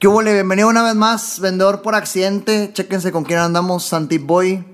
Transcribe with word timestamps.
¿Qué 0.00 0.06
hubo? 0.06 0.20
Bienvenido 0.22 0.68
una 0.68 0.84
vez 0.84 0.94
más, 0.94 1.40
vendedor 1.40 1.82
por 1.82 1.96
accidente. 1.96 2.70
Chéquense 2.72 3.10
con 3.10 3.24
quién 3.24 3.40
andamos, 3.40 3.82
Santi 3.84 4.18
Boy. 4.18 4.64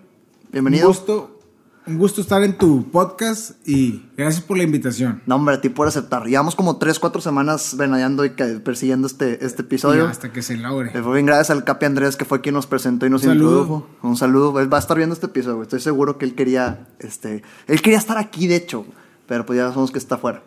Bienvenido. 0.52 0.86
Un 0.86 0.92
gusto, 0.94 1.40
un 1.86 1.96
gusto 1.96 2.20
estar 2.20 2.42
en 2.42 2.58
tu 2.58 2.90
podcast 2.90 3.52
y 3.66 4.04
gracias 4.18 4.44
por 4.44 4.58
la 4.58 4.64
invitación. 4.64 5.22
No, 5.24 5.36
hombre, 5.36 5.54
a 5.54 5.60
ti 5.62 5.70
por 5.70 5.88
aceptar. 5.88 6.26
Llevamos 6.26 6.54
como 6.54 6.76
3, 6.76 6.98
4 6.98 7.22
semanas 7.22 7.74
venadeando 7.78 8.26
y 8.26 8.30
persiguiendo 8.30 9.06
este, 9.06 9.42
este 9.46 9.62
episodio. 9.62 10.04
Y 10.04 10.08
hasta 10.10 10.30
que 10.30 10.42
se 10.42 10.58
logre. 10.58 10.90
Eh, 10.92 11.02
Fue 11.02 11.14
bien 11.14 11.24
gracias 11.24 11.48
al 11.48 11.64
Capi 11.64 11.86
Andrés 11.86 12.16
que 12.16 12.26
fue 12.26 12.42
quien 12.42 12.54
nos 12.54 12.66
presentó 12.66 13.06
y 13.06 13.10
nos 13.10 13.22
Un 13.22 13.28
saludo. 13.30 13.60
introdujo. 13.62 13.88
Un 14.02 14.16
saludo. 14.18 14.60
Él 14.60 14.70
va 14.70 14.76
a 14.76 14.80
estar 14.80 14.98
viendo 14.98 15.14
este 15.14 15.24
episodio. 15.24 15.62
Estoy 15.62 15.80
seguro 15.80 16.18
que 16.18 16.26
él 16.26 16.34
quería, 16.34 16.86
este, 16.98 17.42
él 17.66 17.80
quería 17.80 17.96
estar 17.98 18.18
aquí 18.18 18.46
de 18.46 18.56
hecho, 18.56 18.84
pero 19.26 19.46
pues 19.46 19.56
ya 19.56 19.68
sabemos 19.68 19.90
que 19.90 19.98
está 19.98 20.16
afuera. 20.16 20.42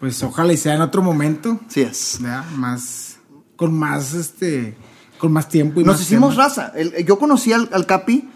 Pues 0.00 0.20
ojalá 0.24 0.52
y 0.52 0.56
sea 0.56 0.74
en 0.74 0.80
otro 0.80 1.00
momento, 1.00 1.60
Sí 1.68 1.82
es. 1.82 2.18
¿verdad? 2.20 2.44
Más, 2.56 3.09
con 3.60 3.78
más, 3.78 4.14
este, 4.14 4.74
con 5.18 5.32
más 5.32 5.50
tiempo 5.50 5.82
y 5.82 5.84
Nos 5.84 5.96
más 5.96 6.00
hicimos 6.02 6.34
raza. 6.36 6.72
El- 6.74 7.04
yo 7.04 7.18
conocí 7.18 7.52
al, 7.52 7.68
al 7.74 7.84
Capi 7.84 8.26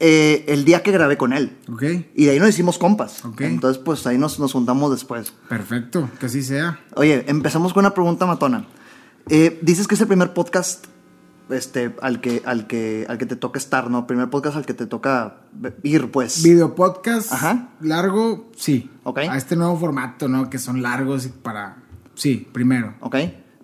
eh, 0.00 0.44
el 0.48 0.66
día 0.66 0.82
que 0.82 0.90
grabé 0.92 1.16
con 1.16 1.32
él. 1.32 1.56
Ok, 1.72 1.82
Y 2.14 2.26
de 2.26 2.32
ahí 2.32 2.38
nos 2.38 2.50
hicimos 2.50 2.76
compas. 2.76 3.24
Ok. 3.24 3.40
Entonces, 3.40 3.82
pues 3.82 4.06
ahí 4.06 4.18
nos, 4.18 4.38
nos 4.38 4.52
juntamos 4.52 4.90
después. 4.90 5.32
perfecto, 5.48 6.10
que 6.20 6.26
así 6.26 6.42
sea. 6.42 6.78
Oye, 6.94 7.24
empezamos 7.26 7.72
con 7.72 7.86
una 7.86 7.94
pregunta 7.94 8.26
matona. 8.26 8.66
Eh, 9.30 9.58
dices 9.62 9.88
que 9.88 9.94
es 9.94 10.00
el 10.02 10.08
primer 10.08 10.34
podcast 10.34 10.84
este, 11.48 11.96
al, 12.02 12.20
que, 12.20 12.42
al, 12.44 12.66
que, 12.66 13.06
al 13.08 13.16
que 13.16 13.24
te 13.24 13.36
toca 13.36 13.58
estar, 13.58 13.88
¿no? 13.88 14.06
Primer 14.06 14.28
podcast 14.28 14.58
al 14.58 14.66
que 14.66 14.74
te 14.74 14.84
toca 14.84 15.38
ir, 15.82 16.10
pues. 16.10 16.42
Video 16.42 16.74
podcast 16.74 17.32
Ajá. 17.32 17.70
largo, 17.80 18.50
sí. 18.58 18.90
Ok. 19.04 19.20
A 19.20 19.38
este 19.38 19.56
nuevo 19.56 19.78
formato, 19.78 20.28
¿no? 20.28 20.50
Que 20.50 20.58
son 20.58 20.82
largos 20.82 21.24
y 21.24 21.30
para, 21.30 21.78
sí, 22.14 22.46
primero. 22.52 22.94
¿Ok? 23.00 23.16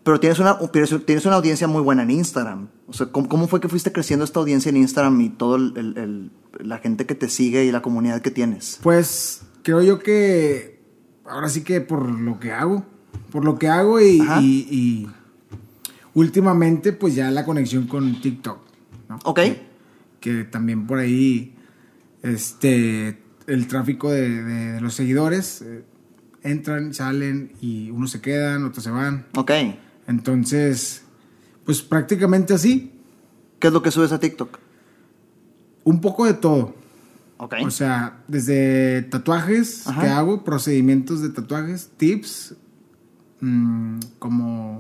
Pero 0.04 0.18
tienes 0.18 0.38
una, 0.40 0.58
tienes 1.06 1.26
una 1.26 1.36
audiencia 1.36 1.68
muy 1.68 1.80
buena 1.82 2.02
en 2.02 2.10
Instagram. 2.10 2.68
O 2.88 2.92
sea, 2.92 3.06
¿cómo, 3.06 3.28
cómo 3.28 3.46
fue 3.46 3.60
que 3.60 3.68
fuiste 3.68 3.92
creciendo 3.92 4.24
esta 4.24 4.40
audiencia 4.40 4.68
en 4.70 4.76
Instagram 4.78 5.20
y 5.20 5.28
todo 5.30 5.56
el, 5.56 5.72
el- 5.76 5.98
el- 5.98 6.30
la 6.66 6.78
gente 6.78 7.06
que 7.06 7.14
te 7.14 7.28
sigue 7.28 7.64
y 7.64 7.70
la 7.72 7.82
comunidad 7.82 8.20
que 8.20 8.30
tienes? 8.32 8.78
Pues 8.82 9.42
creo 9.62 9.80
yo 9.82 9.98
que 10.00 10.80
ahora 11.24 11.48
sí 11.48 11.62
que 11.62 11.80
por 11.80 12.10
lo 12.10 12.40
que 12.40 12.50
hago, 12.52 12.84
por 13.30 13.44
lo 13.44 13.58
que 13.58 13.68
hago 13.68 14.00
y, 14.00 14.20
Ajá. 14.20 14.40
y- 14.42 14.66
y 14.70 15.08
últimamente 16.14 16.92
pues 16.92 17.14
ya 17.14 17.30
la 17.30 17.44
conexión 17.44 17.86
con 17.86 18.20
TikTok, 18.20 18.58
¿no? 19.08 19.18
¿Ok? 19.24 19.36
Que, 19.40 19.62
que 20.20 20.44
también 20.44 20.86
por 20.86 20.98
ahí 20.98 21.54
este 22.22 23.18
el 23.46 23.66
tráfico 23.66 24.10
de, 24.10 24.42
de- 24.42 24.72
de 24.72 24.80
los 24.80 24.94
seguidores 24.94 25.62
eh, 25.62 25.84
entran, 26.42 26.94
salen 26.94 27.52
y 27.60 27.90
unos 27.90 28.10
se 28.12 28.20
quedan, 28.20 28.64
otros 28.64 28.84
se 28.84 28.90
van. 28.90 29.26
¿Ok? 29.36 29.50
Entonces, 30.12 31.02
pues 31.64 31.80
prácticamente 31.82 32.52
así, 32.54 32.90
¿Qué 33.58 33.68
es 33.68 33.72
lo 33.72 33.80
que 33.82 33.90
subes 33.92 34.10
a 34.12 34.18
TikTok? 34.20 34.58
un 35.84 36.00
poco 36.00 36.26
de 36.26 36.34
todo. 36.34 36.74
¿Ok? 37.38 37.54
O 37.64 37.70
sea, 37.70 38.22
desde 38.28 39.02
tatuajes 39.02 39.86
Ajá. 39.86 40.00
que 40.00 40.06
hago, 40.08 40.44
procedimientos 40.44 41.22
de 41.22 41.28
tatuajes, 41.30 41.90
tips, 41.96 42.54
mm, 43.40 43.98
como 44.18 44.78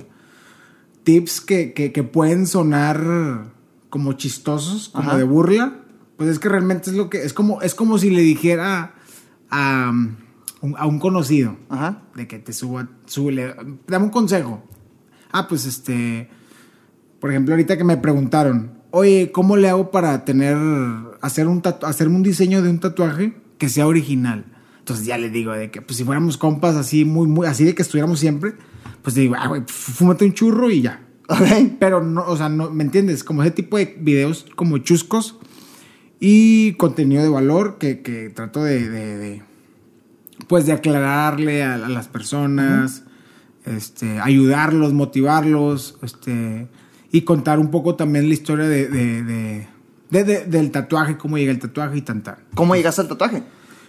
tips 1.04 1.40
que, 1.40 1.72
que- 1.72 1.92
que 1.92 2.02
pueden 2.04 2.46
sonar 2.46 3.50
como 3.90 4.12
chistosos, 4.14 4.88
como 4.90 5.08
Ajá. 5.10 5.18
de 5.18 5.24
burla. 5.24 5.78
Pues 6.16 6.28
es 6.30 6.38
que 6.38 6.48
realmente 6.48 6.90
es 6.90 6.96
lo 6.96 7.08
que 7.10 7.24
es 7.24 7.32
como 7.32 7.62
es 7.62 7.74
como 7.74 7.98
si 7.98 8.10
le 8.10 8.20
dijera 8.22 8.94
a, 9.50 9.90
un- 10.60 10.76
a 10.76 10.86
un 10.86 10.98
conocido 11.00 11.56
Ajá. 11.68 12.02
de 12.14 12.26
que 12.28 12.38
te 12.38 12.52
suba, 12.52 12.88
súbele, 13.06 13.54
dame 13.88 14.04
un 14.06 14.10
consejo. 14.10 14.62
Ah, 15.32 15.48
pues 15.48 15.66
este, 15.66 16.28
por 17.20 17.30
ejemplo, 17.30 17.54
ahorita 17.54 17.76
que 17.76 17.84
me 17.84 17.96
preguntaron, 17.96 18.72
oye, 18.90 19.30
¿cómo 19.32 19.56
le 19.56 19.68
hago 19.68 19.90
para 19.90 20.24
tener, 20.24 20.56
hacer 21.20 21.48
un 21.48 21.62
tatu- 21.62 21.86
hacerme 21.86 22.16
un 22.16 22.22
diseño 22.22 22.62
de 22.62 22.70
un 22.70 22.78
tatuaje 22.80 23.34
que 23.58 23.68
sea 23.68 23.86
original? 23.86 24.44
Entonces 24.78 25.06
ya 25.06 25.16
le 25.16 25.30
digo 25.30 25.52
de 25.52 25.70
que, 25.70 25.80
pues 25.80 25.96
si 25.96 26.04
fuéramos 26.04 26.36
compas 26.36 26.76
así, 26.76 27.04
muy, 27.04 27.26
muy, 27.28 27.46
así 27.46 27.64
de 27.64 27.74
que 27.74 27.82
estuviéramos 27.82 28.18
siempre, 28.20 28.54
pues 29.02 29.14
digo, 29.14 29.34
ah, 29.38 29.48
güey, 29.48 29.62
fúmate 29.66 30.24
un 30.24 30.32
churro 30.34 30.70
y 30.70 30.82
ya. 30.82 31.02
¿Ok? 31.28 31.38
Pero 31.78 32.02
no, 32.02 32.24
o 32.26 32.36
sea, 32.36 32.48
no, 32.48 32.70
¿me 32.70 32.82
entiendes? 32.84 33.24
Como 33.24 33.42
ese 33.42 33.52
tipo 33.52 33.78
de 33.78 33.96
videos 34.00 34.44
como 34.56 34.78
chuscos 34.78 35.38
y 36.20 36.72
contenido 36.74 37.22
de 37.22 37.28
valor 37.28 37.78
que, 37.78 38.00
que 38.02 38.28
trato 38.30 38.62
de, 38.64 38.88
de- 38.88 39.16
de, 39.18 39.42
pues 40.48 40.66
de 40.66 40.72
aclararle 40.72 41.62
a, 41.62 41.74
a 41.76 41.88
las 41.88 42.08
personas, 42.08 43.04
este, 43.64 44.20
ayudarlos, 44.20 44.92
motivarlos, 44.92 45.96
este, 46.02 46.68
y 47.10 47.22
contar 47.22 47.58
un 47.58 47.70
poco 47.70 47.94
también 47.94 48.28
la 48.28 48.34
historia 48.34 48.66
de, 48.66 48.88
de- 48.88 49.22
de- 49.22 49.66
de- 50.10 50.24
de- 50.24 50.44
del 50.46 50.70
tatuaje, 50.70 51.16
cómo 51.16 51.38
llega 51.38 51.52
el 51.52 51.58
tatuaje 51.58 51.98
y 51.98 52.02
tan 52.02 52.22
tan. 52.22 52.36
¿Cómo 52.54 52.74
llegaste 52.74 53.00
al 53.02 53.08
tatuaje? 53.08 53.42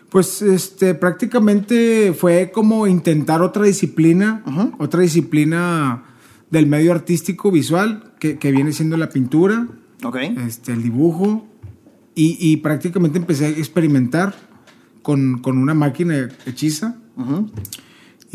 Pues 0.09 0.41
este 0.41 0.93
prácticamente 0.93 2.13
fue 2.13 2.51
como 2.53 2.85
intentar 2.87 3.41
otra 3.41 3.63
disciplina, 3.65 4.43
otra 4.77 5.01
disciplina 5.01 6.03
del 6.51 6.67
medio 6.67 6.91
artístico 6.91 7.49
visual, 7.51 8.13
que, 8.19 8.37
que 8.37 8.51
viene 8.51 8.73
siendo 8.73 8.95
la 8.97 9.09
pintura, 9.09 9.67
este, 10.45 10.71
el 10.73 10.83
dibujo, 10.83 11.47
y, 12.13 12.37
y 12.39 12.57
prácticamente 12.57 13.17
empecé 13.17 13.45
a 13.45 13.49
experimentar 13.49 14.35
con, 15.01 15.39
con 15.39 15.57
una 15.57 15.73
máquina 15.73 16.29
hechiza. 16.45 16.95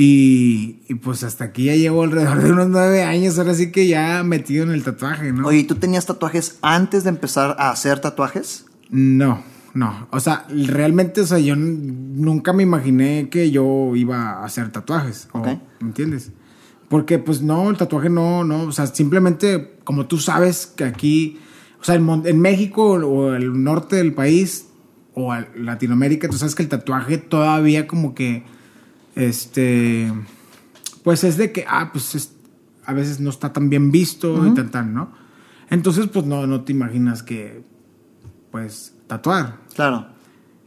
Y, 0.00 0.78
y, 0.88 0.94
pues 0.94 1.24
hasta 1.24 1.42
aquí 1.46 1.64
ya 1.64 1.74
llevo 1.74 2.04
alrededor 2.04 2.40
de 2.40 2.52
unos 2.52 2.68
nueve 2.68 3.02
años, 3.02 3.36
ahora 3.36 3.52
sí 3.54 3.72
que 3.72 3.88
ya 3.88 4.22
metido 4.22 4.62
en 4.62 4.70
el 4.70 4.84
tatuaje, 4.84 5.32
¿no? 5.32 5.48
Oye, 5.48 5.58
¿y 5.58 5.64
¿tú 5.64 5.74
tenías 5.74 6.06
tatuajes 6.06 6.56
antes 6.62 7.02
de 7.02 7.10
empezar 7.10 7.56
a 7.58 7.70
hacer 7.70 7.98
tatuajes? 7.98 8.66
No, 8.90 9.42
no. 9.74 10.06
O 10.12 10.20
sea, 10.20 10.46
realmente, 10.50 11.20
o 11.22 11.26
sea, 11.26 11.40
yo 11.40 11.56
nunca 11.56 12.52
me 12.52 12.62
imaginé 12.62 13.28
que 13.28 13.50
yo 13.50 13.96
iba 13.96 14.34
a 14.34 14.44
hacer 14.44 14.70
tatuajes. 14.70 15.28
o- 15.32 15.40
Ok. 15.40 15.46
¿Me 15.80 15.88
entiendes? 15.88 16.30
Porque, 16.88 17.18
pues, 17.18 17.42
no, 17.42 17.68
el 17.68 17.76
tatuaje 17.76 18.08
no, 18.08 18.44
no. 18.44 18.62
O 18.62 18.72
sea, 18.72 18.86
simplemente, 18.86 19.78
como 19.82 20.06
tú 20.06 20.18
sabes 20.18 20.66
que 20.66 20.84
aquí, 20.84 21.40
o 21.80 21.84
sea, 21.84 21.96
en, 21.96 22.08
en 22.24 22.38
México 22.40 22.84
o 22.92 23.34
el 23.34 23.64
norte 23.64 23.96
del 23.96 24.14
país 24.14 24.68
o 25.12 25.34
Latinoamérica, 25.56 26.28
tú 26.28 26.38
sabes 26.38 26.54
que 26.54 26.62
el 26.62 26.68
tatuaje 26.68 27.18
todavía 27.18 27.88
como 27.88 28.14
que, 28.14 28.44
este, 29.18 30.12
pues 31.02 31.24
es 31.24 31.36
de 31.36 31.52
que, 31.52 31.64
ah, 31.68 31.90
pues 31.92 32.14
es- 32.14 32.32
a 32.86 32.92
veces 32.94 33.20
no 33.20 33.28
está 33.30 33.52
tan 33.52 33.68
bien 33.68 33.90
visto 33.90 34.46
y 34.46 34.54
tan, 34.54 34.70
tan, 34.70 34.94
¿no? 34.94 35.12
Entonces, 35.68 36.06
pues 36.06 36.24
no, 36.24 36.46
no 36.46 36.62
te 36.62 36.72
imaginas 36.72 37.22
que, 37.22 37.62
pues, 38.50 38.94
tatuar. 39.06 39.58
Claro. 39.74 40.06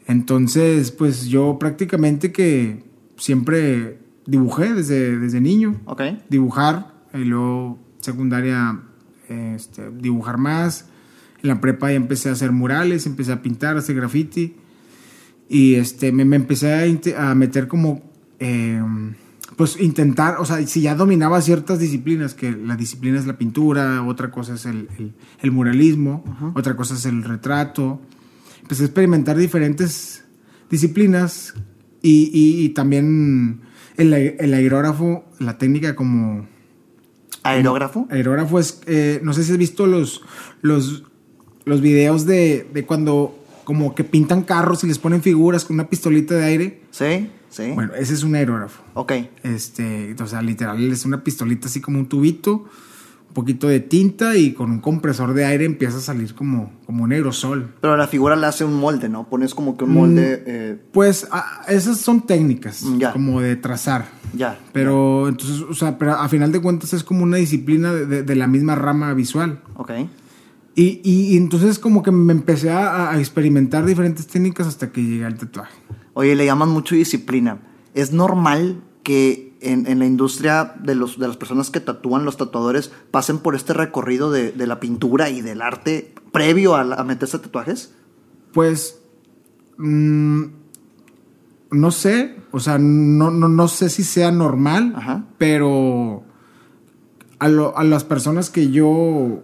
Entonces, 0.06 0.92
pues 0.92 1.26
yo 1.28 1.58
prácticamente 1.60 2.32
que 2.32 2.84
siempre 3.18 4.00
dibujé 4.28 4.74
desde, 4.74 5.18
desde 5.18 5.42
niño. 5.42 5.80
¿Ok? 5.86 6.02
Dibujar, 6.30 6.94
y 7.14 7.24
luego 7.24 7.80
secundaria, 8.00 8.82
este, 9.30 9.90
dibujar 9.90 10.38
más. 10.38 10.86
En 11.42 11.50
la 11.50 11.60
prepa 11.62 11.90
ya 11.90 11.96
empecé 11.96 12.30
a 12.30 12.34
hacer 12.34 12.52
murales, 12.52 13.08
empecé 13.08 13.32
a 13.32 13.42
pintar, 13.42 13.78
a 13.78 13.80
hacer 13.80 13.96
graffiti. 13.96 14.56
Y 15.50 15.76
este, 15.76 16.12
me, 16.12 16.26
me 16.26 16.36
empecé 16.36 17.00
a 17.18 17.34
meter 17.34 17.68
como, 17.68 18.11
eh, 18.42 18.82
pues 19.56 19.80
intentar, 19.80 20.36
o 20.40 20.46
sea, 20.46 20.66
si 20.68 20.82
ya 20.82 20.96
dominaba 20.96 21.40
ciertas 21.42 21.80
disciplinas, 21.80 22.34
que 22.34 22.52
la 22.52 22.76
disciplina 22.76 23.18
es 23.20 23.26
la 23.28 23.38
pintura, 23.38 24.04
otra 24.04 24.32
cosa 24.32 24.56
es 24.56 24.66
el, 24.66 24.90
el- 24.98 25.14
el 25.42 25.52
muralismo, 25.52 26.24
otra 26.56 26.76
cosa 26.76 26.96
es 26.96 27.06
el 27.06 27.24
retrato. 27.24 28.02
Empecé 28.62 28.84
a 28.84 28.86
experimentar 28.88 29.38
diferentes 29.38 30.24
disciplinas 30.70 31.54
y, 32.02 32.30
y- 32.34 32.64
y 32.66 32.70
también 32.70 33.62
el, 33.98 34.14
el 34.14 34.54
aerógrafo, 34.54 35.26
la 35.40 35.58
técnica 35.58 35.96
como 35.96 36.48
¿Aerógrafo? 37.44 38.08
aerógrafo 38.12 38.60
es, 38.60 38.82
eh, 38.86 39.20
no 39.24 39.34
sé 39.34 39.44
si 39.44 39.52
has 39.52 39.58
visto 39.58 39.88
los, 39.88 40.22
los, 40.62 41.04
los 41.66 41.82
videos 41.82 42.26
de, 42.26 42.68
de 42.74 42.86
cuando 42.86 43.38
como 43.64 43.96
que 43.96 44.04
pintan 44.04 44.44
carros 44.44 44.84
y 44.84 44.88
les 44.88 45.00
ponen 45.00 45.22
figuras 45.22 45.66
con 45.66 45.76
una 45.76 45.90
pistolita 45.90 46.36
de 46.36 46.44
aire. 46.46 46.82
Sí, 46.92 47.30
sí. 47.52 47.72
Bueno, 47.76 47.94
ese 47.94 48.16
es 48.16 48.24
un 48.24 48.34
aerógrafo. 48.34 48.82
Ok. 48.96 49.12
Este, 49.44 50.16
o 50.20 50.26
sea, 50.26 50.42
literal 50.42 50.92
es 50.92 51.06
una 51.06 51.24
pistolita 51.24 51.68
así 51.68 51.80
como 51.82 52.00
un 52.00 52.08
tubito, 52.08 52.66
un 53.28 53.34
poquito 53.36 53.68
de 53.70 53.80
tinta 53.80 54.36
y 54.36 54.52
con 54.54 54.72
un 54.72 54.80
compresor 54.80 55.34
de 55.34 55.46
aire 55.46 55.64
empieza 55.66 55.98
a 56.00 56.02
salir 56.02 56.34
como, 56.36 56.72
como 56.86 57.04
un 57.06 57.12
aerosol. 57.14 57.74
Pero 57.80 57.96
la 57.96 58.08
figura 58.08 58.36
le 58.36 58.46
hace 58.48 58.66
un 58.66 58.74
molde, 58.74 59.08
¿no? 59.08 59.30
Pones 59.30 59.54
como 59.56 59.78
que 59.78 59.86
un 59.86 59.94
molde. 59.94 60.44
eh, 60.46 60.78
Pues 60.92 61.28
esas 61.70 61.98
son 62.00 62.26
técnicas, 62.26 62.84
Mm, 62.84 62.98
ya. 62.98 63.14
como 63.14 63.40
de 63.40 63.56
trazar. 63.56 64.06
ya. 64.34 64.58
Pero 64.74 65.28
entonces, 65.30 65.62
o 65.62 65.74
sea, 65.74 65.98
pero 65.98 66.14
a 66.14 66.28
final 66.28 66.52
de 66.52 66.60
cuentas 66.62 66.94
es 66.94 67.04
como 67.06 67.24
una 67.24 67.38
disciplina 67.38 67.94
de, 67.94 68.06
de- 68.06 68.24
de 68.24 68.36
la 68.36 68.48
misma 68.48 68.76
rama 68.76 69.14
visual. 69.14 69.62
Ok. 69.76 69.92
Y, 70.76 71.02
y- 71.04 71.34
y 71.34 71.38
entonces 71.38 71.80
como 71.80 72.02
que 72.04 72.12
me 72.12 72.32
empecé 72.34 72.70
a, 72.70 73.12
a 73.12 73.20
experimentar 73.20 73.86
diferentes 73.86 74.28
técnicas 74.28 74.68
hasta 74.68 74.90
que 74.92 75.04
llegué 75.04 75.26
al 75.26 75.36
tatuaje. 75.38 75.74
Oye, 76.22 76.36
le 76.36 76.46
llaman 76.46 76.70
mucho 76.70 76.94
disciplina. 76.96 77.60
¿Es 77.96 78.12
normal 78.14 78.82
que 79.04 79.58
en, 79.62 79.88
en 79.88 79.98
la 80.00 80.06
industria 80.06 80.76
de, 80.84 80.94
los, 80.96 81.18
de 81.18 81.28
las 81.28 81.36
personas 81.38 81.72
que 81.72 81.80
tatúan, 81.80 82.26
los 82.26 82.38
tatuadores, 82.38 82.92
pasen 83.10 83.40
por 83.40 83.56
este 83.56 83.74
recorrido 83.74 84.30
de, 84.32 84.52
de 84.52 84.68
la 84.68 84.80
pintura 84.80 85.30
y 85.32 85.42
del 85.42 85.62
arte 85.62 86.14
previo 86.32 86.76
a, 86.76 86.84
la- 86.84 86.96
a 86.98 87.04
meterse 87.04 87.40
tatuajes? 87.40 87.94
Pues. 88.54 89.02
mm, 89.78 90.44
no 91.72 91.92
sé. 91.92 92.36
O 92.52 92.60
sea, 92.60 92.78
no, 92.78 93.32
no, 93.32 93.48
no 93.48 93.68
sé 93.68 93.90
si 93.90 94.04
sea 94.04 94.32
normal. 94.32 94.94
Ajá. 94.96 95.26
Pero. 95.40 96.24
A, 97.40 97.48
lo- 97.48 97.76
a 97.76 97.84
las 97.84 98.04
personas 98.04 98.52
que 98.52 98.70
yo 98.70 99.42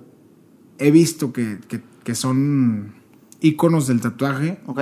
he 0.77 0.91
visto 0.91 1.33
que, 1.33 1.57
que- 1.67 1.81
que 2.03 2.13
son 2.13 2.93
íconos 3.41 3.87
del 3.87 3.99
tatuaje, 4.01 4.59
¿Ok? 4.67 4.81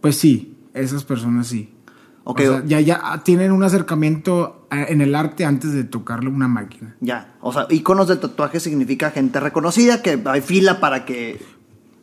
pues 0.00 0.16
sí, 0.16 0.55
esas 0.80 1.04
personas 1.04 1.46
sí. 1.48 1.72
Ok. 2.24 2.40
O 2.40 2.42
sea, 2.42 2.64
ya, 2.66 2.80
ya 2.80 3.22
tienen 3.24 3.52
un 3.52 3.62
acercamiento 3.62 4.66
a- 4.70 4.82
en 4.84 5.00
el 5.00 5.14
arte 5.14 5.44
antes 5.44 5.72
de 5.72 5.84
tocarle 5.84 6.28
una 6.28 6.48
máquina. 6.48 6.96
Ya. 7.00 7.34
O 7.40 7.52
sea, 7.52 7.66
íconos 7.70 8.08
del 8.08 8.18
tatuaje 8.18 8.58
significa 8.60 9.10
gente 9.12 9.38
reconocida, 9.40 10.02
que 10.02 10.20
hay 10.24 10.40
fila 10.40 10.80
para 10.80 11.04
que. 11.04 11.40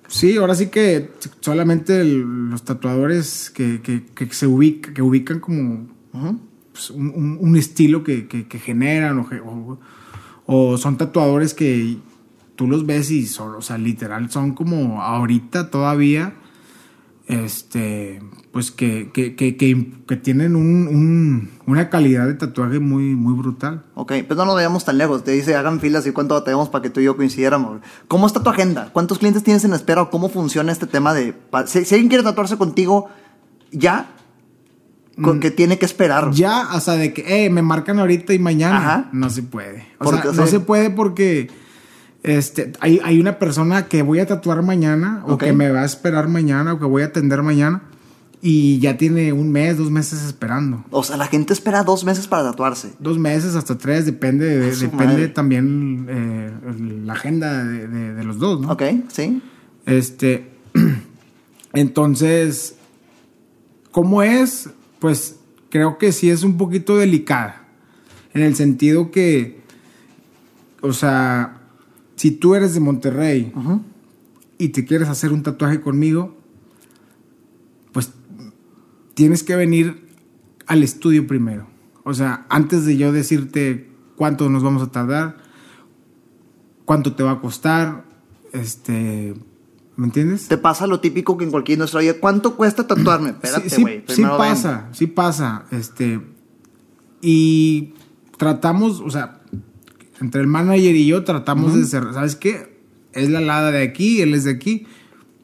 Sí, 0.08 0.38
ahora 0.38 0.56
sí 0.56 0.68
que 0.68 1.12
solamente 1.42 2.00
el- 2.02 2.50
los 2.50 2.64
tatuadores 2.64 3.50
que, 3.50 3.82
que- 3.82 4.06
que 4.06 4.28
se 4.34 4.48
ubica, 4.48 4.94
que 4.94 5.02
ubican 5.02 5.40
como 5.40 5.88
pues, 6.72 6.90
un, 6.92 7.10
un- 7.16 7.38
un 7.42 7.56
estilo 7.58 8.04
que, 8.04 8.28
que- 8.28 8.46
generan 8.60 9.20
o, 9.20 9.28
o- 9.46 9.80
o 10.46 10.78
son 10.78 10.98
tatuadores 10.98 11.54
que 11.54 11.98
tú 12.56 12.68
los 12.68 12.86
ves 12.86 13.12
y 13.12 13.26
son, 13.28 13.56
o 13.56 13.62
sea, 13.62 13.78
literal 13.78 14.30
son 14.32 14.54
como 14.54 15.02
ahorita 15.02 15.70
todavía, 15.72 16.34
este, 17.28 18.22
pues 18.52 18.72
que, 18.72 19.10
que, 19.14 19.36
que, 19.36 19.56
que- 19.58 20.16
tienen 20.18 20.56
un- 20.56 20.88
un- 20.88 21.50
una 21.66 21.90
calidad 21.90 22.28
de 22.28 22.34
tatuaje 22.36 22.80
muy, 22.80 23.16
muy 23.16 23.34
brutal. 23.34 23.84
Ok, 23.96 24.14
pues 24.28 24.38
no 24.38 24.46
nos 24.46 24.56
vayamos 24.56 24.86
tan 24.86 24.98
lejos. 24.98 25.24
Te 25.24 25.32
dice, 25.32 25.56
hagan 25.56 25.80
filas 25.80 26.06
y 26.06 26.12
cuánto 26.12 26.36
batallamos 26.36 26.70
para 26.70 26.82
que 26.84 26.90
tú 26.90 27.00
y 27.00 27.06
yo 27.06 27.16
coincidiéramos. 27.18 27.80
¿Cómo 28.08 28.28
está 28.28 28.44
tu 28.44 28.50
agenda? 28.50 28.90
¿Cuántos 28.94 29.20
clientes 29.20 29.44
tienes 29.44 29.64
en 29.66 29.74
espera 29.74 30.02
o 30.04 30.10
cómo 30.10 30.30
funciona 30.30 30.72
este 30.72 30.86
tema 30.86 31.14
de... 31.14 31.34
Si, 31.66 31.86
si 31.86 31.96
alguien 31.96 32.10
quiere 32.10 32.24
tatuarse 32.24 32.58
contigo, 32.58 33.10
ya, 33.72 34.10
con 35.22 35.40
que 35.40 35.52
tiene 35.52 35.78
que 35.80 35.86
esperar. 35.86 36.28
Mm. 36.30 36.34
Ya, 36.34 36.62
hasta 36.62 36.96
de 36.96 37.14
que, 37.14 37.46
eh, 37.46 37.50
me 37.50 37.62
marcan 37.62 38.00
ahorita 38.00 38.34
y 38.34 38.40
mañana. 38.40 38.78
Ajá. 38.78 39.10
No 39.14 39.30
se 39.30 39.44
puede. 39.44 39.88
O 40.00 40.06
Porque, 40.06 40.22
sea, 40.24 40.32
o 40.32 40.34
no 40.34 40.42
sea- 40.44 40.48
se 40.48 40.60
puede 40.60 40.90
porque 40.90 41.50
este, 42.24 42.72
hay, 42.80 43.00
hay 43.04 43.20
una 43.20 43.38
persona 43.40 43.86
que 43.88 44.02
voy 44.02 44.20
a 44.20 44.26
tatuar 44.26 44.62
mañana, 44.64 45.24
o 45.28 45.38
que 45.38 45.54
me 45.54 45.70
va 45.72 45.82
a 45.82 45.86
esperar 45.86 46.28
mañana, 46.30 46.74
o 46.74 46.80
que 46.80 46.86
voy 46.86 47.04
a 47.04 47.08
atender 47.08 47.44
mañana, 47.44 47.84
y 48.42 48.80
ya 48.80 48.98
tiene 48.98 49.32
un 49.34 49.52
mes, 49.52 49.78
dos 49.78 49.90
meses 49.92 50.22
esperando. 50.24 50.84
O 50.92 51.04
sea, 51.04 51.16
la 51.18 51.28
gente 51.28 51.54
espera 51.54 51.84
dos 51.84 52.04
meses 52.04 52.28
para 52.28 52.44
tatuarse. 52.44 52.94
Dos 53.00 53.18
meses 53.18 53.56
hasta 53.56 53.78
tres, 53.78 54.06
depende, 54.06 54.46
de- 54.60 54.76
depende 54.76 55.06
madre. 55.06 55.28
también 55.30 56.06
eh, 56.10 56.52
la 57.06 57.14
agenda 57.14 57.64
de, 57.64 57.88
de- 57.88 58.14
de 58.14 58.24
los 58.26 58.40
dos, 58.40 58.60
¿no? 58.60 58.72
Ok, 58.72 58.84
sí. 59.10 59.42
Este, 59.86 60.50
entonces, 61.74 62.76
¿cómo 63.92 64.24
es? 64.24 64.70
Pues 65.00 65.38
creo 65.70 65.98
que 65.98 66.12
sí 66.12 66.30
es 66.30 66.44
un 66.44 66.58
poquito 66.58 66.98
delicada. 66.98 67.64
En 68.34 68.42
el 68.42 68.56
sentido 68.56 69.12
que, 69.12 69.62
o 70.82 70.94
sea, 70.94 71.62
si 72.16 72.32
tú 72.32 72.56
eres 72.56 72.74
de 72.74 72.80
Monterrey 72.80 73.54
y 74.58 74.70
te 74.70 74.86
quieres 74.86 75.10
hacer 75.10 75.32
un 75.32 75.44
tatuaje 75.44 75.82
conmigo, 75.82 76.36
pues 77.92 78.12
tienes 79.14 79.44
que 79.44 79.56
venir 79.56 80.08
al 80.68 80.84
estudio 80.84 81.28
primero. 81.28 81.68
O 82.04 82.14
sea, 82.14 82.46
antes 82.50 82.86
de 82.86 82.98
yo 82.98 83.12
decirte 83.12 83.90
cuánto 84.16 84.50
nos 84.50 84.64
vamos 84.64 84.84
a 84.84 84.88
tardar, 84.88 85.38
cuánto 86.86 87.14
te 87.14 87.24
va 87.24 87.32
a 87.32 87.42
costar, 87.42 88.06
este, 88.52 89.34
¿me 89.96 90.06
entiendes? 90.06 90.48
Te 90.48 90.58
pasa 90.58 90.88
lo 90.88 91.00
típico 91.00 91.38
que 91.38 91.46
en 91.46 91.52
cualquier 91.52 91.78
industria, 91.78 92.00
oye, 92.00 92.20
¿cuánto 92.20 92.56
cuesta 92.56 92.86
tatuarme? 92.86 93.30
Espérate, 93.30 93.70
sí, 93.70 93.84
ven. 93.84 94.04
pasa, 94.38 94.90
sí 94.92 95.08
pasa, 95.08 95.66
este, 95.72 96.22
y 97.22 97.94
tratamos, 98.38 99.00
o 99.00 99.10
sea, 99.10 99.42
entre 100.22 100.42
el 100.42 100.48
manager 100.48 100.96
y 100.96 101.06
yo 101.08 101.24
tratamos 101.24 101.76
de 101.76 101.86
ser, 101.86 102.04
¿sabes 102.14 102.36
qué? 102.36 102.78
Es 103.14 103.30
la 103.30 103.42
lada 103.42 103.72
de 103.72 103.84
aquí, 103.84 104.22
él 104.22 104.34
es 104.34 104.44
de 104.46 104.52
aquí, 104.52 104.86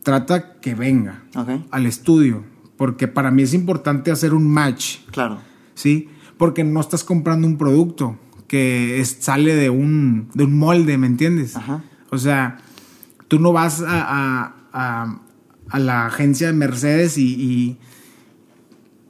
trata 0.04 0.60
que 0.60 0.76
venga 0.76 1.24
al 1.72 1.86
estudio, 1.86 2.44
porque 2.78 3.08
para 3.08 3.32
mí 3.32 3.44
es 3.44 3.54
importante 3.54 4.12
hacer 4.12 4.34
un 4.34 4.48
match, 4.48 5.00
claro. 5.12 5.40
¿sí? 5.76 6.10
Porque 6.38 6.64
no 6.64 6.80
estás 6.80 7.04
comprando 7.04 7.46
un 7.48 7.58
producto 7.58 8.18
que 8.48 9.00
es- 9.00 9.18
sale 9.20 9.54
de 9.56 9.70
un, 9.70 10.30
de 10.34 10.46
un 10.46 10.58
molde, 10.58 10.98
¿me 10.98 11.06
entiendes? 11.08 11.56
Ajá. 11.56 11.84
O 12.10 12.18
sea, 12.18 12.58
tú 13.28 13.40
no 13.40 13.52
vas 13.54 13.82
a, 13.82 14.02
a- 14.02 14.56
a- 14.74 15.22
a 15.70 15.80
la 15.80 16.08
agencia 16.08 16.48
de 16.48 16.54
Mercedes 16.54 17.18
y, 17.20 17.28
y, 17.36 17.78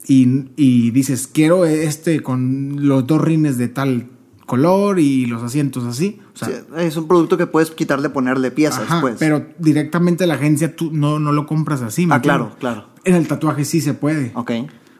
y- 0.07 0.45
y 0.57 0.91
dices, 0.91 1.27
quiero 1.27 1.65
este 1.65 2.21
con 2.21 2.87
los 2.87 3.05
dos 3.07 3.21
rines 3.21 3.57
de 3.57 3.67
tal 3.69 4.09
color 4.49 4.99
y 4.99 5.25
los 5.27 5.41
asientos 5.43 5.85
así. 5.85 6.19
O 6.33 6.37
sea, 6.37 6.49
Sí, 6.49 6.55
es 6.79 6.97
un 6.97 7.07
producto 7.07 7.37
que 7.37 7.45
puedes 7.47 7.71
quitarle, 7.71 8.09
ponerle 8.09 8.51
piezas, 8.51 8.81
ajá, 8.81 8.99
pues. 9.01 9.15
pero 9.19 9.45
directamente 9.59 10.23
a 10.25 10.27
la 10.27 10.33
agencia 10.33 10.75
tú 10.75 10.91
no, 10.91 11.19
no 11.19 11.31
lo 11.31 11.45
compras 11.45 11.81
así. 11.81 12.05
¿me 12.07 12.15
Ah, 12.15 12.21
claro, 12.21 12.55
claro. 12.59 12.87
En 13.05 13.15
el 13.15 13.27
tatuaje 13.27 13.63
sí 13.63 13.79
se 13.79 13.93
puede. 13.93 14.31
Ok. 14.35 14.51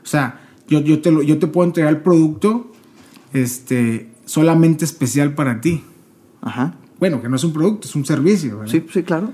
O 0.04 0.06
sea, 0.06 0.40
yo, 0.68 0.80
yo, 0.82 1.02
te 1.02 1.12
lo- 1.12 1.22
yo 1.24 1.40
te 1.40 1.48
puedo 1.48 1.68
entregar 1.68 1.92
el 1.92 2.02
producto 2.02 2.72
este, 3.34 4.12
solamente 4.26 4.86
especial 4.86 5.34
para 5.36 5.62
ti. 5.62 5.84
Ajá. 6.42 6.76
Bueno, 7.00 7.22
que 7.22 7.30
no 7.30 7.36
es 7.36 7.44
un 7.44 7.54
producto, 7.54 7.88
es 7.88 7.96
un 7.96 8.06
servicio. 8.06 8.60
¿verdad? 8.60 8.72
Sí, 8.72 8.86
sí, 8.92 9.04
claro. 9.04 9.32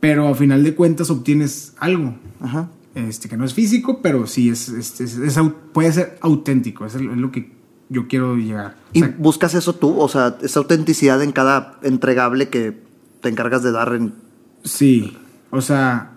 Pero 0.00 0.28
a 0.28 0.34
final 0.34 0.62
de 0.64 0.74
cuentas 0.74 1.10
obtienes 1.10 1.74
algo. 1.78 2.16
Ajá. 2.40 2.70
Este, 2.94 3.28
que 3.28 3.36
no 3.36 3.44
es 3.44 3.54
físico, 3.54 4.00
pero 4.02 4.26
sí 4.26 4.48
es, 4.48 4.68
es- 4.70 5.00
es- 5.00 5.40
puede 5.72 5.92
ser 5.92 6.18
auténtico. 6.20 6.84
Es 6.86 6.94
lo 6.94 7.30
que 7.30 7.57
yo 7.88 8.08
quiero 8.08 8.36
llegar. 8.36 8.76
O 8.94 8.98
¿Y 8.98 9.02
buscas 9.02 9.54
eso 9.54 9.74
tú? 9.74 9.98
O 9.98 10.08
sea, 10.08 10.36
esa 10.42 10.60
autenticidad 10.60 11.22
en 11.22 11.32
cada 11.32 11.78
entregable 11.82 12.48
que 12.48 12.78
te 13.20 13.28
encargas 13.28 13.62
de 13.62 13.72
dar 13.72 13.94
en... 13.94 14.14
sí. 14.62 15.16
O 15.50 15.62
sea, 15.62 16.12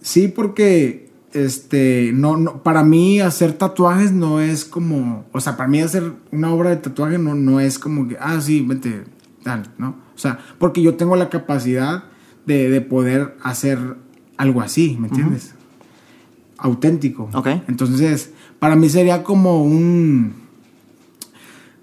sí, 0.00 0.28
porque 0.28 1.10
este, 1.32 2.12
no, 2.14 2.36
no, 2.36 2.62
para 2.62 2.84
mí 2.84 3.20
hacer 3.20 3.52
tatuajes 3.54 4.12
no 4.12 4.40
es 4.40 4.64
como, 4.64 5.24
o 5.32 5.40
sea, 5.40 5.56
para 5.56 5.68
mí 5.68 5.80
hacer 5.80 6.12
una 6.30 6.52
obra 6.52 6.70
de 6.70 6.76
tatuaje 6.76 7.18
no, 7.18 7.34
no 7.34 7.60
es 7.60 7.78
como 7.78 8.06
que, 8.06 8.16
ah, 8.20 8.40
sí, 8.40 8.64
vete, 8.66 9.04
tal, 9.42 9.72
¿no? 9.78 9.96
O 10.14 10.18
sea, 10.18 10.38
porque 10.58 10.82
yo 10.82 10.94
tengo 10.94 11.16
la 11.16 11.28
capacidad 11.30 12.04
de, 12.46 12.70
de 12.70 12.80
poder 12.80 13.36
hacer 13.42 13.96
algo 14.36 14.60
así, 14.60 14.96
¿me 14.98 15.08
entiendes? 15.08 15.54
Auténtico. 16.58 17.28
Ok. 17.32 17.48
Entonces, 17.68 18.32
para 18.58 18.76
mí 18.76 18.88
sería 18.88 19.22
como 19.22 19.62
un 19.62 20.34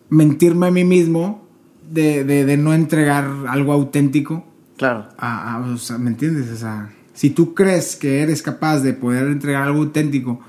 mentirme 0.10 0.68
a 0.68 0.72
mí 0.72 0.84
mismo 0.84 1.48
de, 1.90 2.24
de- 2.24 2.46
de 2.46 2.58
no 2.58 2.74
entregar 2.74 3.30
algo 3.48 3.74
auténtico. 3.74 4.46
Claro. 4.78 5.08
a- 5.18 5.56
a- 5.56 5.60
o 5.72 5.78
sea, 5.78 5.98
¿me 5.98 6.10
entiendes? 6.12 6.52
O 6.52 6.56
sea, 6.58 6.94
si 7.14 7.32
tú 7.32 7.56
crees 7.56 7.96
que 7.96 8.22
eres 8.22 8.44
capaz 8.44 8.82
de 8.82 8.94
poder 8.94 9.26
entregar 9.28 9.64
algo 9.64 9.80
auténtico 9.80 10.40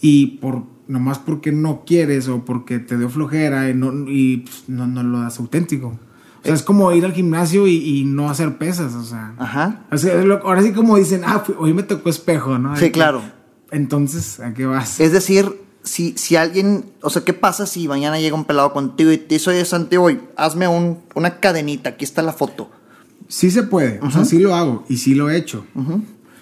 y 0.00 0.38
por 0.38 0.62
nomás 0.86 1.18
porque 1.18 1.50
no 1.50 1.82
quieres 1.84 2.28
o 2.28 2.44
porque 2.44 2.78
te 2.78 2.96
dio 2.96 3.08
flojera 3.08 3.68
y 3.70 3.74
no, 3.74 3.92
y, 4.08 4.38
pues, 4.38 4.64
no, 4.68 4.86
no 4.86 5.02
lo 5.02 5.20
das 5.20 5.40
auténtico. 5.40 5.88
O 5.88 6.44
sea, 6.44 6.54
es 6.54 6.62
como 6.62 6.92
ir 6.92 7.04
al 7.04 7.14
gimnasio 7.14 7.66
y, 7.66 7.74
y 8.00 8.04
no 8.04 8.28
hacer 8.30 8.58
pesas, 8.58 8.94
o 8.94 9.02
sea. 9.02 9.34
Ajá. 9.38 9.86
O 9.90 9.96
sea, 9.98 10.20
ahora 10.44 10.62
sí 10.62 10.72
como 10.72 10.96
dicen, 10.96 11.22
ah, 11.24 11.42
hoy 11.58 11.72
me 11.74 11.82
tocó 11.82 12.10
espejo, 12.10 12.58
¿no? 12.58 12.76
Sí, 12.76 12.90
claro. 12.92 13.22
Entonces, 13.72 14.38
¿a 14.40 14.52
qué 14.54 14.66
vas? 14.66 15.00
Es 15.00 15.10
decir, 15.10 15.50
si, 15.84 16.14
si 16.16 16.34
alguien... 16.36 16.86
O 17.02 17.10
sea, 17.10 17.22
¿qué 17.24 17.32
pasa 17.32 17.66
si 17.66 17.86
mañana 17.86 18.18
llega 18.18 18.34
un 18.34 18.44
pelado 18.44 18.72
contigo 18.72 19.12
y 19.12 19.18
te 19.18 19.34
dice, 19.36 19.50
oye, 19.50 19.64
Santiago, 19.64 20.06
oye, 20.06 20.20
hazme 20.36 20.66
un, 20.66 20.98
una 21.14 21.38
cadenita, 21.38 21.90
aquí 21.90 22.04
está 22.04 22.22
la 22.22 22.32
foto? 22.32 22.70
Sí 23.28 23.50
se 23.50 23.62
puede, 23.62 24.00
o 24.02 24.10
sea, 24.10 24.24
sí 24.24 24.38
lo 24.38 24.54
hago 24.54 24.84
y 24.88 24.96
sí 24.98 25.14
lo 25.14 25.30
he 25.30 25.36
hecho. 25.36 25.64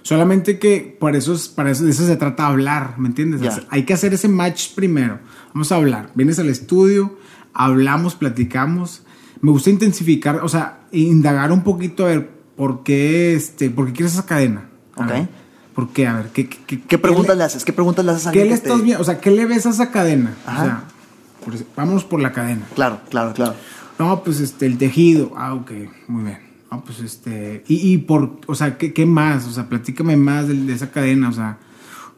Solamente 0.02 0.58
que 0.58 0.96
por 0.98 1.14
eso, 1.14 1.32
es, 1.34 1.48
para 1.48 1.70
eso, 1.70 1.84
de 1.84 1.90
eso 1.92 2.04
se 2.06 2.16
trata 2.16 2.46
hablar, 2.48 2.98
¿me 2.98 3.06
entiendes? 3.08 3.40
Hacer- 3.42 3.66
Hay 3.70 3.84
que 3.84 3.94
hacer 3.94 4.12
ese 4.14 4.26
match 4.28 4.70
primero. 4.74 5.20
Vamos 5.54 5.70
a 5.70 5.76
hablar. 5.76 6.10
Vienes 6.16 6.40
al 6.40 6.48
estudio, 6.48 7.16
hablamos, 7.54 8.16
platicamos. 8.16 9.02
Me 9.40 9.52
gusta 9.52 9.70
intensificar, 9.70 10.40
o 10.42 10.48
sea, 10.48 10.80
indagar 10.90 11.52
un 11.52 11.62
poquito 11.62 12.04
a 12.04 12.08
ver 12.08 12.30
por 12.56 12.82
qué, 12.82 13.34
este, 13.34 13.70
por 13.70 13.86
qué 13.86 13.92
quieres 13.92 14.14
esa 14.14 14.26
cadena. 14.26 14.68
Ok. 14.96 15.06
ver, 15.08 15.28
¿Por 15.74 15.88
qué? 15.90 16.06
A 16.06 16.14
ver, 16.16 16.26
¿qué, 16.32 16.48
qué, 16.48 16.58
qué- 16.66 16.80
¿Qué 16.82 16.98
preguntas 16.98 17.34
le- 17.34 17.38
le 17.40 17.44
haces? 17.44 17.64
¿Qué 17.64 17.72
preguntas 17.72 18.04
le 18.04 18.12
haces 18.12 18.26
a 18.26 18.32
¿Qué 18.32 18.44
le 18.44 18.52
estás 18.52 18.76
te- 18.78 18.82
viendo? 18.82 19.00
O 19.00 19.04
sea, 19.04 19.20
¿qué 19.20 19.30
le 19.30 19.46
ves 19.46 19.64
a 19.66 19.70
esa 19.70 19.90
cadena? 19.90 20.34
Ajá. 20.46 20.62
O 20.62 21.56
sea, 21.56 21.64
por 21.84 22.08
por 22.08 22.20
la 22.20 22.32
cadena. 22.32 22.62
Claro, 22.74 23.00
claro, 23.10 23.32
claro. 23.32 23.54
No, 23.98 24.22
pues 24.22 24.40
este, 24.40 24.66
el 24.66 24.78
tejido. 24.78 25.32
Ah, 25.36 25.54
ok, 25.54 25.70
muy 26.08 26.24
bien. 26.24 26.38
No, 26.70 26.84
pues 26.84 27.00
este. 27.00 27.64
Y, 27.68 27.92
y 27.92 27.98
por, 27.98 28.38
o 28.46 28.54
sea, 28.54 28.78
¿qué, 28.78 28.92
qué 28.92 29.06
más? 29.06 29.46
O 29.46 29.50
sea, 29.52 29.68
platícame 29.68 30.16
más 30.16 30.48
de, 30.48 30.54
de 30.54 30.72
esa 30.72 30.90
cadena. 30.90 31.28
O 31.28 31.32
sea, 31.32 31.58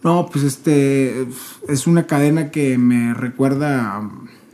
no, 0.03 0.29
pues 0.31 0.45
este. 0.45 1.27
Es 1.69 1.87
una 1.87 2.07
cadena 2.07 2.51
que 2.51 2.77
me 2.79 3.15
recuerda 3.15 3.97
a, 3.97 4.11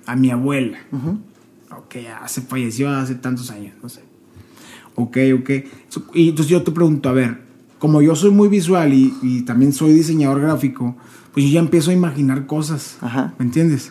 a 0.07 0.17
mi 0.17 0.31
abuela. 0.31 0.79
Ok, 1.77 1.97
ya 2.03 2.27
se 2.29 2.41
falleció 2.43 2.91
hace 2.91 3.15
tantos 3.17 3.51
años, 3.51 3.75
no 3.83 3.89
sé. 3.89 4.03
Ok, 4.95 5.17
ok. 5.41 5.51
Y 6.15 6.29
entonces 6.31 6.51
yo 6.51 6.63
te 6.63 6.71
pregunto, 6.73 7.09
a 7.09 7.13
ver, 7.13 7.41
como 7.81 8.01
yo 8.03 8.15
soy 8.15 8.31
muy 8.31 8.47
visual 8.49 8.95
y, 8.95 9.13
y 9.23 9.43
también 9.43 9.73
soy 9.73 9.93
diseñador 9.93 10.41
gráfico, 10.43 10.97
pues 11.35 11.47
yo 11.47 11.53
ya 11.53 11.61
empiezo 11.61 11.91
a 11.91 11.95
imaginar 11.95 12.47
cosas. 12.47 12.97
Ajá. 13.01 13.35
¿Me 13.39 13.47
entiendes? 13.47 13.91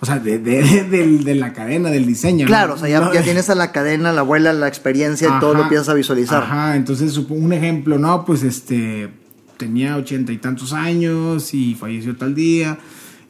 O 0.00 0.04
sea, 0.06 0.18
de, 0.18 0.38
de- 0.38 0.84
de- 0.90 1.18
de 1.18 1.34
la 1.34 1.52
cadena, 1.54 1.88
del 1.90 2.04
diseño. 2.04 2.44
¿no? 2.44 2.48
Claro, 2.48 2.74
o 2.74 2.76
sea, 2.76 2.88
ya, 2.90 3.00
No, 3.00 3.14
ya 3.14 3.22
tienes 3.24 3.48
a 3.48 3.54
la 3.54 3.72
cadena, 3.72 4.12
la 4.12 4.20
abuela, 4.20 4.52
la 4.52 4.68
experiencia 4.68 5.28
y 5.34 5.40
todo 5.40 5.54
lo 5.54 5.62
empiezas 5.62 5.88
a 5.88 5.94
visualizar. 5.94 6.42
Ajá, 6.42 6.76
entonces 6.76 7.16
un 7.16 7.52
ejemplo, 7.54 7.98
no, 7.98 8.24
pues 8.26 8.42
este 8.42 9.08
tenía 9.56 9.96
ochenta 9.96 10.32
y 10.32 10.38
tantos 10.38 10.72
años 10.72 11.54
y 11.54 11.74
falleció 11.76 12.16
tal 12.16 12.34
día. 12.34 12.76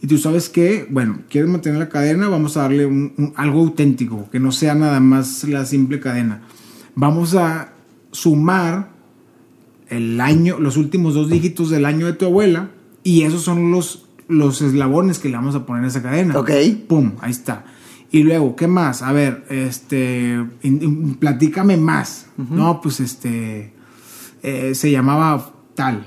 Y 0.01 0.07
tú 0.07 0.17
sabes 0.19 0.49
que, 0.49 0.87
bueno, 0.91 1.19
quieres 1.31 1.49
mantener 1.51 1.79
la 1.79 1.89
cadena, 1.89 2.29
vamos 2.29 2.57
a 2.57 2.63
darle 2.63 2.87
un- 2.87 3.13
un- 3.19 3.33
algo 3.37 3.61
auténtico, 3.61 4.29
que 4.31 4.41
no 4.41 4.51
sea 4.51 4.75
nada 4.75 4.99
más 5.01 5.45
la 5.45 5.65
simple 5.67 6.01
cadena. 6.01 6.43
Vamos 6.95 7.35
a 7.35 7.73
sumar 8.13 8.94
el 9.89 10.21
año, 10.21 10.59
los 10.59 10.77
últimos 10.77 11.15
dos 11.15 11.29
dígitos 11.31 11.71
del 11.71 11.85
año 11.85 12.07
de 12.07 12.13
tu 12.15 12.25
abuela, 12.27 12.71
y 13.03 13.23
esos 13.23 13.43
son 13.43 13.71
los, 13.71 14.07
los 14.29 14.63
eslabones 14.63 15.19
que 15.19 15.29
le 15.29 15.37
vamos 15.37 15.55
a 15.55 15.67
poner 15.67 15.85
a 15.85 15.89
esa 15.89 16.03
cadena. 16.03 16.39
Ok. 16.39 16.51
Pum, 16.89 17.13
ahí 17.21 17.31
está. 17.33 17.65
Y 18.11 18.23
luego, 18.23 18.55
¿qué 18.55 18.67
más? 18.69 19.03
A 19.03 19.13
ver, 19.13 19.45
este, 19.51 20.35
in- 20.63 20.83
in- 20.83 21.15
platícame 21.17 21.77
más. 21.77 22.27
No, 22.37 22.81
pues 22.81 23.01
este, 23.01 23.73
eh, 24.43 24.75
se 24.75 24.91
llamaba 24.91 25.53
tal. 25.75 26.07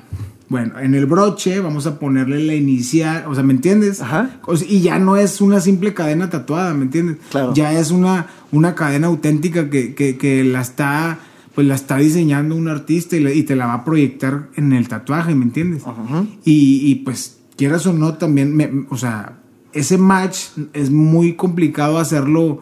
Bueno, 0.50 0.80
en 0.80 0.96
el 0.96 1.06
broche 1.06 1.60
vamos 1.60 1.86
a 1.88 2.00
ponerle 2.00 2.42
la 2.42 2.56
inicial, 2.56 3.26
o 3.28 3.36
sea, 3.36 3.44
¿me 3.44 3.52
entiendes? 3.54 4.02
Ajá. 4.02 4.40
O 4.46 4.56
sea, 4.56 4.66
y 4.70 4.80
ya 4.80 4.98
no 4.98 5.18
es 5.18 5.42
una 5.42 5.60
simple 5.60 5.94
cadena 5.94 6.30
tatuada, 6.30 6.74
¿me 6.74 6.84
entiendes? 6.86 7.18
Claro. 7.30 7.54
Ya 7.54 7.78
es 7.78 7.92
una, 7.92 8.28
una 8.54 8.74
cadena 8.74 9.08
auténtica 9.08 9.70
que, 9.70 9.94
que, 9.94 10.18
que 10.18 10.46
la 10.46 10.62
está, 10.62 11.20
pues 11.58 11.66
la 11.66 11.74
está 11.74 11.98
diseñando 11.98 12.56
un 12.56 12.68
artista 12.68 13.16
y, 13.16 13.20
la- 13.20 13.34
y 13.34 13.42
te 13.42 13.56
la 13.56 13.66
va 13.66 13.74
a 13.74 13.84
proyectar 13.84 14.50
en 14.58 14.74
el 14.74 14.88
tatuaje, 14.88 15.34
¿me 15.34 15.44
entiendes? 15.44 15.82
Ajá. 15.88 16.24
Y, 16.46 16.82
y, 16.92 16.96
pues, 16.98 17.40
quieras 17.56 17.84
o 17.88 17.94
no, 17.94 18.14
también, 18.14 18.56
me- 18.56 18.86
o 18.92 18.96
sea, 18.96 19.40
ese 19.74 19.98
match 19.98 20.38
es 20.74 20.92
muy 20.92 21.34
complicado 21.34 21.98
hacerlo 21.98 22.62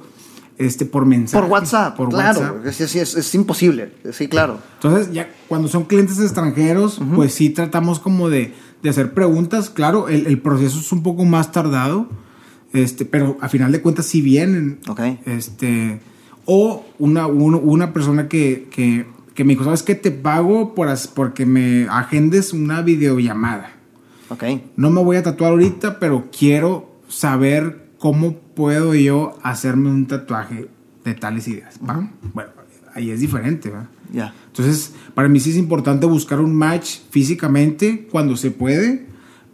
este, 0.58 0.86
por 0.86 1.06
mensaje. 1.06 1.42
Por 1.42 1.52
WhatsApp, 1.52 1.98
Por 1.98 2.08
claro. 2.08 2.40
WhatsApp. 2.40 2.72
Sí, 2.74 2.88
sí, 2.88 3.00
es, 3.00 3.16
es 3.16 3.36
imposible. 3.36 3.92
Sí, 4.14 4.30
claro. 4.30 4.60
Entonces, 4.76 5.12
ya 5.12 5.30
cuando 5.50 5.68
son 5.68 5.84
clientes 5.84 6.18
extranjeros, 6.22 7.02
pues 7.16 7.34
sí 7.34 7.50
tratamos 7.50 8.00
como 8.00 8.30
de, 8.30 8.54
de 8.82 8.90
hacer 8.90 9.14
preguntas. 9.14 9.70
Claro, 9.70 10.08
el, 10.08 10.26
el 10.26 10.40
proceso 10.40 10.80
es 10.80 10.90
un 10.94 11.04
poco 11.04 11.26
más 11.26 11.52
tardado, 11.52 12.08
este, 12.72 13.04
pero 13.04 13.38
a 13.42 13.50
final 13.50 13.74
de 13.74 13.82
cuentas 13.82 14.06
sí 14.06 14.22
vienen. 14.22 14.80
Ok. 14.88 15.02
Este, 15.26 16.00
o 16.46 16.86
una, 17.00 17.28
un- 17.28 17.56
una 17.64 17.94
persona 17.94 18.28
que, 18.28 18.68
que, 18.72 19.06
que 19.34 19.44
me 19.44 19.54
dijo, 19.54 19.64
¿sabes 19.64 19.84
qué? 19.84 19.96
Te 19.96 20.12
pago 20.12 20.74
por, 20.76 20.88
porque 21.14 21.46
me 21.46 21.88
agendes 21.90 22.54
una 22.54 22.82
videollamada. 22.82 23.72
Ok. 24.30 24.44
No 24.76 24.90
me 24.90 25.04
voy 25.04 25.18
a 25.18 25.24
tatuar 25.24 25.52
ahorita, 25.52 26.00
pero 26.00 26.26
quiero 26.38 26.96
saber 27.08 27.90
cómo 28.00 28.34
puedo 28.56 28.94
yo 28.96 29.38
hacerme 29.44 29.90
un 29.90 30.08
tatuaje 30.08 30.68
de 31.04 31.14
tales 31.14 31.48
ideas. 31.48 31.80
¿va? 31.88 32.10
Bueno, 32.34 32.50
ahí 32.94 33.12
es 33.12 33.20
diferente, 33.20 33.70
¿va? 33.70 33.88
Ya. 34.14 34.34
Entonces, 34.48 34.94
para 35.14 35.28
mí 35.28 35.40
sí 35.40 35.52
es 35.52 35.58
importante 35.58 36.06
buscar 36.06 36.40
un 36.40 36.56
match 36.56 37.00
físicamente 37.10 38.08
cuando 38.12 38.38
se 38.38 38.52
puede 38.52 39.06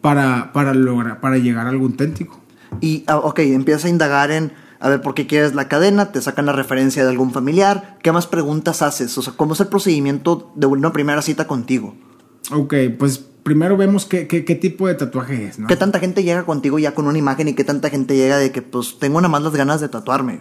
para, 0.01 0.51
para 0.53 0.73
lograr, 0.73 1.19
para 1.21 1.37
llegar 1.37 1.65
a 1.65 1.69
algo 1.69 1.85
auténtico. 1.85 2.39
Y, 2.79 3.03
ah, 3.07 3.17
ok, 3.17 3.39
empiezas 3.39 3.85
a 3.85 3.89
indagar 3.89 4.31
en, 4.31 4.51
a 4.81 4.89
ver, 4.89 5.01
¿por 5.01 5.13
qué 5.13 5.27
quieres 5.27 5.53
la 5.53 5.67
cadena? 5.67 6.11
Te 6.11 6.21
sacan 6.21 6.47
la 6.47 6.53
referencia 6.53 7.03
de 7.03 7.09
algún 7.09 7.31
familiar. 7.31 7.97
¿Qué 8.01 8.11
más 8.11 8.25
preguntas 8.25 8.81
haces? 8.81 9.15
O 9.17 9.21
sea, 9.21 9.33
¿cómo 9.37 9.53
es 9.53 9.59
el 9.59 9.67
procedimiento 9.67 10.51
de 10.55 10.65
una 10.65 10.91
primera 10.91 11.21
cita 11.21 11.45
contigo? 11.45 11.95
Ok, 12.51 12.73
pues 12.97 13.19
primero 13.43 13.77
vemos 13.77 14.07
qué, 14.07 14.27
qué, 14.27 14.43
qué 14.43 14.55
tipo 14.55 14.87
de 14.87 14.95
tatuaje 14.95 15.45
es, 15.45 15.59
¿no? 15.59 15.67
¿Qué 15.67 15.75
tanta 15.75 15.99
gente 15.99 16.23
llega 16.23 16.43
contigo 16.43 16.79
ya 16.79 16.95
con 16.95 17.05
una 17.05 17.19
imagen 17.19 17.47
y 17.47 17.53
qué 17.53 17.63
tanta 17.63 17.91
gente 17.91 18.15
llega 18.15 18.37
de 18.39 18.51
que, 18.51 18.63
pues, 18.63 18.97
tengo 18.97 19.21
nada 19.21 19.29
más 19.29 19.43
las 19.43 19.55
ganas 19.55 19.81
de 19.81 19.89
tatuarme? 19.89 20.39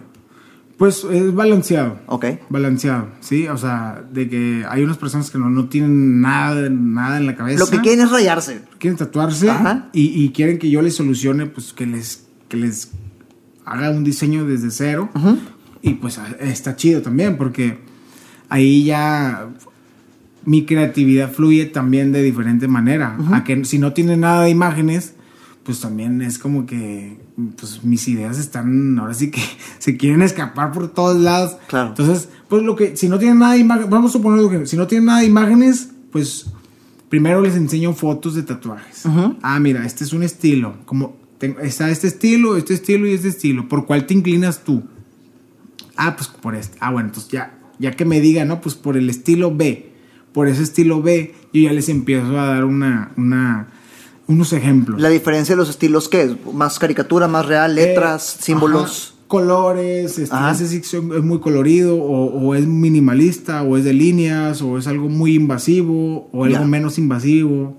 Pues 0.77 1.03
es 1.03 1.31
balanceado. 1.35 1.99
Ok. 2.07 2.25
Balanceado, 2.49 3.09
sí, 3.19 3.47
o 3.47 3.57
sea, 3.57 4.03
de 4.11 4.27
que 4.27 4.65
hay 4.67 4.83
unas 4.83 4.97
personas 4.97 5.29
que 5.29 5.37
no, 5.37 5.51
no 5.51 5.69
tienen 5.69 6.19
nada, 6.19 6.67
nada 6.71 7.17
en 7.17 7.27
la 7.27 7.35
cabeza. 7.35 7.59
Lo 7.59 7.69
que 7.69 7.79
quieren 7.81 8.03
es 8.03 8.09
rayarse. 8.09 8.63
quieren 8.79 8.97
tatuarse 8.97 9.51
Ajá. 9.51 9.89
y, 9.93 10.23
y 10.25 10.31
quieren 10.31 10.57
que 10.57 10.71
yo 10.71 10.81
les 10.81 10.95
solucione, 10.95 11.45
pues 11.45 11.73
que 11.73 11.85
les, 11.85 12.25
que 12.49 12.57
les 12.57 12.89
haga 13.71 13.89
un 13.91 14.03
diseño 14.03 14.45
desde 14.45 14.71
cero. 14.71 15.09
Y 15.81 15.95
pues 15.95 16.19
está 16.39 16.75
chido 16.75 17.01
también, 17.01 17.37
porque 17.37 17.79
ahí 18.49 18.83
ya 18.83 19.49
mi 20.45 20.65
creatividad 20.65 21.31
fluye 21.31 21.65
también 21.65 22.11
de 22.11 22.21
diferente 22.21 22.67
manera. 22.67 23.17
A 23.31 23.43
que 23.43 23.65
si 23.65 23.79
no 23.79 23.93
tiene 23.93 24.17
nada 24.17 24.43
de 24.43 24.49
imágenes, 24.49 25.15
pues 25.63 25.79
también 25.79 26.21
es 26.21 26.39
como 26.39 26.65
que 26.65 27.19
pues 27.57 27.83
mis 27.83 28.07
ideas 28.07 28.37
están, 28.37 28.97
ahora 28.99 29.13
sí 29.13 29.31
que 29.31 29.41
se 29.79 29.97
quieren 29.97 30.21
escapar 30.21 30.71
por 30.71 30.89
todos 30.89 31.17
lados. 31.17 31.57
Claro. 31.67 31.89
Entonces, 31.89 32.29
pues 32.47 32.63
lo 32.63 32.75
que, 32.75 32.97
si 32.97 33.07
no 33.07 33.19
tienen 33.19 33.39
nada 33.39 33.53
de 33.53 33.59
imágenes, 33.59 33.89
vamos 33.89 34.11
a 34.11 34.13
suponer 34.13 34.49
que 34.49 34.65
si 34.67 34.77
no 34.77 34.87
tienen 34.87 35.05
nada 35.05 35.19
de 35.19 35.25
imágenes, 35.25 35.89
pues 36.11 36.47
primero 37.09 37.41
les 37.41 37.55
enseño 37.55 37.93
fotos 37.93 38.35
de 38.35 38.43
tatuajes. 38.43 39.03
Ah, 39.41 39.59
mira, 39.59 39.85
este 39.85 40.03
es 40.03 40.13
un 40.13 40.23
estilo. 40.23 40.75
Como 40.85 41.17
tengo- 41.41 41.59
está 41.59 41.89
este 41.89 42.07
estilo, 42.07 42.55
este 42.55 42.73
estilo 42.75 43.05
y 43.07 43.13
este 43.13 43.27
estilo. 43.27 43.67
¿Por 43.67 43.85
cuál 43.85 44.05
te 44.05 44.13
inclinas 44.13 44.63
tú? 44.63 44.83
Ah, 45.97 46.15
pues 46.15 46.29
por 46.29 46.55
este. 46.55 46.77
Ah, 46.79 46.91
bueno, 46.91 47.09
entonces 47.09 47.29
ya, 47.31 47.57
ya 47.79 47.91
que 47.91 48.05
me 48.05 48.21
digan, 48.21 48.47
no, 48.47 48.61
pues 48.61 48.75
por 48.75 48.95
el 48.95 49.09
estilo 49.09 49.53
B. 49.53 49.91
Por 50.33 50.47
ese 50.47 50.63
estilo 50.63 51.01
B, 51.01 51.33
yo 51.53 51.61
ya 51.63 51.73
les 51.73 51.89
empiezo 51.89 52.39
a 52.39 52.45
dar 52.45 52.63
una, 52.63 53.11
una, 53.17 53.67
unos 54.27 54.53
ejemplos. 54.53 55.01
La 55.01 55.09
diferencia 55.09 55.53
de 55.55 55.57
los 55.57 55.69
estilos, 55.69 56.07
¿qué 56.07 56.21
es? 56.23 56.31
¿Más 56.53 56.79
caricatura, 56.79 57.27
más 57.27 57.45
real, 57.45 57.75
letras, 57.75 58.37
Eh, 58.39 58.43
símbolos? 58.43 59.07
ajá, 59.09 59.17
colores, 59.27 60.17
este, 60.19 60.35
Ajá. 60.35 60.51
ese 60.51 60.77
es 60.77 60.93
muy 61.23 61.39
colorido, 61.39 61.95
o, 61.97 62.25
o 62.47 62.55
es 62.55 62.65
minimalista, 62.65 63.63
o 63.63 63.77
es 63.77 63.83
de 63.83 63.93
líneas, 63.93 64.61
o 64.61 64.77
es 64.77 64.87
algo 64.87 65.09
muy 65.09 65.35
invasivo, 65.35 66.29
o 66.31 66.43
algo 66.45 66.59
Ya. 66.59 66.65
menos 66.65 66.97
invasivo, 66.97 67.77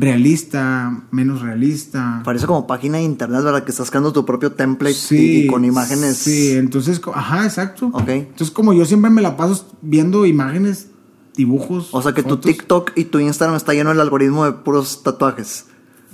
realista, 0.00 1.02
menos 1.10 1.42
realista. 1.42 2.22
Parece 2.24 2.46
como 2.46 2.66
página 2.66 2.98
de 2.98 3.04
internet, 3.04 3.42
¿verdad? 3.42 3.64
Que 3.64 3.70
estás 3.70 3.90
creando 3.90 4.12
tu 4.12 4.24
propio 4.24 4.52
template 4.52 4.94
Sí, 4.94 5.16
y, 5.16 5.44
y 5.44 5.46
con 5.46 5.64
imágenes. 5.64 6.16
Sí, 6.16 6.52
entonces, 6.52 7.00
ajá, 7.14 7.44
exacto. 7.44 7.90
Ok. 7.92 8.08
Entonces, 8.08 8.50
como 8.50 8.72
yo 8.72 8.84
siempre 8.86 9.10
me 9.10 9.22
la 9.22 9.36
paso 9.36 9.76
viendo 9.82 10.26
imágenes, 10.26 10.88
dibujos. 11.36 11.90
O 11.92 12.02
sea 12.02 12.12
que 12.12 12.22
tu. 12.22 12.38
TikTok 12.38 12.92
y 12.96 13.04
tu 13.04 13.18
Instagram 13.18 13.56
está 13.56 13.74
lleno 13.74 13.90
del 13.90 14.00
algoritmo 14.00 14.44
de 14.44 14.52
puros 14.52 15.02
tatuajes. 15.02 15.66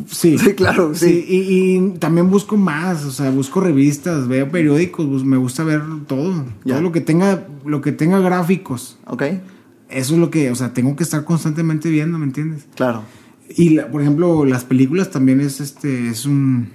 Sí. 0.06 0.36
Sí, 0.36 0.54
claro, 0.54 0.94
sí. 0.94 1.24
y, 1.26 1.76
y 1.76 1.98
también 1.98 2.28
busco 2.28 2.58
más, 2.58 3.04
o 3.04 3.10
sea, 3.10 3.30
busco 3.30 3.60
revistas, 3.60 4.28
veo 4.28 4.50
periódicos, 4.50 5.24
me 5.24 5.38
gusta 5.38 5.64
ver 5.64 5.82
todo. 6.06 6.44
Ya. 6.64 6.74
Todo 6.74 6.82
lo 6.82 6.92
que 6.92 7.00
tenga, 7.00 7.46
lo 7.64 7.80
que 7.80 7.92
tenga 7.92 8.20
gráficos. 8.20 8.98
¿Ok? 9.06 9.22
Eso 9.88 10.14
es 10.14 10.20
lo 10.20 10.30
que, 10.30 10.50
o 10.50 10.54
sea, 10.54 10.74
tengo 10.74 10.96
que 10.96 11.04
estar 11.04 11.24
constantemente 11.24 11.88
viendo, 11.88 12.18
¿me 12.18 12.26
entiendes? 12.26 12.66
Claro. 12.74 13.04
Y 13.56 13.70
la- 13.70 13.88
por 13.90 14.02
ejemplo, 14.02 14.44
las 14.44 14.64
películas 14.64 15.10
también 15.10 15.40
es 15.40 15.60
este, 15.60 16.08
es 16.08 16.24
un 16.26 16.68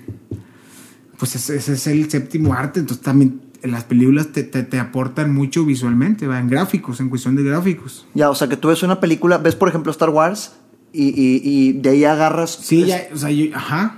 pues 1.18 1.36
ese, 1.36 1.56
es 1.58 1.88
el 1.88 2.10
séptimo 2.10 2.54
arte, 2.54 2.80
entonces 2.80 3.04
también 3.04 3.42
las 3.63 3.84
películas 3.84 4.30
te, 4.32 4.42
te, 4.44 4.63
te 4.63 4.80
aportan 4.80 5.32
mucho 5.34 5.63
visualmente, 5.66 6.25
¿va? 6.25 6.40
en 6.40 6.48
gráficos, 6.48 7.00
en 7.00 7.10
cuestión 7.10 7.36
de 7.36 7.44
gráficos. 7.44 8.08
Ya, 8.16 8.32
o 8.32 8.36
sea 8.36 8.50
que 8.50 8.58
tú 8.58 8.70
ves 8.70 8.82
una 8.82 9.00
película, 9.00 9.38
ves 9.38 9.56
por 9.56 9.70
ejemplo 9.70 9.92
Star 9.92 10.10
Wars 10.10 10.54
y, 10.92 11.10
y- 11.10 11.42
y 11.44 11.74
de 11.74 11.90
ahí 11.92 12.06
agarras. 12.06 12.58
Sí, 12.63 12.82
es- 12.82 12.88
ya, 12.88 13.01
o 13.13 13.18
sea, 13.18 13.30
yo, 13.30 13.56
ajá, 13.56 13.98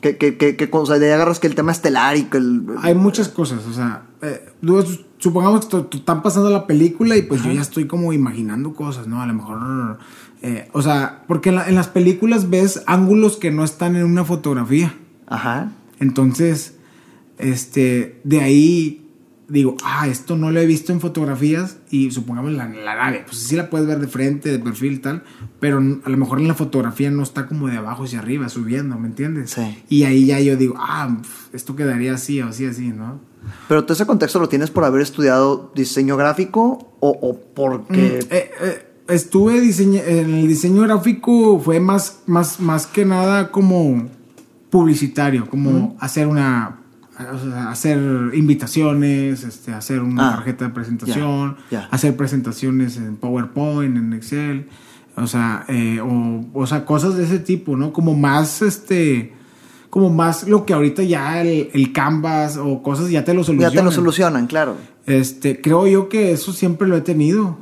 Que, 0.00 0.16
que, 0.18 0.36
que, 0.36 0.56
que- 0.56 0.68
o 0.72 0.86
sea, 0.86 0.98
de 0.98 1.06
ahí 1.06 1.12
agarras 1.12 1.38
que 1.38 1.46
el 1.46 1.54
tema 1.54 1.70
estelar 1.72 2.16
y 2.16 2.24
que 2.24 2.38
el. 2.38 2.62
hay 2.82 2.94
muchas 2.96 3.28
cosas, 3.28 3.64
o 3.66 3.72
sea, 3.72 4.02
eh, 4.22 4.44
supongamos 5.18 5.66
que 5.66 5.96
están 5.98 6.22
pasando 6.22 6.50
la 6.50 6.66
película 6.66 7.16
y 7.16 7.22
pues 7.22 7.42
yo 7.44 7.52
ya 7.52 7.62
estoy 7.62 7.86
como 7.86 8.12
imaginando 8.12 8.74
cosas, 8.74 9.06
¿no? 9.06 9.22
A 9.22 9.26
lo 9.26 9.34
mejor, 9.34 9.98
eh, 10.42 10.68
o 10.72 10.82
sea, 10.82 11.24
porque 11.28 11.48
en, 11.50 11.54
la- 11.56 11.68
en 11.68 11.74
las 11.74 11.88
películas 11.88 12.50
ves 12.50 12.82
ángulos 12.86 13.36
que 13.36 13.50
no 13.50 13.64
están 13.64 13.96
en 13.96 14.04
una 14.04 14.24
fotografía. 14.24 14.94
Ajá. 15.26 15.72
Entonces, 15.98 16.74
este, 17.38 18.20
de 18.24 18.40
ahí 18.40 19.02
digo, 19.48 19.76
ah, 19.84 20.08
esto 20.08 20.36
no 20.36 20.50
lo 20.50 20.58
he 20.58 20.66
visto 20.66 20.92
en 20.92 21.00
fotografías 21.00 21.78
y 21.90 22.10
supongamos 22.10 22.50
la, 22.52 22.68
la 22.68 22.96
nave, 22.96 23.22
pues 23.26 23.38
sí 23.38 23.54
la 23.54 23.70
puedes 23.70 23.86
ver 23.86 24.00
de 24.00 24.08
frente, 24.08 24.50
de 24.50 24.58
perfil 24.58 24.94
y 24.94 24.98
tal, 24.98 25.22
pero 25.60 25.78
a 25.78 26.10
lo 26.10 26.16
mejor 26.16 26.40
en 26.40 26.48
la 26.48 26.54
fotografía 26.54 27.10
no 27.12 27.22
está 27.22 27.46
como 27.46 27.68
de 27.68 27.76
abajo 27.76 28.04
hacia 28.04 28.18
arriba, 28.18 28.48
subiendo, 28.48 28.98
¿me 28.98 29.06
entiendes? 29.06 29.52
Sí. 29.52 29.84
Y 29.88 30.02
ahí 30.02 30.26
ya 30.26 30.40
yo 30.40 30.56
digo, 30.56 30.74
ah, 30.78 31.16
esto 31.52 31.76
quedaría 31.76 32.14
así 32.14 32.40
o 32.40 32.48
así, 32.48 32.66
así, 32.66 32.88
¿no? 32.88 33.20
Pero 33.68 33.84
todo 33.84 33.92
ese 33.92 34.04
contexto 34.06 34.40
lo 34.40 34.48
tienes 34.48 34.70
por 34.72 34.82
haber 34.82 35.00
estudiado 35.02 35.70
diseño 35.76 36.16
gráfico 36.16 36.96
o, 36.98 37.10
o 37.10 37.38
porque. 37.54 38.18
Eh, 38.30 38.50
eh, 38.60 38.85
estuve 39.08 39.60
diseña- 39.60 40.02
en 40.04 40.34
el 40.34 40.48
diseño 40.48 40.82
gráfico 40.82 41.60
fue 41.60 41.80
más, 41.80 42.20
más, 42.26 42.60
más 42.60 42.86
que 42.86 43.04
nada 43.04 43.50
como 43.50 44.08
publicitario, 44.70 45.46
como 45.48 45.96
hacer 46.00 46.26
una 46.26 46.80
hacer 47.70 47.98
invitaciones, 48.34 49.42
este, 49.42 49.72
hacer 49.72 50.02
una 50.02 50.28
Ah, 50.28 50.34
tarjeta 50.36 50.66
de 50.66 50.70
presentación, 50.74 51.56
ya, 51.70 51.80
ya. 51.82 51.88
hacer 51.90 52.14
presentaciones 52.14 52.98
en 52.98 53.16
PowerPoint, 53.16 53.96
en 53.96 54.12
Excel, 54.12 54.68
o 55.16 55.26
sea, 55.26 55.64
eh, 55.68 55.98
o, 56.02 56.44
o 56.52 56.66
sea, 56.66 56.84
cosas 56.84 57.16
de 57.16 57.24
ese 57.24 57.38
tipo, 57.38 57.74
¿no? 57.74 57.94
Como 57.94 58.14
más, 58.14 58.60
este, 58.60 59.32
como 59.88 60.10
más 60.10 60.46
lo 60.46 60.66
que 60.66 60.74
ahorita 60.74 61.02
ya 61.04 61.40
el, 61.40 61.70
el 61.72 61.90
Canvas 61.94 62.58
o 62.58 62.82
cosas 62.82 63.08
ya 63.08 63.24
te 63.24 63.32
lo 63.32 63.40
Ya 63.40 63.46
solucionan. 63.46 63.74
te 63.78 63.82
lo 63.82 63.92
solucionan, 63.92 64.46
claro. 64.46 64.76
Este, 65.06 65.62
creo 65.62 65.86
yo 65.86 66.10
que 66.10 66.32
eso 66.32 66.52
siempre 66.52 66.86
lo 66.86 66.96
he 66.98 67.00
tenido. 67.00 67.56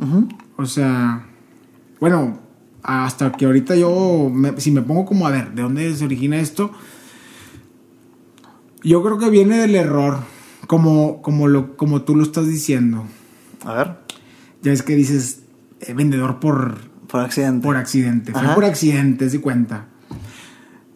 O 0.57 0.67
sea, 0.67 1.27
bueno, 2.01 2.39
hasta 2.83 3.33
que 3.33 3.47
ahorita 3.47 3.77
yo, 3.77 4.31
me- 4.33 4.61
si 4.61 4.71
me 4.71 4.83
pongo 4.83 5.05
como 5.07 5.27
a 5.27 5.31
ver, 5.31 5.53
¿de 5.53 5.63
dónde 5.63 5.95
se 5.95 6.05
origina 6.05 6.39
esto? 6.39 6.71
Yo 8.83 9.03
creo 9.03 9.19
que 9.19 9.31
viene 9.31 9.59
del 9.59 9.75
error, 9.75 10.19
como, 10.67 11.23
como, 11.23 11.49
lo, 11.49 11.77
como 11.77 12.03
tú 12.03 12.15
lo 12.17 12.23
estás 12.23 12.47
diciendo. 12.47 13.05
A 13.65 13.73
ver, 13.75 13.97
Ya 14.63 14.73
es 14.73 14.83
que 14.83 14.95
dices, 14.95 15.43
eh, 15.81 15.95
vendedor 15.95 16.39
por, 16.41 16.77
por 17.07 17.21
accidente. 17.21 17.67
por 17.67 17.77
accidente. 17.77 18.33
Fue 18.33 18.55
por 18.55 18.65
accidente, 18.65 19.31
se 19.31 19.41
cuenta. 19.41 19.87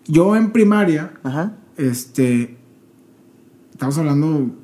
Yo 0.07 0.37
en 0.37 0.51
primaria, 0.53 1.15
Ajá. 1.23 1.57
este, 1.79 2.57
estamos 3.73 3.97
hablando 3.99 4.55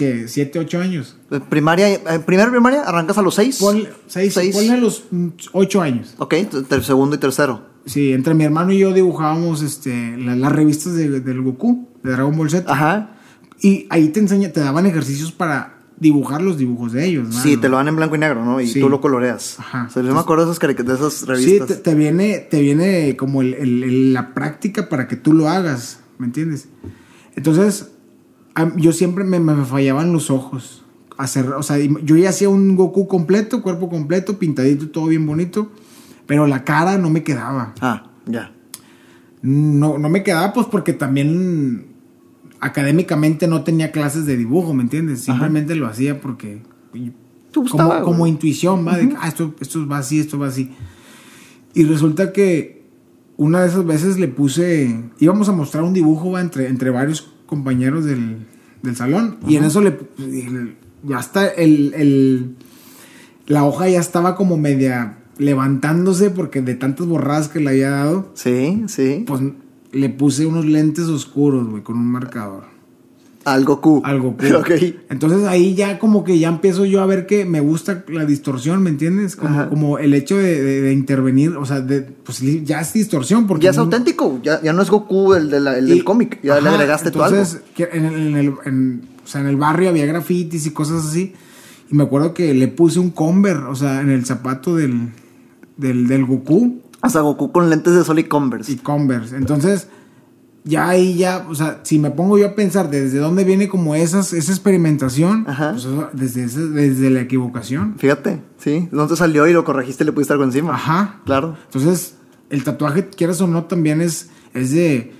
que 0.00 0.28
7, 0.28 0.58
8 0.58 0.80
años. 0.80 1.16
Eh, 1.30 1.40
Primaria, 1.48 1.92
eh, 1.92 2.00
primero 2.24 2.50
primaria, 2.50 2.82
arrancas 2.82 3.18
a 3.18 3.22
los 3.22 3.34
seis. 3.34 3.58
Ponle, 3.58 3.88
seis, 4.06 4.32
Seis. 4.32 4.56
ponle 4.56 4.72
a 4.72 4.76
los 4.78 5.04
mm, 5.10 5.28
ocho 5.52 5.82
años. 5.82 6.14
Ok, 6.18 6.34
segundo 6.82 7.16
y 7.16 7.18
tercero. 7.18 7.66
Sí, 7.84 8.12
entre 8.12 8.32
mi 8.34 8.44
hermano 8.44 8.72
y 8.72 8.78
yo 8.78 8.92
dibujábamos 8.94 9.62
este, 9.62 10.16
la- 10.16 10.36
las 10.36 10.52
revistas 10.52 10.94
de- 10.94 11.20
del 11.20 11.42
Goku, 11.42 11.88
de 12.02 12.12
Dragon 12.12 12.36
Ball 12.36 12.48
Z. 12.50 12.72
Ajá. 12.72 13.16
Y 13.60 13.86
ahí 13.90 14.08
te 14.08 14.20
enseña, 14.20 14.50
te 14.52 14.60
daban 14.60 14.86
ejercicios 14.86 15.32
para 15.32 15.78
dibujar 15.98 16.40
los 16.40 16.56
dibujos 16.56 16.92
de 16.92 17.04
ellos. 17.06 17.28
¿no? 17.28 17.42
Sí, 17.42 17.58
te 17.58 17.68
lo 17.68 17.76
dan 17.76 17.88
en 17.88 17.96
blanco 17.96 18.16
y 18.16 18.18
negro, 18.18 18.42
¿no? 18.42 18.58
Y 18.60 18.66
Sí. 18.68 18.80
tú 18.80 18.88
lo 18.88 19.02
coloreas. 19.02 19.56
Ajá. 19.58 19.86
O 19.88 19.92
sea, 19.92 20.02
yo 20.02 20.14
me 20.14 20.20
acuerdo 20.20 20.46
de 20.46 20.52
esas, 20.52 20.74
de 20.86 20.94
esas 20.94 21.12
Sí, 21.12 21.24
revistas. 21.26 21.66
te, 21.68 21.74
te 21.76 21.94
viene, 21.94 22.38
te 22.38 22.60
viene 22.62 23.16
como 23.18 23.42
el- 23.42 23.52
el- 23.54 23.82
el- 23.84 24.12
la 24.14 24.32
práctica 24.32 24.88
para 24.88 25.06
que 25.08 25.16
tú 25.16 25.34
lo 25.34 25.48
hagas, 25.50 26.00
¿me 26.18 26.24
entiendes? 26.26 26.68
Entonces, 27.36 27.90
yo 28.76 28.92
siempre 28.92 29.24
me, 29.24 29.40
me 29.40 29.64
fallaban 29.64 30.12
los 30.12 30.30
ojos. 30.30 30.84
Hacer, 31.16 31.50
o 31.50 31.62
sea, 31.62 31.76
yo 31.78 32.16
ya 32.16 32.30
hacía 32.30 32.48
un 32.48 32.76
Goku 32.76 33.06
completo, 33.06 33.62
cuerpo 33.62 33.90
completo, 33.90 34.38
pintadito, 34.38 34.88
todo 34.88 35.06
bien 35.06 35.26
bonito, 35.26 35.70
pero 36.26 36.46
la 36.46 36.64
cara 36.64 36.96
no 36.96 37.10
me 37.10 37.22
quedaba. 37.22 37.74
Ah, 37.80 38.10
ya. 38.26 38.52
No, 39.42 39.98
no 39.98 40.08
me 40.08 40.22
quedaba 40.22 40.52
pues 40.52 40.66
porque 40.66 40.92
también 40.92 41.86
académicamente 42.60 43.48
no 43.48 43.64
tenía 43.64 43.90
clases 43.90 44.26
de 44.26 44.36
dibujo, 44.36 44.74
¿me 44.74 44.82
entiendes? 44.82 45.20
Simplemente 45.22 45.74
lo 45.74 45.86
hacía 45.86 46.20
porque 46.20 46.62
¿Te 47.52 47.60
gustaba, 47.60 48.00
como, 48.00 48.04
como 48.04 48.26
intuición, 48.26 48.86
va, 48.86 48.96
de 48.96 49.14
ah, 49.18 49.28
esto, 49.28 49.54
esto 49.60 49.86
va 49.86 49.98
así, 49.98 50.20
esto 50.20 50.38
va 50.38 50.48
así. 50.48 50.70
Y 51.74 51.84
resulta 51.84 52.32
que 52.32 52.84
una 53.36 53.62
de 53.62 53.68
esas 53.68 53.84
veces 53.84 54.18
le 54.18 54.28
puse, 54.28 55.02
íbamos 55.18 55.48
a 55.48 55.52
mostrar 55.52 55.82
un 55.82 55.94
dibujo 55.94 56.32
va, 56.32 56.40
entre, 56.40 56.68
entre 56.68 56.90
varios 56.90 57.32
compañeros 57.50 58.06
del, 58.06 58.46
del 58.82 58.96
salón 58.96 59.36
y 59.46 59.56
en 59.56 59.64
eso 59.64 59.82
le 59.82 59.98
el- 60.18 60.76
ya 61.02 61.18
está 61.20 61.46
el, 61.48 61.92
el- 61.94 62.56
la 63.46 63.64
hoja 63.64 63.88
ya 63.88 64.00
estaba 64.00 64.36
como 64.36 64.56
media 64.56 65.18
levantándose 65.36 66.30
porque 66.30 66.62
de 66.62 66.74
tantas 66.76 67.06
borradas 67.06 67.48
que 67.48 67.60
le 67.60 67.70
había 67.70 67.90
dado, 67.90 68.30
Sí, 68.34 68.84
sí. 68.86 69.24
pues 69.26 69.42
le 69.92 70.08
puse 70.10 70.46
unos 70.46 70.64
lentes 70.66 71.06
oscuros, 71.06 71.68
güey, 71.68 71.82
con 71.82 71.96
un 71.98 72.06
marcador. 72.06 72.64
Al 73.44 73.64
Goku. 73.64 74.02
Al 74.04 74.20
Goku. 74.20 74.44
ok. 74.58 74.70
Entonces 75.08 75.44
ahí 75.48 75.74
ya 75.74 75.98
como 75.98 76.24
que 76.24 76.38
ya 76.38 76.48
empiezo 76.48 76.84
yo 76.84 77.00
a 77.00 77.06
ver 77.06 77.26
que 77.26 77.44
me 77.46 77.60
gusta 77.60 78.04
la 78.08 78.24
distorsión, 78.26 78.82
¿me 78.82 78.90
entiendes? 78.90 79.34
Como, 79.36 79.68
como 79.70 79.98
el 79.98 80.12
hecho 80.14 80.36
de, 80.36 80.62
de- 80.62 80.80
de 80.82 80.92
intervenir, 80.92 81.56
o 81.56 81.64
sea, 81.64 81.80
de, 81.80 82.02
pues 82.02 82.40
ya 82.64 82.80
es 82.80 82.92
distorsión. 82.92 83.46
Porque 83.46 83.64
Ya 83.64 83.70
es 83.70 83.76
no- 83.76 83.84
auténtico. 83.84 84.40
Ya, 84.42 84.60
ya 84.62 84.72
no 84.74 84.82
es 84.82 84.90
Goku 84.90 85.32
el, 85.34 85.48
de 85.50 85.60
la- 85.60 85.78
el 85.78 85.86
y- 85.88 85.90
del 85.90 86.04
cómic. 86.04 86.38
Ya 86.42 86.60
le 86.60 86.68
agregaste 86.68 87.10
tú 87.10 87.22
algo. 87.22 87.36
entonces, 87.38 87.62
en, 87.78 88.04
el- 88.04 88.14
en 88.26 88.36
el, 88.36 88.54
en- 88.66 89.02
o 89.24 89.26
sea, 89.26 89.40
en 89.40 89.46
el 89.46 89.56
barrio 89.56 89.88
había 89.88 90.04
grafitis 90.06 90.66
y 90.66 90.70
cosas 90.70 91.06
así. 91.06 91.32
Y 91.90 91.94
me 91.94 92.02
acuerdo 92.04 92.34
que 92.34 92.52
le 92.54 92.68
puse 92.68 92.98
un 93.00 93.10
Converse, 93.10 93.64
o 93.64 93.74
sea, 93.74 94.00
en 94.00 94.10
el 94.10 94.24
zapato 94.26 94.76
del, 94.76 95.08
del, 95.76 96.06
del 96.08 96.24
Goku 96.26 96.82
Hasta 97.00 97.20
Goku 97.20 97.50
con 97.52 97.70
lentes 97.70 97.94
de 97.94 98.04
sol 98.04 98.18
y 98.18 98.24
Converse. 98.24 98.70
y 98.72 98.76
Converse. 98.76 99.34
Entonces, 99.36 99.88
ya 100.64 100.88
ahí 100.88 101.14
ya, 101.16 101.46
o 101.48 101.54
sea, 101.54 101.80
si 101.82 101.98
me 101.98 102.10
pongo 102.10 102.38
yo 102.38 102.48
a 102.48 102.54
pensar 102.54 102.90
desde 102.90 103.18
dónde 103.18 103.44
viene 103.44 103.68
como 103.68 103.94
esas, 103.94 104.32
esa 104.32 104.52
experimentación, 104.52 105.44
Ajá. 105.48 105.70
pues 105.72 105.84
eso, 105.84 106.10
desde, 106.12 106.68
desde 106.68 107.10
la 107.10 107.20
equivocación. 107.22 107.94
Fíjate, 107.98 108.42
sí. 108.58 108.88
¿Dónde 108.92 109.14
te 109.14 109.16
salió 109.16 109.46
y 109.46 109.52
lo 109.52 109.64
corregiste 109.64 110.04
y 110.04 110.06
le 110.06 110.12
pusiste 110.12 110.34
algo 110.34 110.44
encima? 110.44 110.74
Ajá. 110.74 111.20
Claro. 111.24 111.56
Entonces, 111.64 112.16
el 112.50 112.64
tatuaje, 112.64 113.08
quieras 113.08 113.40
o 113.40 113.46
no, 113.46 113.64
también 113.64 114.00
es, 114.00 114.30
es 114.52 114.72
de, 114.72 115.12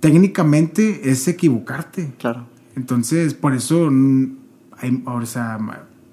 técnicamente 0.00 1.10
es 1.10 1.28
equivocarte. 1.28 2.14
Claro. 2.18 2.46
Entonces, 2.76 3.34
por 3.34 3.54
eso, 3.54 3.88
mm, 3.90 4.36
hay, 4.78 5.02
o 5.04 5.26
sea, 5.26 5.58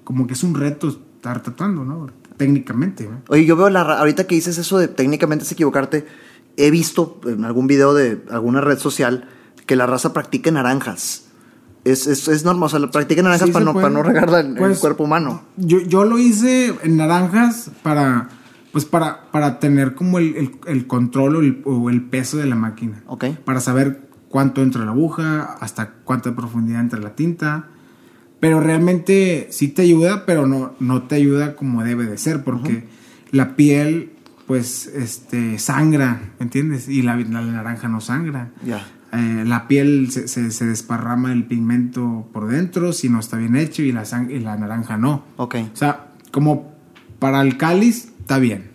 como 0.04 0.26
que 0.26 0.34
es 0.34 0.42
un 0.42 0.54
reto 0.54 0.88
estar 0.88 1.42
tatuando, 1.42 1.84
¿no? 1.84 2.08
Técnicamente, 2.36 3.08
¿no? 3.08 3.22
Oye, 3.28 3.44
yo 3.44 3.56
veo 3.56 3.70
la 3.70 3.80
ahorita 3.80 4.26
que 4.26 4.34
dices 4.34 4.58
eso 4.58 4.78
de 4.78 4.88
técnicamente 4.88 5.44
es 5.44 5.52
equivocarte, 5.52 6.06
he 6.58 6.70
visto 6.70 7.20
en 7.26 7.44
algún 7.44 7.66
video 7.66 7.94
de 7.94 8.22
alguna 8.30 8.60
red 8.60 8.78
social 8.78 9.28
que 9.66 9.76
la 9.76 9.86
raza 9.86 10.12
practica 10.12 10.50
naranjas. 10.50 11.24
Es, 11.84 12.06
es, 12.06 12.28
es 12.28 12.44
normal, 12.44 12.64
o 12.64 12.68
sea, 12.68 12.90
practica 12.90 13.22
naranjas 13.22 13.46
Sí 13.48 13.52
para, 13.52 13.64
no, 13.64 13.72
para 13.72 13.88
no 13.90 14.02
regarla 14.02 14.40
en, 14.40 14.56
Pues, 14.56 14.72
el 14.72 14.78
cuerpo 14.78 15.04
humano. 15.04 15.42
Yo, 15.56 15.80
yo 15.80 16.04
lo 16.04 16.18
hice 16.18 16.74
en 16.82 16.96
naranjas 16.96 17.70
para, 17.82 18.28
pues 18.72 18.84
para, 18.84 19.30
para 19.30 19.58
tener 19.60 19.94
como 19.94 20.18
el, 20.18 20.36
el- 20.36 20.50
el 20.66 20.86
control 20.86 21.36
o 21.36 21.40
el, 21.40 21.62
o 21.64 21.88
el 21.88 22.02
peso 22.02 22.36
de 22.36 22.46
la 22.46 22.56
máquina. 22.56 23.02
Ok. 23.06 23.24
Para 23.44 23.60
saber 23.60 24.08
cuánto 24.28 24.62
entra 24.62 24.84
la 24.84 24.90
aguja, 24.90 25.56
hasta 25.60 25.92
cuánta 26.04 26.34
profundidad 26.34 26.80
entra 26.80 26.98
la 26.98 27.14
tinta. 27.14 27.68
Pero 28.40 28.60
realmente 28.60 29.48
sí 29.50 29.68
te 29.68 29.82
ayuda, 29.82 30.24
pero 30.26 30.46
no, 30.46 30.74
no 30.80 31.02
te 31.04 31.14
ayuda 31.16 31.56
como 31.56 31.82
debe 31.84 32.06
de 32.06 32.18
ser, 32.18 32.44
porque 32.44 32.84
la 33.32 33.56
piel, 33.56 34.12
pues, 34.48 34.86
este, 34.88 35.58
sangra, 35.60 36.32
¿me 36.40 36.44
entiendes? 36.44 36.88
Y 36.88 37.02
la, 37.02 37.14
la 37.16 37.42
naranja 37.42 37.86
no 37.88 38.00
sangra. 38.00 38.50
Ya. 38.66 38.84
Eh, 39.12 39.44
la 39.46 39.68
piel 39.68 40.10
se, 40.10 40.26
se- 40.28 40.50
se 40.50 40.66
desparrama 40.66 41.32
el 41.32 41.46
pigmento 41.46 42.28
por 42.32 42.48
dentro 42.48 42.92
si 42.92 43.08
no 43.08 43.20
está 43.20 43.36
bien 43.36 43.54
hecho 43.56 43.82
y 43.82 43.92
la, 43.92 44.02
sang- 44.02 44.30
y 44.30 44.40
la 44.40 44.56
naranja 44.56 44.96
no. 44.98 45.24
Ok. 45.36 45.54
O 45.72 45.76
sea, 45.76 46.08
como 46.32 46.72
para 47.20 47.40
el 47.42 47.56
cáliz 47.56 48.12
está 48.20 48.38
bien. 48.38 48.70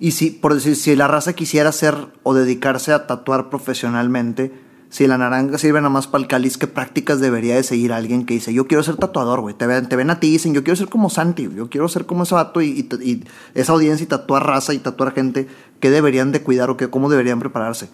Y 0.00 0.10
si, 0.10 0.30
por 0.30 0.52
decir, 0.54 0.74
si 0.76 0.96
la 0.96 1.06
raza 1.08 1.32
quisiera 1.34 1.68
hacer 1.70 1.94
o 2.24 2.34
dedicarse 2.34 2.92
a 2.92 3.06
tatuar 3.06 3.48
profesionalmente, 3.48 4.52
si 4.94 5.08
la 5.08 5.18
naranja 5.18 5.58
sirve 5.58 5.80
nada 5.80 5.90
más 5.90 6.06
para 6.06 6.22
el 6.22 6.28
cáliz, 6.28 6.56
¿qué 6.56 6.68
prácticas 6.68 7.18
debería 7.18 7.56
de 7.56 7.64
seguir 7.64 7.92
alguien 7.92 8.24
que 8.26 8.34
dice, 8.34 8.54
yo 8.54 8.68
quiero 8.68 8.84
ser 8.84 8.94
tatuador, 8.94 9.40
güey? 9.40 9.52
Te 9.56 9.66
ven, 9.66 9.88
te 9.88 9.96
ven 9.96 10.08
a 10.08 10.20
ti 10.20 10.28
y 10.28 10.30
dicen, 10.30 10.54
yo 10.54 10.62
quiero 10.62 10.76
ser 10.76 10.88
como 10.88 11.10
Santi, 11.10 11.48
yo 11.52 11.68
quiero 11.68 11.88
ser 11.88 12.06
como 12.06 12.22
ese 12.22 12.36
vato 12.36 12.62
y, 12.62 12.68
y- 13.02 13.10
y 13.10 13.24
esa 13.54 13.72
audiencia 13.72 14.04
y 14.04 14.06
tatuar 14.06 14.46
raza 14.46 14.72
y 14.72 14.78
tatuar 14.78 15.12
gente, 15.12 15.48
¿qué 15.80 15.90
deberían 15.90 16.30
de 16.30 16.42
cuidar 16.42 16.70
o 16.70 16.76
qué, 16.76 16.88
cómo 16.90 17.10
deberían 17.10 17.40
prepararse? 17.40 17.88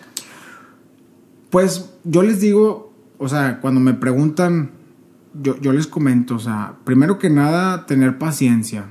Pues 1.50 1.90
yo 2.04 2.22
les 2.22 2.40
digo, 2.40 2.92
o 3.18 3.28
sea, 3.28 3.60
cuando 3.60 3.80
me 3.80 3.94
preguntan, 3.94 4.72
yo, 5.42 5.56
yo 5.58 5.72
les 5.72 5.86
comento, 5.86 6.34
o 6.34 6.38
sea, 6.38 6.74
primero 6.84 7.18
que 7.18 7.30
nada, 7.30 7.86
tener 7.86 8.18
paciencia. 8.18 8.84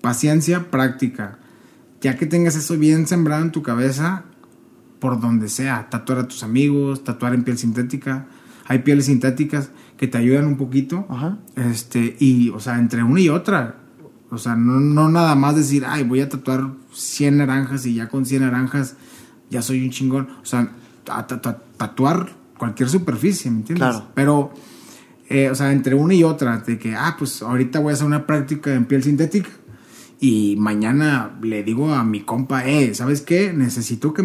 Paciencia 0.00 0.70
práctica. 0.70 1.38
Ya 2.00 2.16
que 2.16 2.26
tengas 2.26 2.56
eso 2.56 2.76
bien 2.76 3.06
sembrado 3.06 3.42
en 3.42 3.52
tu 3.52 3.62
cabeza, 3.62 4.24
por 5.00 5.20
donde 5.20 5.48
sea, 5.48 5.88
tatuar 5.90 6.18
a 6.20 6.28
tus 6.28 6.42
amigos, 6.42 7.02
tatuar 7.04 7.34
en 7.34 7.42
piel 7.44 7.58
sintética. 7.58 8.26
Hay 8.66 8.80
pieles 8.80 9.06
sintéticas 9.06 9.70
que 9.96 10.06
te 10.06 10.18
ayudan 10.18 10.46
un 10.46 10.56
poquito. 10.56 11.06
Ajá. 11.08 11.38
Este, 11.56 12.16
y, 12.20 12.50
o 12.50 12.60
sea, 12.60 12.78
entre 12.78 13.02
una 13.02 13.20
y 13.20 13.28
otra. 13.28 13.76
O 14.30 14.38
sea, 14.38 14.54
no, 14.54 14.78
no 14.78 15.08
nada 15.08 15.34
más 15.34 15.56
decir, 15.56 15.84
ay, 15.86 16.04
voy 16.04 16.20
a 16.20 16.28
tatuar 16.28 16.68
100 16.92 17.38
naranjas 17.38 17.84
y 17.86 17.94
ya 17.94 18.08
con 18.08 18.24
100 18.26 18.42
naranjas 18.42 18.94
ya 19.50 19.60
soy 19.62 19.82
un 19.84 19.90
chingón. 19.90 20.28
O 20.42 20.44
sea, 20.46 20.70
ta- 21.04 21.26
ta- 21.26 21.40
ta- 21.40 21.62
tatuar 21.76 22.30
cualquier 22.56 22.88
superficie, 22.88 23.50
¿me 23.50 23.58
entiendes? 23.58 23.88
Claro. 23.88 24.06
Pero, 24.14 24.52
eh, 25.28 25.48
o 25.50 25.54
sea, 25.56 25.72
entre 25.72 25.94
una 25.96 26.14
y 26.14 26.22
otra, 26.22 26.58
de 26.58 26.78
que, 26.78 26.94
ah, 26.94 27.16
pues 27.18 27.42
ahorita 27.42 27.80
voy 27.80 27.90
a 27.90 27.94
hacer 27.94 28.06
una 28.06 28.26
práctica 28.26 28.72
en 28.74 28.84
piel 28.84 29.02
sintética 29.02 29.48
y 30.20 30.54
mañana 30.58 31.36
le 31.42 31.62
digo 31.64 31.92
a 31.92 32.04
mi 32.04 32.20
compa, 32.20 32.66
eh, 32.68 32.94
¿sabes 32.94 33.22
qué? 33.22 33.52
Necesito 33.52 34.12
que 34.14 34.22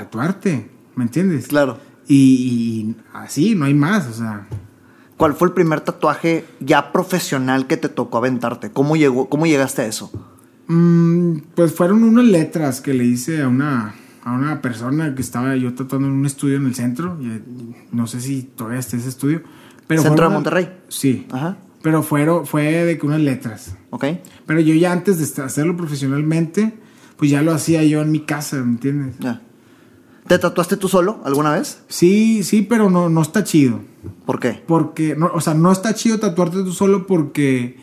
tatuarte, 0.00 0.70
¿me 0.94 1.04
entiendes? 1.04 1.48
Claro. 1.48 1.78
Y, 2.06 2.16
y 2.16 2.96
así, 3.14 3.54
no 3.54 3.64
hay 3.64 3.74
más, 3.74 4.06
o 4.08 4.12
sea. 4.12 4.46
¿Cuál 5.16 5.34
fue 5.34 5.48
el 5.48 5.54
primer 5.54 5.80
tatuaje 5.80 6.44
ya 6.60 6.92
profesional 6.92 7.66
que 7.66 7.76
te 7.78 7.88
tocó 7.88 8.18
aventarte? 8.18 8.70
¿Cómo, 8.70 8.96
llegó, 8.96 9.28
cómo 9.30 9.46
llegaste 9.46 9.82
a 9.82 9.86
eso? 9.86 10.10
Mm, 10.68 11.38
pues 11.54 11.72
fueron 11.74 12.04
unas 12.04 12.26
letras 12.26 12.80
que 12.82 12.92
le 12.92 13.04
hice 13.04 13.40
a 13.42 13.48
una, 13.48 13.94
a 14.24 14.32
una 14.32 14.60
persona 14.60 15.14
que 15.14 15.22
estaba 15.22 15.56
yo 15.56 15.72
tatuando 15.74 16.08
en 16.08 16.14
un 16.14 16.26
estudio 16.26 16.56
en 16.56 16.66
el 16.66 16.74
centro. 16.74 17.16
y, 17.20 17.42
no 17.92 18.06
sé 18.06 18.20
si 18.20 18.42
todavía 18.42 18.78
está 18.80 18.98
ese 18.98 19.08
estudio. 19.08 19.42
Pero 19.86 20.02
¿Centro 20.02 20.24
de 20.24 20.28
una- 20.28 20.34
Monterrey? 20.34 20.68
Sí. 20.88 21.26
Ajá. 21.32 21.56
Pero 21.82 22.02
fueron, 22.02 22.46
fue 22.46 22.64
de 22.84 22.98
que 22.98 23.06
unas 23.06 23.20
letras. 23.20 23.74
Ok. 23.90 24.04
Pero 24.44 24.60
yo 24.60 24.74
ya 24.74 24.92
antes 24.92 25.34
de 25.34 25.42
hacerlo 25.42 25.76
profesionalmente, 25.76 26.74
pues 27.16 27.30
ya 27.30 27.40
lo 27.42 27.52
hacía 27.52 27.82
yo 27.84 28.02
en 28.02 28.10
mi 28.10 28.20
casa, 28.20 28.56
¿me 28.56 28.72
entiendes? 28.72 29.14
Ya. 29.18 29.40
¿Te 30.26 30.38
tatuaste 30.38 30.76
tú 30.76 30.88
solo 30.88 31.20
alguna 31.24 31.52
vez? 31.52 31.82
Sí, 31.88 32.42
sí, 32.42 32.62
pero 32.62 32.90
no, 32.90 33.08
no 33.08 33.22
está 33.22 33.44
chido. 33.44 33.80
¿Por 34.24 34.40
qué? 34.40 34.62
Porque, 34.66 35.14
no, 35.16 35.30
o 35.32 35.40
sea, 35.40 35.54
no 35.54 35.70
está 35.70 35.94
chido 35.94 36.18
tatuarte 36.18 36.58
tú 36.58 36.72
solo 36.72 37.06
porque 37.06 37.76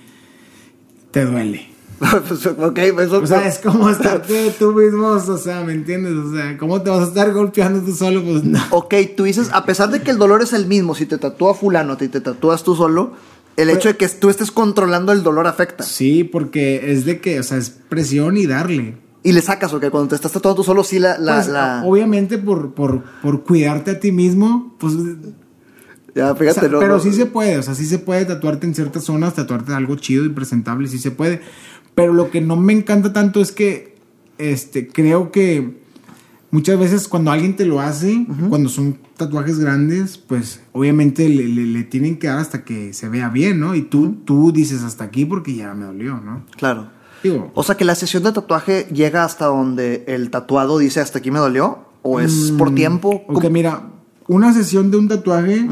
te 1.12 1.26
duele. 1.26 1.70
Pues, 2.28 2.46
ok, 2.46 2.78
eso. 2.78 3.20
O 3.20 3.28
sea, 3.28 3.48
es 3.48 3.60
como 3.60 3.90
estarte 3.90 4.54
tú 4.60 4.74
mismo, 4.74 5.08
o 5.08 5.38
sea, 5.38 5.62
¿me 5.62 5.72
entiendes? 5.72 6.14
O 6.14 6.34
sea, 6.34 6.58
¿cómo 6.58 6.82
te 6.82 6.90
vas 6.90 7.00
a 7.00 7.08
estar 7.08 7.32
golpeando 7.32 7.82
tú 7.82 7.94
solo? 7.94 8.22
Pues 8.22 8.44
no. 8.44 8.60
Ok, 8.72 8.94
tú 9.16 9.24
dices, 9.24 9.50
a 9.54 9.66
pesar 9.66 9.90
de 9.90 10.02
que 10.02 10.12
el 10.12 10.18
dolor 10.18 10.42
es 10.42 10.52
el 10.52 10.68
mismo, 10.68 10.96
si 10.96 11.06
te 11.06 11.18
tatúa 11.18 11.54
fulano 11.54 11.96
y 12.00 12.08
te 12.10 12.20
tatúas 12.20 12.64
tú 12.64 12.76
solo, 12.76 13.14
el 13.56 13.70
hecho 13.70 13.88
de 13.88 13.96
que 13.96 14.08
tú 14.10 14.30
estés 14.30 14.52
controlando 14.52 15.12
el 15.12 15.24
dolor 15.24 15.48
afecta. 15.48 15.84
Sí, 15.84 16.24
porque 16.24 16.92
es 16.92 17.06
de 17.06 17.22
que, 17.22 17.40
o 17.40 17.44
sea, 17.44 17.58
es 17.58 17.70
presión 17.70 18.36
y 18.36 18.48
darle. 18.48 18.98
Y 19.24 19.32
le 19.32 19.42
sacas, 19.42 19.74
ok, 19.74 19.90
cuando 19.90 20.10
te 20.10 20.16
estás 20.16 20.32
tatuando 20.34 20.58
tú 20.58 20.64
solo, 20.64 20.84
sí 20.84 21.00
la... 21.00 21.18
la, 21.18 21.36
Pues, 21.36 21.48
la- 21.48 21.82
Obviamente 21.86 22.38
por, 22.38 22.74
por, 22.74 23.04
por 23.22 23.44
cuidarte 23.44 23.92
a 23.92 24.00
ti 24.00 24.12
mismo, 24.12 24.76
pues... 24.80 24.94
Ya, 26.16 26.32
o 26.32 26.36
fíjate, 26.36 26.60
sea, 26.60 26.70
no, 26.70 26.80
pero 26.80 26.96
no. 26.96 27.00
sí 27.00 27.12
se 27.14 27.26
puede, 27.26 27.58
o 27.58 27.64
sea, 27.64 27.74
sí 27.74 27.86
se 27.86 27.98
puede 28.00 28.26
tatuarte 28.26 28.68
en 28.68 28.76
ciertas 28.76 29.04
zonas, 29.06 29.34
tatuarte 29.34 29.74
algo 29.74 29.96
chido 29.96 30.26
y 30.26 30.30
presentable, 30.30 30.88
sí 30.88 31.00
se 31.00 31.10
puede. 31.12 31.42
Pero 31.96 32.14
lo 32.14 32.30
que 32.30 32.40
no 32.42 32.56
me 32.56 32.74
encanta 32.74 33.14
tanto 33.14 33.42
es 33.42 33.52
que, 33.52 33.96
este, 34.38 34.88
creo 34.90 35.32
que 35.32 35.82
muchas 36.52 36.78
veces 36.78 37.08
cuando 37.08 37.32
alguien 37.32 37.56
te 37.56 37.66
lo 37.66 37.80
hace, 37.80 38.28
cuando 38.50 38.70
son 38.70 38.98
tatuajes 39.18 39.58
grandes, 39.58 40.18
pues 40.20 40.62
obviamente 40.72 41.28
le, 41.30 41.48
le- 41.48 41.66
le 41.66 41.84
tienen 41.84 42.18
que 42.20 42.28
dar 42.28 42.38
hasta 42.40 42.64
que 42.64 42.94
se 42.94 43.10
vea 43.10 43.30
bien, 43.30 43.60
¿no? 43.60 43.74
Y 43.74 43.82
tú, 43.84 44.18
tú 44.26 44.52
dices 44.52 44.84
hasta 44.84 45.06
aquí 45.06 45.26
porque 45.26 45.56
ya 45.56 45.74
me 45.74 45.86
dolió, 45.86 46.20
¿no? 46.24 46.46
Claro. 46.58 46.90
Digo, 47.24 47.52
O 47.56 47.64
sea, 47.64 47.76
que 47.76 47.86
la 47.86 47.96
sesión 47.96 48.24
de 48.24 48.32
tatuaje 48.34 48.88
llega 48.94 49.24
hasta 49.24 49.46
donde 49.46 50.04
el 50.08 50.30
tatuado 50.30 50.78
dice 50.78 51.00
hasta 51.00 51.20
aquí 51.20 51.32
me 51.32 51.40
dolió, 51.40 51.86
o 52.02 52.20
es 52.20 52.52
Mm, 52.52 52.58
por 52.58 52.76
tiempo. 52.76 53.24
Ok, 53.30 53.46
mira, 53.50 53.90
una 54.28 54.54
sesión 54.54 54.92
de 54.92 54.98
un 54.98 55.08
tatuaje 55.08 55.68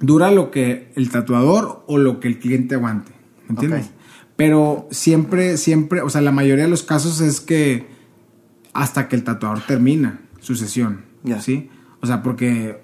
dura 0.00 0.30
lo 0.30 0.50
que 0.50 0.92
el 0.96 1.10
tatuador 1.10 1.82
o 1.86 1.98
lo 1.98 2.20
que 2.20 2.28
el 2.28 2.38
cliente 2.38 2.74
aguante, 2.76 3.12
¿me 3.48 3.54
entiendes? 3.54 3.90
Pero 4.36 4.88
siempre, 4.90 5.56
siempre, 5.56 6.02
o 6.02 6.10
sea, 6.10 6.20
la 6.20 6.32
mayoría 6.32 6.64
de 6.64 6.70
los 6.70 6.82
casos 6.82 7.20
es 7.20 7.40
que 7.40 7.86
hasta 8.72 9.08
que 9.08 9.16
el 9.16 9.24
tatuador 9.24 9.60
termina 9.66 10.20
su 10.40 10.56
sesión, 10.56 11.02
Ya. 11.22 11.40
¿sí? 11.40 11.70
O 12.02 12.06
sea, 12.06 12.22
porque 12.22 12.82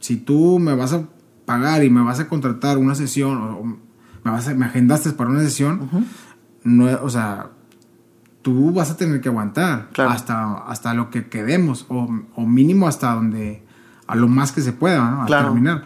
si 0.00 0.16
tú 0.16 0.58
me 0.58 0.74
vas 0.74 0.92
a 0.92 1.04
pagar 1.44 1.84
y 1.84 1.90
me 1.90 2.02
vas 2.02 2.18
a 2.20 2.28
contratar 2.28 2.78
una 2.78 2.94
sesión 2.94 3.36
o, 3.38 3.58
o 3.58 3.64
me, 3.64 3.78
vas 4.24 4.48
a- 4.48 4.54
me 4.54 4.66
agendaste 4.66 5.10
para 5.12 5.30
una 5.30 5.40
sesión, 5.40 5.88
no, 6.64 6.86
o 7.02 7.10
sea, 7.10 7.48
tú 8.42 8.72
vas 8.72 8.90
a 8.90 8.96
tener 8.96 9.20
que 9.20 9.28
aguantar 9.28 9.88
Claro. 9.92 10.10
hasta, 10.10 10.54
hasta 10.66 10.94
lo 10.94 11.10
que 11.10 11.28
quedemos, 11.28 11.86
o, 11.88 12.08
o 12.36 12.46
mínimo 12.46 12.86
hasta 12.88 13.14
donde, 13.14 13.62
a 14.06 14.16
lo 14.16 14.28
más 14.28 14.52
que 14.52 14.60
se 14.60 14.72
pueda, 14.72 15.10
¿no? 15.10 15.22
A 15.22 15.26
Claro. 15.26 15.48
terminar. 15.48 15.84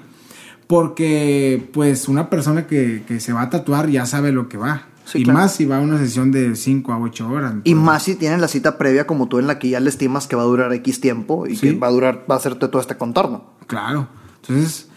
Porque, 0.67 1.71
pues, 1.75 2.09
una 2.09 2.31
persona 2.31 2.67
que, 2.67 3.05
que 3.07 3.21
se 3.21 3.33
va 3.33 3.43
a 3.43 3.51
tatuar 3.51 3.89
ya 3.89 4.07
sabe 4.07 4.33
lo 4.33 4.49
que 4.49 4.57
va. 4.57 4.83
Sí, 5.05 5.19
y 5.19 5.25
claro. 5.25 5.41
más 5.41 5.53
si 5.55 5.67
va 5.67 5.77
a 5.77 5.81
una 5.81 5.99
sesión 5.99 6.33
de 6.33 6.57
5 6.57 6.91
a 6.93 6.99
8 6.99 7.29
horas. 7.29 7.55
Y 7.65 7.75
más 7.75 8.05
si 8.05 8.15
tienen 8.15 8.41
la 8.41 8.49
cita 8.49 8.79
previa 8.79 9.07
como 9.07 9.29
tú 9.29 9.39
en 9.39 9.47
la 9.47 9.59
que 9.59 9.69
ya 9.69 9.79
le 9.81 9.91
estimas 9.91 10.27
que 10.27 10.35
va 10.37 10.43
a 10.43 10.47
durar 10.47 10.73
X 10.73 11.01
tiempo 11.01 11.47
y 11.47 11.57
Sí. 11.57 11.73
que 11.75 11.79
va 11.79 11.89
a 11.89 11.91
durar, 11.91 12.25
va 12.31 12.37
a 12.37 12.39
hacerte 12.39 12.69
todo 12.69 12.81
este 12.81 12.97
contorno. 12.97 13.45
Claro. 13.67 14.09
Entonces, 14.41 14.89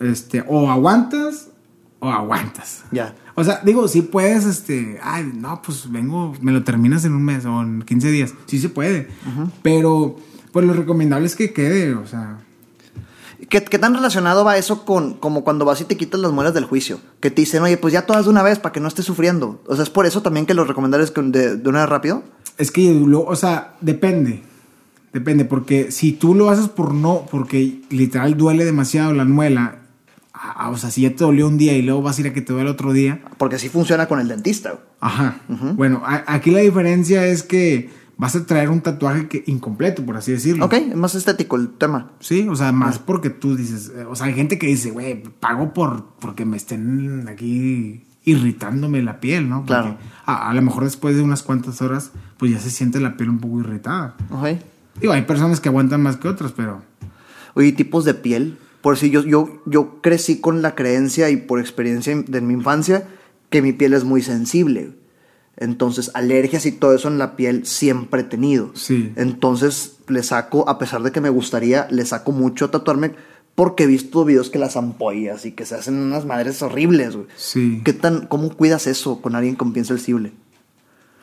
este, 0.00 0.44
o 0.48 0.68
aguantas 0.70 1.48
o 2.00 2.10
aguantas. 2.10 2.82
Ya. 2.90 3.14
O 3.36 3.44
sea, 3.44 3.60
digo, 3.64 3.86
si 3.88 4.02
puedes, 4.02 4.44
este, 4.44 4.98
ay, 5.02 5.30
no, 5.34 5.62
pues 5.62 5.90
vengo, 5.90 6.34
me 6.40 6.52
lo 6.52 6.64
terminas 6.64 7.04
en 7.04 7.14
un 7.14 7.22
mes 7.24 7.44
o 7.46 7.62
en 7.62 7.82
15 7.82 8.10
días. 8.10 8.34
Sí 8.46 8.58
se 8.58 8.68
puede. 8.68 9.08
Pero, 9.62 10.16
pues 10.52 10.66
lo 10.66 10.72
recomendable 10.74 11.26
es 11.26 11.36
que 11.36 11.52
quede, 11.52 11.94
o 11.94 12.06
sea. 12.06 12.38
¿Qué, 13.48 13.64
qué 13.64 13.78
tan 13.78 13.94
relacionado 13.94 14.44
va 14.44 14.58
eso 14.58 14.84
con 14.84 15.14
como 15.14 15.42
cuando 15.44 15.64
vas 15.64 15.80
y 15.80 15.84
te 15.84 15.96
quitas 15.96 16.20
las 16.20 16.30
muelas 16.30 16.52
del 16.54 16.64
juicio? 16.66 17.00
Que 17.20 17.30
te 17.30 17.40
dicen, 17.42 17.62
oye, 17.62 17.78
pues 17.78 17.92
ya 17.92 18.04
todas 18.06 18.24
de 18.24 18.30
una 18.30 18.42
vez 18.42 18.58
para 18.58 18.72
que 18.72 18.80
no 18.80 18.88
estés 18.88 19.06
sufriendo. 19.06 19.62
O 19.66 19.74
sea, 19.74 19.82
es 19.82 19.90
por 19.90 20.04
eso 20.06 20.20
también 20.22 20.44
que 20.46 20.52
lo 20.54 20.64
recomendable 20.64 21.04
es 21.04 21.10
que 21.10 21.22
de, 21.22 21.56
de 21.56 21.68
una 21.68 21.80
vez 21.80 21.88
rápido. 21.88 22.22
Es 22.58 22.70
que, 22.70 22.92
lo- 22.94 23.24
o 23.24 23.34
sea, 23.36 23.74
depende. 23.80 24.42
Depende, 25.12 25.44
porque 25.46 25.90
si 25.90 26.12
tú 26.12 26.34
lo 26.34 26.50
haces 26.50 26.68
por 26.68 26.94
no, 26.94 27.26
porque 27.30 27.80
literal 27.90 28.36
duele 28.36 28.64
demasiado 28.64 29.12
la 29.14 29.24
muela, 29.24 29.79
o 30.70 30.76
sea, 30.76 30.90
si 30.90 31.02
ya 31.02 31.10
te 31.10 31.24
dolió 31.24 31.46
un 31.48 31.58
día 31.58 31.76
y 31.76 31.82
luego 31.82 32.02
vas 32.02 32.18
a 32.18 32.20
ir 32.22 32.28
a 32.28 32.32
que 32.32 32.40
te 32.40 32.52
duele 32.52 32.70
otro 32.70 32.92
día, 32.92 33.20
Porque 33.38 33.56
así 33.56 33.68
funciona 33.68 34.06
con 34.06 34.20
el 34.20 34.28
dentista. 34.28 34.78
Ajá. 35.00 35.40
Bueno, 35.48 36.02
aquí 36.04 36.50
la 36.50 36.60
diferencia 36.60 37.26
es 37.26 37.42
que 37.42 37.90
vas 38.16 38.36
a 38.36 38.44
traer 38.44 38.68
un 38.68 38.80
tatuaje 38.80 39.28
que, 39.28 39.44
incompleto, 39.46 40.04
por 40.04 40.16
así 40.16 40.32
decirlo. 40.32 40.66
Ok, 40.66 40.74
es 40.74 40.96
más 40.96 41.14
estético 41.14 41.56
el 41.56 41.68
tema. 41.70 42.10
Sí, 42.20 42.46
o 42.48 42.56
sea, 42.56 42.72
más 42.72 42.98
porque 42.98 43.30
tú 43.30 43.56
dices, 43.56 43.92
eh, 43.96 44.04
o 44.04 44.14
sea, 44.14 44.26
hay 44.26 44.34
gente 44.34 44.58
que 44.58 44.66
dice, 44.66 44.90
güey, 44.90 45.22
pago 45.22 45.72
por 45.72 46.04
porque 46.20 46.44
me 46.44 46.56
estén 46.56 47.26
aquí 47.28 48.04
irritándome 48.24 49.02
la 49.02 49.20
piel, 49.20 49.48
¿no? 49.48 49.60
Porque 49.60 49.72
Claro. 49.72 49.98
A, 50.26 50.50
a 50.50 50.54
lo 50.54 50.62
mejor 50.62 50.84
después 50.84 51.16
de 51.16 51.22
unas 51.22 51.42
cuantas 51.42 51.80
horas, 51.80 52.12
pues 52.36 52.52
ya 52.52 52.58
se 52.60 52.70
siente 52.70 53.00
la 53.00 53.16
piel 53.16 53.30
un 53.30 53.38
poco 53.38 53.60
irritada. 53.60 54.16
Ok. 54.30 54.48
Digo, 55.00 55.12
hay 55.14 55.22
personas 55.22 55.60
que 55.60 55.70
aguantan 55.70 56.02
más 56.02 56.16
que 56.16 56.28
otras, 56.28 56.52
pero 56.52 56.82
Oye, 57.54 57.72
tipos 57.72 58.04
de 58.04 58.14
piel. 58.14 58.58
Por 58.82 58.96
si 58.96 59.10
yo, 59.10 59.22
yo, 59.24 59.62
yo 59.66 60.00
crecí 60.00 60.40
con 60.40 60.62
la 60.62 60.74
creencia 60.74 61.30
y 61.30 61.36
por 61.36 61.60
experiencia 61.60 62.16
de 62.16 62.40
mi 62.40 62.54
infancia 62.54 63.06
que 63.50 63.62
mi 63.62 63.72
piel 63.72 63.92
es 63.94 64.04
muy 64.04 64.22
sensible. 64.22 64.92
Entonces, 65.56 66.10
alergias 66.14 66.64
y 66.64 66.72
todo 66.72 66.94
eso 66.94 67.08
en 67.08 67.18
la 67.18 67.36
piel 67.36 67.66
siempre 67.66 68.22
he 68.22 68.24
tenido. 68.24 68.70
Sí. 68.74 69.12
Entonces, 69.16 69.96
le 70.08 70.22
saco, 70.22 70.66
a 70.68 70.78
pesar 70.78 71.02
de 71.02 71.12
que 71.12 71.20
me 71.20 71.28
gustaría, 71.28 71.86
le 71.90 72.06
saco 72.06 72.32
mucho 72.32 72.66
a 72.66 72.70
tatuarme 72.70 73.12
porque 73.54 73.84
he 73.84 73.86
visto 73.86 74.24
videos 74.24 74.48
que 74.48 74.58
las 74.58 74.76
ampollas 74.76 75.44
y 75.44 75.52
que 75.52 75.66
se 75.66 75.74
hacen 75.74 75.98
unas 75.98 76.24
madres 76.24 76.62
horribles, 76.62 77.14
güey. 77.14 77.26
sí. 77.36 77.82
¿Qué 77.84 77.92
tan, 77.92 78.26
¿Cómo 78.26 78.56
cuidas 78.56 78.86
eso 78.86 79.20
con 79.20 79.34
alguien 79.34 79.54
con 79.54 79.74
piel 79.74 79.84
sensible? 79.84 80.32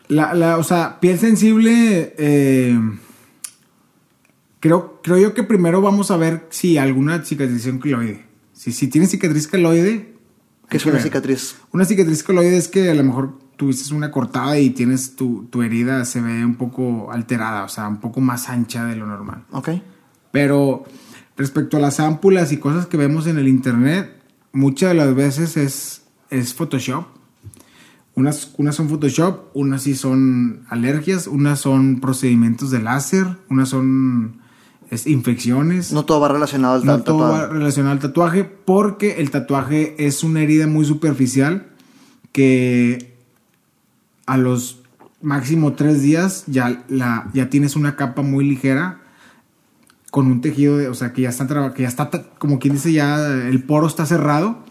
La, 0.08 0.34
la, 0.36 0.58
o 0.58 0.64
sea, 0.64 1.00
piel 1.00 1.18
sensible, 1.18 2.14
eh, 2.18 2.80
creo, 4.60 5.00
creo 5.04 5.18
yo 5.18 5.34
que 5.34 5.44
primero 5.44 5.82
vamos 5.82 6.12
a 6.12 6.18
ver 6.18 6.48
si 6.50 6.78
alguna 6.78 7.24
cicatrización 7.24 7.80
queloide. 7.80 8.26
Si, 8.54 8.72
si 8.72 8.88
tienes 8.88 9.12
cicatriz 9.12 9.48
queloide. 9.48 10.16
¿Qué 10.70 10.78
es 10.78 10.84
que 10.84 10.90
una 10.90 10.98
ver. 10.98 11.04
cicatriz? 11.04 11.56
Una 11.72 11.86
cicatriz 11.86 12.24
queloide 12.24 12.58
es 12.58 12.68
que 12.68 12.90
a 12.90 12.94
lo 12.94 13.04
mejor 13.04 13.40
tuviste 13.58 13.94
una 13.94 14.12
cortada 14.12 14.58
y 14.60 14.70
tienes 14.70 15.16
tu, 15.16 15.46
tu 15.46 15.64
herida 15.64 16.06
se 16.06 16.22
ve 16.22 16.46
un 16.46 16.56
poco 16.56 17.12
alterada, 17.12 17.64
o 17.64 17.70
sea, 17.70 17.88
un 17.88 18.00
poco 18.00 18.22
más 18.22 18.50
ancha 18.50 18.86
de 18.86 18.96
lo 18.96 19.08
normal. 19.08 19.46
Ok. 19.52 19.70
Pero 20.32 20.86
respecto 21.36 21.78
a 21.78 21.80
las 21.80 22.00
ámpulas 22.00 22.52
y 22.52 22.58
cosas 22.58 22.86
que 22.86 22.98
vemos 22.98 23.28
en 23.28 23.38
el 23.38 23.48
internet, 23.48 24.12
muchas 24.52 24.90
de 24.90 24.96
las 24.96 25.16
veces 25.16 25.58
es, 25.58 26.04
es 26.30 26.54
Photoshop. 26.54 27.06
Unas, 28.16 28.54
unas 28.58 28.76
son 28.76 28.90
Photoshop, 28.90 29.52
unas 29.54 29.84
sí 29.84 29.96
son 29.96 30.66
alergias, 30.70 31.28
unas 31.28 31.60
son 31.60 32.00
procedimientos 32.00 32.72
de 32.72 32.80
láser, 32.80 33.28
unas 33.50 33.70
son 33.70 34.40
es, 34.90 35.08
infecciones. 35.08 35.92
No 35.92 36.06
todo 36.06 36.20
va 36.20 36.28
relacionado 36.30 36.76
al, 36.76 36.86
No 36.86 36.94
al 36.94 37.04
todo 37.04 37.20
va 37.20 37.48
relacionado 37.48 37.94
al 37.94 38.00
tatuaje 38.00 38.44
porque 38.44 39.20
el 39.20 39.32
tatuaje 39.32 39.96
es 40.06 40.24
una 40.24 40.42
herida 40.42 40.68
muy 40.68 40.86
superficial 40.86 41.68
que 42.32 43.16
a 44.26 44.38
los 44.38 44.82
máximo 45.22 45.74
tres 45.74 46.02
días 46.02 46.44
ya, 46.48 46.84
la, 46.90 47.30
ya 47.34 47.50
tienes 47.50 47.76
una 47.76 47.96
capa 47.96 48.22
muy 48.22 48.48
ligera 48.48 49.02
con 50.12 50.28
un 50.28 50.42
tejido, 50.42 50.78
de, 50.78 50.88
o 50.88 50.94
sea, 50.94 51.14
que 51.14 51.24
ya 51.24 51.30
está, 51.30 51.74
que 51.74 51.84
ya 51.84 51.88
está, 51.88 52.10
como 52.40 52.60
quien 52.60 52.74
dice, 52.74 52.94
ya 52.94 53.28
el 53.28 53.64
poro 53.64 53.88
está 53.88 54.06
cerrado. 54.06 54.64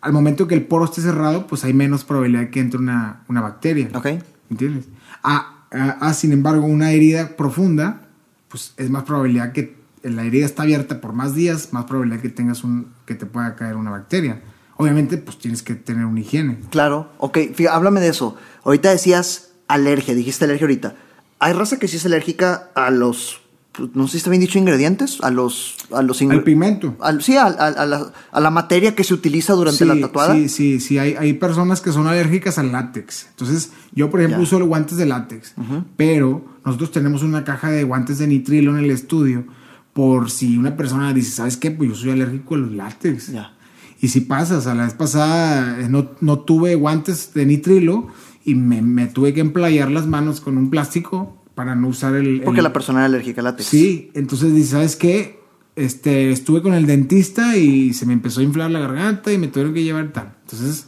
Al 0.00 0.12
momento 0.12 0.46
que 0.46 0.54
el 0.54 0.64
poro 0.64 0.84
esté 0.84 1.02
cerrado, 1.02 1.46
pues 1.46 1.64
hay 1.64 1.74
menos 1.74 2.04
probabilidad 2.04 2.42
de 2.42 2.50
que 2.50 2.60
entre 2.60 2.78
una, 2.78 3.22
una 3.28 3.40
bacteria. 3.42 3.90
Ok. 3.94 4.06
¿Entiendes? 4.50 4.86
Ah, 5.22 5.66
ah, 5.72 5.98
ah, 6.00 6.14
sin 6.14 6.32
embargo, 6.32 6.64
una 6.66 6.92
herida 6.92 7.36
profunda, 7.36 8.08
pues 8.50 8.74
es 8.76 8.90
más 8.90 9.04
probabilidad 9.04 9.52
que 9.52 9.78
la 10.02 10.24
herida 10.24 10.44
está 10.44 10.64
abierta 10.64 11.00
por 11.00 11.12
más 11.12 11.34
días, 11.34 11.72
más 11.72 11.84
probabilidad 11.84 12.20
que 12.20 12.28
tengas 12.30 12.64
un, 12.64 12.88
que 13.06 13.14
te 13.14 13.24
pueda 13.26 13.54
caer 13.56 13.76
una 13.76 13.90
bacteria. 13.90 14.42
Obviamente, 14.76 15.18
pues 15.18 15.38
tienes 15.38 15.62
que 15.62 15.74
tener 15.74 16.04
una 16.06 16.20
higiene. 16.20 16.58
Claro, 16.70 17.10
ok, 17.18 17.36
fíjate, 17.54 17.68
háblame 17.68 18.00
de 18.00 18.08
eso. 18.08 18.36
Ahorita 18.64 18.90
decías 18.90 19.50
alergia, 19.68 20.14
dijiste 20.14 20.44
alergia 20.46 20.64
ahorita. 20.66 20.96
Hay 21.38 21.52
raza 21.52 21.78
que 21.78 21.86
sí 21.88 21.96
es 21.98 22.06
alérgica 22.06 22.70
a 22.74 22.90
los 22.90 23.40
pues, 23.72 23.90
no 23.94 24.06
sé 24.06 24.12
si 24.12 24.16
está 24.18 24.30
bien 24.30 24.40
dicho, 24.40 24.58
ingredientes, 24.58 25.18
a 25.22 25.30
los, 25.30 25.76
a 25.92 26.02
los 26.02 26.20
ingre- 26.22 26.38
Al 26.38 26.42
pigmento. 26.44 26.96
al- 27.00 27.22
sí, 27.22 27.36
a, 27.36 27.44
a- 27.44 27.66
a 27.68 27.86
la, 27.86 28.12
a 28.32 28.40
la 28.40 28.50
materia 28.50 28.96
que 28.96 29.04
se 29.04 29.14
utiliza 29.14 29.52
durante 29.52 29.84
la 29.84 30.00
tatuada. 30.00 30.34
Sí, 30.34 30.48
sí, 30.48 30.80
sí. 30.80 30.98
Hay, 30.98 31.14
hay 31.14 31.34
personas 31.34 31.80
que 31.80 31.92
son 31.92 32.08
alérgicas 32.08 32.58
al 32.58 32.72
látex. 32.72 33.26
Entonces, 33.30 33.70
yo, 33.92 34.10
por 34.10 34.20
ejemplo, 34.20 34.38
Ya. 34.38 34.42
uso 34.42 34.58
los 34.58 34.66
guantes 34.66 34.96
de 34.96 35.06
látex. 35.06 35.54
Pero 35.96 36.44
nosotros 36.64 36.90
tenemos 36.92 37.22
una 37.22 37.44
caja 37.44 37.70
de 37.70 37.84
guantes 37.84 38.18
de 38.18 38.26
nitrilo 38.26 38.76
en 38.76 38.84
el 38.84 38.90
estudio. 38.90 39.44
Por 39.92 40.30
si 40.30 40.56
una 40.56 40.76
persona 40.76 41.12
dice, 41.12 41.32
¿sabes 41.32 41.56
qué? 41.56 41.70
Pues 41.70 41.90
yo 41.90 41.94
soy 41.96 42.10
alérgico 42.10 42.54
a 42.54 42.58
los 42.58 42.72
látex. 42.72 43.32
Ya. 43.32 43.54
Y 44.00 44.08
si 44.08 44.20
pasas, 44.22 44.66
a 44.66 44.74
la 44.74 44.84
vez 44.84 44.94
pasada 44.94 45.80
eh, 45.80 45.88
no, 45.88 46.10
no 46.20 46.38
tuve 46.40 46.74
guantes 46.76 47.34
de 47.34 47.44
nitrilo 47.44 48.06
y 48.44 48.54
me, 48.54 48.82
me 48.82 49.06
tuve 49.08 49.34
que 49.34 49.40
emplayar 49.40 49.90
las 49.90 50.06
manos 50.06 50.40
con 50.40 50.56
un 50.56 50.70
plástico 50.70 51.42
para 51.54 51.74
no 51.74 51.88
usar 51.88 52.14
el. 52.14 52.40
Porque 52.42 52.60
el- 52.60 52.64
la 52.64 52.72
persona 52.72 53.00
era 53.00 53.06
alérgica 53.06 53.40
al 53.40 53.46
látex. 53.46 53.68
Sí, 53.68 54.10
entonces 54.14 54.54
dice, 54.54 54.70
¿sabes 54.70 54.96
qué? 54.96 55.40
Este, 55.76 56.30
estuve 56.32 56.62
con 56.62 56.74
el 56.74 56.86
dentista 56.86 57.56
y 57.56 57.92
se 57.94 58.06
me 58.06 58.12
empezó 58.12 58.40
a 58.40 58.44
inflar 58.44 58.70
la 58.70 58.80
garganta 58.80 59.32
y 59.32 59.38
me 59.38 59.48
tuvieron 59.48 59.74
que 59.74 59.82
llevar 59.82 60.12
tal. 60.12 60.34
Entonces, 60.44 60.86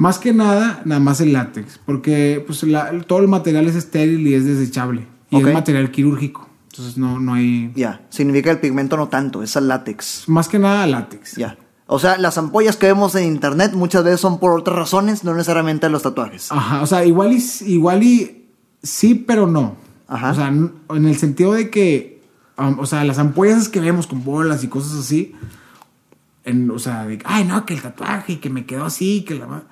más 0.00 0.18
que 0.18 0.32
nada, 0.32 0.80
nada 0.86 0.98
más 0.98 1.20
el 1.20 1.34
látex, 1.34 1.78
porque 1.84 2.42
pues 2.46 2.62
la- 2.62 2.90
todo 3.02 3.18
el 3.18 3.28
material 3.28 3.66
es 3.66 3.76
estéril 3.76 4.26
y 4.26 4.32
es 4.32 4.46
desechable 4.46 5.06
y 5.28 5.36
Ok. 5.36 5.48
es 5.48 5.52
material 5.54 5.90
quirúrgico. 5.90 6.48
Entonces 6.70 6.96
no, 6.96 7.18
no 7.20 7.34
hay... 7.34 7.70
Ya. 7.74 8.00
Significa 8.08 8.44
que 8.44 8.52
el 8.54 8.60
pigmento 8.60 8.96
no 8.96 9.08
tanto, 9.08 9.42
es 9.42 9.56
el 9.56 9.68
látex. 9.68 10.24
Más 10.26 10.48
que 10.48 10.58
nada 10.58 10.86
látex. 10.86 11.36
Ya. 11.36 11.58
O 11.86 11.98
sea, 11.98 12.16
las 12.16 12.38
ampollas 12.38 12.76
que 12.78 12.86
vemos 12.86 13.14
en 13.14 13.24
internet 13.26 13.72
muchas 13.74 14.02
veces 14.02 14.20
son 14.20 14.38
por 14.40 14.58
otras 14.58 14.74
razones, 14.76 15.22
no 15.22 15.34
necesariamente 15.34 15.90
los 15.90 16.02
tatuajes. 16.02 16.50
Ajá, 16.50 16.80
o 16.80 16.86
sea, 16.86 17.04
igual 17.04 17.32
y, 17.34 17.44
igual 17.66 18.02
y 18.02 18.46
sí, 18.82 19.14
pero 19.14 19.46
no. 19.46 19.76
Ajá. 20.08 20.30
O 20.30 20.34
sea, 20.34 20.48
en 20.48 21.04
el 21.04 21.16
sentido 21.18 21.52
de 21.52 21.68
que, 21.68 22.22
um, 22.56 22.78
o 22.78 22.86
sea, 22.86 23.04
las 23.04 23.18
ampollas 23.18 23.68
que 23.68 23.80
vemos 23.80 24.06
con 24.06 24.24
bolas 24.24 24.64
y 24.64 24.68
cosas 24.68 24.98
así, 24.98 25.34
en, 26.44 26.70
o 26.70 26.78
sea, 26.78 27.04
de, 27.06 27.18
ay, 27.26 27.44
no, 27.44 27.66
que 27.66 27.74
el 27.74 27.82
tatuaje, 27.82 28.40
que 28.40 28.48
me 28.48 28.64
quedó 28.64 28.86
así, 28.86 29.24
que 29.26 29.34
la... 29.34 29.64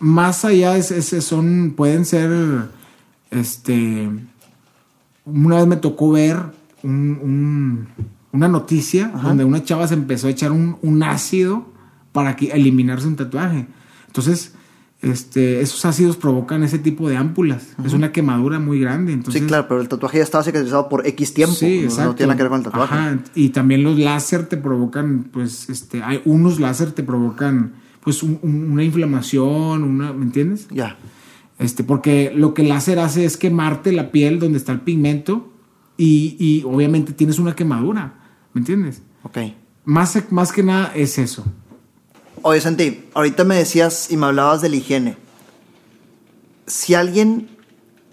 ma-". 0.00 0.22
Más 0.22 0.44
allá 0.44 0.76
es, 0.76 0.90
es- 0.90 1.24
son, 1.24 1.74
pueden 1.76 2.04
ser, 2.04 2.30
este, 3.30 4.08
una 5.24 5.56
vez 5.56 5.66
me 5.66 5.76
tocó 5.76 6.12
ver 6.12 6.36
un- 6.82 7.18
un- 7.22 7.88
una 8.32 8.48
noticia 8.48 9.08
donde 9.08 9.44
una 9.44 9.64
chava 9.64 9.86
se 9.88 9.94
empezó 9.94 10.26
a 10.26 10.30
echar 10.30 10.52
un, 10.52 10.76
un 10.82 11.02
ácido 11.02 11.66
para 12.12 12.36
que, 12.36 12.46
eliminarse 12.48 13.06
un 13.06 13.16
tatuaje. 13.16 13.66
Entonces, 14.06 14.52
este, 15.00 15.60
esos 15.60 15.84
ácidos 15.84 16.16
provocan 16.16 16.62
ese 16.64 16.78
tipo 16.78 17.08
de 17.08 17.16
ámpulas. 17.16 17.68
Es 17.84 17.92
una 17.92 18.10
quemadura 18.10 18.58
muy 18.58 18.80
grande. 18.80 19.12
Entonces, 19.12 19.42
sí, 19.42 19.46
claro, 19.48 19.66
pero 19.68 19.80
el 19.80 19.88
tatuaje 19.88 20.18
ya 20.18 20.24
estaba 20.24 20.42
cicatrizado 20.42 20.88
por 20.88 21.06
X 21.06 21.34
tiempo. 21.34 21.54
Sí, 21.54 21.78
no- 21.78 21.84
exacto. 21.84 22.08
No 22.10 22.14
tiene 22.16 22.28
nada 22.28 22.36
que 22.36 22.42
ver 22.42 22.50
con 22.50 22.58
el 22.60 22.64
tatuaje. 22.64 22.94
Ajá, 22.94 23.18
Y 23.34 23.50
también 23.50 23.84
los 23.84 23.98
láser 23.98 24.46
te 24.46 24.56
provocan, 24.56 25.24
pues, 25.32 25.68
este, 25.70 26.02
hay 26.02 26.20
unos 26.24 26.58
láser 26.58 26.90
te 26.92 27.02
provocan, 27.04 27.72
pues, 28.02 28.22
un- 28.22 28.38
un- 28.42 28.70
una 28.72 28.84
inflamación, 28.84 29.82
una, 29.84 30.12
¿me 30.12 30.24
entiendes? 30.24 30.66
Ya. 30.70 30.96
Este, 31.58 31.82
porque 31.84 32.32
lo 32.34 32.54
que 32.54 32.62
el 32.62 32.68
láser 32.68 32.98
hace 33.00 33.24
es 33.24 33.36
quemarte 33.36 33.92
la 33.92 34.10
piel 34.12 34.38
donde 34.38 34.58
está 34.58 34.72
el 34.72 34.80
pigmento 34.80 35.52
y, 35.96 36.36
y 36.38 36.62
obviamente 36.64 37.12
tienes 37.12 37.38
una 37.40 37.56
quemadura, 37.56 38.14
¿me 38.52 38.60
entiendes? 38.60 39.02
Ok. 39.24 39.38
Más, 39.84 40.16
más 40.30 40.52
que 40.52 40.62
nada 40.62 40.92
es 40.94 41.18
eso. 41.18 41.44
Oye, 42.42 42.60
Santi, 42.60 43.04
ahorita 43.14 43.42
me 43.44 43.56
decías 43.56 44.10
y 44.12 44.16
me 44.16 44.26
hablabas 44.26 44.62
de 44.62 44.68
la 44.68 44.76
higiene. 44.76 45.16
Si 46.66 46.94
alguien, 46.94 47.48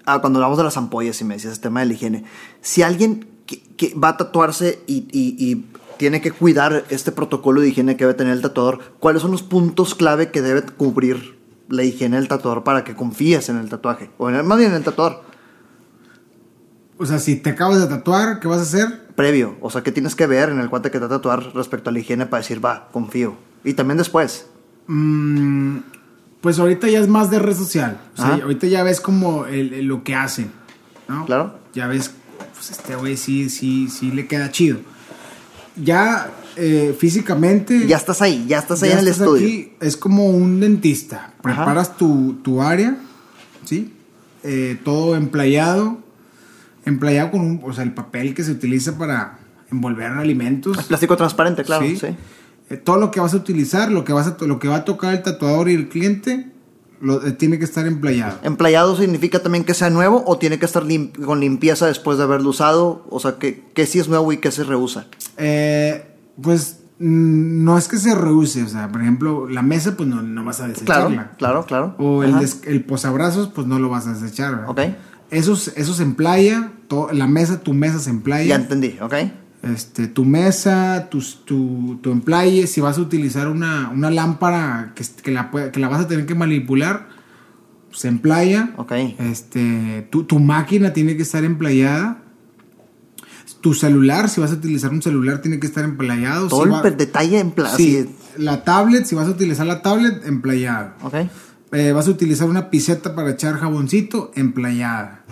ah, 0.06 0.20
cuando 0.22 0.40
hablamos 0.40 0.58
de 0.58 0.64
las 0.64 0.78
ampollas 0.78 1.20
y 1.22 1.26
me 1.26 1.36
decías 1.36 1.54
el 1.54 1.60
tema 1.60 1.82
de 1.82 1.86
la 1.88 1.94
higiene, 1.94 2.24
si 2.62 2.82
alguien 2.82 3.28
que, 3.46 3.62
que 3.78 3.94
va 3.94 4.10
a 4.10 4.18
tatuarse 4.18 4.80
y, 4.88 5.06
y- 5.12 5.36
y 5.38 5.66
tiene 5.98 6.22
que 6.22 6.32
cuidar 6.32 6.86
este 6.90 7.12
protocolo 7.12 7.62
de 7.62 7.70
higiene 7.70 7.96
que 7.98 8.04
debe 8.06 8.14
tener 8.16 8.34
el 8.34 8.42
tatuador, 8.42 8.80
¿cuáles 9.00 9.22
son 9.22 9.32
los 9.32 9.44
puntos 9.44 9.96
clave 9.96 10.32
que 10.32 10.42
debe 10.42 10.64
cubrir 10.64 11.38
la 11.70 11.84
higiene 11.84 12.18
del 12.18 12.28
tatuador 12.28 12.64
para 12.64 12.84
que 12.84 12.96
confíes 12.96 13.50
en 13.50 13.58
el 13.58 13.70
tatuaje? 13.70 14.10
O 14.18 14.30
en 14.30 14.36
el- 14.36 14.44
más 14.44 14.58
bien 14.58 14.72
en 14.72 14.78
el 14.78 14.84
tatuador, 14.84 15.24
O 16.98 17.06
sea, 17.06 17.20
si 17.20 17.36
te 17.36 17.50
acabas 17.50 17.82
de 17.82 17.88
tatuar, 17.88 18.40
¿qué 18.40 18.48
vas 18.48 18.60
a 18.60 18.62
hacer? 18.62 19.06
previo. 19.18 19.58
O 19.62 19.70
sea, 19.70 19.82
¿qué 19.84 19.92
tienes 19.92 20.16
que 20.16 20.28
ver 20.28 20.48
en 20.50 20.60
el 20.62 20.70
cuate 20.70 20.92
que 20.92 20.98
te 21.00 21.06
va 21.06 21.16
a 21.16 21.18
tatuar 21.18 21.54
respecto 21.54 21.90
a 21.90 21.94
la 21.94 22.00
higiene 22.00 22.26
para 22.26 22.42
decir, 22.42 22.64
va, 22.64 22.88
confío? 22.92 23.36
Y 23.66 23.74
también 23.74 23.98
después. 23.98 24.48
Mm, 24.88 25.78
pues 26.42 26.58
ahorita 26.60 26.88
ya 26.90 27.00
es 27.00 27.08
más 27.10 27.30
de 27.30 27.40
red 27.40 27.56
social. 27.56 27.98
O 28.14 28.18
sea, 28.18 28.26
Ajá. 28.36 28.44
ahorita 28.44 28.68
ya 28.68 28.84
ves 28.84 29.02
como 29.02 29.46
el- 29.46 29.74
el- 29.74 29.86
lo 29.88 30.04
que 30.04 30.16
hacen, 30.16 30.52
¿no? 31.10 31.26
Claro. 31.26 31.60
Ya 31.74 31.88
ves, 31.88 32.12
pues 32.54 32.72
este 32.72 32.96
güey 32.96 33.18
sí, 33.18 33.50
sí, 33.50 33.90
sí 33.90 34.12
le 34.12 34.28
queda 34.28 34.52
chido. 34.52 34.78
Ya 35.76 36.32
eh, 36.56 36.96
físicamente... 36.98 37.88
Ya 37.88 37.98
estás 37.98 38.22
ahí, 38.22 38.46
ya 38.48 38.60
estás 38.60 38.82
ahí 38.84 38.90
ya 38.90 38.96
en 38.96 39.00
el 39.00 39.08
estás 39.08 39.28
estudio. 39.28 39.46
aquí, 39.46 39.74
es 39.82 39.98
como 39.98 40.28
un 40.30 40.60
dentista. 40.60 41.34
Preparas 41.42 41.98
tu, 41.98 42.36
tu 42.44 42.62
área, 42.62 42.98
¿sí? 43.66 43.94
Eh, 44.44 44.80
todo 44.84 45.16
emplayado. 45.16 46.00
Emplayado 46.86 47.32
con 47.32 47.42
un, 47.42 47.62
o 47.64 47.74
sea, 47.74 47.84
el 47.84 47.94
papel 47.94 48.34
que 48.34 48.44
se 48.44 48.52
utiliza 48.52 48.98
para 48.98 49.40
envolver 49.72 50.12
alimentos. 50.12 50.84
Plástico 50.84 51.18
transparente, 51.18 51.64
claro, 51.64 51.86
sí. 51.86 52.16
Eh, 52.70 52.78
todo 52.78 52.98
lo 52.98 53.12
que 53.12 53.20
vas 53.20 53.34
a 53.34 53.38
utilizar, 53.38 53.92
lo 53.92 54.04
que, 54.04 54.14
vas 54.14 54.28
a, 54.28 54.38
lo 54.46 54.60
que 54.60 54.68
va 54.68 54.78
a 54.78 54.86
tocar 54.86 55.14
el 55.14 55.22
tatuador 55.22 55.70
y 55.70 55.74
el 55.74 55.90
cliente, 55.90 56.52
lo, 57.02 57.26
eh, 57.26 57.32
tiene 57.32 57.58
que 57.60 57.66
estar 57.66 57.86
emplayado. 57.88 58.40
¿Emplayado 58.44 58.96
significa 58.98 59.40
también 59.42 59.64
que 59.64 59.74
sea 59.74 59.90
nuevo 59.90 60.24
o 60.26 60.38
tiene 60.38 60.60
que 60.60 60.66
estar 60.66 60.84
lim- 60.84 61.12
con 61.26 61.40
limpieza 61.40 61.88
después 61.88 62.18
de 62.18 62.24
haberlo 62.24 62.50
usado? 62.50 63.06
O 63.10 63.20
sea, 63.20 63.36
que, 63.38 63.64
que 63.74 63.86
sí 63.86 64.00
es 64.00 64.08
nuevo 64.08 64.32
y 64.34 64.38
que 64.38 64.52
se 64.52 64.64
rehúsa. 64.64 65.08
Eh, 65.38 66.06
pues 66.42 66.80
mm, 67.00 67.64
no 67.64 67.78
es 67.78 67.88
que 67.88 67.98
se 67.98 68.14
reuse, 68.16 68.64
o 68.64 68.68
sea, 68.70 68.90
por 68.90 69.02
ejemplo, 69.02 69.48
la 69.50 69.62
mesa, 69.62 69.96
pues 69.98 70.08
no, 70.10 70.22
no 70.22 70.44
vas 70.44 70.62
a 70.62 70.66
Claro, 70.68 71.10
desecharla. 71.10 71.32
claro, 71.38 71.66
claro. 71.66 71.96
O 71.98 72.24
el, 72.24 72.34
el 72.66 72.84
posabrazos, 72.86 73.50
pues 73.50 73.68
no 73.68 73.80
lo 73.80 73.90
vas 73.90 74.08
a 74.08 74.14
desechar. 74.14 74.52
¿verdad? 74.56 74.70
Ok. 74.70 74.80
Eso, 75.32 75.54
eso 75.54 75.94
se 75.94 76.04
emplaya, 76.04 76.72
la 77.12 77.28
mesa, 77.28 77.60
tu 77.62 77.74
mesa 77.74 78.00
se 78.00 78.10
emplaya. 78.12 78.46
Ya 78.48 78.56
entendí, 78.56 78.98
¿ok? 79.02 79.14
Este, 79.66 80.08
tu 80.08 80.26
mesa, 80.26 81.08
tus- 81.10 81.44
tu, 81.44 81.98
tu 82.02 82.12
emplaye, 82.12 82.68
si 82.68 82.82
vas 82.82 82.98
a 82.98 83.02
utilizar 83.02 83.48
una, 83.48 83.90
una 83.90 84.12
lámpara 84.12 84.94
que, 84.96 85.04
que, 85.24 85.32
la, 85.32 85.50
que 85.72 85.80
la 85.80 85.90
vas 85.90 86.02
a 86.02 86.08
tener 86.08 86.26
que 86.28 86.36
manipular, 86.36 87.08
se 87.92 88.08
emplaya. 88.08 88.74
Ok. 88.78 88.92
Este, 89.18 90.08
tu, 90.12 90.24
tu 90.26 90.40
máquina 90.40 90.94
tiene 90.94 91.18
que 91.18 91.24
estar 91.24 91.44
emplayada. 91.44 92.22
Tu 93.62 93.74
celular, 93.74 94.30
si 94.30 94.40
vas 94.42 94.52
a 94.52 94.56
utilizar 94.56 94.92
un 94.92 95.02
celular, 95.02 95.42
tiene 95.42 95.60
que 95.60 95.66
estar 95.68 95.84
emplayado. 95.84 96.48
Todo 96.48 96.62
Si 96.64 96.68
el 96.70 96.74
va- 96.74 96.82
detalle 96.92 97.46
plan. 97.46 97.76
sí, 97.76 98.06
la 98.38 98.64
tablet, 98.64 99.06
si 99.06 99.16
vas 99.16 99.28
a 99.28 99.32
utilizar 99.32 99.66
la 99.66 99.82
tablet, 99.82 100.26
emplayada. 100.28 100.96
Ok. 101.02 101.16
Eh, 101.72 101.92
vas 101.92 102.08
a 102.08 102.12
utilizar 102.12 102.48
una 102.48 102.70
piseta 102.70 103.16
para 103.16 103.32
echar 103.32 103.56
jaboncito 103.56 104.32
emplayada. 104.36 105.24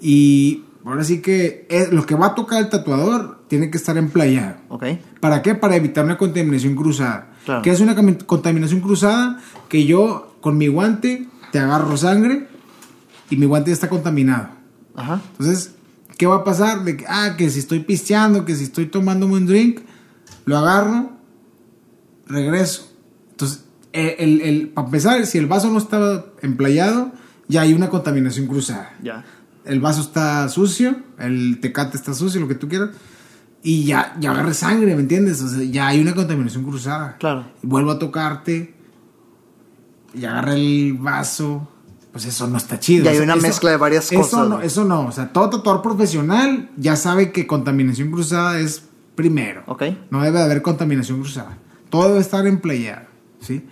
Y 0.00 0.62
ahora 0.88 1.04
sí 1.04 1.20
que 1.20 1.66
eh, 1.70 1.88
lo 1.92 2.04
que 2.06 2.14
va 2.14 2.26
a 2.28 2.34
tocar 2.34 2.60
el 2.62 2.68
tatuador 2.68 3.44
tiene 3.48 3.70
que 3.70 3.78
estar 3.78 3.96
emplayado. 3.96 4.56
Ok. 4.68 4.84
¿Para 5.20 5.42
qué? 5.42 5.54
Para 5.54 5.76
evitar 5.76 6.04
una 6.04 6.18
contaminación 6.18 6.74
cruzada. 6.74 7.30
Claro. 7.44 7.62
¿Qué 7.62 7.70
es 7.70 7.80
una 7.80 7.94
contaminación 8.26 8.80
cruzada? 8.80 9.40
Que 9.68 9.86
yo 9.86 10.36
con 10.40 10.58
mi 10.58 10.68
guante 10.68 11.28
te 11.52 11.58
agarro 11.58 11.96
sangre 11.96 12.46
y 13.30 13.36
mi 13.36 13.46
guante 13.46 13.70
ya 13.70 13.74
está 13.74 13.88
contaminado. 13.88 14.48
Ajá. 14.94 15.20
Entonces, 15.32 15.74
¿qué 16.16 16.26
va 16.26 16.36
a 16.36 16.44
pasar? 16.44 16.84
De 16.84 16.96
que, 16.96 17.04
ah, 17.08 17.34
que 17.38 17.48
si 17.50 17.58
estoy 17.60 17.80
pisteando, 17.80 18.44
que 18.44 18.54
si 18.54 18.64
estoy 18.64 18.86
tomándome 18.86 19.34
un 19.34 19.46
drink, 19.46 19.80
lo 20.44 20.58
agarro, 20.58 21.10
regreso. 22.26 22.90
Entonces, 23.30 23.64
eh, 23.92 24.16
el, 24.18 24.40
el- 24.42 24.68
para 24.68 24.86
empezar, 24.86 25.26
si 25.26 25.38
el 25.38 25.46
vaso 25.46 25.70
no 25.70 25.78
estaba 25.78 26.26
emplayado, 26.42 27.12
ya 27.48 27.62
hay 27.62 27.72
una 27.72 27.88
contaminación 27.88 28.46
cruzada. 28.46 28.92
Ya. 29.02 29.24
El 29.68 29.80
vaso 29.80 30.00
está 30.00 30.48
sucio, 30.48 30.96
el 31.18 31.60
tecate 31.60 31.96
está 31.96 32.14
sucio, 32.14 32.40
lo 32.40 32.48
que 32.48 32.54
tú 32.54 32.68
quieras, 32.68 32.90
y 33.62 33.84
ya, 33.84 34.16
ya 34.18 34.30
agarré 34.30 34.54
sangre, 34.54 34.94
¿me 34.94 35.02
entiendes? 35.02 35.42
O 35.42 35.48
sea, 35.48 35.62
ya 35.62 35.88
hay 35.88 36.00
una 36.00 36.14
contaminación 36.14 36.64
cruzada. 36.64 37.16
Claro. 37.18 37.44
Y 37.62 37.66
vuelvo 37.66 37.90
a 37.92 37.98
tocarte, 37.98 38.74
y 40.14 40.24
agarré 40.24 40.54
el 40.54 40.94
vaso, 40.94 41.68
pues 42.12 42.24
eso 42.24 42.46
no 42.46 42.56
está 42.56 42.80
chido. 42.80 43.04
Ya 43.04 43.10
hay 43.10 43.18
una 43.18 43.34
eso- 43.34 43.42
mezcla 43.42 43.70
de 43.70 43.76
varias 43.76 44.10
eso 44.10 44.20
cosas, 44.22 44.48
No, 44.48 44.60
eso 44.62 44.84
no, 44.84 45.06
o 45.06 45.12
sea, 45.12 45.32
todo 45.32 45.50
tatuador 45.50 45.82
profesional 45.82 46.70
ya 46.76 46.96
sabe 46.96 47.30
que 47.32 47.46
contaminación 47.46 48.10
cruzada 48.10 48.58
es 48.58 48.84
primero. 49.14 49.62
Ok. 49.66 49.82
No 50.10 50.22
debe 50.22 50.38
de 50.38 50.44
haber 50.44 50.62
contaminación 50.62 51.20
cruzada. 51.20 51.58
Todo 51.90 52.08
debe 52.08 52.20
estar 52.20 52.46
emplayado, 52.46 53.06
¿sí? 53.40 53.66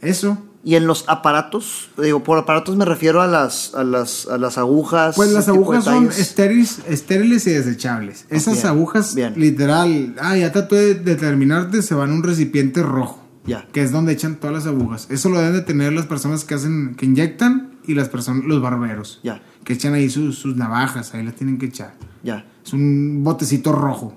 Eso. 0.00 0.38
Y 0.64 0.76
en 0.76 0.86
los 0.86 1.04
aparatos, 1.08 1.90
digo, 2.00 2.22
por 2.22 2.38
aparatos 2.38 2.76
me 2.76 2.84
refiero 2.84 3.20
a 3.20 3.26
las, 3.26 3.74
a 3.74 3.82
las, 3.82 4.26
a 4.28 4.38
las 4.38 4.58
agujas. 4.58 5.16
Pues 5.16 5.32
las 5.32 5.48
agujas 5.48 5.84
son 5.84 6.06
estériles, 6.08 6.80
estériles 6.86 7.46
y 7.48 7.50
desechables. 7.50 8.26
Esas 8.30 8.54
Bien, 8.54 8.66
agujas, 8.68 9.14
bien. 9.14 9.34
literal, 9.36 10.14
ah, 10.20 10.36
ya 10.36 10.52
tatué 10.52 10.94
de 10.94 11.16
terminarte, 11.16 11.82
se 11.82 11.94
van 11.94 12.10
a 12.10 12.14
un 12.14 12.22
recipiente 12.22 12.82
rojo. 12.82 13.20
Ya. 13.44 13.66
Que 13.72 13.82
es 13.82 13.90
donde 13.90 14.12
echan 14.12 14.36
todas 14.36 14.54
las 14.54 14.66
agujas. 14.66 15.08
Eso 15.10 15.28
lo 15.28 15.38
deben 15.38 15.54
de 15.54 15.62
tener 15.62 15.92
las 15.92 16.06
personas 16.06 16.44
que 16.44 16.54
hacen, 16.54 16.94
que 16.94 17.06
inyectan 17.06 17.72
y 17.84 17.94
las 17.94 18.08
personas, 18.08 18.44
los 18.44 18.62
barberos. 18.62 19.18
Ya. 19.24 19.42
Que 19.64 19.72
echan 19.72 19.94
ahí 19.94 20.08
sus, 20.10 20.38
sus 20.38 20.56
navajas, 20.56 21.12
ahí 21.14 21.24
las 21.24 21.34
tienen 21.34 21.58
que 21.58 21.66
echar. 21.66 21.94
Ya. 22.22 22.46
Es 22.64 22.72
un 22.72 23.24
botecito 23.24 23.72
rojo. 23.72 24.16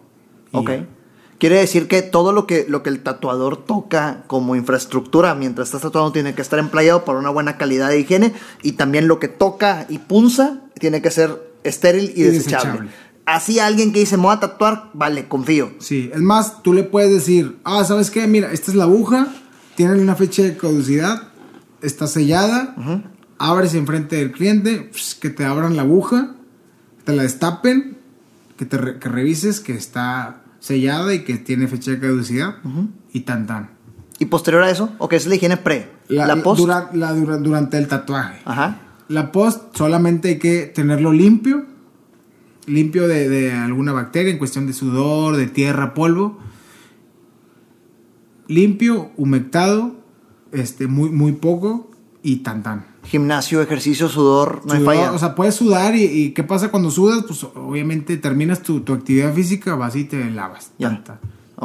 Ok. 0.52 0.70
Quiere 1.38 1.58
decir 1.60 1.88
que 1.90 2.02
todo 2.02 2.32
lo 2.32 2.48
que, 2.48 2.66
lo 2.70 2.82
que 2.82 2.90
el 2.90 3.02
tatuador 3.04 3.66
toca 3.66 4.24
como 4.28 4.56
infraestructura 4.56 5.36
mientras 5.36 5.68
estás 5.68 5.82
tatuando 5.82 6.12
tiene 6.14 6.34
que 6.34 6.42
estar 6.42 6.60
empleado 6.60 7.04
para 7.04 7.20
una 7.20 7.30
buena 7.30 7.58
calidad 7.58 7.90
de 7.90 8.00
higiene 8.00 8.34
y 8.64 8.74
también 8.74 9.08
lo 9.10 9.20
que 9.20 9.28
toca 9.28 9.86
y 9.90 9.98
punza 10.00 10.62
tiene 10.80 11.02
que 11.02 11.12
ser 11.12 11.42
estéril 11.64 12.14
y, 12.16 12.22
Y 12.22 12.24
desechable. 12.24 12.72
desechable. 12.72 12.90
Así 13.26 13.60
alguien 13.60 13.92
que 13.92 14.00
dice, 14.00 14.18
me 14.18 14.24
voy 14.24 14.34
a 14.36 14.40
tatuar, 14.40 14.92
vale, 14.94 15.28
confío. 15.28 15.72
Sí, 15.80 16.10
es 16.14 16.22
más, 16.22 16.62
tú 16.64 16.74
le 16.74 16.84
puedes 16.84 17.12
decir, 17.12 17.58
ah, 17.64 17.84
¿sabes 17.84 18.12
qué? 18.12 18.28
Mira, 18.28 18.52
esta 18.54 18.70
es 18.72 18.78
la 18.78 18.84
aguja, 18.86 19.28
tiene 19.76 20.00
una 20.00 20.16
fecha 20.16 20.44
de 20.44 20.56
caducidad, 20.56 21.30
está 21.82 22.06
sellada, 22.08 22.76
abres 23.40 23.74
enfrente 23.74 24.16
del 24.18 24.32
cliente, 24.32 24.90
que 25.20 25.30
te 25.32 25.44
abran 25.44 25.76
la 25.76 25.82
aguja, 25.82 26.36
te 27.04 27.14
la 27.14 27.24
destapen, 27.24 27.98
que 28.58 28.66
te 28.66 28.78
re- 28.78 29.00
que 29.00 29.10
revises 29.10 29.60
que 29.60 29.74
está 29.74 30.44
sellada 30.66 31.14
y 31.14 31.24
que 31.24 31.36
tiene 31.38 31.68
fecha 31.68 31.92
de 31.92 32.00
caducidad 32.00 32.56
y 33.14 33.20
tan 33.22 33.46
tan. 33.46 33.70
Y 34.18 34.26
posterior 34.26 34.64
a 34.64 34.70
eso, 34.72 34.90
ok, 34.98 35.14
esa 35.14 35.24
es 35.26 35.28
la 35.30 35.36
higiene 35.36 35.58
pre. 35.58 35.92
La, 36.08 36.36
post. 36.42 36.60
dura- 36.62 36.90
la 36.94 37.14
dura- 37.14 37.38
durante 37.38 37.78
el 37.78 37.88
tatuaje. 37.88 38.42
Ajá. 38.46 38.80
La 39.08 39.32
post 39.32 39.76
solamente 39.76 40.30
hay 40.30 40.40
que 40.40 40.66
tenerlo 40.74 41.12
limpio, 41.14 41.66
limpio 42.66 43.08
de, 43.08 43.30
de 43.30 43.52
alguna 43.52 43.92
bacteria 43.92 44.32
en 44.32 44.40
cuestión 44.40 44.66
de 44.66 44.74
sudor, 44.74 45.36
de 45.36 45.46
tierra, 45.48 45.94
polvo. 45.94 46.40
Limpio, 48.48 49.12
humectado, 49.18 49.96
este, 50.52 50.88
muy, 50.88 51.10
muy 51.10 51.34
poco 51.34 51.92
y 52.26 52.38
tan 52.38 52.64
tan. 52.64 52.86
Gimnasio, 53.04 53.62
ejercicio, 53.62 54.10
sudor, 54.10 54.62
no 54.66 54.74
hay 54.74 54.80
Sudor, 54.80 54.96
falla. 54.96 55.12
O 55.14 55.20
sea, 55.20 55.36
puedes 55.36 55.54
sudar 55.56 55.96
y, 55.96 56.04
y 56.04 56.32
¿qué 56.32 56.44
pasa 56.44 56.70
cuando 56.72 56.90
sudas? 56.90 57.24
Pues 57.28 57.44
obviamente 57.44 58.18
terminas 58.18 58.62
tu, 58.64 58.80
tu 58.82 58.94
actividad 58.94 59.34
física, 59.34 59.76
vas 59.76 59.96
y 59.96 60.06
te 60.06 60.30
lavas. 60.32 60.72
Ya. 60.80 61.04
Tan. 61.04 61.20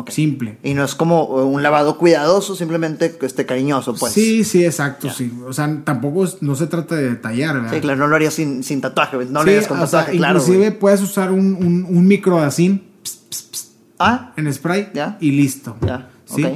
Simple. 0.08 0.58
Y 0.62 0.74
no 0.74 0.84
es 0.84 0.94
como 0.94 1.24
uh, 1.24 1.42
un 1.42 1.62
lavado 1.64 1.98
cuidadoso, 1.98 2.54
simplemente 2.54 3.18
este 3.22 3.44
cariñoso, 3.44 3.94
pues. 3.96 4.12
Sí, 4.12 4.44
sí, 4.44 4.64
exacto, 4.64 5.10
sí. 5.10 5.32
O 5.46 5.52
sea, 5.52 5.82
tampoco 5.84 6.24
es- 6.24 6.40
no 6.42 6.54
se 6.54 6.68
trata 6.68 6.94
de 6.94 7.10
detallar, 7.10 7.56
¿verdad? 7.56 7.72
Sí, 7.74 7.80
claro, 7.80 7.98
no 7.98 8.06
lo 8.06 8.14
harías 8.16 8.34
sin, 8.34 8.62
sin 8.62 8.80
tatuaje, 8.80 9.16
no 9.16 9.24
lo 9.32 9.40
harías 9.40 9.66
con 9.66 9.78
sea, 9.78 9.86
tatuaje, 9.86 10.16
claro. 10.16 10.38
inclusive 10.38 10.70
puedes 10.72 11.02
usar 11.02 11.32
un, 11.32 11.54
un, 11.54 11.86
un 11.88 12.06
microdacín 12.06 12.82
Ah, 13.98 14.32
en 14.36 14.52
spray 14.52 14.90
Ya. 14.94 15.18
y 15.20 15.32
listo. 15.32 15.76
Ya, 15.82 16.08
¿Sí? 16.24 16.46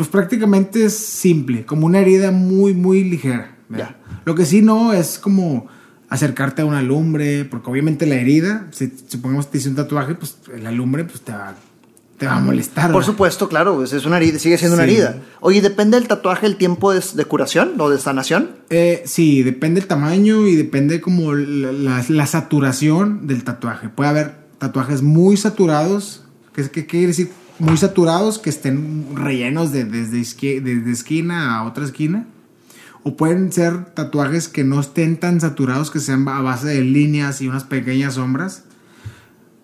Pues 0.00 0.08
prácticamente 0.08 0.82
es 0.86 0.96
simple, 0.96 1.66
como 1.66 1.84
una 1.84 1.98
herida 1.98 2.30
muy, 2.30 2.72
muy 2.72 3.04
ligera. 3.04 3.54
Lo 4.24 4.34
que 4.34 4.46
sí 4.46 4.62
no 4.62 4.94
es 4.94 5.18
como 5.18 5.66
acercarte 6.08 6.62
a 6.62 6.64
una 6.64 6.80
lumbre, 6.80 7.44
porque 7.44 7.68
obviamente 7.70 8.06
la 8.06 8.14
herida, 8.14 8.66
si 8.70 8.90
supongamos 9.08 9.44
que 9.44 9.52
te 9.52 9.58
hice 9.58 9.68
un 9.68 9.74
tatuaje, 9.74 10.14
pues 10.14 10.36
la 10.58 10.70
lumbre 10.72 11.04
pues 11.04 11.20
te 11.20 11.32
va, 11.32 11.54
te 12.16 12.24
va 12.24 12.36
a 12.36 12.40
molestar. 12.40 12.86
por 12.86 13.02
¿verdad? 13.02 13.12
supuesto, 13.12 13.46
claro, 13.50 13.74
pues, 13.76 13.92
es 13.92 14.06
una 14.06 14.16
herida, 14.16 14.38
sigue 14.38 14.56
siendo 14.56 14.74
una 14.76 14.84
herida. 14.84 15.16
Oye, 15.40 15.60
¿depende 15.60 15.98
del 15.98 16.08
tatuaje 16.08 16.46
el 16.46 16.56
tiempo 16.56 16.94
de, 16.94 17.04
de 17.14 17.24
curación 17.26 17.74
o 17.78 17.90
de 17.90 17.98
sanación? 17.98 18.52
Eh, 18.70 19.02
sí, 19.04 19.42
depende 19.42 19.80
el 19.82 19.86
tamaño 19.86 20.46
y 20.46 20.56
depende 20.56 21.02
como 21.02 21.34
la, 21.34 21.72
la- 21.72 22.04
la 22.08 22.26
saturación 22.26 23.26
del 23.26 23.44
tatuaje. 23.44 23.90
Puede 23.90 24.08
haber 24.08 24.34
tatuajes 24.56 25.02
muy 25.02 25.36
saturados, 25.36 26.24
¿qué, 26.54 26.70
qué 26.70 26.86
quiere 26.86 27.08
decir? 27.08 27.30
Muy 27.60 27.76
saturados 27.76 28.38
que 28.38 28.50
estén 28.50 29.14
rellenos 29.14 29.70
de, 29.72 29.84
desde, 29.84 30.18
esqui- 30.18 30.60
desde 30.62 30.90
esquina 30.90 31.58
a 31.58 31.64
otra 31.64 31.84
esquina. 31.84 32.26
O 33.02 33.16
pueden 33.16 33.52
ser 33.52 33.86
tatuajes 33.94 34.48
que 34.48 34.64
no 34.64 34.80
estén 34.80 35.18
tan 35.18 35.40
saturados, 35.40 35.90
que 35.90 36.00
sean 36.00 36.26
a 36.28 36.40
base 36.42 36.66
de 36.68 36.82
líneas 36.82 37.40
y 37.40 37.48
unas 37.48 37.64
pequeñas 37.64 38.14
sombras. 38.14 38.64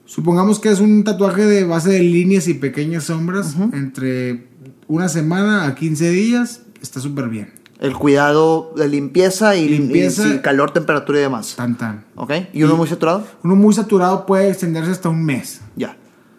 Supongamos 0.05 0.59
que 0.61 0.71
es 0.71 0.81
un 0.81 1.05
tatuaje 1.05 1.45
de 1.45 1.65
base 1.65 1.91
de 1.91 2.01
líneas 2.01 2.49
y 2.49 2.55
pequeñas 2.55 3.05
sombras, 3.05 3.57
entre 3.73 4.47
una 4.89 5.09
semana 5.09 5.67
a 5.67 5.75
15 5.75 6.11
días, 6.11 6.63
está 6.81 7.01
súper 7.01 7.29
bien. 7.29 7.53
El 7.81 7.93
cuidado 7.95 8.73
de 8.77 8.89
limpieza 8.89 9.55
y, 9.57 9.69
Limpieza. 9.69 10.27
y 10.35 10.39
calor, 10.39 10.71
temperatura 10.71 11.19
y 11.19 11.23
demás. 11.23 11.57
Tan 11.57 11.77
tan. 11.77 12.05
¿Ok? 12.15 12.33
¿Y 12.55 12.63
uno 12.63 12.77
muy 12.77 12.89
saturado? 12.89 13.27
Uno 13.43 13.55
muy 13.57 13.75
saturado 13.75 14.25
puede 14.25 14.49
extenderse 14.49 14.93
hasta 14.93 15.09
un 15.11 15.23
mes. 15.25 15.61
Ya. 15.77 15.97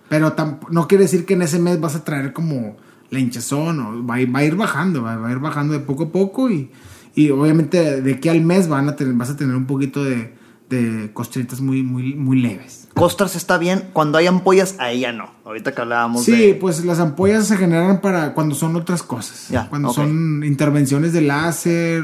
Pero 0.10 0.34
no 0.70 0.88
quiere 0.88 1.04
decir 1.04 1.26
que 1.26 1.34
en 1.34 1.42
ese 1.42 1.60
mes 1.60 1.80
vas 1.80 1.96
a 1.96 2.04
traer 2.04 2.34
como 2.34 2.78
la 3.10 3.20
hinchazón. 3.20 3.80
O 3.80 4.06
va, 4.06 4.16
a 4.16 4.22
ir, 4.22 4.34
va 4.34 4.40
a 4.40 4.46
ir 4.46 4.56
bajando, 4.56 5.04
va, 5.04 5.18
va 5.18 5.30
a 5.30 5.32
ir 5.32 5.40
bajando 5.40 5.74
de 5.74 5.80
poco 5.80 6.06
a 6.06 6.12
poco. 6.12 6.50
Y, 6.50 6.72
y 7.16 7.30
obviamente 7.30 8.02
de 8.02 8.14
aquí 8.14 8.30
al 8.30 8.42
mes 8.42 8.68
van 8.68 8.88
a 8.90 8.96
tener, 8.96 9.14
vas 9.14 9.30
a 9.30 9.36
tener 9.36 9.56
un 9.56 9.66
poquito 9.66 10.04
de, 10.04 10.34
de 10.70 11.12
costritas 11.14 11.62
muy, 11.62 11.84
muy, 11.84 12.14
muy 12.14 12.40
leves. 12.40 12.88
Costras 12.94 13.36
está 13.36 13.58
bien. 13.58 13.90
Cuando 13.94 14.18
hay 14.18 14.28
ampollas, 14.28 14.76
a 14.80 14.90
ella 14.92 15.12
no. 15.12 15.30
Ahorita 15.46 15.74
que 15.74 15.82
hablábamos 15.82 16.24
Sí, 16.24 16.48
de... 16.48 16.54
pues 16.56 16.84
las 16.84 17.00
ampollas 17.00 17.48
se 17.48 17.58
generan 17.58 18.02
para 18.02 18.34
cuando 18.34 18.56
son 18.56 18.76
otras 18.76 19.04
cosas. 19.04 19.50
Ya, 19.50 19.70
cuando 19.70 19.94
son 19.94 20.44
intervenciones 20.44 21.14
de 21.14 21.22
láser, 21.22 22.04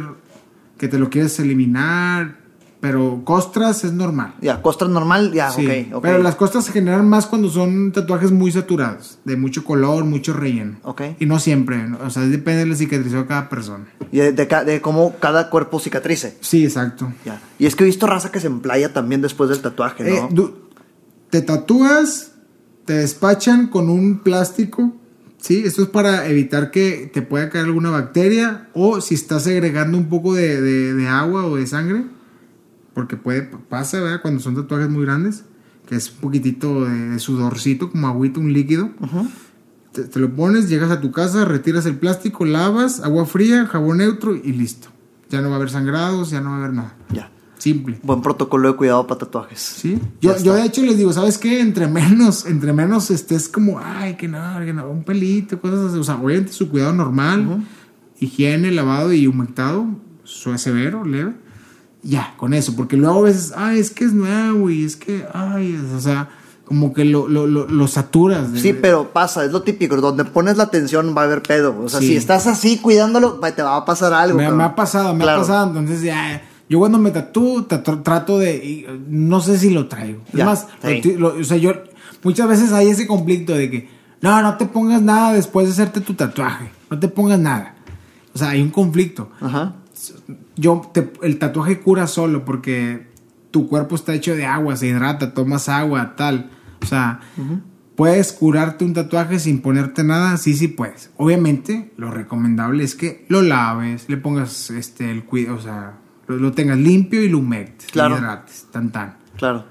que 0.77 0.87
te 0.87 0.99
lo 0.99 1.09
quieres 1.09 1.39
eliminar. 1.39 2.42
Pero 2.83 3.21
costras 3.23 3.85
es 3.85 3.93
normal. 3.93 4.35
Ya, 4.41 4.61
costras 4.61 4.89
normal, 4.91 5.31
ya, 5.31 5.49
Sí, 5.51 5.65
ok, 5.89 5.95
ok. 5.95 6.01
Pero 6.01 6.17
las 6.21 6.35
costras 6.35 6.65
se 6.65 6.73
generan 6.73 7.07
más 7.07 7.27
cuando 7.27 7.49
son 7.49 7.93
tatuajes 7.93 8.33
muy 8.33 8.51
saturados, 8.51 9.19
de 9.23 9.37
mucho 9.37 9.63
color, 9.63 10.03
mucho 10.03 10.33
relleno. 10.33 10.75
Ok. 10.83 11.01
Y 11.17 11.25
no 11.25 11.39
siempre, 11.39 11.81
o 12.05 12.09
sea, 12.09 12.23
depende 12.23 12.65
de 12.65 12.69
la 12.71 12.75
cicatrización 12.75 13.21
de 13.21 13.27
cada 13.29 13.47
persona. 13.47 13.85
Y 14.11 14.17
de, 14.17 14.33
de 14.33 14.47
ca- 14.49 14.65
de 14.65 14.81
cómo 14.81 15.15
cada 15.21 15.49
cuerpo 15.49 15.79
cicatrice. 15.79 16.37
Sí, 16.41 16.65
exacto. 16.65 17.09
Ya. 17.23 17.39
Y 17.57 17.67
es 17.67 17.77
que 17.77 17.83
he 17.83 17.87
visto 17.87 18.05
raza 18.05 18.33
que 18.33 18.41
se 18.41 18.47
emplaya 18.47 18.91
también 18.91 19.21
después 19.21 19.49
del 19.49 19.61
tatuaje, 19.61 20.03
Eh, 20.05 20.19
¿no? 20.21 20.27
du- 20.29 20.53
te 21.29 21.41
tatúas, 21.41 22.31
te 22.83 22.95
despachan 22.95 23.67
con 23.67 23.89
un 23.89 24.19
plástico, 24.19 24.93
¿sí? 25.37 25.63
Esto 25.65 25.83
es 25.83 25.87
para 25.87 26.27
evitar 26.27 26.69
que 26.69 27.09
te 27.13 27.21
pueda 27.21 27.49
caer 27.49 27.63
alguna 27.63 27.91
bacteria 27.91 28.67
o 28.73 28.99
si 28.99 29.15
estás 29.15 29.43
segregando 29.43 29.97
un 29.97 30.09
poco 30.09 30.33
de- 30.35 30.61
de 30.93 31.07
agua 31.07 31.45
o 31.45 31.55
de 31.55 31.65
sangre, 31.65 32.03
porque 32.93 33.17
puede, 33.17 33.43
pasa, 33.69 33.99
¿verdad? 33.99 34.21
Cuando 34.21 34.39
son 34.39 34.55
tatuajes 34.55 34.89
muy 34.89 35.03
grandes, 35.03 35.45
que 35.87 35.95
es 35.95 36.11
un 36.11 36.17
poquitito 36.17 36.85
de, 36.85 37.19
sudorcito, 37.19 37.91
como 37.91 38.07
agüita, 38.07 38.39
un 38.39 38.53
líquido. 38.53 38.91
te, 39.91 40.03
te 40.03 40.19
lo 40.19 40.33
pones, 40.35 40.69
llegas 40.69 40.91
a 40.91 41.01
tu 41.01 41.11
casa, 41.11 41.45
retiras 41.45 41.85
el 41.85 41.97
plástico, 41.97 42.45
lavas, 42.45 42.99
agua 43.01 43.25
fría, 43.25 43.65
jabón 43.65 43.97
neutro 43.97 44.35
y 44.35 44.53
listo. 44.53 44.89
Ya 45.29 45.41
no 45.41 45.49
va 45.49 45.55
a 45.55 45.57
haber 45.57 45.71
sangrados, 45.71 46.29
ya 46.29 46.41
no 46.41 46.51
va 46.51 46.55
a 46.55 46.59
haber 46.59 46.73
nada. 46.73 46.95
Ya. 47.11 47.31
Simple. 47.57 47.97
Buen 48.03 48.21
protocolo 48.21 48.69
de 48.69 48.75
cuidado 48.75 49.07
para 49.07 49.19
tatuajes. 49.19 49.59
Sí. 49.59 49.97
Yo, 50.19 50.37
yo 50.37 50.53
de 50.53 50.65
hecho 50.65 50.81
les 50.81 50.97
digo, 50.97 51.13
¿sabes 51.13 51.37
qué? 51.37 51.61
Entre 51.61 51.87
menos, 51.87 52.45
entre 52.45 52.73
menos 52.73 53.09
estés 53.09 53.47
como, 53.47 53.79
ay, 53.79 54.15
que 54.15 54.27
no, 54.27 54.59
que 54.65 54.73
no, 54.73 54.89
un 54.89 55.03
pelito, 55.03 55.61
cosas 55.61 55.91
así. 55.91 55.97
O 55.97 56.03
sea, 56.03 56.15
obviamente 56.15 56.51
su 56.51 56.69
cuidado 56.69 56.91
normal, 56.93 57.65
higiene, 58.19 58.69
lavado 58.71 59.13
y 59.13 59.27
humectado, 59.27 59.87
su 60.25 60.57
severo, 60.57 61.05
leve. 61.05 61.35
Ya, 62.03 62.33
con 62.37 62.53
eso, 62.53 62.75
porque 62.75 62.97
luego 62.97 63.19
a 63.19 63.23
veces, 63.23 63.53
ay, 63.55 63.79
es 63.79 63.89
que 63.89 64.03
es 64.05 64.13
nuevo 64.13 64.69
y 64.69 64.83
es 64.83 64.95
que, 64.97 65.25
ay, 65.33 65.73
es- 65.73 65.93
o 65.95 66.01
sea, 66.01 66.29
como 66.65 66.93
que 66.93 67.05
lo, 67.05 67.27
lo, 67.29 67.47
lo, 67.47 67.65
lo 67.67 67.87
saturas. 67.87 68.51
de- 68.51 68.59
Sí, 68.59 68.73
pero 68.73 69.11
pasa, 69.13 69.45
es 69.45 69.51
lo 69.51 69.61
típico. 69.63 69.95
Donde 69.97 70.25
pones 70.25 70.57
la 70.57 70.63
atención 70.65 71.13
va 71.17 71.21
a 71.21 71.25
haber 71.25 71.41
pedo. 71.41 71.77
O 71.81 71.87
sea, 71.89 71.99
Sí. 72.01 72.07
si 72.09 72.15
estás 72.17 72.45
así 72.47 72.77
cuidándolo, 72.77 73.39
te 73.55 73.61
va 73.63 73.77
a 73.77 73.85
pasar 73.85 74.13
algo. 74.13 74.37
Me, 74.37 74.45
ha 74.63 74.75
pasado, 74.75 75.13
me 75.13 75.23
Claro. 75.23 75.39
ha 75.39 75.41
pasado. 75.41 75.67
Entonces, 75.67 76.01
ya, 76.01 76.41
yo 76.69 76.79
cuando 76.79 76.97
me 76.99 77.11
tatúo, 77.11 77.65
trato 77.65 78.37
de. 78.39 78.85
no 79.09 79.39
sé 79.41 79.57
si 79.57 79.69
lo 79.69 79.87
traigo. 79.87 80.21
Es 80.29 80.33
Ya, 80.33 80.45
más, 80.45 80.67
sí. 80.83 81.15
o 81.21 81.43
sea, 81.43 81.57
yo. 81.57 81.71
Muchas 82.23 82.47
veces 82.47 82.71
hay 82.71 82.87
ese 82.89 83.07
conflicto 83.07 83.53
de 83.53 83.69
que. 83.69 83.89
No, 84.21 84.41
no 84.41 84.55
te 84.57 84.65
pongas 84.65 85.01
nada 85.01 85.33
después 85.33 85.67
de 85.67 85.73
hacerte 85.73 85.99
tu 86.01 86.13
tatuaje. 86.13 86.69
No 86.89 86.97
te 86.99 87.07
pongas 87.09 87.39
nada. 87.39 87.75
O 88.33 88.37
sea, 88.37 88.49
hay 88.49 88.61
un 88.61 88.69
conflicto. 88.71 89.29
Ajá. 89.41 89.73
Yo, 90.55 90.81
te- 90.93 91.11
el 91.23 91.39
tatuaje 91.39 91.79
cura 91.79 92.07
solo 92.07 92.45
porque 92.45 93.07
tu 93.51 93.67
cuerpo 93.67 93.95
está 93.95 94.13
hecho 94.13 94.35
de 94.35 94.45
agua, 94.45 94.75
se 94.75 94.87
hidrata, 94.87 95.33
tomas 95.33 95.69
agua, 95.69 96.13
tal. 96.15 96.49
O 96.81 96.85
sea, 96.85 97.19
puedes 97.95 98.31
curarte 98.33 98.83
un 98.85 98.93
tatuaje 98.93 99.39
sin 99.39 99.61
ponerte 99.61 100.03
nada, 100.03 100.37
sí, 100.37 100.55
sí 100.55 100.67
puedes. 100.67 101.11
Obviamente, 101.17 101.91
lo 101.97 102.11
recomendable 102.11 102.83
es 102.83 102.95
que 102.95 103.25
lo 103.29 103.41
laves, 103.41 104.05
le 104.09 104.17
pongas 104.17 104.69
este 104.71 105.11
el 105.11 105.23
cuidado, 105.25 105.57
o 105.57 105.61
sea, 105.61 105.93
lo, 106.27 106.37
lo 106.37 106.51
tengas 106.51 106.77
limpio 106.77 107.23
y 107.23 107.29
lo 107.29 107.39
humectes, 107.39 107.89
Claro. 107.91 108.15
lo 108.15 108.21
hidrates, 108.21 108.65
tan 108.71 108.91
tan. 108.91 109.17
Claro. 109.37 109.65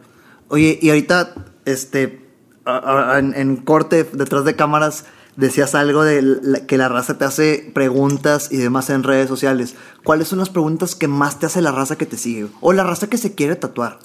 Oye, 0.49 0.79
y 0.81 0.89
ahorita, 0.91 1.35
este, 1.65 2.29
a- 2.65 3.13
a- 3.15 3.19
en, 3.19 3.35
en 3.35 3.57
corte, 3.57 4.05
detrás 4.13 4.45
de 4.45 4.55
cámaras, 4.57 5.07
decías 5.37 5.75
algo 5.75 6.05
de 6.05 6.21
la- 6.23 6.67
que 6.67 6.77
la 6.77 6.89
raza 6.89 7.17
te 7.19 7.25
hace 7.25 7.71
preguntas 7.75 8.49
y 8.53 8.59
demás 8.59 8.91
en 8.91 9.03
redes 9.03 9.29
sociales. 9.29 9.75
¿Cuáles 10.05 10.29
son 10.29 10.39
las 10.41 10.51
preguntas 10.51 10.95
que 10.95 11.09
más 11.09 11.39
te 11.39 11.47
hace 11.47 11.61
la 11.63 11.71
raza 11.73 11.97
que 11.97 12.07
te 12.07 12.17
sigue? 12.17 12.47
O 12.61 12.73
la 12.73 12.83
raza 12.85 13.09
que 13.09 13.17
se 13.19 13.35
quiere 13.35 13.57
tatuar. 13.57 13.99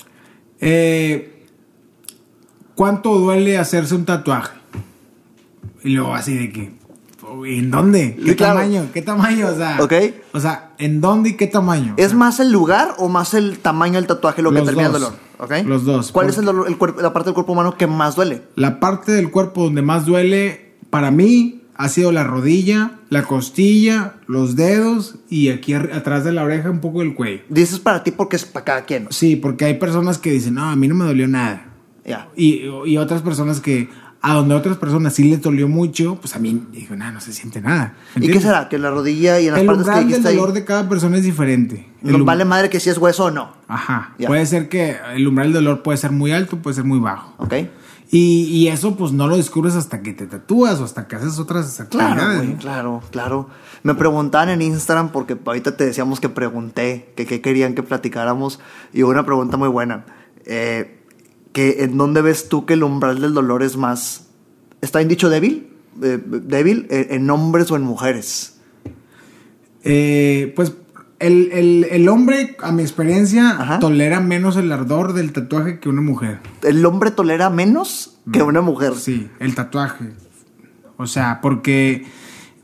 Eh, 0.59 1.45
¿Cuánto 2.75 3.17
duele 3.17 3.57
hacerse 3.57 3.95
un 3.95 4.05
tatuaje? 4.05 4.55
Y 5.83 5.89
luego 5.89 6.13
así 6.13 6.35
de 6.35 6.51
que, 6.51 6.73
¿en 7.45 7.71
dónde? 7.71 8.15
¿Qué 8.23 8.35
claro. 8.35 8.59
tamaño? 8.59 8.87
¿Qué 8.93 9.01
tamaño? 9.01 9.47
O 9.47 9.55
sea, 9.55 9.77
Ok. 9.81 9.93
o 10.33 10.39
sea, 10.39 10.73
¿en 10.77 11.01
dónde 11.01 11.29
y 11.29 11.33
qué 11.37 11.47
tamaño? 11.47 11.95
¿Es 11.97 12.13
más 12.13 12.39
el 12.39 12.51
lugar 12.51 12.93
o 12.97 13.09
más 13.09 13.33
el 13.33 13.57
tamaño 13.59 13.95
del 13.95 14.05
tatuaje 14.07 14.41
lo 14.41 14.51
que 14.51 14.61
termina 14.61 14.87
el 14.87 14.91
dos. 14.93 15.01
dolor? 15.01 15.17
¿Ok? 15.39 15.51
Los 15.67 15.85
dos. 15.85 16.11
¿Cuál 16.11 16.29
es 16.29 16.37
el 16.37 16.45
dolor- 16.45 16.67
el 16.67 16.77
la 17.03 17.13
parte 17.13 17.27
del 17.29 17.33
cuerpo 17.33 17.53
humano 17.53 17.75
que 17.77 17.87
más 17.87 18.15
duele? 18.15 18.43
La 18.55 18.79
parte 18.79 19.11
del 19.11 19.31
cuerpo 19.31 19.63
donde 19.63 19.81
más 19.81 20.05
duele 20.05 20.75
para 20.89 21.09
mí 21.11 21.63
ha 21.77 21.89
sido 21.89 22.11
la 22.11 22.23
rodilla, 22.23 22.93
la 23.09 23.23
costilla, 23.23 24.15
los 24.27 24.55
dedos 24.55 25.15
y 25.29 25.49
aquí 25.49 25.73
atrás 25.73 26.23
de 26.23 26.31
la 26.31 26.43
oreja 26.43 26.69
un 26.69 26.79
poco 26.79 27.01
el 27.01 27.13
cuello. 27.13 27.43
Dices 27.49 27.79
para 27.79 28.03
ti 28.03 28.11
porque 28.11 28.35
es 28.35 28.45
para 28.45 28.65
cada 28.65 28.85
quien. 28.85 29.07
Sí, 29.11 29.35
porque 29.35 29.65
hay 29.65 29.75
personas 29.75 30.17
que 30.17 30.31
dicen, 30.31 30.55
no, 30.55 30.65
a 30.69 30.75
mí 30.75 30.87
no 30.87 30.95
me 30.95 31.05
dolió 31.05 31.27
nada. 31.27 31.67
Ya. 32.05 32.29
Y, 32.35 32.63
y 32.85 32.97
otras 32.97 33.21
personas 33.21 33.59
que, 33.59 33.89
a 34.21 34.33
donde 34.33 34.55
otras 34.55 34.77
personas 34.77 35.13
sí 35.13 35.25
les 35.25 35.41
dolió 35.41 35.67
mucho, 35.67 36.15
pues 36.15 36.35
a 36.35 36.39
mí, 36.39 36.63
digo, 36.71 36.95
nada, 36.95 37.11
no 37.11 37.21
se 37.21 37.33
siente 37.33 37.61
nada. 37.61 37.93
¿Y 38.15 38.19
qué 38.21 38.25
¿Entiendes? 38.25 38.43
será? 38.43 38.69
Que 38.69 38.79
la 38.79 38.89
rodilla 38.89 39.39
y 39.39 39.47
en 39.47 39.51
las 39.53 39.61
El 39.61 39.67
partes 39.67 39.83
que 39.83 39.89
umbral 39.89 39.99
del 39.99 40.07
dijiste 40.07 40.29
ahí. 40.29 40.35
dolor 40.35 40.53
de 40.53 40.65
cada 40.65 40.89
persona 40.89 41.17
es 41.17 41.23
diferente. 41.23 41.87
El 42.03 42.17
No 42.17 42.25
vale 42.25 42.45
madre 42.45 42.69
que 42.69 42.79
si 42.79 42.89
es 42.89 42.97
hueso 42.97 43.25
o 43.25 43.31
no. 43.31 43.53
Ajá. 43.67 44.13
Ya. 44.17 44.27
Puede 44.27 44.45
ser 44.45 44.69
que 44.69 44.95
el 45.15 45.27
umbral 45.27 45.53
del 45.53 45.63
dolor 45.65 45.83
puede 45.83 45.97
ser 45.97 46.11
muy 46.11 46.31
alto, 46.31 46.57
puede 46.57 46.75
ser 46.75 46.85
muy 46.85 46.99
bajo. 46.99 47.33
¿Ok? 47.37 47.53
Y, 48.09 48.43
y 48.45 48.69
eso 48.69 48.95
pues 48.95 49.11
no 49.11 49.27
lo 49.27 49.35
descubres 49.35 49.75
hasta 49.75 50.01
que 50.01 50.13
te 50.13 50.27
tatúas 50.27 50.79
o 50.79 50.85
hasta 50.85 51.07
que 51.07 51.17
haces 51.17 51.39
otras 51.39 51.79
actividades. 51.79 52.41
Claro, 52.41 52.57
claro, 52.59 53.01
claro. 53.11 53.49
Me 53.83 53.95
preguntaban 53.95 54.49
en 54.49 54.61
Instagram, 54.61 55.11
porque 55.11 55.37
ahorita 55.45 55.75
te 55.75 55.85
decíamos 55.85 56.19
que 56.19 56.29
pregunté, 56.29 57.11
que 57.15 57.25
qué 57.25 57.41
querían 57.41 57.75
que 57.75 57.83
platicáramos, 57.83 58.59
y 58.93 59.03
hubo 59.03 59.11
una 59.11 59.25
pregunta 59.25 59.57
muy 59.57 59.67
buena. 59.67 60.05
Eh, 60.45 60.99
que 61.51 61.83
¿En 61.83 61.97
dónde 61.97 62.21
ves 62.21 62.47
tú 62.49 62.65
que 62.65 62.75
el 62.75 62.83
umbral 62.83 63.19
del 63.19 63.33
dolor 63.33 63.61
es 63.61 63.75
más... 63.75 64.27
¿Está 64.79 64.99
bien 64.99 65.09
dicho 65.09 65.29
débil? 65.29 65.73
Eh, 66.01 66.19
¿Débil? 66.25 66.87
eh, 66.89 67.07
¿En 67.11 67.29
hombres 67.29 67.71
o 67.71 67.75
en 67.75 67.81
mujeres? 67.81 68.59
Eh, 69.83 70.53
pues 70.55 70.73
el, 71.19 71.49
el- 71.51 71.87
el 71.89 72.09
hombre, 72.09 72.55
a 72.61 72.71
mi 72.71 72.81
experiencia, 72.83 73.51
Ajá. 73.51 73.79
tolera 73.79 74.19
menos 74.19 74.55
el 74.57 74.71
ardor 74.71 75.13
del 75.13 75.33
tatuaje 75.33 75.79
que 75.79 75.89
una 75.89 76.01
mujer. 76.01 76.39
¿El 76.63 76.85
hombre 76.85 77.11
tolera 77.11 77.49
menos 77.49 78.17
que 78.31 78.43
una 78.43 78.61
mujer? 78.61 78.93
Sí, 78.95 79.29
el 79.39 79.55
tatuaje. 79.55 80.11
O 80.97 81.05
sea, 81.07 81.39
porque 81.41 82.05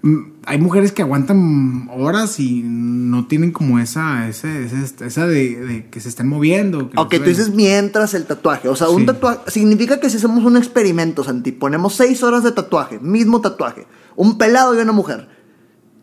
mm, 0.01 0.18
hay 0.45 0.60
mujeres 0.60 0.91
que 0.91 1.01
aguantan 1.01 1.88
horas 1.93 2.39
y 2.39 2.62
no 2.64 3.26
tienen 3.28 3.51
como 3.51 3.80
esa, 3.80 4.28
ese- 4.28 4.66
ese- 4.66 5.06
esa 5.06 5.28
de, 5.28 5.56
de 5.60 5.86
que 5.89 5.99
se 5.99 6.10
estén 6.10 6.28
moviendo. 6.28 6.89
que 6.89 6.99
Ok, 6.99 7.16
tú 7.18 7.24
dices 7.24 7.51
mientras 7.54 8.14
el 8.14 8.26
tatuaje. 8.26 8.68
O 8.70 8.76
sea, 8.76 8.89
un 8.89 9.06
tatuaje 9.06 9.39
significa 9.51 9.99
que 9.99 10.10
si 10.10 10.18
hacemos 10.18 10.43
un 10.45 10.58
experimento, 10.58 11.24
Santi, 11.24 11.51
ponemos 11.51 11.95
seis 11.95 12.22
horas 12.24 12.43
de 12.43 12.51
tatuaje, 12.51 12.99
mismo 12.99 13.39
tatuaje, 13.41 13.86
un 14.16 14.38
pelado 14.38 14.76
y 14.76 14.80
una 14.80 14.91
mujer, 14.91 15.28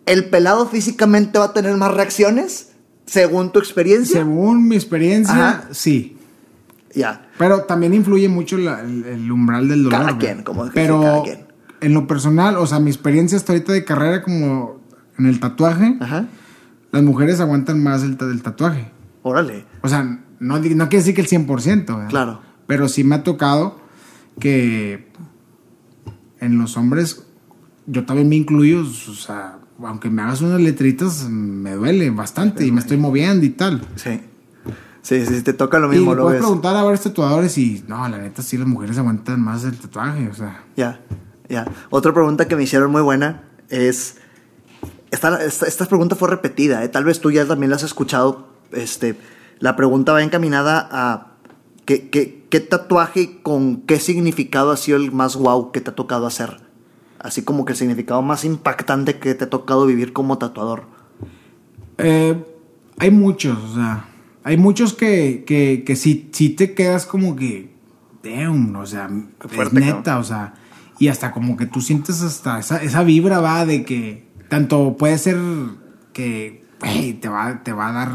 ¿el 0.06 0.28
pelado 0.30 0.66
físicamente 0.66 1.38
va 1.38 1.46
a 1.46 1.52
tener 1.52 1.76
más 1.76 1.92
reacciones 1.94 2.72
según 3.06 3.52
tu 3.52 3.58
experiencia? 3.58 4.18
Según 4.20 4.68
mi 4.68 4.76
experiencia, 4.76 5.34
Ajá. 5.34 5.68
sí. 5.72 6.16
Ya. 6.94 7.28
Pero 7.38 7.62
también 7.64 7.94
influye 7.94 8.28
mucho 8.28 8.58
la- 8.58 8.80
el, 8.80 9.04
el 9.04 9.30
umbral 9.30 9.68
del 9.68 9.84
dolor. 9.84 10.00
Cada 10.00 10.18
quien, 10.18 10.42
como 10.42 10.64
que 10.64 10.70
Pero 10.72 11.00
cada 11.00 11.22
quien. 11.22 11.46
en 11.80 11.94
lo 11.94 12.06
personal, 12.06 12.56
o 12.56 12.66
sea, 12.66 12.80
mi 12.80 12.90
experiencia 12.90 13.36
hasta 13.38 13.52
ahorita 13.52 13.72
de 13.72 13.84
carrera 13.84 14.22
como 14.22 14.80
en 15.18 15.26
el 15.26 15.38
tatuaje, 15.38 15.96
Ajá. 16.00 16.26
las 16.90 17.02
mujeres 17.02 17.38
aguantan 17.40 17.82
más 17.82 18.02
el, 18.02 18.16
ta- 18.16 18.24
el 18.24 18.42
tatuaje. 18.42 18.90
Órale. 19.22 19.64
O 19.82 19.88
sea, 19.88 20.02
no, 20.40 20.58
no 20.58 20.60
quiere 20.88 21.04
decir 21.04 21.14
que 21.14 21.20
el 21.20 21.28
100%. 21.28 21.86
¿verdad? 21.86 22.08
Claro. 22.08 22.40
Pero 22.66 22.88
sí 22.88 23.04
me 23.04 23.14
ha 23.16 23.22
tocado 23.22 23.78
que 24.40 25.08
en 26.40 26.58
los 26.58 26.76
hombres, 26.76 27.22
yo 27.86 28.04
también 28.04 28.28
me 28.28 28.36
incluyo, 28.36 28.80
o 28.80 29.14
sea, 29.14 29.58
aunque 29.84 30.10
me 30.10 30.22
hagas 30.22 30.40
unas 30.40 30.60
letritas, 30.60 31.28
me 31.28 31.74
duele 31.74 32.10
bastante 32.10 32.66
y 32.66 32.72
me 32.72 32.80
estoy 32.80 32.96
moviendo 32.96 33.44
y 33.46 33.50
tal. 33.50 33.82
Sí. 33.96 34.20
Sí, 35.02 35.24
sí, 35.24 35.42
te 35.42 35.54
toca 35.54 35.78
lo 35.78 35.90
Y 35.92 35.96
mismo, 35.96 36.12
le 36.12 36.18
lo 36.18 36.22
puedes 36.24 36.40
ves. 36.40 36.46
preguntar 36.46 36.76
a 36.76 36.82
varios 36.82 37.00
tatuadores 37.00 37.56
y 37.56 37.82
no, 37.88 38.06
la 38.08 38.18
neta 38.18 38.42
sí 38.42 38.58
las 38.58 38.66
mujeres 38.68 38.98
aguantan 38.98 39.40
más 39.42 39.64
el 39.64 39.78
tatuaje, 39.78 40.28
o 40.28 40.34
sea. 40.34 40.64
Ya, 40.76 41.00
ya. 41.48 41.66
Otra 41.88 42.12
pregunta 42.12 42.46
que 42.48 42.54
me 42.56 42.64
hicieron 42.64 42.90
muy 42.90 43.00
buena 43.02 43.44
es. 43.70 44.16
Esta, 45.10 45.42
esta, 45.42 45.66
esta 45.66 45.86
pregunta 45.86 46.14
fue 46.16 46.28
repetida, 46.28 46.84
¿eh? 46.84 46.88
tal 46.88 47.04
vez 47.04 47.20
tú 47.20 47.30
ya 47.30 47.46
también 47.46 47.70
la 47.70 47.76
has 47.76 47.82
escuchado. 47.82 48.48
Este, 48.72 49.16
la 49.58 49.74
pregunta 49.74 50.12
va 50.12 50.22
encaminada 50.22 50.86
a. 50.92 51.26
¿qué, 51.86 52.08
qué, 52.10 52.46
qué 52.50 52.60
tatuaje 52.60 53.20
y 53.22 53.26
con 53.42 53.80
qué 53.82 53.98
significado 53.98 54.70
ha 54.70 54.76
sido 54.76 54.98
el 54.98 55.10
más 55.12 55.34
wow 55.34 55.72
que 55.72 55.80
te 55.80 55.90
ha 55.90 55.94
tocado 55.94 56.26
hacer? 56.26 56.60
Así 57.20 57.42
como 57.42 57.64
que 57.64 57.72
el 57.72 57.78
significado 57.78 58.22
más 58.22 58.44
impactante 58.44 59.18
que 59.18 59.34
te 59.34 59.44
ha 59.44 59.50
tocado 59.50 59.86
vivir 59.86 60.12
como 60.12 60.38
tatuador. 60.38 60.84
Eh, 61.98 62.42
hay 62.98 63.10
muchos, 63.10 63.58
o 63.58 63.74
sea, 63.74 64.06
hay 64.42 64.56
muchos 64.56 64.94
que, 64.94 65.44
que, 65.46 65.84
que 65.84 65.96
sí, 65.96 66.30
sí 66.32 66.50
te 66.50 66.74
quedas 66.74 67.04
como 67.04 67.36
que, 67.36 67.74
damn, 68.22 68.74
o 68.74 68.86
sea, 68.86 69.10
es 69.44 69.72
neta, 69.72 70.02
cabrón. 70.02 70.20
o 70.20 70.24
sea, 70.24 70.54
y 70.98 71.08
hasta 71.08 71.32
como 71.32 71.56
que 71.56 71.66
tú 71.66 71.80
sientes 71.80 72.22
hasta 72.22 72.58
esa, 72.58 72.82
esa 72.82 73.02
vibra 73.02 73.40
va 73.40 73.66
de 73.66 73.84
que 73.84 74.28
tanto 74.48 74.96
puede 74.96 75.18
ser 75.18 75.36
que 76.12 76.64
te, 77.20 77.28
va, 77.28 77.62
te 77.62 77.72
va 77.72 77.88
a 77.88 77.92
dar 77.92 78.10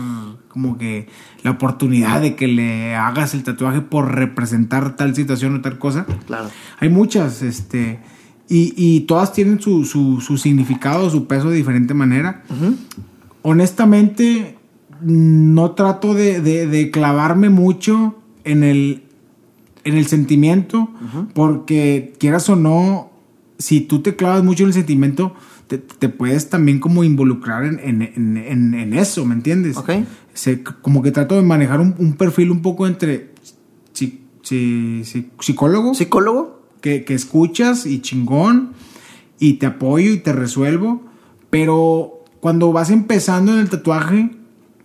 como 0.48 0.78
que 0.78 1.08
la 1.44 1.52
oportunidad 1.52 2.22
de 2.22 2.36
que 2.36 2.48
le 2.48 2.96
hagas 2.96 3.34
el 3.34 3.44
tatuaje 3.44 3.82
por 3.82 4.16
representar 4.16 4.96
tal 4.96 5.16
situación 5.16 5.56
o 5.56 5.62
tal 5.62 5.78
cosa. 5.78 6.06
Claro. 6.26 6.50
Hay 6.80 6.90
muchas, 6.90 7.42
este, 7.42 8.00
y, 8.48 8.74
y 8.78 9.02
todas 9.02 9.34
tienen 9.34 9.60
su, 9.60 9.86
su, 9.86 10.22
su 10.22 10.38
significado, 10.38 11.10
su 11.10 11.26
peso 11.28 11.50
de 11.50 11.58
diferente 11.58 11.94
manera. 11.94 12.44
Honestamente, 13.42 14.58
no 15.02 15.72
trato 15.72 16.14
de, 16.14 16.42
de- 16.42 16.68
de 16.68 16.92
clavarme 16.92 17.50
mucho 17.50 18.16
en 18.44 18.64
el, 18.64 19.04
en 19.84 19.96
el 19.96 20.08
sentimiento, 20.08 20.90
porque 21.34 22.14
quieras 22.20 22.50
o 22.50 22.56
no, 22.56 23.12
si 23.60 23.82
tú 23.82 24.02
te 24.02 24.16
clavas 24.16 24.44
mucho 24.44 24.64
en 24.64 24.70
el 24.70 24.74
sentimiento, 24.74 25.34
te, 25.68 25.78
te 25.78 26.10
puedes 26.10 26.50
también 26.50 26.80
como 26.80 27.04
involucrar 27.04 27.66
en, 27.66 27.80
en- 27.80 28.02
en- 28.02 28.38
en- 28.38 28.74
en 28.74 28.94
eso, 28.94 29.26
¿me 29.26 29.36
entiendes? 29.36 29.78
Ok. 29.78 29.92
Se- 30.34 30.64
como 30.64 31.02
que 31.02 31.12
trato 31.12 31.36
de 31.36 31.42
manejar 31.44 31.80
un, 31.82 31.96
un 31.98 32.14
perfil 32.14 32.52
un 32.52 32.62
poco 32.62 32.88
entre 32.88 33.32
psi- 33.94 34.20
psicólogo 35.40 35.94
¿Psicólogo? 35.94 36.62
Que, 36.86 37.04
que 37.04 37.16
escuchas 37.16 37.88
y 37.88 38.00
chingón 38.00 38.74
y 39.40 39.54
te 39.54 39.66
apoyo 39.66 40.12
y 40.12 40.18
te 40.20 40.34
resuelvo, 40.34 41.02
pero 41.50 42.24
cuando 42.42 42.72
vas 42.72 42.92
empezando 42.92 43.54
en 43.54 43.58
el 43.60 43.70
tatuaje, 43.72 44.30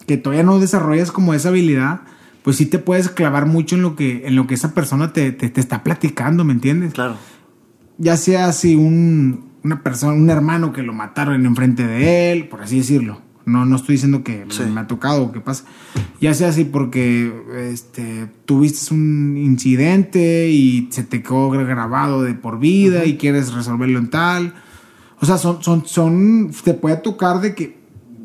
que 0.07 0.17
todavía 0.17 0.43
no 0.45 0.59
desarrollas 0.59 1.13
como 1.13 1.35
esa 1.35 1.51
habilidad, 1.51 2.01
pues 2.43 2.57
sí 2.57 2.65
te 2.65 2.79
puedes 2.79 3.11
clavar 3.11 3.45
mucho 3.45 3.77
en 3.77 3.83
lo 3.83 3.97
que, 3.97 4.27
en 4.27 4.35
lo 4.35 4.47
que 4.47 4.55
esa 4.55 4.73
persona 4.73 5.13
te, 5.13 5.31
te- 5.33 5.51
te 5.51 5.61
está 5.61 5.83
platicando, 5.85 6.43
¿me 6.43 6.55
entiendes? 6.55 6.95
Claro. 6.95 7.17
Ya 7.99 8.17
sea 8.17 8.51
si 8.53 8.77
un, 8.77 9.45
una 9.63 9.83
persona, 9.83 10.15
un 10.15 10.31
hermano 10.31 10.73
que 10.73 10.83
lo 10.83 10.95
mataron 10.95 11.45
enfrente 11.45 11.87
de 11.87 12.33
él, 12.33 12.49
por 12.49 12.63
así 12.63 12.79
decirlo. 12.79 13.21
No, 13.51 13.65
no 13.67 13.77
estoy 13.77 13.97
diciendo 13.97 14.23
que 14.25 14.47
Sí. 14.49 14.63
me 14.65 14.81
ha 14.81 14.87
tocado 14.87 15.25
o 15.25 15.33
que 15.33 15.41
pasa. 15.41 15.65
Ya 16.21 16.33
sea 16.35 16.49
así 16.51 16.65
porque 16.65 17.33
este, 17.71 18.29
tuviste 18.45 18.95
un 18.95 19.37
incidente 19.37 20.49
y 20.51 20.89
se 20.91 21.03
te 21.03 21.23
quedó 21.23 21.51
grabado 21.51 22.23
de 22.23 22.35
por 22.35 22.59
vida 22.59 23.05
y 23.05 23.17
quieres 23.17 23.53
resolverlo 23.53 23.99
en 23.99 24.11
tal. 24.11 24.55
O 25.21 25.27
sea, 25.27 25.39
son, 25.39 25.63
son, 25.63 25.85
son, 25.87 26.51
te 26.65 26.75
puede 26.75 26.97
tocar 26.97 27.41
de 27.41 27.55
que, 27.55 27.79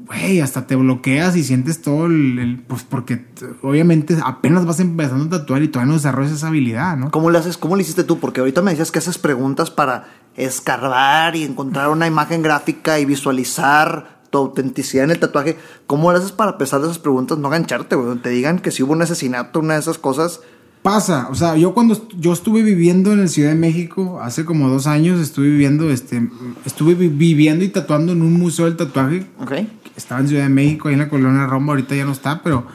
güey, 0.05 0.39
hasta 0.39 0.67
te 0.67 0.75
bloqueas 0.75 1.35
y 1.35 1.43
sientes 1.43 1.81
todo 1.81 2.05
el, 2.05 2.39
el- 2.39 2.59
pues 2.59 2.83
porque 2.83 3.25
obviamente 3.61 4.15
apenas 4.23 4.65
vas 4.65 4.79
empezando 4.79 5.25
a 5.35 5.39
tatuar 5.39 5.61
y 5.63 5.67
todavía 5.67 5.89
no 5.89 5.97
desarrollas 5.97 6.31
esa 6.31 6.47
habilidad, 6.47 6.95
¿no? 6.95 7.11
¿Cómo 7.11 7.31
le 7.31 7.37
haces? 7.39 7.57
¿Cómo 7.57 7.75
le 7.75 7.81
hiciste 7.81 8.03
tú? 8.03 8.19
Porque 8.19 8.39
ahorita 8.39 8.61
me 8.61 8.71
decías 8.71 8.91
que 8.91 8.99
haces 8.99 9.17
preguntas 9.17 9.71
para 9.71 10.05
escarbar 10.37 11.35
y 11.35 11.43
encontrar 11.43 11.89
una 11.89 12.07
imagen 12.07 12.41
gráfica 12.41 12.99
y 12.99 13.05
visualizar 13.05 14.14
tu 14.29 14.37
autenticidad 14.39 15.05
en 15.05 15.11
el 15.11 15.19
tatuaje. 15.19 15.57
¿Cómo 15.87 16.09
haces 16.11 16.31
para, 16.31 16.57
pesar 16.57 16.79
de 16.81 16.87
esas 16.87 16.99
preguntas, 16.99 17.37
no 17.37 17.49
gancharte, 17.49 17.95
güey? 17.95 18.17
Te 18.19 18.29
digan 18.29 18.59
que 18.59 18.71
si 18.71 18.83
hubo 18.83 18.93
un 18.93 19.01
asesinato, 19.01 19.59
una 19.59 19.75
de 19.75 19.79
esas 19.79 19.97
cosas. 19.97 20.41
Pasa, 20.81 21.29
o 21.31 21.35
sea, 21.35 21.57
yo 21.57 21.73
cuando 21.73 22.07
yo 22.19 22.31
estuve 22.31 22.61
viviendo 22.61 23.11
en 23.11 23.19
el 23.19 23.29
Ciudad 23.29 23.49
de 23.49 23.55
México 23.55 24.19
hace 24.21 24.45
como 24.45 24.69
dos 24.69 24.85
años, 24.85 25.19
estuve 25.19 25.47
viviendo, 25.49 25.89
este, 25.89 26.29
estuve 26.63 26.93
vi- 26.93 27.07
viviendo 27.07 27.65
y 27.65 27.69
tatuando 27.69 28.11
en 28.11 28.21
un 28.21 28.33
museo 28.33 28.65
del 28.65 28.75
tatuaje. 28.77 29.25
¿Ok? 29.39 29.51
Estaba 29.97 30.21
en 30.21 30.27
Ciudad 30.27 30.43
de 30.43 30.49
México, 30.49 30.87
ahí 30.87 30.93
en 30.93 30.99
la 30.99 31.09
colonia 31.09 31.47
Roma, 31.47 31.71
ahorita 31.73 31.95
ya 31.95 32.05
no 32.05 32.11
está, 32.11 32.43
pero 32.43 32.67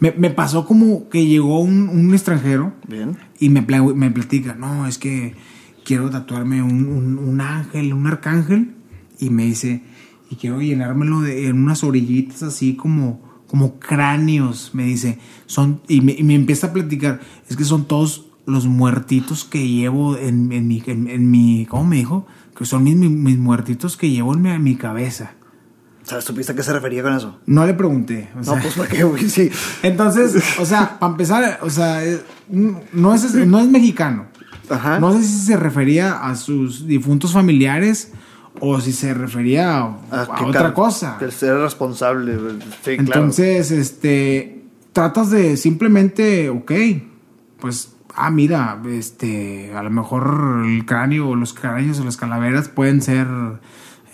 me, 0.00 0.10
me 0.10 0.30
pasó 0.30 0.66
como 0.66 1.08
que 1.08 1.24
llegó 1.26 1.60
un, 1.60 1.88
un 1.88 2.12
extranjero 2.12 2.72
Bien. 2.88 3.16
y 3.38 3.48
me, 3.50 3.62
pla- 3.62 3.82
me 3.94 4.10
platica, 4.10 4.56
no, 4.56 4.88
es 4.88 4.98
que 4.98 5.36
quiero 5.84 6.10
tatuarme 6.10 6.62
un, 6.62 6.86
un- 6.86 7.18
un 7.18 7.40
ángel, 7.40 7.92
un 7.92 8.08
arcángel, 8.08 8.74
y 9.20 9.30
me 9.30 9.44
dice, 9.44 9.84
y 10.32 10.36
quiero 10.36 10.62
llenármelo 10.62 11.20
de, 11.20 11.48
en 11.48 11.62
unas 11.62 11.84
orillitas 11.84 12.42
así 12.42 12.74
como, 12.74 13.20
como 13.46 13.78
cráneos, 13.78 14.70
me 14.72 14.84
dice, 14.84 15.18
son, 15.44 15.82
y 15.88 16.00
me, 16.00 16.12
y 16.12 16.22
me 16.22 16.34
empieza 16.34 16.68
a 16.68 16.72
platicar, 16.72 17.20
es 17.50 17.56
que 17.56 17.64
son 17.64 17.84
todos 17.84 18.26
los 18.46 18.66
muertitos 18.66 19.44
que 19.44 19.68
llevo 19.68 20.16
en, 20.16 20.50
en 20.52 20.66
mi, 20.66 20.82
en, 20.86 21.08
en 21.08 21.30
mi, 21.30 21.66
¿cómo 21.66 21.84
me 21.84 21.96
dijo? 21.96 22.26
Que 22.56 22.64
son 22.64 22.82
mis, 22.82 22.96
mis, 22.96 23.10
mis 23.10 23.36
muertitos 23.38 23.98
que 23.98 24.08
llevo 24.08 24.32
en 24.32 24.42
mi, 24.42 24.50
en 24.50 24.62
mi 24.62 24.76
cabeza. 24.76 25.34
¿Sabes? 26.02 26.24
¿Supiste 26.24 26.52
a 26.52 26.54
qué 26.56 26.62
se 26.62 26.72
refería 26.72 27.02
con 27.02 27.14
eso? 27.14 27.38
No 27.46 27.66
le 27.66 27.74
pregunté. 27.74 28.30
o 28.34 28.38
No, 28.38 28.44
sea, 28.44 28.60
pues 28.62 28.74
porque, 28.74 29.04
güey, 29.04 29.28
sí. 29.28 29.50
Entonces, 29.82 30.34
o 30.58 30.64
sea, 30.64 30.98
para 30.98 31.12
empezar, 31.12 31.60
o 31.62 31.70
sea, 31.70 32.04
eh, 32.04 32.20
no 32.48 33.14
es, 33.14 33.34
no 33.34 33.60
es 33.60 33.68
mexicano. 33.68 34.26
Ajá. 34.70 34.98
No 34.98 35.12
sé 35.12 35.22
si 35.22 35.38
se 35.46 35.56
refería 35.56 36.24
a 36.26 36.34
sus 36.36 36.86
difuntos 36.86 37.32
familiares 37.32 38.12
o 38.60 38.80
si 38.80 38.92
se 38.92 39.14
refería 39.14 39.78
a, 39.78 39.96
Ah, 40.10 40.26
a 40.30 40.46
otra 40.46 40.74
cosa. 40.74 41.16
Que 41.18 41.30
ser 41.30 41.56
responsable, 41.56 42.36
claro. 42.36 42.58
Entonces, 42.86 43.70
este, 43.70 44.64
tratas 44.92 45.30
de 45.30 45.56
simplemente, 45.56 46.50
ok, 46.50 46.72
pues, 47.60 47.94
ah, 48.14 48.30
mira, 48.30 48.80
este, 48.88 49.72
a 49.74 49.82
lo 49.82 49.90
mejor 49.90 50.62
el 50.64 50.84
cráneo 50.84 51.30
o 51.30 51.36
los 51.36 51.54
cráneos 51.54 52.00
o 52.00 52.04
las 52.04 52.16
calaveras 52.16 52.68
pueden 52.68 53.02
ser, 53.02 53.26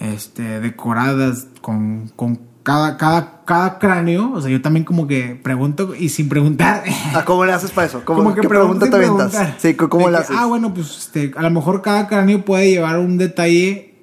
este, 0.01 0.61
decoradas 0.61 1.49
con, 1.61 2.09
con 2.15 2.41
cada, 2.63 2.97
cada, 2.97 3.43
cada 3.45 3.79
cráneo. 3.79 4.33
O 4.33 4.41
sea, 4.41 4.51
yo 4.51 4.61
también 4.61 4.85
como 4.85 5.07
que 5.07 5.39
pregunto 5.43 5.95
y 5.95 6.11
sin 6.11 6.29
preguntar. 6.29 6.85
Ah, 7.15 7.25
¿Cómo 7.25 7.47
le 7.47 7.53
haces 7.53 7.71
para 7.71 7.87
eso? 7.87 8.03
¿Cómo, 8.05 8.23
Como 8.23 8.35
que 8.35 8.43
¿Qué 8.43 8.49
pregunta 8.49 8.89
te 8.91 8.97
aventas? 8.97 9.55
Sí, 9.59 9.75
¿cómo 9.75 10.11
le 10.11 10.19
haces? 10.19 10.37
Ah, 10.39 10.45
bueno, 10.45 10.75
pues 10.75 10.99
este, 10.99 11.33
a 11.35 11.43
lo 11.43 11.51
mejor 11.51 11.81
cada 11.81 12.07
cráneo 12.07 12.45
puede 12.45 12.71
llevar 12.71 12.99
un 12.99 13.17
detalle 13.17 13.98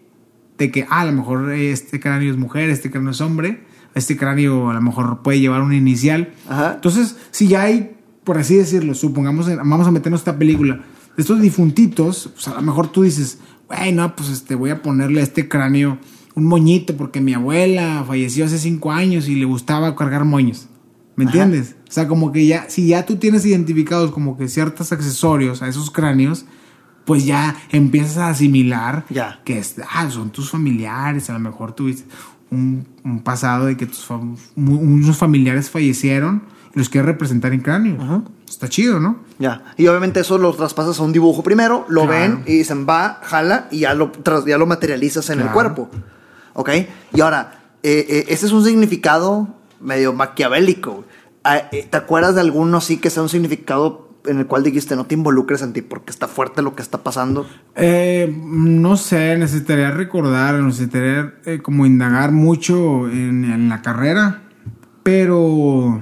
de 0.57 0.71
que, 0.71 0.85
ah, 0.89 1.01
a 1.01 1.05
lo 1.05 1.11
mejor 1.11 1.51
este 1.51 1.99
cráneo 1.99 2.31
es 2.31 2.37
mujer, 2.37 2.69
este 2.69 2.89
cráneo 2.89 3.11
es 3.11 3.21
hombre, 3.21 3.63
este 3.93 4.17
cráneo 4.17 4.69
a 4.69 4.73
lo 4.73 4.81
mejor 4.81 5.21
puede 5.21 5.39
llevar 5.39 5.61
un 5.61 5.73
inicial. 5.73 6.33
Ajá. 6.49 6.73
Entonces, 6.75 7.17
si 7.31 7.47
ya 7.47 7.63
hay, 7.63 7.95
por 8.23 8.37
así 8.37 8.55
decirlo, 8.55 8.93
supongamos, 8.93 9.47
vamos 9.47 9.87
a 9.87 9.91
meternos 9.91 10.21
esta 10.21 10.37
película, 10.37 10.81
estos 11.17 11.41
difuntitos, 11.41 12.29
pues 12.33 12.47
a 12.47 12.55
lo 12.55 12.61
mejor 12.61 12.87
tú 12.89 13.03
dices, 13.03 13.39
güey, 13.67 13.93
no, 13.93 14.15
pues 14.15 14.29
este, 14.29 14.55
voy 14.55 14.69
a 14.69 14.81
ponerle 14.81 15.21
a 15.21 15.23
este 15.23 15.47
cráneo 15.47 15.97
un 16.35 16.45
moñito 16.45 16.97
porque 16.97 17.21
mi 17.21 17.33
abuela 17.33 18.03
falleció 18.05 18.45
hace 18.45 18.57
cinco 18.57 18.91
años 18.91 19.27
y 19.29 19.35
le 19.35 19.45
gustaba 19.45 19.95
cargar 19.95 20.25
moños. 20.25 20.67
¿Me 21.15 21.23
Ajá. 21.23 21.31
entiendes? 21.31 21.75
O 21.87 21.91
sea, 21.91 22.09
como 22.09 22.33
que 22.33 22.45
ya, 22.45 22.65
si 22.69 22.87
ya 22.87 23.05
tú 23.05 23.15
tienes 23.15 23.45
identificados 23.45 24.11
como 24.11 24.37
que 24.37 24.49
ciertos 24.49 24.91
accesorios 24.91 25.61
a 25.61 25.69
esos 25.69 25.89
cráneos, 25.89 26.45
pues 27.05 27.25
ya 27.25 27.55
empiezas 27.71 28.17
a 28.17 28.29
asimilar 28.29 29.05
Ya. 29.09 29.39
que 29.45 29.59
es, 29.59 29.75
ah, 29.93 30.09
son 30.09 30.31
tus 30.31 30.49
familiares, 30.51 31.29
a 31.29 31.33
lo 31.33 31.39
mejor 31.39 31.73
tuviste 31.73 32.05
un, 32.51 32.85
un 33.03 33.21
pasado 33.21 33.65
de 33.67 33.77
que 33.77 33.85
tus 33.85 34.07
fam- 34.09 34.37
mu- 34.55 34.79
unos 34.79 35.17
familiares 35.17 35.69
fallecieron 35.69 36.43
y 36.75 36.79
los 36.79 36.89
quieres 36.89 37.05
representar 37.07 37.53
en 37.53 37.61
cráneo. 37.61 38.23
Está 38.47 38.67
chido, 38.69 38.99
¿no? 38.99 39.17
Ya. 39.39 39.63
Y 39.77 39.87
obviamente 39.87 40.19
eso 40.19 40.37
lo 40.37 40.53
traspasas 40.53 40.99
a 40.99 41.03
un 41.03 41.11
dibujo 41.11 41.41
primero, 41.43 41.85
lo 41.89 42.05
Claro. 42.05 42.19
ven 42.19 42.43
y 42.45 42.57
dicen 42.57 42.85
va, 42.87 43.19
jala 43.23 43.67
y 43.71 43.79
ya 43.79 43.93
lo, 43.93 44.11
ya 44.45 44.57
lo 44.57 44.65
materializas 44.65 45.29
en 45.29 45.41
el 45.41 45.47
cuerpo. 45.49 45.89
¿Ok? 46.53 46.69
Y 47.13 47.21
ahora, 47.21 47.63
eh, 47.83 48.05
eh, 48.09 48.25
ese 48.29 48.45
es 48.45 48.51
un 48.51 48.63
significado 48.63 49.47
medio 49.81 50.13
maquiavélico. 50.13 51.03
Ah, 51.43 51.63
eh, 51.71 51.87
¿Te 51.89 51.97
acuerdas 51.97 52.35
de 52.35 52.41
alguno 52.41 52.77
así 52.77 52.97
que 52.97 53.09
sea 53.09 53.23
un 53.23 53.29
significado 53.29 54.04
en 54.27 54.39
el 54.39 54.47
cual 54.47 54.63
dijiste 54.63 54.95
no 54.95 55.05
te 55.05 55.15
involucres 55.15 55.61
en 55.61 55.73
ti 55.73 55.81
porque 55.81 56.11
está 56.11 56.27
fuerte 56.27 56.61
lo 56.61 56.75
que 56.75 56.81
está 56.81 57.03
pasando? 57.03 57.45
Eh, 57.75 58.33
no 58.45 58.97
sé, 58.97 59.37
necesitaría 59.37 59.91
recordar, 59.91 60.55
necesitaría 60.61 61.33
eh, 61.45 61.59
como 61.61 61.85
indagar 61.85 62.31
mucho 62.31 63.09
en, 63.09 63.45
en 63.45 63.69
la 63.69 63.81
carrera, 63.81 64.41
pero 65.03 66.01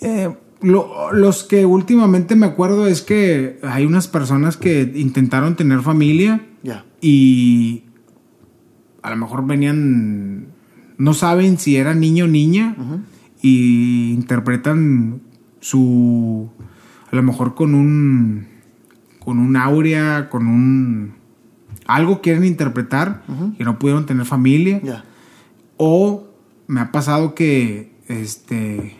eh, 0.00 0.34
lo- 0.60 1.12
los 1.12 1.44
que 1.44 1.64
últimamente 1.66 2.36
me 2.36 2.46
acuerdo 2.46 2.86
es 2.86 3.02
que 3.02 3.58
hay 3.62 3.84
unas 3.86 4.08
personas 4.08 4.56
que 4.56 4.92
intentaron 4.94 5.56
tener 5.56 5.80
familia 5.80 6.46
Ya. 6.62 6.84
y 7.00 7.84
a 9.02 9.10
lo 9.10 9.16
mejor 9.16 9.46
venían, 9.46 10.48
no 10.98 11.14
saben 11.14 11.58
si 11.58 11.76
era 11.76 11.94
niño 11.94 12.24
o 12.24 12.28
niña 12.28 12.76
y 13.40 14.12
interpretan 14.12 15.20
su, 15.60 16.50
a 17.10 17.16
lo 17.16 17.22
mejor 17.22 17.54
con 17.54 17.74
un, 17.74 18.46
con 19.18 19.38
un 19.38 19.56
áurea, 19.56 20.28
con 20.28 20.46
un, 20.46 21.14
algo 21.86 22.20
quieren 22.20 22.44
interpretar 22.44 23.22
y 23.58 23.64
no 23.64 23.78
pudieron 23.78 24.06
tener 24.06 24.26
familia. 24.26 25.04
O 25.76 26.28
me 26.66 26.80
ha 26.80 26.92
pasado 26.92 27.34
que 27.34 27.92
este 28.08 28.96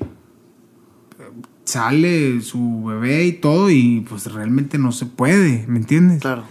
sale 1.65 2.41
su 2.41 2.85
bebé 2.85 3.27
y 3.27 3.33
todo 3.33 3.71
y 3.71 4.05
pues 4.09 4.33
realmente 4.33 4.79
no 4.79 4.91
se 4.91 5.05
puede, 5.05 5.67
¿me 5.69 5.79
entiendes? 5.79 6.23
Claro. 6.23 6.45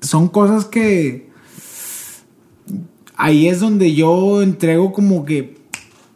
Son 0.00 0.28
cosas 0.28 0.64
que 0.64 1.28
ahí 3.16 3.48
es 3.48 3.58
donde 3.58 3.94
yo 3.94 4.42
entrego 4.42 4.92
como 4.92 5.24
que 5.24 5.58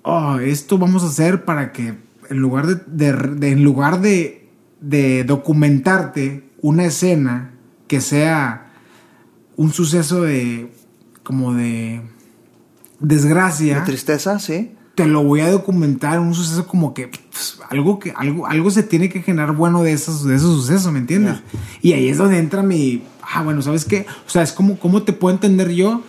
"Oh, 0.02 0.38
esto 0.38 0.78
vamos 0.78 1.02
a 1.02 1.06
hacer 1.06 1.44
para 1.44 1.72
que 1.72 2.03
en 2.34 2.40
lugar 2.40 2.66
de, 2.66 2.76
de- 2.86 3.12
de- 3.36 3.50
en 3.52 3.64
lugar 3.64 4.00
de, 4.00 4.48
de 4.80 5.24
documentarte 5.24 6.44
una 6.60 6.84
escena 6.84 7.52
que 7.88 8.00
sea 8.00 8.72
un 9.56 9.72
suceso 9.72 10.22
de 10.22 10.70
como 11.22 11.54
de 11.54 12.02
desgracia 13.00 13.80
De 13.80 13.86
tristeza, 13.86 14.38
sí. 14.38 14.72
te 14.94 15.06
lo 15.06 15.22
voy 15.24 15.40
a 15.40 15.50
documentar 15.50 16.20
un 16.20 16.34
suceso 16.34 16.66
como 16.66 16.94
que 16.94 17.08
pues, 17.08 17.58
algo 17.70 17.98
que 17.98 18.12
algo 18.16 18.46
algo 18.46 18.70
se 18.70 18.82
tiene 18.82 19.08
que 19.08 19.22
generar 19.22 19.52
bueno 19.52 19.82
de 19.82 19.92
esos 19.92 20.24
de 20.24 20.36
esos 20.36 20.56
sucesos 20.56 20.92
me 20.92 20.98
entiendes 21.00 21.38
y 21.82 21.92
ahí 21.92 22.08
es 22.08 22.18
donde 22.18 22.38
entra 22.38 22.62
mi 22.62 23.02
ah 23.22 23.42
bueno 23.42 23.60
sabes 23.62 23.84
qué 23.84 24.06
o 24.26 24.30
sea 24.30 24.42
es 24.42 24.52
como 24.52 24.78
cómo 24.78 25.02
te 25.02 25.12
puedo 25.12 25.34
entender 25.34 25.70
yo 25.72 26.02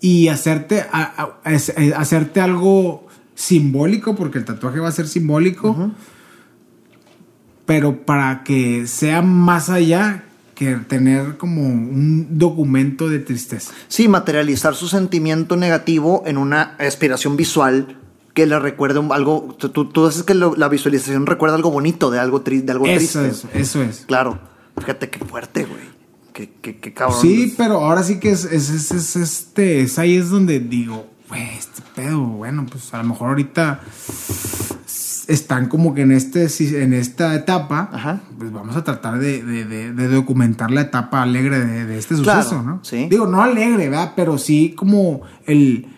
y 0.00 0.28
hacerte 0.28 0.80
a- 0.80 1.02
a- 1.02 1.38
a- 1.44 1.52
es- 1.52 1.70
eh, 1.76 1.92
hacerte 1.96 2.40
algo 2.40 3.05
simbólico 3.36 4.16
porque 4.16 4.38
el 4.38 4.44
tatuaje 4.44 4.80
va 4.80 4.88
a 4.88 4.92
ser 4.92 5.06
simbólico 5.06 5.92
pero 7.64 8.04
para 8.04 8.44
que 8.44 8.86
sea 8.86 9.22
más 9.22 9.68
allá 9.70 10.24
que 10.54 10.74
tener 10.76 11.36
como 11.36 11.62
un 11.66 12.38
documento 12.38 13.08
de 13.08 13.18
tristeza 13.18 13.72
Sí, 13.88 14.08
materializar 14.08 14.74
su 14.74 14.88
sentimiento 14.88 15.56
negativo 15.56 16.22
en 16.26 16.38
una 16.38 16.74
aspiración 16.78 17.36
visual 17.36 17.98
que 18.34 18.44
le 18.46 18.58
recuerde 18.58 19.00
algo. 19.12 19.56
Tú, 19.58 19.70
tú- 19.70 19.86
tú 19.88 20.04
haces 20.06 20.22
que 20.22 20.34
lo- 20.34 20.54
la 20.56 20.68
visualización 20.68 21.24
recuerda 21.26 21.56
algo 21.56 21.70
bonito 21.70 22.10
de 22.10 22.18
algo, 22.18 22.44
tri- 22.44 22.62
de 22.62 22.72
algo 22.72 22.86
eso 22.86 23.20
triste. 23.22 23.28
es 23.58 23.60
eso 23.68 23.82
es 23.82 24.04
Claro. 24.06 24.38
Fíjate 24.78 25.08
qué 25.08 25.18
fuerte, 25.24 25.64
güey. 25.64 25.80
Qué, 26.34 26.50
qué, 26.60 26.76
qué 26.78 26.92
cabrón. 26.92 27.18
Sí, 27.22 27.54
pero 27.56 27.80
ahora 27.80 28.02
sí 28.02 28.20
que 28.20 28.30
es, 28.30 28.44
es, 28.44 28.68
es- 28.68 28.90
es- 28.92 29.16
este, 29.16 29.80
es 29.80 29.98
ahí 29.98 30.16
es 30.16 30.28
donde 30.28 30.60
digo, 30.60 31.06
güey, 31.28 31.42
este 31.56 31.82
pedo, 31.94 32.20
bueno, 32.20 32.66
pues 32.70 32.92
a 32.94 32.98
lo 32.98 33.04
mejor 33.04 33.28
ahorita 33.30 33.80
están 35.28 35.68
como 35.68 35.92
que 35.94 36.02
en 36.02 36.12
este 36.12 36.46
en 36.82 36.92
esta 36.92 37.34
etapa, 37.34 37.90
Ajá. 37.92 38.20
pues 38.38 38.52
vamos 38.52 38.76
a 38.76 38.84
tratar 38.84 39.18
de, 39.18 39.42
de- 39.42 39.64
de- 39.64 39.92
de 39.92 40.08
documentar 40.08 40.70
la 40.70 40.82
etapa 40.82 41.22
alegre 41.22 41.58
de, 41.64 41.98
este 41.98 42.14
Claro, 42.16 42.42
suceso, 42.42 42.62
¿no? 42.62 42.78
sí. 42.82 43.08
Digo, 43.10 43.26
no 43.26 43.42
alegre, 43.42 43.88
¿verdad? 43.88 44.12
Pero 44.14 44.38
sí 44.38 44.74
como 44.76 45.22
el 45.46 45.88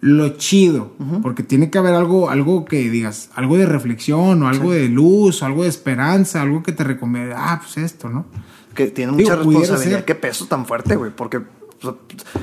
lo 0.00 0.28
chido, 0.36 0.92
porque 1.22 1.42
tiene 1.42 1.70
que 1.70 1.78
haber 1.78 1.94
algo, 1.94 2.28
algo 2.28 2.66
que 2.66 2.90
digas, 2.90 3.30
algo 3.36 3.56
de 3.56 3.64
reflexión 3.64 4.42
o 4.42 4.48
algo 4.48 4.70
de 4.72 4.90
luz, 4.90 5.40
o 5.42 5.46
algo 5.46 5.62
de 5.62 5.70
esperanza, 5.70 6.42
algo 6.42 6.62
que 6.62 6.72
te 6.72 6.84
recomiende, 6.84 7.34
ah, 7.34 7.58
pues 7.62 7.78
esto, 7.78 8.10
¿no? 8.10 8.26
Que 8.74 8.88
tiene 8.88 9.16
Digo, 9.16 9.30
mucha 9.30 9.36
responsabilidad. 9.42 10.04
Qué 10.04 10.14
peso 10.14 10.44
tan 10.44 10.66
fuerte, 10.66 10.96
güey. 10.96 11.10
Porque 11.10 11.40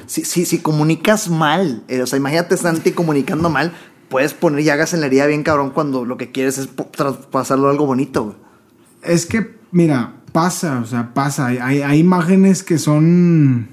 si, 0.05 0.23
si, 0.25 0.45
si 0.45 0.59
comunicas 0.59 1.29
mal, 1.29 1.83
eh, 1.87 2.01
o 2.01 2.07
sea, 2.07 2.17
imagínate 2.17 2.57
Santi 2.57 2.91
comunicando 2.91 3.49
mal, 3.49 3.73
puedes 4.09 4.33
poner 4.33 4.63
llagas 4.63 4.93
en 4.93 4.99
la 5.01 5.05
herida 5.07 5.25
bien 5.27 5.43
cabrón 5.43 5.71
cuando 5.71 6.05
lo 6.05 6.17
que 6.17 6.31
quieres 6.31 6.57
es 6.57 6.69
traspasarlo 6.91 7.67
a 7.67 7.71
algo 7.71 7.85
bonito, 7.85 8.23
güey. 8.25 8.35
Es 9.03 9.25
que, 9.25 9.55
mira, 9.71 10.15
pasa, 10.31 10.79
o 10.79 10.85
sea, 10.85 11.13
pasa. 11.13 11.47
Hay, 11.47 11.57
hay- 11.81 11.99
imágenes 11.99 12.61
que 12.63 12.77
son. 12.77 13.69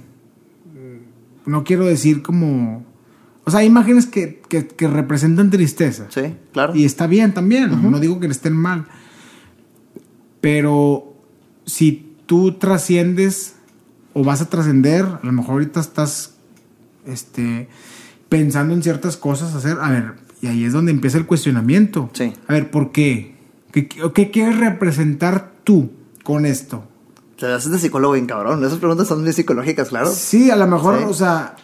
No 1.44 1.64
quiero 1.64 1.84
decir 1.86 2.22
como. 2.22 2.84
O 3.44 3.50
sea, 3.50 3.60
hay 3.60 3.66
imágenes 3.66 4.06
que, 4.06 4.40
que- 4.48 4.66
que 4.68 4.88
representan 4.88 5.50
tristeza. 5.50 6.06
Sí, 6.10 6.34
claro. 6.52 6.74
Y 6.74 6.84
está 6.84 7.06
bien 7.06 7.32
también. 7.34 7.90
No 7.90 7.98
digo 8.00 8.20
que 8.20 8.26
estén 8.28 8.54
mal. 8.54 8.86
Pero 10.40 11.14
si 11.66 12.16
tú 12.26 12.52
trasciendes 12.52 13.56
o 14.18 14.24
vas 14.24 14.40
a 14.40 14.48
trascender, 14.48 15.04
a 15.04 15.20
lo 15.22 15.32
mejor 15.32 15.52
ahorita 15.52 15.78
estás 15.80 16.34
este, 17.06 17.68
pensando 18.28 18.74
en 18.74 18.82
ciertas 18.82 19.16
cosas 19.16 19.54
a 19.54 19.58
hacer. 19.58 19.76
A 19.80 19.90
ver, 19.90 20.14
y 20.40 20.46
ahí 20.48 20.64
es 20.64 20.72
donde 20.72 20.90
empieza 20.90 21.18
el 21.18 21.26
cuestionamiento. 21.26 22.10
Sí. 22.14 22.32
A 22.48 22.52
ver, 22.52 22.70
¿por 22.70 22.90
qué? 22.90 23.36
¿Qué, 23.72 23.86
qué- 23.86 24.12
qué 24.12 24.30
quieres 24.30 24.58
representar 24.58 25.52
tú 25.64 25.90
con 26.24 26.46
esto? 26.46 26.84
Te 27.38 27.46
haces 27.46 27.70
de 27.70 27.78
psicólogo 27.78 28.14
bien 28.14 28.26
cabrón. 28.26 28.64
Esas 28.64 28.78
preguntas 28.78 29.06
son 29.06 29.22
muy 29.22 29.32
psicológicas, 29.32 29.90
claro. 29.90 30.10
Sí, 30.12 30.50
a 30.50 30.56
lo 30.56 30.66
mejor, 30.66 30.98
Sí. 30.98 31.04
o 31.06 31.14
sea, 31.14 31.54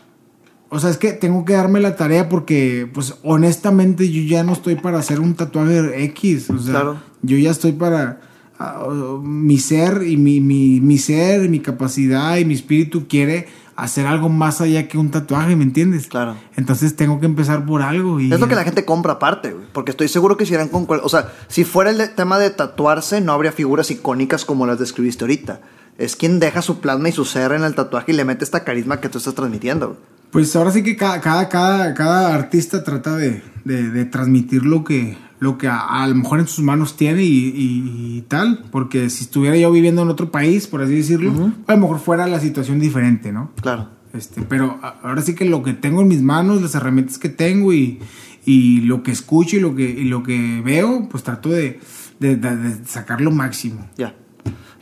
o 0.68 0.78
sea, 0.78 0.90
es 0.90 0.96
que 0.98 1.12
tengo 1.12 1.44
que 1.44 1.54
darme 1.54 1.80
la 1.80 1.96
tarea 1.96 2.28
porque, 2.28 2.88
pues, 2.92 3.14
honestamente, 3.24 4.10
yo 4.10 4.22
ya 4.22 4.44
no 4.44 4.52
estoy 4.52 4.76
para 4.76 4.98
hacer 4.98 5.18
un 5.20 5.34
tatuaje 5.34 6.04
X. 6.04 6.50
O 6.50 6.58
sea, 6.58 6.70
Claro. 6.72 6.96
yo 7.22 7.36
ya 7.36 7.50
estoy 7.50 7.72
para 7.72 8.20
ah, 8.64 9.18
mi 9.22 9.58
ser 9.58 10.02
y 10.06 10.16
mi, 10.16 10.40
mi, 10.40 10.80
mi 10.80 10.98
ser, 10.98 11.48
mi 11.48 11.60
capacidad 11.60 12.36
y 12.38 12.44
mi 12.44 12.54
espíritu 12.54 13.06
quiere 13.08 13.46
hacer 13.76 14.06
algo 14.06 14.28
más 14.28 14.60
allá 14.60 14.86
que 14.86 14.98
un 14.98 15.10
tatuaje, 15.10 15.56
¿me 15.56 15.64
entiendes? 15.64 16.06
Claro. 16.06 16.36
Entonces 16.56 16.94
tengo 16.94 17.18
que 17.18 17.26
empezar 17.26 17.66
por 17.66 17.82
algo. 17.82 18.20
Y 18.20 18.32
Es 18.32 18.38
lo 18.38 18.46
que 18.48 18.54
la 18.54 18.62
gente 18.64 18.84
compra 18.84 19.14
aparte, 19.14 19.52
güey. 19.52 19.66
Porque 19.72 19.90
estoy 19.90 20.06
seguro 20.08 20.36
que 20.36 20.46
si 20.46 20.54
eran 20.54 20.68
con... 20.68 20.86
cual- 20.86 21.00
O 21.02 21.08
sea, 21.08 21.32
si 21.48 21.64
fuera 21.64 21.90
el 21.90 22.10
tema 22.14 22.38
de 22.38 22.50
tatuarse, 22.50 23.20
no 23.20 23.32
habría 23.32 23.50
figuras 23.52 23.90
icónicas 23.90 24.44
como 24.44 24.64
las 24.66 24.78
describiste 24.78 25.24
ahorita. 25.24 25.60
Es 25.98 26.14
quien 26.16 26.38
deja 26.40 26.62
su 26.62 26.80
plasma 26.80 27.08
y 27.08 27.12
su 27.12 27.24
ser 27.24 27.50
en 27.52 27.64
el 27.64 27.74
tatuaje 27.74 28.12
y 28.12 28.14
le 28.14 28.24
mete 28.24 28.44
esta 28.44 28.62
carisma 28.64 29.00
que 29.00 29.08
tú 29.08 29.18
estás 29.18 29.34
transmitiendo. 29.34 29.88
güey. 29.88 29.98
Pues 30.30 30.54
ahora 30.56 30.70
sí 30.72 30.82
que 30.84 30.96
cada, 30.96 31.20
cada, 31.20 31.48
cada, 31.48 31.94
cada 31.94 32.34
artista 32.34 32.82
trata 32.84 33.16
de, 33.16 33.42
de- 33.64 33.90
de 33.90 34.04
transmitir 34.04 34.64
lo 34.64 34.84
que, 34.84 35.16
lo 35.44 35.56
que 35.58 35.68
a, 35.68 36.02
a 36.02 36.06
lo 36.08 36.14
mejor 36.16 36.40
en 36.40 36.48
sus 36.48 36.64
manos 36.64 36.96
tiene 36.96 37.22
y, 37.22 37.28
y- 37.28 38.16
y 38.18 38.22
tal. 38.22 38.64
Porque 38.72 39.08
si 39.10 39.24
estuviera 39.24 39.56
yo 39.56 39.70
viviendo 39.70 40.02
en 40.02 40.08
otro 40.08 40.30
país, 40.32 40.66
por 40.66 40.82
así 40.82 40.94
decirlo, 40.96 41.32
a 41.66 41.72
lo 41.74 41.78
mejor 41.80 42.00
fuera 42.00 42.26
la 42.26 42.40
situación 42.40 42.80
diferente, 42.80 43.30
¿no? 43.32 43.50
Claro. 43.60 43.88
Este, 44.12 44.42
pero 44.42 44.78
ahora 45.02 45.22
sí 45.22 45.34
que 45.34 45.44
lo 45.44 45.62
que 45.62 45.72
tengo 45.72 46.00
en 46.02 46.08
mis 46.08 46.22
manos, 46.22 46.62
las 46.62 46.74
herramientas 46.74 47.18
que 47.18 47.28
tengo 47.28 47.72
y, 47.72 48.00
y 48.46 48.80
lo 48.82 49.02
que 49.02 49.10
escucho 49.12 49.56
y 49.56 49.60
lo 49.60 49.74
que, 49.74 49.82
y 49.90 50.04
lo 50.04 50.22
que 50.22 50.60
veo, 50.64 51.08
pues 51.10 51.22
trato 51.24 51.48
de, 51.50 51.80
de, 52.20 52.36
de- 52.36 52.56
de 52.56 52.84
sacar 52.86 53.20
lo 53.20 53.30
máximo. 53.30 53.88
Ya. 53.96 54.14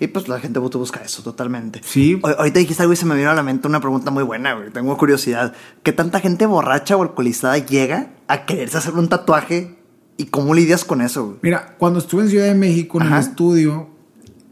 Y 0.00 0.08
pues 0.08 0.26
la 0.28 0.40
gente 0.40 0.58
busca 0.58 1.00
eso 1.04 1.22
totalmente. 1.22 1.80
Sí. 1.84 2.20
Ahorita 2.24 2.58
dijiste 2.58 2.82
algo 2.82 2.92
y 2.92 2.96
se 2.96 3.06
me 3.06 3.14
vino 3.14 3.30
a 3.30 3.34
la 3.34 3.44
mente 3.44 3.68
una 3.68 3.78
pregunta 3.80 4.10
muy 4.10 4.24
buena, 4.24 4.54
güey. 4.54 4.70
Tengo 4.70 4.96
curiosidad. 4.98 5.54
¿Qué 5.84 5.92
tanta 5.92 6.18
gente 6.18 6.44
borracha 6.44 6.96
o 6.96 7.02
alcoholizada 7.02 7.56
llega 7.58 8.10
a 8.26 8.44
quererse 8.44 8.78
hacer 8.78 8.94
un 8.94 9.08
tatuaje? 9.08 9.78
¿Y 10.16 10.26
cómo 10.26 10.54
lidias 10.54 10.84
con 10.84 11.00
eso, 11.00 11.24
güey? 11.24 11.36
Mira, 11.42 11.74
cuando 11.78 11.98
estuve 11.98 12.22
en 12.22 12.28
Ciudad 12.28 12.46
de 12.46 12.54
México 12.54 13.00
en 13.00 13.06
Ajá. 13.06 13.16
el 13.18 13.22
estudio, 13.22 13.88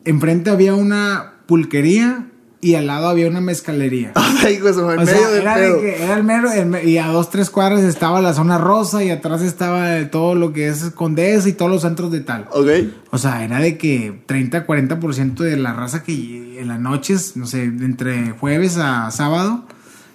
enfrente 0.05 0.51
había 0.51 0.75
una 0.75 1.35
pulquería 1.47 2.27
y 2.63 2.75
al 2.75 2.87
lado 2.87 3.09
había 3.09 3.29
una 3.29 3.41
mezcalería. 3.41 4.13
Ay, 4.15 4.57
en 4.57 4.67
O 4.67 4.73
medio 4.73 5.05
sea, 5.05 5.37
era, 5.37 5.59
de 5.59 5.81
que 5.81 6.03
era 6.03 6.15
el 6.15 6.25
mero, 6.25 6.51
el 6.53 6.89
y 6.89 6.99
a 6.99 7.07
dos, 7.07 7.31
tres 7.31 7.51
cuadras 7.51 7.83
estaba 7.83 8.21
la 8.21 8.35
zona 8.35 8.59
rosa 8.59 9.03
y 9.03 9.11
atrás 9.11 9.43
estaba 9.43 10.11
todo 10.11 10.35
lo 10.35 10.53
que 10.53 10.69
es 10.69 10.91
Condesa 10.91 11.49
y 11.49 11.53
todos 11.53 11.71
los 11.71 11.83
centros 11.83 12.11
de 12.11 12.21
tal. 12.21 12.47
Ok. 12.53 12.69
O 13.11 13.19
sea, 13.19 13.45
era 13.45 13.61
de 13.61 13.79
que 13.79 14.23
30, 14.27 14.67
40% 14.67 15.35
de 15.37 15.57
la 15.57 15.73
raza 15.73 16.03
que 16.03 16.61
en 16.61 16.69
las 16.69 16.81
noches, 16.81 17.37
no 17.37 17.47
sé, 17.47 17.65
entre 17.65 18.33
jueves 18.33 18.77
a 18.77 19.11
sábado, 19.11 19.65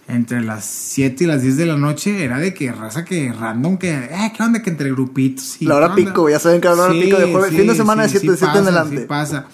entre 0.08 0.41
las 0.41 0.66
7 0.66 1.24
y 1.24 1.28
las 1.28 1.41
10 1.41 1.58
de 1.58 1.66
la 1.66 1.78
noche, 1.78 2.24
era 2.24 2.38
de 2.38 2.53
que 2.53 2.72
raza 2.72 3.03
que 3.06 3.32
random, 3.34 3.78
que, 3.78 3.91
eh, 3.93 4.32
¿qué 4.36 4.43
onda? 4.43 4.62
Que 4.62 4.70
entre 4.70 4.91
grupitos. 4.91 5.62
y 5.62 5.66
La 5.66 5.76
hora 5.76 5.95
pico, 5.95 6.30
ya 6.30 6.39
saben 6.39 6.62
que 6.62 6.68
la 6.68 6.74
hora 6.76 6.91
pico 6.93 7.18
de 7.18 7.32
jueves, 7.32 7.51
fin 7.51 7.68
de 7.68 7.76
semana 7.76 8.03
de 8.03 8.10
siete- 8.10 8.32
de 8.32 8.38
siete 8.38 8.58
en 8.58 8.66
pasa, 8.66 8.70
adelante. 8.80 9.01
Sí 9.01 9.06
pasa. 9.08 9.47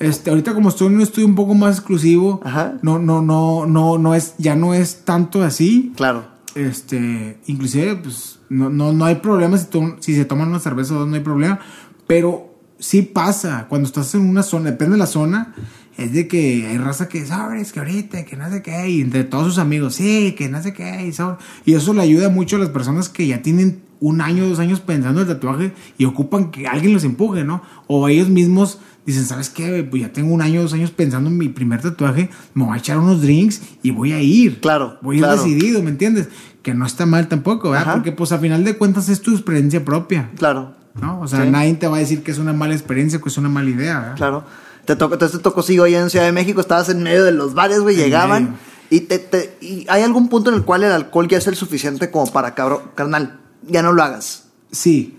Este, 0.00 0.30
ahorita 0.30 0.54
como 0.54 0.70
estoy 0.70 0.88
en 0.88 0.96
un 0.96 1.00
estudio 1.02 1.26
un 1.28 1.36
poco 1.36 1.54
más 1.54 1.76
exclusivo, 1.76 2.40
Ajá. 2.44 2.74
no, 2.82 2.98
no, 2.98 3.22
no, 3.22 3.64
no, 3.66 3.96
no 3.96 4.14
es, 4.16 4.34
ya 4.38 4.56
no 4.56 4.74
es 4.74 5.04
tanto 5.04 5.42
así. 5.44 5.92
Claro. 5.96 6.26
Este, 6.56 7.38
inclusive, 7.46 7.96
pues, 7.96 8.40
no, 8.48 8.70
no, 8.70 8.92
no 8.92 9.04
hay 9.04 9.16
problema 9.16 9.56
si, 9.58 9.66
to- 9.66 9.96
si 10.00 10.14
se 10.16 10.24
toman 10.24 10.48
una 10.48 10.58
cerveza 10.60 10.94
o 10.94 10.98
dos, 11.00 11.08
no 11.08 11.14
hay 11.14 11.20
problema. 11.22 11.60
Pero 12.08 12.52
sí 12.78 13.02
pasa, 13.02 13.66
cuando 13.68 13.86
estás 13.86 14.14
en 14.16 14.22
una 14.28 14.42
zona, 14.42 14.70
depende 14.72 14.92
de 14.94 14.98
la 14.98 15.06
zona, 15.06 15.54
es 15.96 16.12
de 16.12 16.26
que 16.28 16.66
hay 16.68 16.78
raza 16.78 17.08
que 17.08 17.24
sabes 17.26 17.72
que 17.72 17.78
ahorita, 17.80 18.24
que 18.24 18.36
no 18.36 18.50
sé 18.50 18.62
qué, 18.62 18.88
y 18.90 19.00
entre 19.00 19.24
todos 19.24 19.46
sus 19.46 19.58
amigos, 19.58 19.94
sí, 19.94 20.34
que 20.36 20.48
no 20.48 20.62
sé 20.62 20.72
qué, 20.72 21.06
y, 21.06 21.12
sobre- 21.12 21.36
y 21.64 21.74
eso 21.74 21.94
le 21.94 22.02
ayuda 22.02 22.28
mucho 22.28 22.56
a 22.56 22.58
las 22.60 22.70
personas 22.70 23.08
que 23.08 23.26
ya 23.26 23.42
tienen 23.42 23.82
un 24.00 24.20
año, 24.20 24.46
dos 24.48 24.58
años 24.58 24.80
pensando 24.80 25.22
en 25.22 25.28
el 25.28 25.34
tatuaje 25.34 25.72
y 25.96 26.04
ocupan 26.04 26.50
que 26.50 26.66
alguien 26.66 26.92
los 26.92 27.04
empuje, 27.04 27.44
¿no? 27.44 27.62
O 27.86 28.08
ellos 28.08 28.28
mismos 28.28 28.78
dicen, 29.06 29.24
¿sabes 29.24 29.48
qué? 29.50 29.82
Pues 29.88 30.02
ya 30.02 30.12
tengo 30.12 30.34
un 30.34 30.42
año, 30.42 30.60
dos 30.62 30.72
años 30.74 30.90
pensando 30.90 31.30
en 31.30 31.38
mi 31.38 31.48
primer 31.48 31.80
tatuaje, 31.80 32.28
me 32.54 32.64
voy 32.64 32.74
a 32.74 32.78
echar 32.78 32.98
unos 32.98 33.22
drinks 33.22 33.62
y 33.82 33.90
voy 33.92 34.12
a 34.12 34.20
ir. 34.20 34.60
Claro, 34.60 34.98
Voy 35.00 35.16
a 35.16 35.18
ir 35.20 35.24
claro. 35.24 35.42
decidido, 35.42 35.82
¿me 35.82 35.90
entiendes? 35.90 36.28
Que 36.62 36.74
no 36.74 36.84
está 36.86 37.06
mal 37.06 37.28
tampoco, 37.28 37.70
¿verdad? 37.70 37.88
Ajá. 37.88 37.94
Porque 37.94 38.12
pues 38.12 38.32
a 38.32 38.38
final 38.38 38.64
de 38.64 38.76
cuentas 38.76 39.08
es 39.08 39.20
tu 39.22 39.32
experiencia 39.32 39.84
propia, 39.84 40.30
Claro. 40.36 40.74
¿no? 41.00 41.20
O 41.20 41.28
sea, 41.28 41.42
Sí. 41.44 41.50
nadie 41.50 41.74
te 41.74 41.86
va 41.86 41.96
a 41.96 42.00
decir 42.00 42.22
que 42.22 42.30
es 42.30 42.38
una 42.38 42.52
mala 42.52 42.74
experiencia, 42.74 43.20
que 43.20 43.28
es 43.28 43.38
una 43.38 43.48
mala 43.48 43.70
idea, 43.70 44.00
¿verdad? 44.00 44.16
Claro. 44.16 44.44
Te 44.84 44.96
tocó, 44.96 45.14
entonces 45.14 45.38
te 45.38 45.42
tocó, 45.42 45.62
sí, 45.62 45.78
hoy 45.78 45.94
en 45.94 46.10
Ciudad 46.10 46.26
de 46.26 46.32
México, 46.32 46.60
estabas 46.60 46.88
en 46.88 47.02
medio 47.02 47.24
de 47.24 47.32
los 47.32 47.54
bares, 47.54 47.80
güey, 47.80 47.96
llegaban. 47.96 48.56
Y, 48.90 49.00
te, 49.00 49.18
te- 49.18 49.56
y 49.60 49.86
hay 49.88 50.02
algún 50.02 50.28
punto 50.28 50.50
en 50.50 50.56
el 50.56 50.64
cual 50.64 50.84
el 50.84 50.92
alcohol 50.92 51.26
ya 51.28 51.38
es 51.38 51.46
el 51.46 51.56
suficiente 51.56 52.10
como 52.10 52.30
para, 52.32 52.54
cabrón, 52.54 52.82
carnal, 52.94 53.40
ya 53.66 53.82
no 53.82 53.92
lo 53.92 54.02
hagas. 54.02 54.44
Sí. 54.70 55.16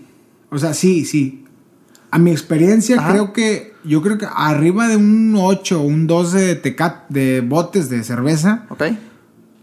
O 0.50 0.58
sea, 0.58 0.72
sí, 0.72 1.04
sí. 1.04 1.44
A 2.10 2.18
mi 2.18 2.30
experiencia, 2.30 2.98
Ajá. 2.98 3.10
creo 3.10 3.32
que, 3.32 3.74
yo 3.84 4.00
creo 4.02 4.16
que 4.18 4.26
arriba 4.32 4.86
de 4.86 4.96
un 4.96 5.34
8, 5.36 5.80
un 5.80 6.06
12 6.06 6.38
de 6.38 6.54
tecat, 6.54 7.08
de 7.08 7.40
botes 7.40 7.90
de 7.90 8.04
cerveza, 8.04 8.66
¿Ok? 8.70 8.84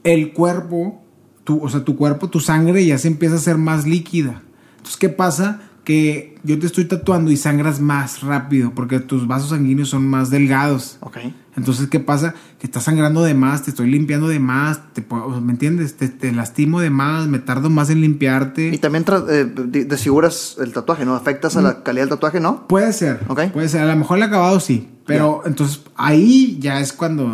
el 0.04 0.34
cuerpo, 0.34 1.02
tu, 1.46 1.64
o 1.64 1.70
sea, 1.70 1.84
tu 1.86 1.96
cuerpo, 1.96 2.30
tu 2.30 2.42
sangre 2.42 2.86
ya 2.86 2.98
se 2.98 3.08
empieza 3.08 3.36
a 3.36 3.38
hacer 3.38 3.58
más 3.58 3.88
líquida. 3.88 4.42
Entonces, 4.76 4.98
¿qué 4.98 5.08
pasa? 5.10 5.62
Que 5.84 6.38
yo 6.44 6.58
te 6.60 6.66
estoy 6.66 6.86
tatuando 6.86 7.30
y 7.30 7.36
sangras 7.38 7.82
más 7.82 8.22
rápido 8.22 8.72
porque 8.74 9.00
tus 9.02 9.28
vasos 9.28 9.50
sanguíneos 9.50 9.90
son 9.90 10.08
más 10.08 10.30
delgados. 10.30 10.98
Ok. 11.02 11.18
Entonces, 11.58 11.88
¿qué 11.90 12.00
pasa? 12.00 12.34
Que 12.58 12.68
estás 12.68 12.84
sangrando 12.84 13.22
de 13.22 13.34
más, 13.34 13.64
te 13.64 13.72
estoy 13.72 13.92
limpiando 13.92 14.28
de 14.30 14.40
más, 14.40 14.94
te, 14.94 15.02
puedo- 15.02 15.42
¿me 15.42 15.52
entiendes? 15.52 15.98
Te, 15.98 16.08
te 16.08 16.32
lastimo 16.32 16.80
de 16.80 16.90
más, 16.90 17.28
me 17.28 17.40
tardo 17.40 17.70
más 17.70 17.90
en 17.90 17.98
Y 17.98 18.02
limpiarte. 18.02 18.78
también 18.78 19.04
tra- 19.06 19.26
eh, 19.30 19.44
de- 19.46 19.84
desfiguras 19.86 20.56
el 20.60 20.72
tatuaje, 20.72 21.06
¿no? 21.06 21.16
Afectas 21.16 21.58
a 21.58 21.62
Mm. 21.62 21.64
la 21.66 21.84
calidad 21.84 22.04
del 22.04 22.10
tatuaje, 22.12 22.40
¿no? 22.40 22.66
Puede 22.68 22.94
ser, 22.94 23.20
Ok. 23.28 23.52
puede 23.52 23.68
ser. 23.68 23.82
A 23.82 23.86
lo 23.94 23.96
mejor 23.98 24.18
el 24.18 24.24
acabado 24.24 24.60
sí, 24.62 24.88
pero 25.06 25.42
entonces 25.46 25.82
ahí 25.98 26.58
ya 26.62 26.80
es 26.80 26.94
cuando, 26.94 27.26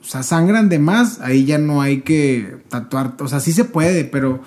o 0.00 0.04
sea, 0.04 0.22
sangran 0.24 0.68
de 0.68 0.80
más, 0.80 1.20
ahí 1.20 1.44
ya 1.44 1.58
no 1.58 1.80
hay 1.80 2.00
que 2.02 2.56
tatuar, 2.68 3.14
o 3.20 3.28
sea, 3.28 3.38
sí 3.40 3.52
se 3.52 3.64
puede, 3.64 4.04
pero 4.04 4.40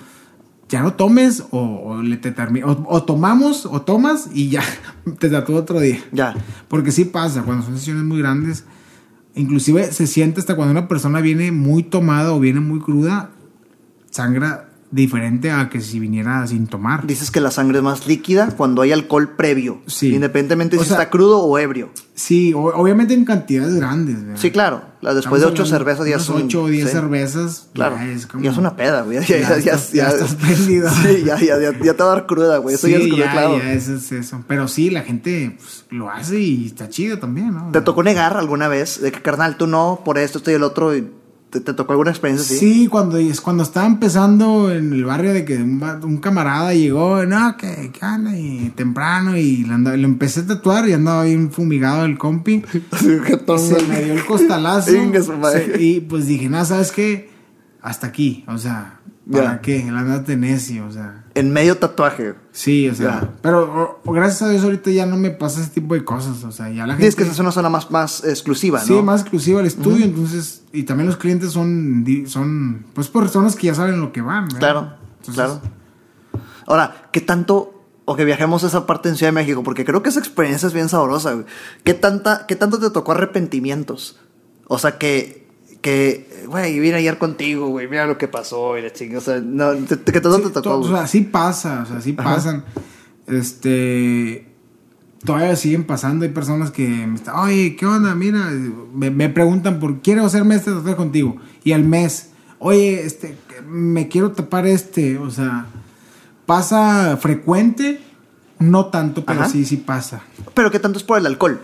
ya 0.68 0.82
no 0.82 0.94
tomes 0.94 1.44
o, 1.50 1.58
o 1.60 2.02
le 2.02 2.16
te 2.16 2.34
o, 2.64 2.86
o 2.88 3.02
tomamos 3.04 3.66
o 3.66 3.82
tomas 3.82 4.30
y 4.32 4.48
ya 4.48 4.62
te 5.18 5.28
tatúo 5.28 5.56
otro 5.56 5.80
día. 5.80 5.98
Ya. 6.12 6.34
Porque 6.68 6.92
sí 6.92 7.04
pasa, 7.04 7.42
cuando 7.42 7.64
son 7.64 7.76
sesiones 7.76 8.04
muy 8.04 8.18
grandes, 8.18 8.64
inclusive 9.34 9.92
se 9.92 10.06
siente 10.06 10.40
hasta 10.40 10.56
cuando 10.56 10.72
una 10.72 10.88
persona 10.88 11.20
viene 11.20 11.52
muy 11.52 11.82
tomada 11.82 12.32
o 12.32 12.40
viene 12.40 12.60
muy 12.60 12.80
cruda, 12.80 13.30
sangra 14.10 14.73
diferente 14.90 15.50
a 15.50 15.68
que 15.68 15.80
si 15.80 15.98
viniera 15.98 16.46
sin 16.46 16.66
tomar. 16.68 17.06
Dices 17.06 17.30
que 17.30 17.40
la 17.40 17.50
sangre 17.50 17.78
es 17.78 17.84
más 17.84 18.06
líquida 18.06 18.48
cuando 18.56 18.82
hay 18.82 18.92
alcohol 18.92 19.30
previo. 19.36 19.80
Sí. 19.86 20.14
Independientemente 20.14 20.76
O 20.76 20.80
si 20.82 20.88
sea- 20.88 20.98
está 20.98 21.10
crudo 21.10 21.40
o 21.40 21.58
ebrio. 21.58 21.90
Sí, 22.14 22.52
o- 22.54 22.66
obviamente 22.66 23.12
en 23.12 23.24
cantidades 23.24 23.74
grandes. 23.74 24.22
¿verdad? 24.24 24.40
Sí, 24.40 24.52
claro. 24.52 24.82
La- 25.00 25.14
Después 25.14 25.40
de 25.42 25.48
ocho 25.48 25.66
cervezas 25.66 26.06
ya 26.06 26.20
son. 26.20 26.42
ocho 26.44 26.62
o 26.62 26.68
diez 26.68 26.86
sí. 26.86 26.92
cervezas. 26.92 27.68
Claro. 27.74 27.96
Ya 27.96 28.06
es, 28.06 28.26
como, 28.28 28.44
Ya 28.44 28.52
es 28.52 28.56
una 28.56 28.76
peda, 28.76 29.02
güey. 29.02 29.18
Ya, 29.26 29.38
Ya 29.38 29.40
ya, 29.40 29.48
ya, 29.58 29.72
estás- 29.74 29.92
ya 29.92 30.08
estás 30.08 30.34
prendido. 30.36 30.88
Sí, 30.90 31.24
ya, 31.26 31.40
ya, 31.40 31.58
ya, 31.60 31.72
te 31.72 32.02
va 32.04 32.12
a 32.12 32.14
dar 32.14 32.26
cruda, 32.26 32.58
güey. 32.58 32.76
Eso 32.76 32.86
sí, 32.86 32.92
ya 32.92 32.98
es 32.98 33.08
cruda, 33.08 33.32
claro. 33.32 33.58
ya, 33.58 33.72
eso 33.72 33.94
es 33.96 34.12
eso. 34.12 34.44
Pero 34.46 34.68
sí, 34.68 34.90
la 34.90 35.02
gente 35.02 35.56
pues, 35.58 35.86
lo 35.90 36.08
hace 36.08 36.38
y 36.38 36.66
está 36.66 36.88
chido 36.88 37.18
también, 37.18 37.52
¿no? 37.52 37.70
¿Te 37.72 37.80
tocó 37.80 38.04
negar 38.04 38.36
alguna 38.36 38.68
vez 38.68 39.00
de 39.00 39.10
que, 39.10 39.20
carnal, 39.20 39.56
tú 39.56 39.66
no, 39.66 40.02
por 40.04 40.18
esto, 40.18 40.38
esto 40.38 40.52
y 40.52 40.54
el 40.54 40.62
otro? 40.62 40.96
Y 40.96 41.10
te, 41.54 41.60
te 41.60 41.72
tocó 41.74 41.92
alguna 41.92 42.10
experiencia 42.10 42.44
así? 42.56 42.58
Sí, 42.58 42.86
cuando, 42.88 43.16
cuando 43.42 43.62
estaba 43.62 43.86
empezando 43.86 44.70
en 44.72 44.92
el 44.92 45.04
barrio 45.04 45.32
de 45.32 45.44
que 45.44 45.56
un, 45.62 46.18
camarada 46.20 46.74
llegó, 46.74 47.24
no, 47.24 47.56
que, 47.56 47.92
que 47.92 48.04
anda 48.04 48.36
y 48.36 48.72
temprano 48.74 49.36
y 49.36 49.64
le, 49.64 49.72
andaba- 49.72 49.96
le 49.96 50.04
empecé 50.04 50.40
a 50.40 50.46
tatuar 50.46 50.88
y 50.88 50.92
andaba 50.92 51.24
bien 51.24 51.50
fumigado 51.52 52.04
el 52.04 52.18
compi. 52.18 52.62
Se 53.00 53.82
me 53.88 54.02
dio 54.04 54.14
el 54.14 54.24
costalazo. 54.26 54.90
Se- 54.90 55.80
y 55.82 56.00
pues 56.00 56.26
dije, 56.26 56.48
nada, 56.48 56.64
¿sabes 56.64 56.90
qué? 56.92 57.30
Hasta 57.80 58.06
aquí, 58.08 58.44
o 58.48 58.58
sea, 58.58 59.00
¿para 59.30 59.52
Ya. 59.54 59.60
qué? 59.60 59.86
El 59.88 59.96
andate 59.96 60.36
necio, 60.36 60.86
o 60.86 60.90
sea. 60.90 61.23
En 61.36 61.52
medio 61.52 61.76
tatuaje. 61.78 62.34
Sí, 62.52 62.88
o 62.88 62.94
sea, 62.94 63.20
Ya. 63.22 63.30
pero 63.42 64.00
o- 64.04 64.12
gracias 64.12 64.42
a 64.42 64.48
Dios 64.50 64.62
ahorita 64.62 64.90
ya 64.92 65.04
no 65.04 65.16
me 65.16 65.30
pasa 65.30 65.60
ese 65.60 65.70
tipo 65.70 65.94
de 65.94 66.04
cosas, 66.04 66.44
o 66.44 66.52
sea, 66.52 66.68
ya 66.70 66.86
la 66.86 66.94
gente... 66.94 67.06
Dices 67.06 67.16
que 67.16 67.22
esa 67.24 67.32
es 67.32 67.38
una 67.40 67.50
zona 67.50 67.68
más, 67.68 67.90
más 67.90 68.22
exclusiva, 68.24 68.78
¿no? 68.78 68.84
Sí, 68.86 68.94
más 69.02 69.22
exclusiva 69.22 69.58
al 69.60 69.66
estudio, 69.66 70.04
entonces, 70.04 70.62
y 70.72 70.84
también 70.84 71.08
los 71.08 71.16
clientes 71.16 71.50
son, 71.52 72.04
son, 72.28 72.86
pues, 72.94 73.08
personas 73.08 73.56
que 73.56 73.66
ya 73.66 73.74
saben 73.74 74.00
lo 74.00 74.12
que 74.12 74.20
van, 74.20 74.44
¿verdad? 74.44 74.58
Claro, 74.60 74.80
Entonces, 75.18 75.34
claro. 75.34 75.60
Ahora, 76.66 77.08
¿qué 77.12 77.20
tanto, 77.20 77.82
o 78.04 78.16
que 78.16 78.24
viajemos 78.24 78.62
a 78.64 78.68
esa 78.68 78.86
parte 78.86 79.08
en 79.08 79.16
Ciudad 79.16 79.32
de 79.32 79.34
México? 79.40 79.62
Porque 79.62 79.84
creo 79.84 80.02
que 80.02 80.10
esa 80.10 80.20
experiencia 80.20 80.66
es 80.68 80.72
bien 80.72 80.88
sabrosa, 80.88 81.32
güey. 81.32 81.46
¿Qué, 81.82 81.94
tanta, 81.94 82.46
¿Qué 82.46 82.56
tanto 82.56 82.78
te 82.78 82.90
tocó 82.90 83.12
arrepentimientos? 83.12 84.18
O 84.66 84.78
sea, 84.78 84.98
que, 84.98 85.43
que, 85.84 86.44
güey, 86.48 86.80
vine 86.80 86.94
ayer 86.96 87.18
contigo, 87.18 87.68
güey, 87.68 87.86
mira 87.88 88.06
lo 88.06 88.16
que 88.16 88.26
pasó, 88.26 88.78
y 88.78 88.82
la 88.82 88.90
chingada. 88.90 89.18
O 89.18 89.22
sea, 89.22 89.38
no, 89.40 89.74
te- 89.74 89.98
te- 89.98 90.12
¿qué 90.12 90.20
tanto 90.22 90.38
sí, 90.38 90.44
te 90.44 90.50
tocó? 90.50 90.62
to- 90.62 90.78
o 90.80 90.88
sea, 90.88 91.06
sí 91.06 91.20
pasa, 91.20 91.82
o 91.82 91.86
sea, 91.86 92.00
sí 92.00 92.14
Ajá. 92.18 92.34
pasan. 92.36 92.64
Este. 93.26 94.48
Todavía 95.24 95.56
siguen 95.56 95.84
pasando. 95.84 96.24
Hay 96.24 96.30
personas 96.32 96.70
que 96.70 96.86
me 96.88 97.14
están, 97.16 97.36
oye, 97.36 97.76
¿qué 97.76 97.84
onda? 97.86 98.14
Mira, 98.14 98.50
me, 98.94 99.10
me 99.10 99.28
preguntan 99.28 99.78
por, 99.78 100.00
quiero 100.00 100.24
hacerme 100.24 100.54
este 100.54 100.70
tatuaje 100.70 100.96
contigo. 100.96 101.36
Y 101.64 101.72
al 101.72 101.84
mes, 101.84 102.30
oye, 102.58 103.04
este, 103.04 103.36
me 103.66 104.08
quiero 104.08 104.32
tapar 104.32 104.66
este. 104.66 105.18
O 105.18 105.30
sea, 105.30 105.66
pasa 106.46 107.16
frecuente, 107.18 108.00
No 108.58 108.86
tanto, 108.86 109.24
pero 109.26 109.40
Ajá. 109.42 109.48
sí, 109.50 109.64
sí 109.66 109.76
pasa. 109.78 110.22
Pero 110.54 110.70
¿qué 110.70 110.78
tanto 110.78 110.98
es 110.98 111.04
por 111.04 111.18
el 111.18 111.26
alcohol? 111.26 111.60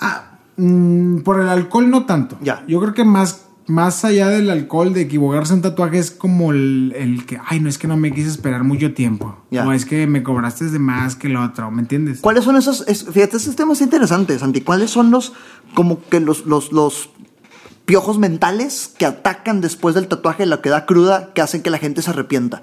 Ah, 0.00 0.38
mm, 0.56 1.18
por 1.18 1.40
el 1.40 1.48
alcohol 1.48 1.90
no 1.90 2.06
tanto. 2.06 2.38
Ya. 2.40 2.64
Yo 2.68 2.80
creo 2.80 2.94
que 2.94 3.04
más, 3.04 3.46
más 3.68 4.04
allá 4.04 4.28
del 4.28 4.50
alcohol, 4.50 4.92
de 4.94 5.02
equivocarse 5.02 5.52
en 5.54 5.62
tatuaje, 5.62 5.98
es 5.98 6.10
como 6.10 6.52
el, 6.52 6.92
el 6.96 7.26
que, 7.26 7.38
ay, 7.46 7.60
no 7.60 7.68
es 7.68 7.78
que 7.78 7.86
no 7.86 7.96
me 7.96 8.12
quise 8.12 8.28
esperar 8.28 8.64
mucho 8.64 8.94
tiempo. 8.94 9.36
O 9.52 9.72
es 9.72 9.84
que 9.84 10.06
me 10.06 10.22
cobraste 10.22 10.64
de 10.66 10.78
más 10.78 11.14
que 11.16 11.28
lo 11.28 11.42
otro, 11.44 11.70
¿me 11.70 11.82
entiendes? 11.82 12.20
¿Cuáles 12.20 12.44
son 12.44 12.56
esos? 12.56 12.84
es- 12.88 13.04
fíjate, 13.04 13.36
ese 13.36 13.52
tema 13.52 13.74
es 13.74 13.80
interesante, 13.80 14.38
Santi. 14.38 14.62
¿Cuáles 14.62 14.90
son 14.90 15.10
los, 15.10 15.34
como 15.74 16.00
que 16.08 16.18
los, 16.20 16.46
los, 16.46 16.72
los 16.72 17.10
piojos 17.84 18.18
mentales 18.18 18.92
que 18.98 19.06
atacan 19.06 19.60
después 19.60 19.94
del 19.94 20.08
tatuaje, 20.08 20.46
la 20.46 20.60
que 20.62 20.70
da 20.70 20.84
cruda, 20.86 21.32
que 21.34 21.40
hacen 21.42 21.62
que 21.62 21.70
la 21.70 21.78
gente 21.78 22.02
se 22.02 22.10
arrepienta? 22.10 22.62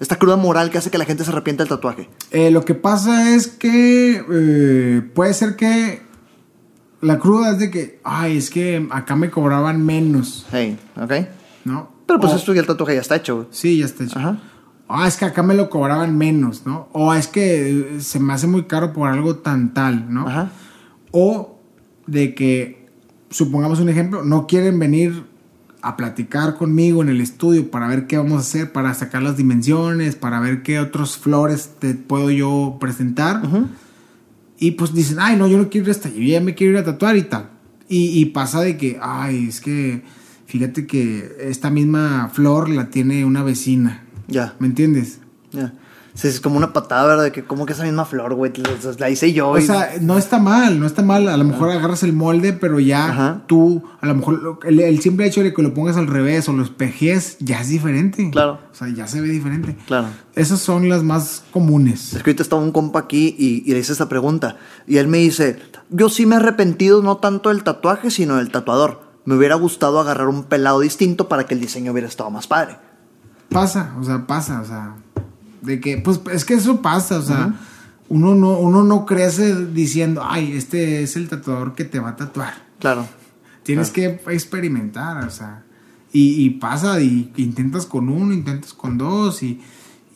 Esta 0.00 0.16
cruda 0.16 0.36
moral 0.36 0.70
que 0.70 0.78
hace 0.78 0.90
que 0.90 0.96
la 0.96 1.04
gente 1.04 1.24
se 1.24 1.30
arrepienta 1.30 1.62
del 1.62 1.68
tatuaje. 1.68 2.08
Eh, 2.30 2.50
lo 2.50 2.64
que 2.64 2.74
pasa 2.74 3.34
es 3.34 3.46
que 3.48 4.24
eh, 4.32 5.02
puede 5.14 5.34
ser 5.34 5.56
que 5.56 6.00
la 7.00 7.18
cruda 7.18 7.50
es 7.52 7.58
de 7.58 7.70
que, 7.70 8.00
ay, 8.04 8.36
es 8.36 8.50
que 8.50 8.86
acá 8.90 9.16
me 9.16 9.30
cobraban 9.30 9.84
menos, 9.84 10.46
Hey, 10.52 10.78
¿ok? 10.96 11.12
¿no? 11.64 11.88
Pero 12.06 12.20
pues 12.20 12.32
O- 12.32 12.36
esto 12.36 12.52
ya 12.54 12.60
el 12.60 12.66
tatuaje 12.66 12.94
ya 12.94 13.00
está 13.00 13.16
hecho. 13.16 13.36
güey. 13.36 13.48
Sí, 13.50 13.78
ya 13.78 13.84
está 13.86 14.04
hecho. 14.04 14.18
Ajá. 14.18 14.38
Ah, 14.88 15.06
es 15.06 15.16
que 15.16 15.24
acá 15.24 15.42
me 15.44 15.54
lo 15.54 15.70
cobraban 15.70 16.18
menos, 16.18 16.66
¿no? 16.66 16.88
O 16.92 17.14
es 17.14 17.28
que 17.28 17.70
eh, 17.96 18.00
se 18.00 18.18
me 18.18 18.32
hace 18.32 18.46
muy 18.48 18.64
caro 18.64 18.92
por 18.92 19.08
algo 19.08 19.36
tan 19.36 19.72
tal, 19.72 20.12
¿no? 20.12 20.26
Ajá. 20.26 20.50
O 21.12 21.58
de 22.08 22.34
que, 22.34 22.88
supongamos 23.30 23.78
un 23.78 23.88
ejemplo, 23.88 24.24
no 24.24 24.46
quieren 24.48 24.78
venir 24.80 25.24
a 25.82 25.96
platicar 25.96 26.56
conmigo 26.56 27.02
en 27.02 27.08
el 27.08 27.20
estudio 27.20 27.70
para 27.70 27.86
ver 27.86 28.06
qué 28.08 28.18
vamos 28.18 28.34
a 28.34 28.40
hacer, 28.40 28.72
para 28.72 28.92
sacar 28.94 29.22
las 29.22 29.36
dimensiones, 29.36 30.16
para 30.16 30.40
ver 30.40 30.62
qué 30.64 30.80
otros 30.80 31.16
flores 31.16 31.70
te 31.78 31.94
puedo 31.94 32.30
yo 32.30 32.76
presentar. 32.80 33.44
Ujú. 33.46 33.68
Y 34.60 34.72
pues 34.72 34.94
dicen, 34.94 35.16
ay, 35.20 35.36
no, 35.36 35.48
yo 35.48 35.56
no 35.58 35.68
quiero 35.70 35.86
ir 35.86 35.90
hasta 35.90 36.08
allá, 36.08 36.18
yo 36.18 36.28
ya 36.28 36.40
me 36.40 36.54
quiero 36.54 36.74
ir 36.74 36.78
a 36.78 36.84
tatuar 36.84 37.16
y 37.16 37.22
tal. 37.22 37.50
Y, 37.88 38.20
y 38.20 38.26
pasa 38.26 38.60
de 38.60 38.76
que, 38.76 38.98
ay, 39.02 39.48
es 39.48 39.60
que, 39.60 40.02
fíjate 40.46 40.86
que 40.86 41.36
esta 41.40 41.70
misma 41.70 42.30
flor 42.32 42.68
la 42.68 42.90
tiene 42.90 43.24
una 43.24 43.42
vecina. 43.42 44.04
Ya, 44.28 44.54
¿Me 44.60 44.68
entiendes? 44.68 45.18
ya. 45.50 45.74
Sí, 46.14 46.28
es 46.28 46.40
como 46.40 46.56
una 46.56 46.72
patada, 46.72 47.06
¿verdad? 47.06 47.24
De 47.24 47.32
que 47.32 47.44
como 47.44 47.66
que 47.66 47.72
esa 47.72 47.84
misma 47.84 48.04
flor, 48.04 48.34
güey, 48.34 48.52
la- 48.98 49.10
hice 49.10 49.32
yo. 49.32 49.50
O 49.50 49.58
y- 49.58 49.62
sea, 49.62 49.92
no 50.00 50.18
está 50.18 50.38
mal, 50.38 50.78
no 50.80 50.86
está 50.86 51.02
mal. 51.02 51.28
A 51.28 51.36
lo 51.36 51.44
mejor 51.44 51.70
agarras 51.70 52.02
el 52.02 52.12
molde, 52.12 52.52
pero 52.52 52.80
ya 52.80 53.08
Ajá. 53.08 53.42
tú, 53.46 53.82
a 54.00 54.06
lo 54.06 54.14
mejor 54.16 54.58
el, 54.64 54.80
el 54.80 55.00
simple 55.00 55.26
hecho 55.26 55.42
de 55.42 55.54
que 55.54 55.62
lo 55.62 55.72
pongas 55.72 55.96
al 55.96 56.08
revés 56.08 56.48
o 56.48 56.52
lo 56.52 56.62
espejes, 56.64 57.36
ya 57.38 57.60
es 57.60 57.68
diferente. 57.68 58.28
Claro. 58.30 58.58
O 58.70 58.74
sea, 58.74 58.88
ya 58.88 59.06
se 59.06 59.20
ve 59.20 59.28
diferente. 59.28 59.76
Claro. 59.86 60.08
Esas 60.34 60.60
son 60.60 60.88
las 60.88 61.02
más 61.04 61.44
comunes. 61.52 62.12
Es 62.14 62.22
que 62.22 62.30
ahorita 62.30 62.42
estaba 62.42 62.60
un 62.62 62.72
compa 62.72 62.98
aquí 62.98 63.34
y, 63.38 63.62
y 63.64 63.72
le 63.72 63.78
hice 63.78 63.92
esta 63.92 64.08
pregunta. 64.08 64.56
Y 64.86 64.96
él 64.98 65.06
me 65.08 65.18
dice, 65.18 65.58
yo 65.90 66.08
sí 66.08 66.26
me 66.26 66.34
he 66.34 66.38
arrepentido 66.38 67.02
no 67.02 67.18
tanto 67.18 67.48
del 67.50 67.62
tatuaje, 67.62 68.10
sino 68.10 68.36
del 68.36 68.50
tatuador. 68.50 69.08
Me 69.26 69.36
hubiera 69.36 69.54
gustado 69.54 70.00
agarrar 70.00 70.28
un 70.28 70.44
pelado 70.44 70.80
distinto 70.80 71.28
para 71.28 71.44
que 71.44 71.54
el 71.54 71.60
diseño 71.60 71.92
hubiera 71.92 72.08
estado 72.08 72.30
más 72.30 72.46
padre. 72.46 72.78
Pasa, 73.48 73.94
o 74.00 74.04
sea, 74.04 74.26
pasa, 74.26 74.60
o 74.60 74.64
sea, 74.64 74.94
de 75.62 75.80
que, 75.80 75.98
pues 75.98 76.20
es 76.32 76.44
que 76.44 76.54
eso 76.54 76.82
pasa, 76.82 77.18
o 77.18 77.22
sea, 77.22 77.54
uno, 78.08 78.34
no, 78.34 78.58
uno 78.58 78.82
no 78.82 79.06
crece 79.06 79.66
diciendo, 79.66 80.22
ay, 80.24 80.52
este 80.52 81.02
es 81.02 81.16
el 81.16 81.28
tatuador 81.28 81.74
que 81.74 81.84
te 81.84 82.00
va 82.00 82.10
a 82.10 82.16
tatuar. 82.16 82.54
Claro. 82.78 83.06
Tienes 83.62 83.90
que 83.90 84.20
experimentar, 84.28 85.24
o 85.24 85.30
sea. 85.30 85.64
Y, 86.12 86.44
y 86.44 86.50
pasa, 86.50 87.00
y 87.00 87.30
intentas 87.36 87.86
con 87.86 88.08
uno, 88.08 88.32
intentas 88.32 88.72
con 88.72 88.98
dos, 88.98 89.44
y, 89.44 89.60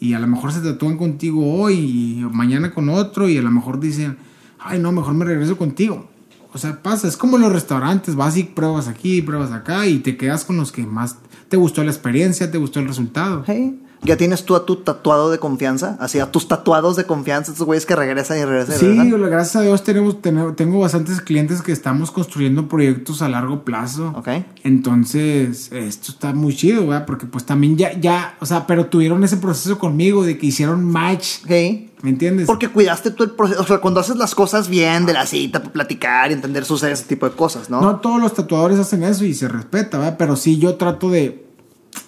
y 0.01 0.15
a 0.15 0.19
lo 0.19 0.27
mejor 0.27 0.53
se 0.53 0.61
tatúan 0.61 0.97
contigo 0.97 1.55
hoy, 1.61 1.75
y 1.75 2.27
mañana 2.33 2.73
con 2.73 2.89
otro, 2.89 3.29
y 3.29 3.39
a 3.39 3.43
lo 3.43 3.51
mejor 3.51 3.79
dicen, 3.79 4.17
ay, 4.59 4.81
no, 4.81 4.91
mejor 4.91 5.15
me 5.15 5.25
regreso 5.25 5.57
contigo. 5.57 6.11
O 6.53 6.59
sea, 6.59 6.83
pasa, 6.83 7.07
es 7.07 7.17
como 7.17 7.39
los 7.39 7.53
restaurantes, 7.53 8.17
vas 8.17 8.37
y 8.37 8.45
pruebas 8.45 8.89
aquí, 8.89 9.23
pruebas 9.23 9.53
acá, 9.53 9.87
y 9.87 9.99
te 9.99 10.17
quedas 10.17 10.45
con 10.45 10.57
los 10.57 10.73
que 10.73 10.85
más 10.85 11.19
te 11.49 11.57
gustó 11.57 11.85
la 11.85 11.91
experiencia, 11.91 12.51
te 12.51 12.59
gustó 12.59 12.81
el 12.81 12.89
resultado. 12.89 13.45
Hey, 13.47 13.81
¿Ya 14.05 14.17
tienes 14.19 14.45
tú 14.45 14.55
a 14.55 14.67
tu 14.67 14.77
tatuado 14.77 15.31
de 15.31 15.39
confianza? 15.39 15.97
Así, 15.99 16.19
a 16.21 16.31
tus 16.31 16.47
tatuados 16.47 16.97
de 16.97 17.05
confianza, 17.05 17.53
estos 17.53 17.67
güeyes 17.67 17.87
que 17.87 17.97
regresan 17.97 18.39
y 18.39 18.45
regresan. 18.45 18.75
y 18.77 18.79
Sí, 18.79 18.87
regresan? 18.87 19.31
gracias 19.31 19.57
a 19.57 19.61
Dios 19.63 19.83
tenemos, 19.83 20.21
tenemos- 20.21 20.57
tengo 20.57 20.79
bastantes 20.81 21.21
clientes 21.21 21.63
que 21.63 21.73
estamos 21.73 22.11
construyendo 22.11 22.69
proyectos 22.69 23.23
a 23.23 23.29
largo 23.29 23.65
plazo. 23.65 24.13
Ok. 24.17 24.29
Entonces, 24.63 25.73
esto 25.73 26.13
está 26.13 26.33
muy 26.35 26.55
chido, 26.55 26.87
¿verdad? 26.87 27.07
Porque 27.07 27.27
pues 27.27 27.45
también 27.47 27.77
ya, 27.77 27.99
ya, 27.99 28.37
o 28.41 28.47
sea, 28.47 28.67
pero 28.67 28.87
tuvieron 28.87 29.25
ese 29.25 29.39
proceso 29.39 29.79
conmigo 29.79 30.25
de 30.25 30.37
que 30.37 30.47
hicieron 30.47 30.85
match, 30.85 31.39
Hey. 31.47 31.91
¿me 32.03 32.11
entiendes? 32.11 32.47
Porque 32.47 32.69
cuidaste 32.69 33.11
tú 33.11 33.25
el 33.25 33.31
proceso. 33.31 33.63
O 33.63 33.67
sea, 33.67 33.79
cuando 33.79 34.01
haces 34.01 34.17
las 34.17 34.35
cosas 34.35 34.69
bien 34.69 35.07
de 35.07 35.15
la 35.15 35.25
cita, 35.27 35.63
platicar 35.63 36.31
y 36.31 36.35
entender 36.35 36.65
sucede 36.67 36.93
ese 36.93 37.05
tipo 37.05 37.29
de 37.29 37.35
cosas, 37.35 37.71
¿no? 37.71 37.81
no 37.81 37.97
todos 38.01 38.21
los 38.21 38.35
tatuadores 38.35 38.79
hacen 38.79 39.03
eso 39.03 39.25
y 39.25 39.33
se 39.33 39.49
respeta, 39.49 39.97
¿verdad? 39.99 40.17
Pero 40.19 40.37
sí 40.37 40.59
yo 40.59 40.75
trato 40.77 41.11
de 41.11 41.44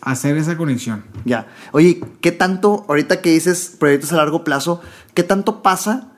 hacer 0.00 0.36
esa 0.36 0.56
conexión. 0.56 1.04
Ya. 1.24 1.48
Oye, 1.72 2.00
¿qué 2.20 2.32
tanto, 2.32 2.84
ahorita 2.88 3.20
que 3.20 3.30
dices 3.30 3.74
proyectos 3.78 4.12
a 4.12 4.16
largo 4.16 4.44
plazo, 4.44 4.80
qué 5.14 5.22
tanto 5.22 5.62
pasa? 5.62 6.12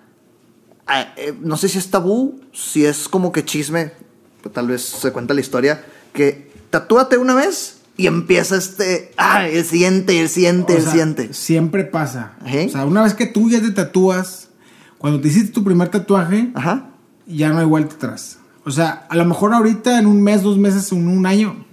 Ah, 0.86 1.12
eh, 1.16 1.34
no 1.40 1.56
sé 1.56 1.68
si 1.68 1.78
es 1.78 1.90
tabú, 1.90 2.40
si 2.52 2.84
es 2.86 3.08
como 3.08 3.32
que 3.32 3.44
chisme, 3.44 3.92
pues, 4.42 4.54
tal 4.54 4.68
vez 4.68 4.82
se 4.82 5.12
cuenta 5.12 5.34
la 5.34 5.40
historia, 5.40 5.84
que 6.12 6.50
tatúate 6.70 7.18
una 7.18 7.34
vez 7.34 7.80
y 7.96 8.06
empieza 8.06 8.56
este, 8.56 9.12
ah, 9.16 9.46
el 9.46 9.64
siguiente, 9.64 10.20
el 10.20 10.28
siguiente, 10.28 10.74
O 10.74 10.76
el 10.76 10.82
sea, 10.82 10.90
siguiente. 10.92 11.34
Siempre 11.34 11.84
pasa. 11.84 12.32
Ajá. 12.40 12.58
O 12.66 12.68
sea, 12.70 12.84
una 12.86 13.02
vez 13.02 13.14
que 13.14 13.26
tú 13.26 13.50
ya 13.50 13.60
te 13.60 13.70
tatúas, 13.70 14.48
cuando 14.98 15.20
te 15.20 15.28
hiciste 15.28 15.52
tu 15.52 15.64
primer 15.64 15.88
tatuaje, 15.88 16.50
Ajá. 16.54 16.90
ya 17.26 17.50
no 17.50 17.58
hay 17.58 17.66
vuelta 17.66 17.94
atrás. 17.96 18.38
O 18.64 18.70
sea, 18.70 19.06
a 19.08 19.16
lo 19.16 19.24
mejor 19.24 19.52
ahorita 19.54 19.98
en 19.98 20.06
un 20.06 20.22
mes, 20.22 20.42
dos 20.42 20.58
meses, 20.58 20.92
en 20.92 21.08
un 21.08 21.24
año, 21.26 21.64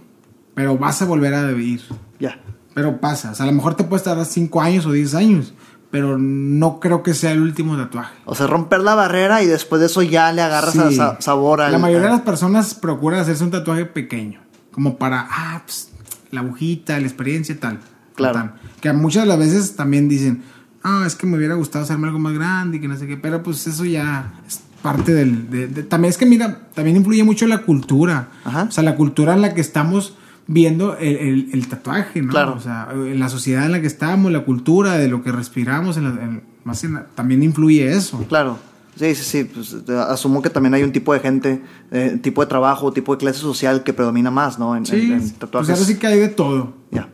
pero 0.56 0.78
vas 0.78 1.02
a 1.02 1.06
volver 1.06 1.34
a 1.36 1.44
vivir. 1.48 1.82
Ya. 2.20 2.40
Pero 2.74 3.00
pasa. 3.00 3.32
O 3.32 3.36
sea, 3.36 3.44
a 3.44 3.48
lo 3.48 3.54
mejor 3.54 3.76
te 3.76 3.84
puedes 3.84 4.04
tardar 4.04 4.26
cinco 4.26 4.62
años 4.62 4.86
o 4.86 4.92
10 4.92 5.14
años, 5.16 5.54
pero 5.92 6.18
no 6.18 6.80
creo 6.80 7.04
que 7.04 7.14
sea 7.14 7.32
el 7.32 7.42
último 7.42 7.78
tatuaje. 7.78 8.16
O 8.26 8.36
sea, 8.36 8.48
romper 8.48 8.82
la 8.82 8.96
barrera 8.96 9.42
y 9.44 9.46
después 9.46 9.80
de 9.80 9.86
eso 9.88 10.02
ya 10.02 10.32
le 10.34 10.42
agarras 10.42 10.74
Sí. 10.74 10.80
a- 10.80 10.92
sa- 10.92 11.22
sabor 11.22 11.62
al. 11.62 11.72
La 11.72 11.78
mayoría 11.78 12.08
de 12.08 12.14
las 12.14 12.22
personas 12.24 12.74
procuran 12.74 13.20
hacerse 13.22 13.44
un 13.44 13.52
tatuaje 13.52 13.86
pequeño, 13.86 14.42
como 14.72 14.98
para, 14.98 15.28
ah, 15.30 15.62
pues, 15.66 15.90
la 16.32 16.42
agujita, 16.42 17.00
la 17.00 17.06
experiencia, 17.06 17.58
tal. 17.60 17.80
Claro. 18.16 18.34
tal. 18.36 18.54
Que 18.82 18.92
muchas 18.94 19.24
de 19.24 19.28
las 19.30 19.40
veces 19.40 19.76
también 19.76 20.08
dicen, 20.10 20.44
ah, 20.84 21.04
es 21.08 21.16
que 21.16 21.28
me 21.28 21.38
hubiera 21.38 21.56
gustado 21.56 21.84
hacerme 21.86 22.08
algo 22.08 22.20
más 22.20 22.34
grande 22.34 22.78
y 22.78 22.82
que 22.82 22.88
no 22.88 22.98
sé 22.98 23.08
qué, 23.08 23.18
pero 23.18 23.42
pues 23.44 23.66
eso 23.68 23.84
ya 23.86 24.34
es 24.48 24.62
parte 24.82 25.14
del... 25.14 25.50
de- 25.50 25.68
de- 25.68 25.84
también 25.84 26.10
es 26.12 26.18
que, 26.18 26.26
mira, 26.26 26.60
también 26.74 26.96
influye 26.98 27.24
mucho 27.24 27.46
la 27.48 27.60
cultura. 27.64 28.30
Ajá. 28.44 28.64
O 28.70 28.72
sea, 28.72 28.84
la 28.84 28.96
cultura 28.96 29.34
en 29.34 29.42
la 29.42 29.54
que 29.54 29.62
estamos 29.62 30.16
viendo 30.48 30.98
el, 30.98 31.16
el- 31.18 31.50
el 31.54 31.68
tatuaje, 31.68 32.22
¿no? 32.22 32.30
Claro. 32.32 32.54
O 32.56 32.60
sea, 32.60 32.90
en 32.94 33.20
la 33.20 33.30
sociedad 33.30 33.66
en 33.66 33.72
la 33.72 33.82
que 33.82 33.88
estamos, 33.88 34.32
la 34.32 34.44
cultura, 34.46 34.94
de 34.98 35.08
lo 35.08 35.24
que 35.24 35.32
respiramos, 35.32 35.98
en 35.98 36.04
la- 36.16 36.24
en- 36.24 36.44
más 36.64 36.84
en 36.84 36.94
la- 36.96 37.06
también 37.16 37.42
influye 37.44 37.92
eso. 37.92 38.24
Claro. 38.28 38.58
Sí, 38.98 39.14
sí, 39.16 39.24
sí. 39.24 39.44
Pues, 39.44 39.74
asumo 39.90 40.42
que 40.42 40.50
también 40.50 40.74
hay 40.74 40.84
un 40.84 40.92
tipo 40.94 41.14
de 41.14 41.20
gente, 41.20 41.62
eh, 41.92 42.18
tipo 42.22 42.42
de 42.42 42.48
trabajo, 42.48 42.94
tipo 42.94 43.14
de 43.14 43.18
clase 43.20 43.40
social 43.40 43.84
que 43.84 43.92
predomina 43.94 44.32
más, 44.32 44.58
¿no? 44.58 44.76
En, 44.76 44.86
Sí, 44.86 45.12
en- 45.12 45.20
pues 45.20 45.34
tatuajes. 45.34 45.70
ahora 45.72 45.84
sí 45.86 45.98
que 45.98 46.08
hay 46.08 46.20
de 46.20 46.30
todo. 46.30 46.74
Ya. 46.92 47.10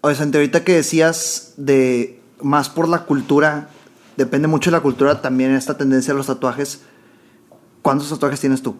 Oye, 0.00 0.14
Santi, 0.16 0.36
ahorita 0.38 0.64
que 0.64 0.72
decías 0.74 1.54
de 1.56 2.20
más 2.42 2.68
por 2.68 2.88
la 2.88 3.04
cultura, 3.04 3.68
depende 4.16 4.48
mucho 4.48 4.70
de 4.70 4.76
la 4.76 4.82
cultura 4.82 5.22
también 5.22 5.52
esta 5.52 5.76
tendencia 5.78 6.12
a 6.12 6.16
los 6.16 6.26
tatuajes. 6.26 6.82
¿Cuántos 7.82 8.08
tatuajes 8.10 8.40
tienes 8.40 8.62
tú? 8.62 8.76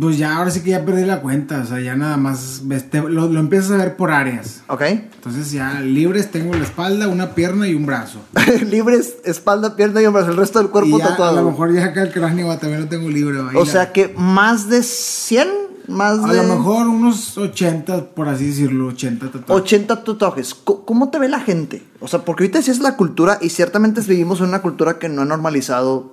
Pues 0.00 0.16
ya, 0.16 0.36
ahora 0.36 0.50
sí 0.50 0.60
que 0.60 0.70
ya 0.70 0.84
perdí 0.86 1.04
la 1.04 1.20
cuenta, 1.20 1.60
o 1.60 1.66
sea, 1.66 1.78
ya 1.80 1.94
nada 1.96 2.16
más 2.16 2.62
ves, 2.64 2.88
te- 2.88 3.00
lo, 3.02 3.28
lo 3.28 3.40
empiezas 3.40 3.72
a 3.72 3.76
ver 3.76 3.94
por 3.96 4.10
áreas. 4.10 4.62
¿Ok? 4.68 4.80
Entonces 4.82 5.52
ya 5.52 5.80
libres 5.80 6.30
tengo 6.30 6.54
la 6.54 6.64
espalda, 6.64 7.08
una 7.08 7.34
pierna 7.34 7.68
y 7.68 7.74
un 7.74 7.84
brazo. 7.84 8.20
Libres, 8.70 9.16
espalda, 9.24 9.76
pierna 9.76 10.00
y 10.00 10.06
hombros, 10.06 10.28
el 10.28 10.36
resto 10.38 10.60
del 10.60 10.68
cuerpo 10.70 10.96
y 10.96 10.98
ya, 10.98 11.08
tatuado. 11.08 11.38
a 11.38 11.42
lo 11.42 11.50
mejor 11.50 11.74
ya 11.74 11.84
acá 11.86 12.02
el 12.02 12.10
cráneo 12.12 12.48
también 12.58 12.80
lo 12.82 12.88
tengo 12.88 13.08
libre. 13.10 13.38
ahí 13.40 13.56
o 13.56 13.64
la- 13.64 13.70
sea 13.70 13.92
que 13.92 14.14
más 14.16 14.68
de 14.70 14.82
100, 14.82 15.48
más 15.88 16.18
a 16.20 16.32
de 16.32 16.36
lo 16.38 16.44
mejor 16.54 16.86
unos 16.88 17.36
80, 17.36 18.06
por 18.14 18.28
así 18.30 18.46
decirlo, 18.46 18.86
80 18.86 19.26
tatuajes. 19.30 19.50
80 19.62 20.04
tatuajes. 20.04 20.54
¿Cómo 20.54 21.10
te 21.10 21.18
ve 21.18 21.28
la 21.28 21.40
gente? 21.40 21.82
O 22.00 22.08
sea, 22.08 22.24
porque 22.24 22.44
ahorita 22.44 22.62
sí 22.62 22.70
es 22.70 22.78
la 22.78 22.96
cultura 22.96 23.36
y 23.42 23.50
ciertamente 23.50 24.00
vivimos 24.00 24.40
en 24.40 24.46
una 24.46 24.62
cultura 24.62 24.98
que 24.98 25.10
no 25.10 25.20
ha 25.20 25.24
normalizado 25.26 26.12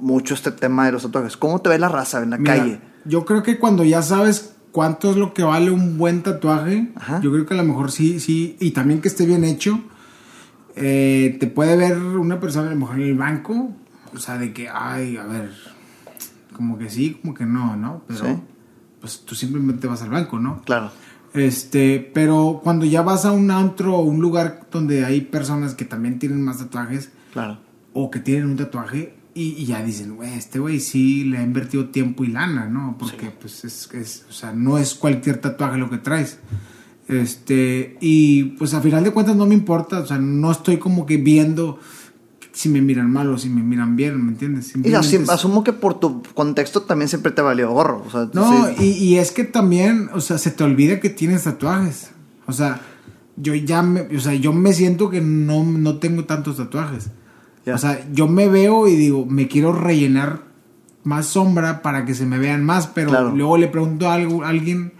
mucho 0.00 0.34
este 0.34 0.50
tema 0.50 0.86
de 0.86 0.92
los 0.92 1.02
tatuajes. 1.02 1.36
¿Cómo 1.36 1.60
te 1.60 1.68
ve 1.68 1.78
la 1.78 1.88
raza 1.88 2.22
en 2.22 2.30
la 2.30 2.36
Mira, 2.38 2.56
calle? 2.56 2.80
Yo 3.04 3.24
creo 3.24 3.42
que 3.42 3.58
cuando 3.58 3.84
ya 3.84 4.02
sabes 4.02 4.54
cuánto 4.72 5.10
es 5.10 5.16
lo 5.16 5.34
que 5.34 5.42
vale 5.42 5.70
un 5.70 5.98
buen 5.98 6.22
tatuaje, 6.22 6.90
Ajá. 6.94 7.20
yo 7.20 7.32
creo 7.32 7.46
que 7.46 7.54
a 7.54 7.56
lo 7.56 7.64
mejor 7.64 7.90
sí, 7.90 8.20
sí, 8.20 8.56
y 8.60 8.70
también 8.72 9.00
que 9.00 9.08
esté 9.08 9.26
bien 9.26 9.44
hecho, 9.44 9.80
eh, 10.76 11.36
te 11.40 11.46
puede 11.46 11.76
ver 11.76 11.98
una 11.98 12.38
persona 12.40 12.68
a 12.68 12.74
lo 12.74 12.78
mejor 12.78 12.96
en 12.96 13.02
el 13.08 13.14
banco, 13.14 13.70
o 14.14 14.18
sea, 14.18 14.38
de 14.38 14.52
que, 14.52 14.68
ay, 14.68 15.16
a 15.16 15.24
ver, 15.24 15.50
como 16.54 16.78
que 16.78 16.88
sí, 16.90 17.18
como 17.20 17.34
que 17.34 17.46
no, 17.46 17.76
¿no? 17.76 18.02
Pero, 18.06 18.24
Sí. 18.26 18.36
pues 19.00 19.20
tú 19.24 19.34
simplemente 19.34 19.86
vas 19.86 20.02
al 20.02 20.10
banco, 20.10 20.38
¿no? 20.38 20.62
Claro. 20.62 20.90
Este, 21.32 22.10
pero 22.12 22.60
cuando 22.62 22.84
ya 22.84 23.02
vas 23.02 23.24
a 23.24 23.32
un 23.32 23.50
antro 23.50 23.94
o 23.96 24.02
un 24.02 24.20
lugar 24.20 24.66
donde 24.70 25.04
hay 25.04 25.20
personas 25.20 25.74
que 25.74 25.84
también 25.84 26.18
tienen 26.18 26.42
más 26.42 26.58
tatuajes, 26.58 27.10
Claro. 27.32 27.58
o 27.92 28.10
que 28.10 28.18
tienen 28.20 28.46
un 28.46 28.56
tatuaje 28.56 29.14
y, 29.34 29.50
y 29.62 29.64
ya 29.66 29.82
dicen, 29.82 30.16
güey, 30.16 30.34
este 30.34 30.58
güey 30.58 30.80
sí 30.80 31.24
le 31.24 31.38
ha 31.38 31.42
invertido 31.42 31.88
tiempo 31.90 32.24
y 32.24 32.28
lana, 32.28 32.66
¿no? 32.66 32.96
Porque 32.98 33.30
pues 33.30 33.64
es, 33.64 33.88
es, 33.94 34.24
o 34.28 34.32
sea, 34.32 34.52
no 34.52 34.78
es 34.78 34.94
cualquier 34.94 35.38
tatuaje 35.40 35.78
lo 35.78 35.88
que 35.90 35.98
traes. 35.98 36.38
Este, 37.08 37.96
y 38.00 38.44
pues 38.56 38.72
a 38.74 38.80
final 38.80 39.02
de 39.02 39.10
cuentas 39.10 39.34
no 39.36 39.46
me 39.46 39.54
importa, 39.54 39.98
o 40.00 40.06
sea, 40.06 40.18
no 40.18 40.50
estoy 40.52 40.76
como 40.78 41.06
que 41.06 41.16
viendo 41.16 41.78
si 42.52 42.68
me 42.68 42.80
miran 42.82 43.10
mal 43.10 43.28
o 43.32 43.38
si 43.38 43.48
me 43.48 43.62
miran 43.62 43.96
bien, 43.96 44.22
¿me 44.24 44.32
entiendes? 44.32 44.72
Y 44.84 44.92
así- 44.94 45.16
es- 45.16 45.28
asumo 45.30 45.64
que 45.64 45.72
por 45.72 45.98
tu 45.98 46.22
contexto 46.34 46.82
también 46.82 47.08
siempre 47.08 47.32
te 47.32 47.42
valió 47.42 47.70
gorro. 47.70 48.04
O 48.06 48.10
sea, 48.10 48.28
No, 48.32 48.66
sí. 48.76 48.84
y, 48.84 49.04
y 49.04 49.18
es 49.18 49.32
que 49.32 49.44
también, 49.44 50.08
o 50.12 50.20
sea, 50.20 50.38
se 50.38 50.50
te 50.50 50.62
olvida 50.64 51.00
que 51.00 51.10
tienes 51.10 51.44
tatuajes. 51.44 52.10
O 52.46 52.52
sea, 52.52 52.80
yo 53.36 53.54
ya 53.54 53.82
me, 53.82 54.02
o 54.16 54.20
sea, 54.20 54.34
yo 54.34 54.52
me 54.52 54.72
siento 54.72 55.10
que 55.10 55.20
no, 55.20 55.64
no 55.64 55.98
tengo 55.98 56.24
tantos 56.24 56.56
tatuajes. 56.58 57.10
O 57.66 57.78
sea, 57.78 58.06
yo 58.12 58.26
me 58.26 58.48
veo 58.48 58.88
y 58.88 58.96
digo, 58.96 59.26
me 59.26 59.46
quiero 59.48 59.72
rellenar 59.72 60.42
más 61.04 61.26
sombra 61.26 61.82
para 61.82 62.04
que 62.04 62.14
se 62.14 62.26
me 62.26 62.38
vean 62.38 62.64
más, 62.64 62.86
pero 62.86 63.10
Claro. 63.10 63.34
luego 63.34 63.56
le 63.56 63.68
pregunto 63.68 64.08
a, 64.08 64.14
algo, 64.14 64.44
a 64.44 64.48
alguien, 64.48 64.92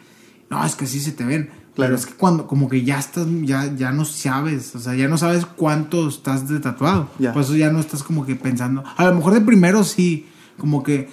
no, 0.50 0.64
es 0.64 0.74
que 0.76 0.86
sí 0.86 1.00
se 1.00 1.12
te 1.12 1.24
ven. 1.24 1.50
Claro. 1.74 1.90
Pero 1.90 1.94
es 1.96 2.06
que 2.06 2.14
cuando, 2.14 2.46
como 2.46 2.68
que 2.68 2.82
ya 2.82 2.98
estás, 2.98 3.26
ya, 3.42 3.72
ya 3.74 3.92
no 3.92 4.04
sabes, 4.04 4.74
o 4.74 4.80
sea, 4.80 4.94
ya 4.94 5.08
no 5.08 5.18
sabes 5.18 5.46
cuánto 5.46 6.08
estás 6.08 6.48
de 6.48 6.58
tatuado. 6.60 7.08
Ya. 7.18 7.32
Por 7.32 7.42
eso 7.42 7.54
ya 7.56 7.70
no 7.70 7.80
estás 7.80 8.02
como 8.02 8.26
que 8.26 8.34
pensando. 8.36 8.82
A 8.96 9.04
lo 9.06 9.14
mejor 9.14 9.34
de 9.34 9.40
primero 9.40 9.84
sí, 9.84 10.26
como 10.58 10.82
que, 10.82 11.08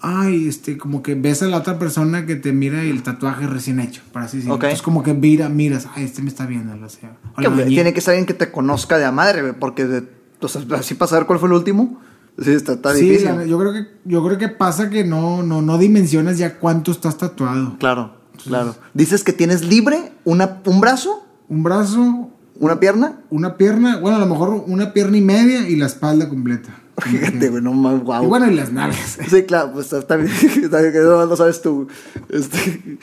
ay, 0.00 0.48
este, 0.48 0.78
como 0.78 1.02
que 1.02 1.14
ves 1.14 1.42
a 1.42 1.46
la 1.46 1.58
otra 1.58 1.78
persona 1.78 2.26
que 2.26 2.36
te 2.36 2.52
mira 2.52 2.84
y 2.84 2.90
el 2.90 3.02
tatuaje 3.02 3.46
recién 3.46 3.80
hecho, 3.80 4.02
para 4.12 4.26
así 4.26 4.38
decirlo. 4.38 4.56
Ok. 4.56 4.64
Entonces 4.64 4.82
como 4.82 5.02
que 5.02 5.14
mira, 5.14 5.48
miras, 5.48 5.86
ay, 5.94 6.04
este 6.04 6.22
me 6.22 6.28
está 6.28 6.46
viendo, 6.46 6.74
o 6.84 6.88
sea. 6.88 7.16
Que, 7.38 7.64
tiene 7.66 7.92
que 7.92 8.00
ser 8.00 8.12
alguien 8.12 8.26
que 8.26 8.34
te 8.34 8.50
conozca 8.50 8.98
de 8.98 9.04
a 9.04 9.12
madre, 9.12 9.52
porque 9.52 9.84
de, 9.84 10.04
o 10.46 10.48
sea, 10.48 10.62
así 10.78 10.94
para 10.94 11.08
saber 11.08 11.26
cuál 11.26 11.38
fue 11.38 11.48
el 11.48 11.54
último. 11.54 12.00
Sí, 12.42 12.50
está, 12.52 12.72
está 12.74 12.94
Sí, 12.94 13.02
difícil. 13.08 13.26
la- 13.36 13.44
yo 13.44 13.58
creo 13.58 13.72
que 13.72 13.86
yo 14.04 14.24
creo 14.24 14.38
que 14.38 14.48
pasa 14.48 14.88
que 14.90 15.04
no 15.04 15.42
no 15.42 15.60
no 15.62 15.76
dimensionas 15.78 16.38
ya 16.38 16.58
cuánto 16.58 16.90
estás 16.90 17.18
tatuado. 17.18 17.76
Claro, 17.78 18.14
claro. 18.44 18.74
Dices 18.94 19.22
que 19.24 19.32
tienes 19.32 19.64
libre 19.64 20.12
una, 20.24 20.60
un 20.64 20.80
brazo, 20.80 21.26
Un 21.48 21.62
brazo, 21.62 22.30
una 22.58 22.80
pierna. 22.80 23.20
una 23.30 23.56
pierna, 23.58 23.98
bueno, 23.98 24.16
a 24.16 24.20
lo 24.20 24.26
mejor 24.26 24.64
una 24.66 24.92
pierna 24.94 25.18
y 25.18 25.20
media 25.20 25.68
y 25.68 25.76
la 25.76 25.86
espalda 25.86 26.28
completa. 26.28 26.74
Fíjate, 26.98 27.48
güey, 27.50 27.62
no 27.62 27.72
más, 27.74 28.02
wow. 28.02 28.22
Y 28.24 28.26
bueno, 28.26 28.50
y 28.50 28.54
las 28.54 28.72
nalgas. 28.72 29.18
Sí, 29.28 29.42
claro, 29.42 29.72
pues 29.74 29.92
está, 29.92 30.16
bien, 30.16 30.30
que 30.70 30.98
no 31.00 31.26
lo 31.26 31.36
sabes 31.36 31.60
tú. 31.60 31.88
Este, 32.30 32.98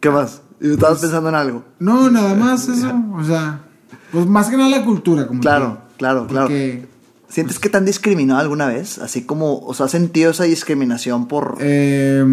¿Qué 0.00 0.10
más? 0.10 0.42
Estabas 0.60 0.98
pensando 1.00 1.28
en 1.30 1.34
algo. 1.34 1.64
No, 1.78 2.10
nada 2.10 2.34
más 2.34 2.68
eso, 2.68 2.92
o 3.14 3.24
sea, 3.24 3.60
pues 4.12 4.26
más 4.26 4.48
que 4.50 4.56
nada 4.58 4.68
la 4.68 4.84
cultura 4.84 5.26
como 5.26 5.40
Claro, 5.40 5.78
claro, 6.00 6.26
claro. 6.26 6.48
¿Sientes 7.28 7.60
que 7.60 7.68
te 7.68 7.76
han 7.76 7.84
discriminado 7.84 8.40
alguna 8.40 8.66
vez? 8.66 8.98
Así 8.98 9.22
como, 9.24 9.60
o 9.60 9.72
sea, 9.72 9.86
¿has 9.86 9.92
sentido 9.92 10.32
esa 10.32 10.42
discriminación 10.44 11.28
por... 11.28 11.58
eh, 11.60 12.24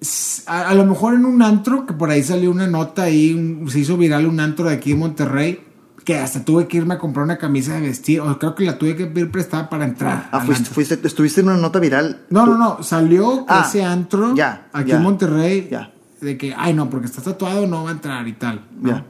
s- 0.00 0.42
a, 0.46 0.68
a 0.68 0.74
lo 0.74 0.84
mejor 0.84 1.14
en 1.14 1.24
un 1.24 1.42
antro, 1.42 1.86
que 1.86 1.94
por 1.94 2.10
ahí 2.10 2.22
salió 2.22 2.50
una 2.50 2.66
nota 2.66 3.04
ahí, 3.04 3.32
un- 3.32 3.70
se 3.70 3.78
hizo 3.80 3.96
viral 3.96 4.26
un 4.26 4.38
antro 4.40 4.66
de 4.68 4.74
aquí 4.74 4.92
en 4.92 4.98
Monterrey, 4.98 5.60
que 6.04 6.16
hasta 6.18 6.44
tuve 6.44 6.66
que 6.66 6.78
irme 6.78 6.94
a 6.94 6.98
comprar 6.98 7.24
una 7.24 7.38
camisa 7.38 7.74
de 7.74 7.82
vestir, 7.82 8.20
o 8.20 8.38
creo 8.38 8.54
que 8.54 8.64
la 8.64 8.78
tuve 8.78 8.96
que 8.96 9.06
pedir 9.06 9.30
prestada 9.30 9.68
para 9.68 9.84
entrar. 9.84 10.28
Ah, 10.32 10.40
fuiste, 10.40 10.70
fuiste, 10.70 10.98
estuviste 11.02 11.40
en 11.40 11.48
una 11.48 11.56
nota 11.58 11.78
viral. 11.78 12.22
No, 12.30 12.44
Tú- 12.44 12.50
no, 12.52 12.58
no, 12.58 12.82
salió 12.82 13.44
Ah, 13.48 13.64
ese 13.66 13.84
antro 13.84 14.34
ya, 14.34 14.68
aquí 14.72 14.90
ya, 14.90 14.96
en 14.96 15.02
Monterrey 15.02 15.68
ya. 15.70 15.92
de 16.20 16.36
que, 16.36 16.54
ay 16.56 16.74
no, 16.74 16.88
porque 16.90 17.06
está 17.06 17.22
tatuado 17.22 17.66
no 17.66 17.84
va 17.84 17.90
a 17.90 17.92
entrar 17.92 18.26
y 18.28 18.32
tal. 18.32 18.66
¿no? 18.80 18.88
Ya, 18.90 19.04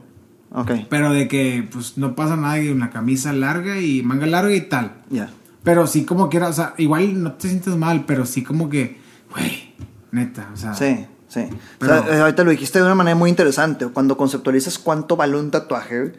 ok, 0.51 0.71
Pero 0.89 1.11
de 1.13 1.27
que 1.27 1.67
pues 1.71 1.97
no 1.97 2.15
pasa 2.15 2.35
nada 2.35 2.59
que 2.59 2.71
una 2.71 2.89
camisa 2.89 3.33
larga 3.33 3.79
y 3.79 4.01
manga 4.03 4.25
larga 4.25 4.53
y 4.55 4.61
tal. 4.61 4.93
ya. 5.09 5.29
Pero 5.63 5.85
sí 5.85 6.05
como 6.05 6.27
que 6.29 6.37
era, 6.37 6.47
o 6.47 6.53
sea, 6.53 6.73
igual 6.77 7.21
no 7.21 7.33
te 7.33 7.47
sientes 7.47 7.75
mal, 7.75 8.05
pero 8.07 8.25
sí 8.25 8.43
como 8.43 8.67
que, 8.67 8.99
güey, 9.31 9.75
neta, 10.11 10.49
o 10.51 10.57
sea. 10.57 10.73
Sí, 10.73 11.05
sí. 11.27 11.45
Pero- 11.77 11.99
o 11.99 12.03
sea, 12.03 12.17
eh, 12.17 12.19
ahorita 12.21 12.43
lo 12.43 12.49
dijiste 12.49 12.79
de 12.79 12.85
una 12.85 12.95
manera 12.95 13.15
muy 13.15 13.29
interesante. 13.29 13.85
Cuando 13.87 14.17
conceptualizas 14.17 14.79
cuánto 14.79 15.15
vale 15.15 15.37
un 15.37 15.51
tatuaje, 15.51 16.13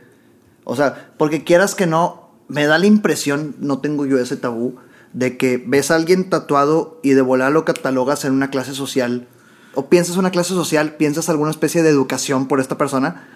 o 0.62 0.76
sea, 0.76 1.10
porque 1.18 1.42
quieras 1.42 1.74
que 1.74 1.88
no, 1.88 2.30
me 2.46 2.66
da 2.66 2.78
la 2.78 2.86
impresión, 2.86 3.56
no 3.58 3.78
tengo 3.80 4.06
yo 4.06 4.18
ese 4.20 4.36
tabú, 4.36 4.76
de 5.12 5.36
que 5.36 5.62
ves 5.66 5.90
a 5.90 5.96
alguien 5.96 6.30
tatuado 6.30 7.00
y 7.02 7.10
de 7.10 7.20
volar 7.22 7.50
lo 7.50 7.64
catalogas 7.64 8.24
en 8.24 8.32
una 8.34 8.48
clase 8.50 8.74
social, 8.74 9.26
o 9.74 9.88
piensas 9.88 10.16
una 10.18 10.30
clase 10.30 10.50
social, 10.54 10.94
piensas 10.94 11.28
alguna 11.28 11.50
especie 11.50 11.82
de 11.82 11.88
educación 11.90 12.46
por 12.46 12.60
esta 12.60 12.78
persona, 12.78 13.26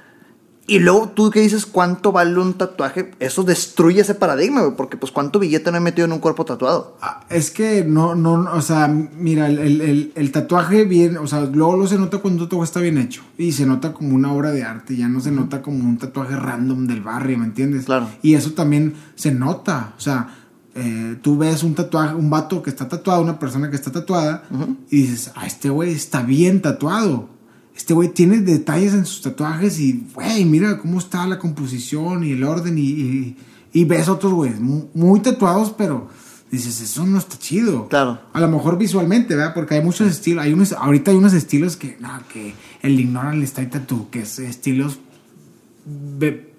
y 0.68 0.80
luego 0.80 1.10
tú 1.14 1.30
que 1.30 1.40
dices 1.40 1.64
cuánto 1.64 2.10
vale 2.12 2.38
un 2.40 2.54
tatuaje, 2.54 3.12
eso 3.20 3.44
destruye 3.44 4.00
ese 4.00 4.14
paradigma, 4.14 4.62
güey, 4.62 4.76
porque 4.76 4.96
pues 4.96 5.12
cuánto 5.12 5.38
billete 5.38 5.70
no 5.70 5.76
he 5.76 5.80
metido 5.80 6.06
en 6.06 6.12
un 6.12 6.18
cuerpo 6.18 6.44
tatuado. 6.44 6.96
Ah, 7.00 7.24
Es 7.30 7.50
que 7.50 7.84
no, 7.84 8.14
no, 8.14 8.32
o 8.52 8.60
sea, 8.62 8.88
mira, 8.88 9.46
el, 9.48 9.58
el- 9.58 9.80
el- 9.80 10.12
el 10.14 10.32
tatuaje 10.32 10.84
bien, 10.84 11.18
o 11.18 11.26
sea, 11.26 11.42
luego 11.42 11.76
lo 11.76 11.86
se 11.86 11.98
nota 11.98 12.18
cuando 12.18 12.42
un 12.42 12.48
tatuaje 12.48 12.64
está 12.64 12.80
bien 12.80 12.98
hecho. 12.98 13.22
Y 13.38 13.52
se 13.52 13.64
nota 13.66 13.92
como 13.92 14.14
una 14.14 14.32
obra 14.32 14.50
de 14.50 14.64
arte, 14.64 14.96
ya 14.96 15.08
no 15.08 15.20
se 15.20 15.30
nota 15.30 15.62
como 15.62 15.84
un 15.84 15.98
tatuaje 15.98 16.34
random 16.34 16.86
del 16.86 17.00
barrio, 17.00 17.38
¿me 17.38 17.44
entiendes? 17.46 17.84
Claro. 17.84 18.08
Y 18.22 18.34
eso 18.34 18.52
también 18.52 18.94
se 19.14 19.30
nota, 19.32 19.94
o 19.96 20.00
sea, 20.00 20.34
eh, 20.74 21.16
tú 21.22 21.38
ves 21.38 21.62
un 21.62 21.74
tatuaje, 21.74 22.14
un 22.14 22.28
vato 22.28 22.62
que 22.62 22.70
está 22.70 22.86
tatuado, 22.88 23.22
una 23.22 23.38
persona 23.38 23.70
que 23.70 23.76
está 23.76 23.90
tatuada, 23.92 24.42
y 24.90 25.02
dices, 25.02 25.30
ah, 25.36 25.46
este 25.46 25.70
güey 25.70 25.92
está 25.92 26.22
bien 26.22 26.60
tatuado. 26.60 27.30
Este 27.76 27.92
güey 27.92 28.08
tiene 28.08 28.38
detalles 28.38 28.94
en 28.94 29.04
sus 29.04 29.20
tatuajes 29.22 29.78
y, 29.78 30.06
güey, 30.14 30.44
mira 30.46 30.78
cómo 30.78 30.98
está 30.98 31.26
la 31.26 31.38
composición 31.38 32.24
y 32.24 32.32
el 32.32 32.42
orden 32.42 32.78
y, 32.78 32.82
y, 32.82 33.36
y 33.72 33.84
ves 33.84 34.08
otros 34.08 34.32
güeyes 34.32 34.58
mu- 34.60 34.86
muy, 34.94 35.20
tatuados, 35.20 35.74
pero 35.76 36.08
dices, 36.50 36.80
eso 36.80 37.04
no 37.04 37.18
está 37.18 37.36
chido. 37.38 37.86
Claro. 37.88 38.18
A 38.32 38.40
lo 38.40 38.48
mejor 38.48 38.78
visualmente, 38.78 39.34
¿verdad? 39.36 39.52
Porque 39.52 39.74
hay 39.74 39.82
muchos 39.84 40.08
estilos, 40.08 40.42
hay 40.44 40.54
unos, 40.54 40.72
ahorita 40.72 41.10
hay 41.10 41.18
unos 41.18 41.34
estilos 41.34 41.76
que, 41.76 41.98
no, 42.00 42.08
que 42.32 42.54
el 42.80 42.98
ignoran 42.98 43.46
style 43.46 43.68
tattoo, 43.68 44.08
que 44.10 44.20
es 44.22 44.38
estilos 44.38 44.98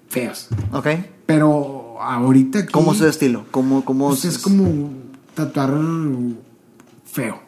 feos. 0.08 0.48
¿Ok? 0.72 0.86
Pero 1.26 2.00
ahorita 2.00 2.60
aquí, 2.60 2.72
¿Cómo 2.72 2.92
es 2.92 2.98
ese 3.00 3.08
estilo? 3.08 3.44
¿Cómo, 3.50 3.84
cómo 3.84 4.08
pues 4.08 4.24
es 4.24 4.38
como 4.38 4.92
tatuar 5.34 5.74
feo. 7.04 7.40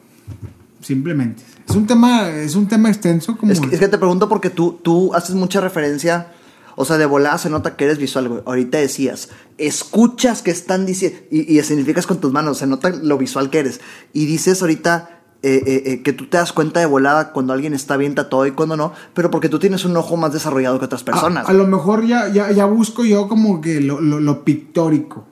Simplemente. 0.80 1.42
Es 1.68 1.76
un 1.76 1.86
tema, 1.86 2.28
es 2.30 2.54
un 2.56 2.66
tema 2.66 2.88
extenso 2.88 3.36
como. 3.36 3.52
Es 3.52 3.60
que, 3.60 3.74
es 3.74 3.80
que 3.80 3.88
te 3.88 3.98
pregunto 3.98 4.28
porque 4.28 4.50
tú, 4.50 4.78
tú 4.82 5.14
haces 5.14 5.34
mucha 5.36 5.60
referencia, 5.60 6.28
o 6.76 6.84
sea, 6.84 6.96
de 6.98 7.06
volada 7.06 7.38
se 7.38 7.50
nota 7.50 7.76
que 7.76 7.84
eres 7.84 7.98
visual, 7.98 8.28
güey. 8.28 8.42
Ahorita 8.46 8.78
decías, 8.78 9.28
escuchas 9.58 10.42
que 10.42 10.50
están 10.50 10.86
diciendo, 10.86 11.18
y, 11.30 11.56
y 11.58 11.62
significas 11.62 12.06
con 12.06 12.18
tus 12.20 12.32
manos, 12.32 12.58
se 12.58 12.66
nota 12.66 12.90
lo 12.90 13.18
visual 13.18 13.50
que 13.50 13.58
eres. 13.60 13.80
Y 14.12 14.26
dices 14.26 14.62
ahorita 14.62 15.20
eh, 15.42 15.62
eh, 15.66 15.82
eh, 15.86 16.02
que 16.02 16.12
tú 16.12 16.26
te 16.26 16.36
das 16.38 16.52
cuenta 16.52 16.80
de 16.80 16.86
volada 16.86 17.32
cuando 17.32 17.52
alguien 17.52 17.72
está 17.74 17.96
bien 17.96 18.14
tatuado 18.14 18.46
y 18.46 18.50
cuando 18.52 18.76
no, 18.76 18.92
pero 19.14 19.30
porque 19.30 19.48
tú 19.48 19.58
tienes 19.58 19.84
un 19.84 19.96
ojo 19.96 20.16
más 20.16 20.32
desarrollado 20.32 20.78
que 20.78 20.86
otras 20.86 21.02
personas. 21.04 21.46
A, 21.46 21.50
a 21.50 21.54
lo 21.54 21.66
mejor 21.66 22.06
ya, 22.06 22.28
ya, 22.32 22.50
ya 22.52 22.64
busco 22.66 23.04
yo 23.04 23.28
como 23.28 23.60
que 23.60 23.80
lo, 23.80 24.00
lo- 24.00 24.20
lo 24.20 24.44
pictórico, 24.44 25.26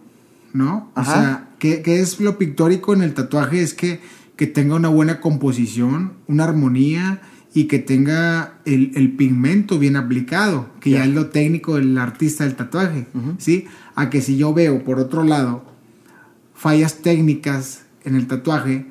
¿no? 0.52 0.90
Ajá. 0.94 1.10
O 1.10 1.14
sea, 1.14 1.48
¿qué, 1.58 1.82
qué 1.82 2.00
es 2.00 2.20
lo 2.20 2.38
pictórico 2.38 2.92
en 2.94 3.02
el 3.02 3.14
tatuaje? 3.14 3.62
Es 3.62 3.74
que, 3.74 4.00
que 4.38 4.46
tenga 4.46 4.76
una 4.76 4.88
buena 4.88 5.20
composición, 5.20 6.14
una 6.28 6.44
armonía 6.44 7.20
y 7.52 7.64
que 7.64 7.78
tenga 7.80 8.54
el, 8.64 8.92
el 8.94 9.12
pigmento 9.16 9.78
bien 9.78 9.96
aplicado, 9.96 10.68
que 10.80 10.90
ya. 10.90 10.98
Ya. 10.98 11.04
es 11.06 11.10
lo 11.10 11.26
técnico 11.26 11.74
del 11.76 11.98
artista 11.98 12.44
del 12.44 12.54
tatuaje, 12.54 13.08
¿sí? 13.38 13.66
A 13.96 14.08
que 14.10 14.22
si 14.22 14.36
yo 14.38 14.54
veo, 14.54 14.84
por 14.84 14.98
otro 15.00 15.24
lado, 15.24 15.64
fallas 16.54 17.02
técnicas 17.02 17.82
en 18.04 18.14
el 18.14 18.26
tatuaje, 18.26 18.86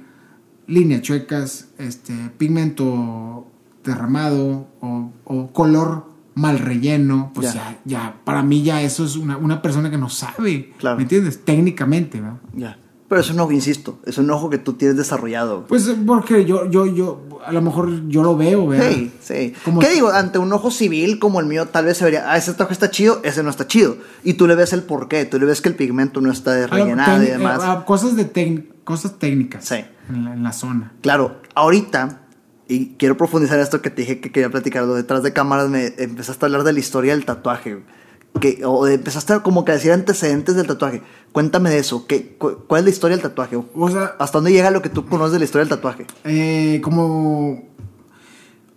líneas 0.67 1.01
chuecas, 1.01 1.69
este, 1.77 2.13
pigmento 2.37 3.47
derramado 3.85 4.67
o, 4.81 5.11
o 5.23 5.53
color 5.53 6.11
mal 6.35 6.59
relleno, 6.59 7.31
pues 7.33 7.53
Ya. 7.53 7.53
ya. 7.53 7.79
ya, 7.85 8.15
para 8.25 8.43
mí 8.43 8.63
ya 8.63 8.81
eso 8.81 9.05
es 9.05 9.15
una, 9.15 9.37
una 9.37 9.61
persona 9.61 9.89
que 9.89 9.97
no 9.97 10.09
sabe, 10.09 10.73
Claro. 10.77 10.97
¿me 10.97 11.03
entiendes? 11.03 11.43
Técnicamente, 11.45 12.19
¿no? 12.19 12.39
Ya. 12.53 12.77
Pero 13.09 13.21
es 13.21 13.29
un 13.29 13.39
ojo, 13.39 13.51
insisto, 13.53 13.99
es 14.05 14.17
un 14.17 14.29
ojo 14.31 14.49
que 14.49 14.57
tú 14.57 14.73
tienes 14.73 14.97
desarrollado. 14.97 15.57
güey. 15.57 15.67
Pues 15.69 15.89
porque 16.05 16.43
yo, 16.43 16.69
yo, 16.69 16.85
yo, 16.85 17.21
a 17.45 17.53
lo 17.53 17.61
mejor 17.61 18.07
yo 18.09 18.21
lo 18.21 18.35
veo, 18.35 18.67
¿verdad? 18.67 18.89
Sí, 18.91 19.11
sí. 19.21 19.53
Como- 19.63 19.79
¿Qué 19.79 19.89
digo? 19.91 20.09
Ante 20.09 20.39
un 20.39 20.51
ojo 20.51 20.71
civil 20.71 21.17
como 21.17 21.39
el 21.39 21.45
mío, 21.45 21.67
tal 21.67 21.85
vez 21.85 21.97
se 21.97 22.03
vería, 22.03 22.29
ah, 22.29 22.35
ese 22.35 22.51
tatuaje 22.51 22.73
está 22.73 22.91
chido, 22.91 23.21
ese 23.23 23.43
no 23.43 23.49
está 23.49 23.65
chido. 23.65 23.95
Y 24.25 24.33
tú 24.33 24.45
le 24.45 24.55
ves 24.55 24.73
el 24.73 24.83
porqué, 24.83 25.23
tú 25.23 25.39
le 25.39 25.45
ves 25.45 25.61
que 25.61 25.69
el 25.69 25.75
pigmento 25.75 26.19
no 26.19 26.31
está 26.31 26.67
rellenado 26.67 27.23
y 27.23 27.27
demás. 27.27 27.61
eh, 27.63 27.83
cosas, 27.85 28.17
de 28.17 28.29
tec- 28.33 28.65
cosas 28.83 29.17
técnicas 29.19 29.63
Sí. 29.65 29.85
en, 30.09 30.25
la, 30.25 30.33
en 30.33 30.43
la 30.43 30.51
zona. 30.51 30.91
Claro, 30.99 31.37
ahorita, 31.55 32.23
y 32.67 32.95
quiero 32.97 33.15
profundizar 33.15 33.57
esto 33.59 33.81
que 33.81 33.89
te 33.89 34.01
dije 34.01 34.19
que 34.19 34.33
quería 34.33 34.49
platicar, 34.49 34.83
lo 34.83 34.95
detrás 34.95 35.23
de 35.23 35.31
cámaras 35.31 35.69
me 35.69 35.93
empezaste 35.97 36.43
a 36.43 36.47
hablar 36.47 36.63
de 36.65 36.73
la 36.73 36.79
historia 36.79 37.13
del 37.15 37.23
tatuaje. 37.23 37.81
Que, 38.39 38.61
o 38.65 38.87
empezaste 38.87 39.33
a 39.33 39.39
como 39.41 39.65
que 39.65 39.71
decir 39.73 39.91
antecedentes 39.91 40.55
del 40.55 40.67
tatuaje. 40.67 41.01
Cuéntame 41.31 41.69
de 41.69 41.79
eso. 41.79 42.05
¿qué, 42.07 42.35
cu- 42.37 42.59
¿Cuál 42.67 42.79
es 42.79 42.85
la 42.85 42.89
historia 42.91 43.17
del 43.17 43.23
tatuaje? 43.23 43.57
O 43.75 43.89
sea, 43.91 44.15
¿Hasta 44.19 44.37
dónde 44.37 44.51
llega 44.51 44.71
lo 44.71 44.81
que 44.81 44.89
tú 44.89 45.05
conoces 45.05 45.33
de 45.33 45.39
la 45.39 45.45
historia 45.45 45.65
del 45.65 45.75
tatuaje? 45.75 46.05
eh, 46.23 46.79
como, 46.83 47.63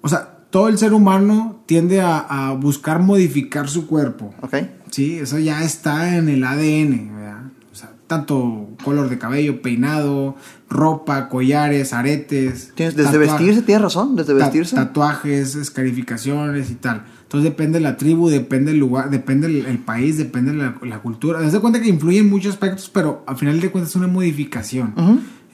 o 0.03 0.09
sea, 0.09 0.37
todo 0.51 0.69
el 0.69 0.79
ser 0.79 0.93
humano 0.93 1.63
tiende 1.67 2.01
a, 2.01 2.19
a 2.19 2.53
buscar 2.55 3.01
modificar 3.01 3.69
su 3.69 3.87
cuerpo. 3.87 4.35
¿Ok? 4.43 4.57
Sí, 4.91 5.19
eso 5.19 5.39
ya 5.39 5.63
está 5.63 6.17
en 6.17 6.29
el 6.29 6.43
ADN, 6.43 7.15
¿verdad? 7.17 7.43
O 7.73 7.75
sea, 7.77 7.93
tanto 8.09 8.69
color 8.83 9.09
de 9.09 9.19
cabello, 9.19 9.63
peinado, 9.63 10.35
ropa, 10.69 11.29
collares, 11.29 11.93
aretes. 11.93 12.73
¿Tienes, 12.75 12.97
desde 12.97 13.17
vestirse, 13.19 13.63
tienes 13.63 13.83
razón, 13.83 14.17
desde 14.17 14.35
vestirse. 14.35 14.75
tatuajes, 14.75 15.55
escarificaciones 15.55 16.71
y 16.71 16.75
tal. 16.75 17.05
Entonces 17.31 17.49
depende 17.49 17.79
de 17.79 17.85
la 17.85 17.97
tribu, 17.97 18.29
depende 18.29 18.73
del 18.73 18.81
lugar, 18.81 19.09
depende 19.09 19.47
el, 19.47 19.65
el 19.65 19.79
país, 19.79 20.19
depende 20.19 20.53
la, 20.53 20.77
la 20.83 20.99
cultura. 20.99 21.41
Das 21.41 21.57
cuenta 21.61 21.81
que 21.81 21.89
influyen 21.89 22.29
muchos 22.29 22.55
aspectos, 22.55 22.91
pero 22.93 23.23
al 23.25 23.37
final 23.37 23.61
de 23.61 23.71
cuentas 23.71 23.91
es 23.91 23.97
una 23.97 24.09
modificación. 24.09 24.95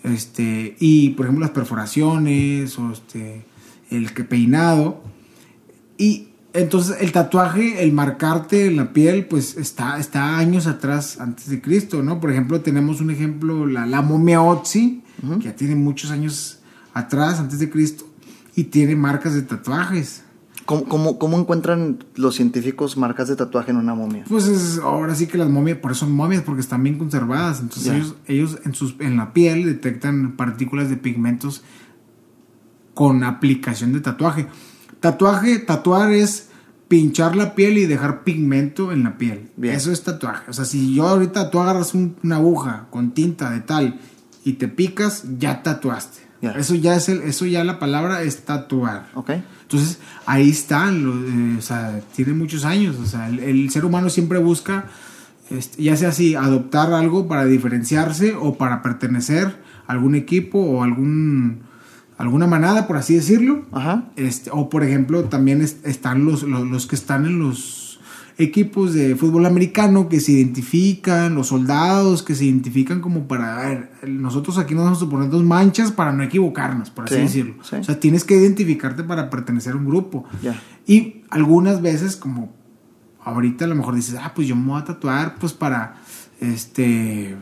Este, 0.02 0.74
y 0.80 1.10
por 1.10 1.26
ejemplo 1.26 1.42
las 1.44 1.50
perforaciones 1.50 2.78
o 2.78 2.92
este, 2.92 3.44
el 3.90 4.14
que 4.14 4.24
peinado. 4.24 5.02
Y 5.98 6.28
entonces 6.54 6.96
el 6.98 7.12
tatuaje, 7.12 7.82
el 7.82 7.92
marcarte 7.92 8.68
en 8.68 8.76
la 8.76 8.94
piel, 8.94 9.26
pues 9.26 9.58
está, 9.58 9.98
está 9.98 10.38
años 10.38 10.66
atrás, 10.66 11.20
antes 11.20 11.50
de 11.50 11.60
Cristo, 11.60 12.02
¿no? 12.02 12.20
Por 12.20 12.30
ejemplo, 12.30 12.62
tenemos 12.62 13.02
un 13.02 13.10
ejemplo, 13.10 13.66
la, 13.66 13.84
la 13.84 14.00
momia 14.00 14.40
Otzi, 14.40 15.02
que 15.40 15.44
ya 15.44 15.54
tiene 15.54 15.74
muchos 15.74 16.10
años 16.10 16.60
atrás, 16.94 17.38
antes 17.38 17.58
de 17.58 17.68
Cristo, 17.68 18.08
y 18.54 18.64
tiene 18.64 18.96
marcas 18.96 19.34
de 19.34 19.42
tatuajes. 19.42 20.22
¿Cómo, 20.66 20.84
cómo, 20.84 21.18
cómo 21.18 21.38
encuentran 21.38 21.98
los 22.16 22.34
científicos 22.34 22.96
marcas 22.96 23.28
de 23.28 23.36
tatuaje 23.36 23.70
en 23.70 23.76
una 23.78 23.94
momia? 23.94 24.24
Pues 24.28 24.46
es- 24.48 24.78
ahora 24.78 25.14
sí 25.14 25.26
que 25.28 25.38
las 25.38 25.48
momias, 25.48 25.78
por 25.78 25.92
eso 25.92 26.00
son 26.06 26.12
momias, 26.14 26.42
porque 26.42 26.60
están 26.60 26.82
bien 26.82 26.98
conservadas. 26.98 27.60
Entonces 27.60 27.92
ellos, 27.94 28.14
ellos 28.26 28.58
en, 28.64 28.74
sus, 28.74 28.96
en 28.98 29.16
la 29.16 29.32
piel 29.32 29.64
detectan 29.64 30.36
partículas 30.36 30.90
de 30.90 30.96
pigmentos 30.96 31.62
con 32.94 33.24
aplicación 33.24 33.92
de 33.92 34.00
tatuaje. 34.00 34.46
Tatuaje, 35.00 35.58
tatuar 35.58 36.12
es 36.12 36.48
pinchar 36.88 37.36
la 37.36 37.54
piel 37.54 37.78
y 37.78 37.86
dejar 37.86 38.24
pigmento 38.24 38.92
en 38.92 39.04
la 39.04 39.18
piel. 39.18 39.50
Bien. 39.56 39.74
Eso 39.74 39.92
es 39.92 40.02
tatuaje. 40.02 40.50
O 40.50 40.52
sea, 40.52 40.64
si 40.64 40.94
yo 40.94 41.06
ahorita 41.06 41.50
tú 41.50 41.60
agarras 41.60 41.94
un- 41.94 42.16
una 42.22 42.36
aguja 42.36 42.86
con 42.90 43.12
tinta 43.12 43.50
de 43.50 43.60
tal 43.60 44.00
y 44.44 44.54
te 44.54 44.68
picas, 44.68 45.24
ya 45.38 45.62
tatuaste. 45.62 46.25
Ya. 46.42 46.52
Eso 46.52 46.74
ya 46.74 46.94
es 46.96 47.08
el, 47.08 47.22
eso 47.22 47.46
ya 47.46 47.64
la 47.64 47.78
palabra 47.78 48.22
es 48.22 48.44
tatuar. 48.44 49.08
¿Ok? 49.14 49.30
Entonces, 49.62 49.98
ahí 50.26 50.50
están, 50.50 51.54
eh, 51.54 51.58
o 51.58 51.62
sea, 51.62 52.00
tiene 52.14 52.34
muchos 52.34 52.64
años, 52.64 52.96
o 53.02 53.06
sea, 53.06 53.28
el, 53.28 53.40
el 53.40 53.70
ser 53.70 53.84
humano 53.84 54.10
siempre 54.10 54.38
busca, 54.38 54.84
este, 55.50 55.82
ya 55.82 55.96
sea 55.96 56.10
así, 56.10 56.34
adoptar 56.34 56.92
algo 56.92 57.26
para 57.26 57.44
diferenciarse 57.46 58.34
o 58.34 58.56
para 58.58 58.82
pertenecer 58.82 59.56
a 59.86 59.92
algún 59.92 60.14
equipo 60.14 60.58
o 60.60 60.82
algún, 60.82 61.60
alguna 62.18 62.46
manada, 62.46 62.86
por 62.86 62.96
así 62.96 63.14
decirlo. 63.14 63.64
Ajá. 63.72 64.04
Este, 64.16 64.50
o 64.52 64.68
por 64.68 64.84
ejemplo, 64.84 65.24
también 65.24 65.62
es- 65.62 65.78
están 65.84 66.24
los, 66.24 66.42
los, 66.42 66.66
los 66.66 66.86
que 66.86 66.96
están 66.96 67.26
en 67.26 67.38
los 67.38 67.85
equipos 68.38 68.92
de 68.92 69.16
fútbol 69.16 69.46
americano 69.46 70.08
que 70.08 70.20
se 70.20 70.32
identifican, 70.32 71.34
los 71.34 71.46
soldados 71.48 72.22
que 72.22 72.34
se 72.34 72.44
identifican 72.44 73.00
como 73.00 73.26
para, 73.26 73.58
a 73.60 73.68
ver, 73.68 73.90
nosotros 74.08 74.58
aquí 74.58 74.74
nos 74.74 74.84
vamos 74.84 75.02
a 75.02 75.08
poner 75.08 75.30
dos 75.30 75.42
manchas 75.42 75.90
para 75.90 76.12
no 76.12 76.22
equivocarnos, 76.22 76.90
por 76.90 77.04
así 77.06 77.14
Sí, 77.14 77.20
decirlo. 77.22 77.54
sí. 77.62 77.76
O 77.76 77.84
sea, 77.84 77.98
tienes 77.98 78.24
que 78.24 78.36
identificarte 78.36 79.02
para 79.04 79.30
pertenecer 79.30 79.72
a 79.72 79.76
un 79.76 79.86
grupo. 79.86 80.24
Y 80.86 81.22
algunas 81.30 81.80
veces, 81.80 82.16
como 82.16 82.52
ahorita 83.24 83.64
a 83.64 83.68
lo 83.68 83.74
mejor 83.74 83.94
dices, 83.94 84.16
ah, 84.22 84.32
pues 84.34 84.46
yo 84.46 84.54
me 84.54 84.66
voy 84.66 84.80
a 84.80 84.84
tatuar 84.84 85.36
pues 85.38 85.52
para, 85.54 85.96
este, 86.40 87.36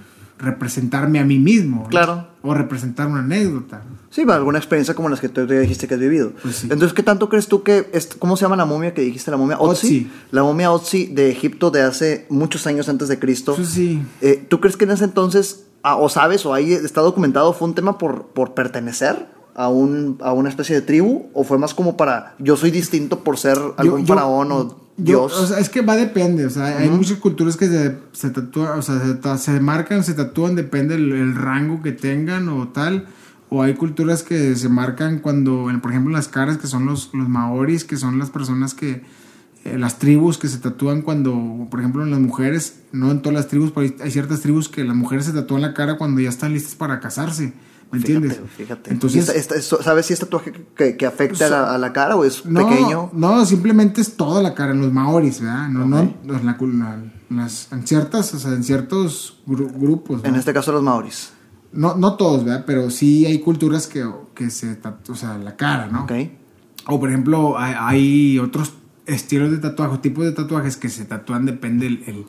representarme 0.45 1.19
a 1.19 1.25
mí 1.25 1.39
mismo. 1.39 1.83
¿no? 1.85 1.89
Claro. 1.89 2.29
O 2.43 2.55
representar 2.55 3.07
una 3.07 3.21
anécdota. 3.21 3.83
Sí, 4.11 4.25
va, 4.25 4.37
alguna 4.37 4.59
experiencia 4.59 4.95
como 4.95 5.09
las 5.09 5.21
que 5.21 5.29
tú 5.29 5.47
ya 5.47 5.59
dijiste 5.59 5.89
que 5.89 5.95
has 5.95 6.01
vivido. 6.01 6.33
Pues 6.43 6.57
sí. 6.57 6.69
Entonces, 6.71 6.93
¿qué 6.93 7.03
tanto 7.03 7.29
crees 7.29 7.49
tú 7.49 7.63
que... 7.63 7.89
es- 7.93 8.15
¿Cómo 8.19 8.37
se 8.37 8.43
llama 8.43 8.55
la 8.57 8.65
momia 8.67 8.95
que 8.95 9.03
dijiste? 9.03 9.31
La 9.31 9.37
momia 9.37 9.59
Otzi. 9.59 9.87
Otzi. 9.87 10.11
La 10.31 10.43
momia 10.43 10.71
Otzi 10.71 11.07
de 11.07 11.31
Egipto 11.31 11.71
de 11.71 11.83
hace 11.83 12.27
muchos 12.29 12.67
años 12.67 12.89
antes 12.89 13.09
de 13.09 13.19
Cristo. 13.19 13.55
Eso 13.55 13.65
sí. 13.65 14.03
Eh, 14.21 14.45
¿Tú 14.49 14.61
crees 14.61 14.77
que 14.77 14.85
en 14.85 14.93
ese 14.93 15.05
entonces, 15.05 15.65
ah, 15.83 15.97
o 15.97 16.09
sabes, 16.09 16.45
o 16.47 16.55
ahí 16.55 16.73
está 16.75 17.01
documentado, 17.01 17.53
fue 17.55 17.67
un 17.69 17.75
tema 17.75 17.99
por, 17.99 18.27
por 18.29 18.55
pertenecer 18.55 19.27
a, 19.55 19.69
un, 19.69 20.19
a 20.23 20.33
una 20.33 20.49
especie 20.49 20.75
de 20.75 20.83
tribu? 20.83 21.27
¿O 21.33 21.45
fue 21.45 21.59
más 21.59 21.75
como 21.75 21.97
para 21.97 22.35
yo 22.39 22.57
soy 22.57 22.71
distinto 22.71 23.21
por 23.25 23.39
ser 23.39 23.57
algún 23.77 24.01
Yo- 24.01 24.07
yo- 24.07 24.15
faraón 24.15 24.53
o 24.53 24.63
yo- 24.69 24.81
dios? 24.97 25.33
o 25.39 25.47
sea, 25.47 25.59
es 25.59 25.69
que 25.69 25.81
va 25.83 25.97
depende. 25.97 26.47
O 26.47 26.51
sea, 26.51 26.79
hay 26.79 26.89
muchas 26.91 27.19
culturas 27.19 27.57
que 27.57 27.67
se, 27.69 27.97
se 28.13 28.31
tatúan, 28.31 28.79
o 28.79 28.83
sea, 28.83 29.37
se, 29.39 29.61
marcan, 29.61 30.05
se 30.05 30.15
tatúan, 30.15 30.55
depende 30.57 30.95
el, 30.97 31.13
el 31.13 31.35
rango 31.35 31.83
que 31.83 31.93
tengan 31.93 32.49
o 32.49 32.69
tal. 32.69 33.07
O 33.51 33.63
hay 33.63 33.75
culturas 33.75 34.23
que 34.25 34.57
se 34.57 34.69
marcan 34.69 35.21
cuando, 35.21 35.69
por 35.81 35.91
ejemplo, 35.93 36.13
las 36.13 36.27
caras, 36.29 36.59
que 36.59 36.67
son 36.67 36.87
los, 36.87 37.11
los 37.13 37.29
maoris, 37.29 37.85
que 37.85 37.97
son 37.97 38.19
las 38.19 38.31
personas 38.31 38.75
que. 38.75 39.03
eh, 39.65 39.79
las 39.79 39.99
tribus 39.99 40.39
que 40.39 40.49
se 40.49 40.59
tatúan 40.59 41.03
cuando, 41.03 41.69
por 41.71 41.79
ejemplo, 41.81 42.03
en 42.03 42.11
las 42.11 42.19
mujeres, 42.21 42.81
no 42.93 43.11
en 43.13 43.23
todas 43.23 43.35
las 43.37 43.49
tribus, 43.49 43.71
pero 43.71 43.87
hay, 43.87 43.95
hay 44.03 44.11
ciertas 44.11 44.41
tribus 44.41 44.69
que 44.69 44.83
las 44.83 44.97
mujeres 44.97 45.27
se 45.27 45.33
tatúan 45.33 45.63
la 45.63 45.73
cara 45.73 45.97
cuando 45.99 46.21
ya 46.21 46.29
están 46.31 46.53
listas 46.53 46.75
para 46.75 46.99
casarse. 47.01 47.53
¿Me 47.91 47.99
entiendes? 47.99 48.33
Fíjate, 48.35 48.49
fíjate. 48.57 48.91
Entonces, 48.93 49.17
¿Y 49.17 49.39
esta- 49.39 49.55
esta- 49.57 49.83
¿Sabes 49.83 50.07
si 50.07 50.13
es 50.15 50.19
tatuaje 50.21 50.53
que, 50.77 50.97
que 50.97 51.07
afecta 51.07 51.47
a, 51.47 51.51
la, 51.51 51.75
a 51.75 51.79
la 51.79 51.93
cara 51.93 52.17
o 52.17 52.25
es 52.25 52.45
no, 52.45 52.67
pequeño? 52.69 53.11
No, 53.13 53.45
simplemente 53.47 54.01
es 54.01 54.17
toda 54.17 54.43
la 54.43 54.55
cara 54.55 54.73
en 54.73 54.81
los 54.81 54.93
maoris, 54.93 55.41
¿verdad? 55.41 55.69
No, 55.69 55.81
Ok. 55.85 55.89
no, 56.25 56.37
en, 56.37 56.45
la- 56.79 56.95
en 57.31 57.37
las, 57.37 57.71
en 57.73 57.87
ciertas, 57.87 58.35
o 58.35 58.39
sea, 58.39 58.53
en 58.53 58.65
ciertos 58.65 59.41
gru- 59.47 59.73
grupos. 59.73 60.23
En 60.25 60.35
este 60.35 60.53
caso 60.53 60.73
los 60.73 60.83
maoris. 60.83 61.33
No, 61.73 61.97
no 61.97 62.15
todos, 62.15 62.45
¿verdad? 62.45 62.65
Pero 62.67 62.91
sí 62.91 63.27
hay 63.27 63.41
culturas 63.41 63.87
que, 63.87 64.09
que 64.35 64.51
se 64.51 64.79
o 65.09 65.15
sea, 65.15 65.37
la 65.39 65.57
cara, 65.57 65.89
¿no? 65.89 66.05
¿Ok? 66.05 66.13
O 66.87 67.01
por 67.01 67.09
ejemplo, 67.09 67.59
hay, 67.59 67.75
hay 67.79 68.39
otros 68.39 68.75
estilos 69.07 69.51
de 69.51 69.59
tatuaje, 69.59 69.99
tipos 69.99 70.25
de 70.25 70.33
tatuajes 70.33 70.77
que 70.77 70.89
se 70.89 71.05
tatúan, 71.05 71.47
depende 71.47 71.87
el, 71.87 72.05
el, 72.07 72.27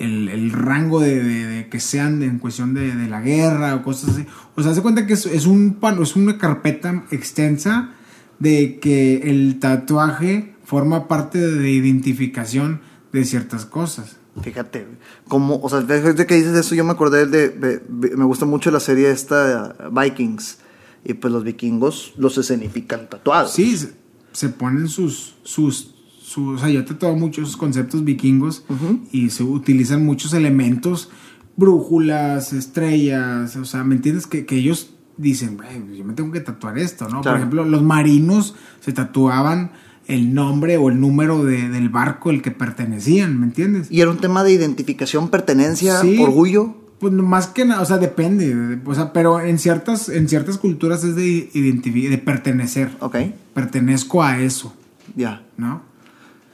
el- 0.00 0.28
el 0.28 0.50
rango 0.52 1.00
de, 1.00 1.22
de- 1.22 1.46
de 1.46 1.68
que 1.68 1.78
sean 1.80 2.22
en 2.22 2.38
cuestión 2.38 2.74
de, 2.74 2.94
de 2.96 3.08
la 3.08 3.20
guerra 3.20 3.74
o 3.76 3.82
cosas 3.82 4.10
así. 4.14 4.26
O 4.56 4.62
sea, 4.62 4.74
se 4.74 4.82
cuenta 4.82 5.06
que 5.06 5.12
es, 5.12 5.26
es 5.26 5.46
un 5.46 5.78
es 6.02 6.16
una 6.16 6.38
carpeta 6.38 7.04
extensa 7.10 7.92
de 8.38 8.78
que 8.80 9.18
el 9.30 9.58
tatuaje 9.60 10.54
forma 10.64 11.06
parte 11.08 11.38
de 11.38 11.70
identificación 11.70 12.80
de 13.12 13.24
ciertas 13.24 13.66
cosas. 13.66 14.16
Fíjate, 14.42 14.86
como, 15.28 15.56
o 15.60 15.68
sea, 15.68 15.80
desde 15.80 16.24
que 16.26 16.36
dices 16.36 16.56
eso, 16.56 16.74
yo 16.74 16.84
me 16.84 16.92
acordé 16.92 17.26
de, 17.26 17.48
de- 17.50 17.78
de- 17.88 18.16
me 18.16 18.24
gusta 18.24 18.46
mucho 18.46 18.70
la 18.70 18.80
serie 18.80 19.10
esta 19.10 19.76
Vikings. 19.90 20.58
Y 21.04 21.14
pues 21.14 21.32
los 21.32 21.44
vikingos 21.44 22.12
los 22.18 22.36
escenifican 22.38 23.08
tatuados. 23.08 23.52
Sí, 23.54 23.76
se, 23.76 23.92
se 24.32 24.48
ponen 24.50 24.86
sus, 24.88 25.36
sus, 25.42 25.94
o 26.38 26.58
sea, 26.58 26.68
yo 26.68 26.80
he 26.80 26.82
tatuado 26.84 27.16
muchos 27.16 27.56
conceptos 27.56 28.04
vikingos 28.04 28.64
y 29.12 29.30
se 29.30 29.42
utilizan 29.42 30.04
muchos 30.04 30.32
elementos, 30.34 31.10
brújulas, 31.56 32.52
estrellas, 32.52 33.56
o 33.56 33.64
sea, 33.64 33.84
¿me 33.84 33.94
entiendes? 33.94 34.26
Que, 34.26 34.46
que 34.46 34.56
ellos 34.56 34.90
dicen, 35.16 35.56
"Güey, 35.56 35.98
yo 35.98 36.04
me 36.04 36.14
tengo 36.14 36.32
que 36.32 36.40
tatuar 36.40 36.78
esto, 36.78 37.08
¿no? 37.08 37.20
Por 37.20 37.36
ejemplo, 37.36 37.64
los 37.64 37.82
marinos 37.82 38.54
se 38.80 38.92
tatuaban 38.92 39.72
el 40.06 40.34
nombre 40.34 40.76
o 40.78 40.88
el 40.88 40.98
número 41.00 41.44
de- 41.44 41.68
del 41.68 41.88
barco 41.90 42.30
al 42.30 42.42
que 42.42 42.50
pertenecían, 42.50 43.38
¿me 43.38 43.46
entiendes? 43.46 43.88
Y 43.90 44.00
era 44.00 44.10
un 44.10 44.16
tema 44.18 44.42
de 44.42 44.52
identificación, 44.52 45.28
pertenencia, 45.28 46.00
Sí. 46.00 46.18
orgullo. 46.20 46.74
Pues 46.98 47.12
más 47.12 47.46
que 47.46 47.64
nada, 47.64 47.80
o 47.80 47.84
sea, 47.84 47.98
depende, 47.98 48.54
de- 48.54 48.80
o 48.84 48.94
sea, 48.94 49.12
pero 49.12 49.40
en 49.40 49.58
ciertas, 49.58 50.08
en 50.08 50.28
ciertas 50.28 50.58
culturas 50.58 51.04
es 51.04 51.14
de 51.16 51.48
de 51.54 52.18
pertenecer, 52.18 52.90
Ok, 53.00 53.16
pertenezco 53.54 54.22
a 54.22 54.38
eso, 54.40 54.74
ya. 55.16 55.42
¿no? 55.56 55.82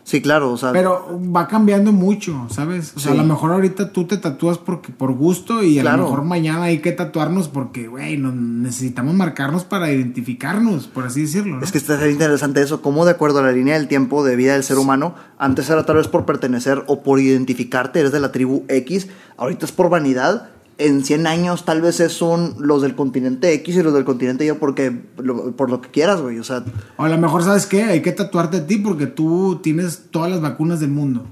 Sí, 0.09 0.23
claro, 0.23 0.53
o 0.53 0.57
sea, 0.57 0.71
Pero 0.71 1.21
va 1.35 1.49
cambiando 1.49 1.91
mucho, 1.91 2.47
¿sabes? 2.49 2.93
O 2.97 3.01
sea, 3.01 3.11
Sí. 3.11 3.19
a 3.19 3.23
lo 3.23 3.27
mejor 3.27 3.51
ahorita 3.51 3.91
tú 3.91 4.05
te 4.05 4.17
tatúas 4.19 4.57
porque 4.57 4.93
por 4.93 5.13
gusto 5.13 5.65
y 5.65 5.81
a 5.81 5.83
Claro. 5.83 5.97
lo 5.97 6.03
mejor 6.05 6.23
mañana 6.25 6.63
hay 6.63 6.79
que 6.79 6.93
tatuarnos 6.93 7.49
porque, 7.49 7.89
güey, 7.89 8.17
necesitamos 8.17 9.15
marcarnos 9.15 9.65
para 9.65 9.91
identificarnos, 9.91 10.87
por 10.87 11.07
así 11.07 11.23
decirlo, 11.23 11.57
¿no? 11.57 11.65
es 11.65 11.73
que 11.73 11.79
está 11.79 12.09
interesante 12.09 12.63
eso, 12.63 12.83
cómo 12.83 13.05
de 13.05 13.11
acuerdo 13.11 13.41
a 13.41 13.43
la 13.43 13.51
línea 13.51 13.75
del 13.75 13.89
tiempo 13.89 14.25
de 14.25 14.37
vida 14.37 14.53
del 14.53 14.63
ser 14.63 14.79
humano, 14.79 15.17
antes 15.39 15.69
era 15.71 15.85
tal 15.85 15.97
vez 15.97 16.07
por 16.07 16.25
pertenecer 16.25 16.85
o 16.87 17.03
por 17.03 17.19
identificarte, 17.19 17.99
eres 17.99 18.13
de 18.13 18.21
la 18.21 18.31
tribu 18.31 18.65
X, 18.69 19.09
ahorita 19.37 19.67
es 19.67 19.73
por 19.73 19.91
vanidad. 19.91 20.51
En 20.79 21.05
100 21.05 21.27
años 21.27 21.65
tal 21.65 21.81
vez 21.81 22.01
es 22.01 22.13
son 22.13 22.55
los 22.59 22.83
del 22.83 22.95
continente 22.95 23.53
X 23.55 23.77
y 23.77 23.83
los 23.83 23.95
del 23.95 24.05
continente 24.05 24.45
Y 24.47 24.53
porque 24.53 25.05
lo- 25.17 25.53
por 25.57 25.71
lo 25.71 25.81
que 25.81 25.89
quieras, 25.91 26.21
güey, 26.21 26.39
o 26.39 26.45
sea, 26.45 26.65
O 26.99 27.05
a 27.05 27.09
lo 27.09 27.17
mejor, 27.17 27.43
¿sabes 27.45 27.65
qué? 27.67 27.85
Hay 27.85 28.03
que 28.03 28.13
tatuarte 28.13 28.59
a 28.59 28.67
ti 28.67 28.77
porque 28.77 29.07
tú 29.07 29.61
tienes 29.63 30.05
todas 30.11 30.31
las 30.31 30.41
vacunas 30.43 30.81
del 30.81 30.91
mundo. 30.91 31.27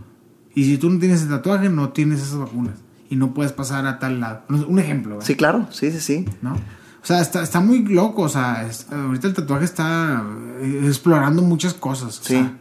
Y 0.54 0.64
si 0.64 0.78
tú 0.78 0.88
no 0.88 0.98
tienes 0.98 1.22
el 1.22 1.28
tatuaje, 1.28 1.68
no 1.68 1.90
tienes 1.90 2.22
esas 2.22 2.38
vacunas. 2.38 2.74
Y 3.10 3.16
no 3.16 3.34
puedes 3.34 3.52
pasar 3.52 3.86
a 3.86 3.98
tal 3.98 4.18
lado. 4.20 4.42
Un 4.48 4.78
ejemplo, 4.78 5.16
¿verdad? 5.16 5.26
sí, 5.26 5.34
claro, 5.34 5.66
sí, 5.70 5.90
sí, 5.92 6.00
sí. 6.00 6.24
¿no? 6.40 6.54
O 6.54 7.06
sea, 7.06 7.20
está, 7.20 7.42
está 7.42 7.60
muy 7.60 7.80
loco, 7.84 8.22
o 8.22 8.28
sea, 8.30 8.66
es- 8.66 8.86
ahorita 8.90 9.26
el 9.28 9.34
tatuaje 9.34 9.66
está 9.66 10.24
eh, 10.62 10.84
explorando 10.86 11.42
muchas 11.42 11.74
cosas. 11.74 12.18
o 12.18 12.22
Sí. 12.22 12.32
sea, 12.34 12.56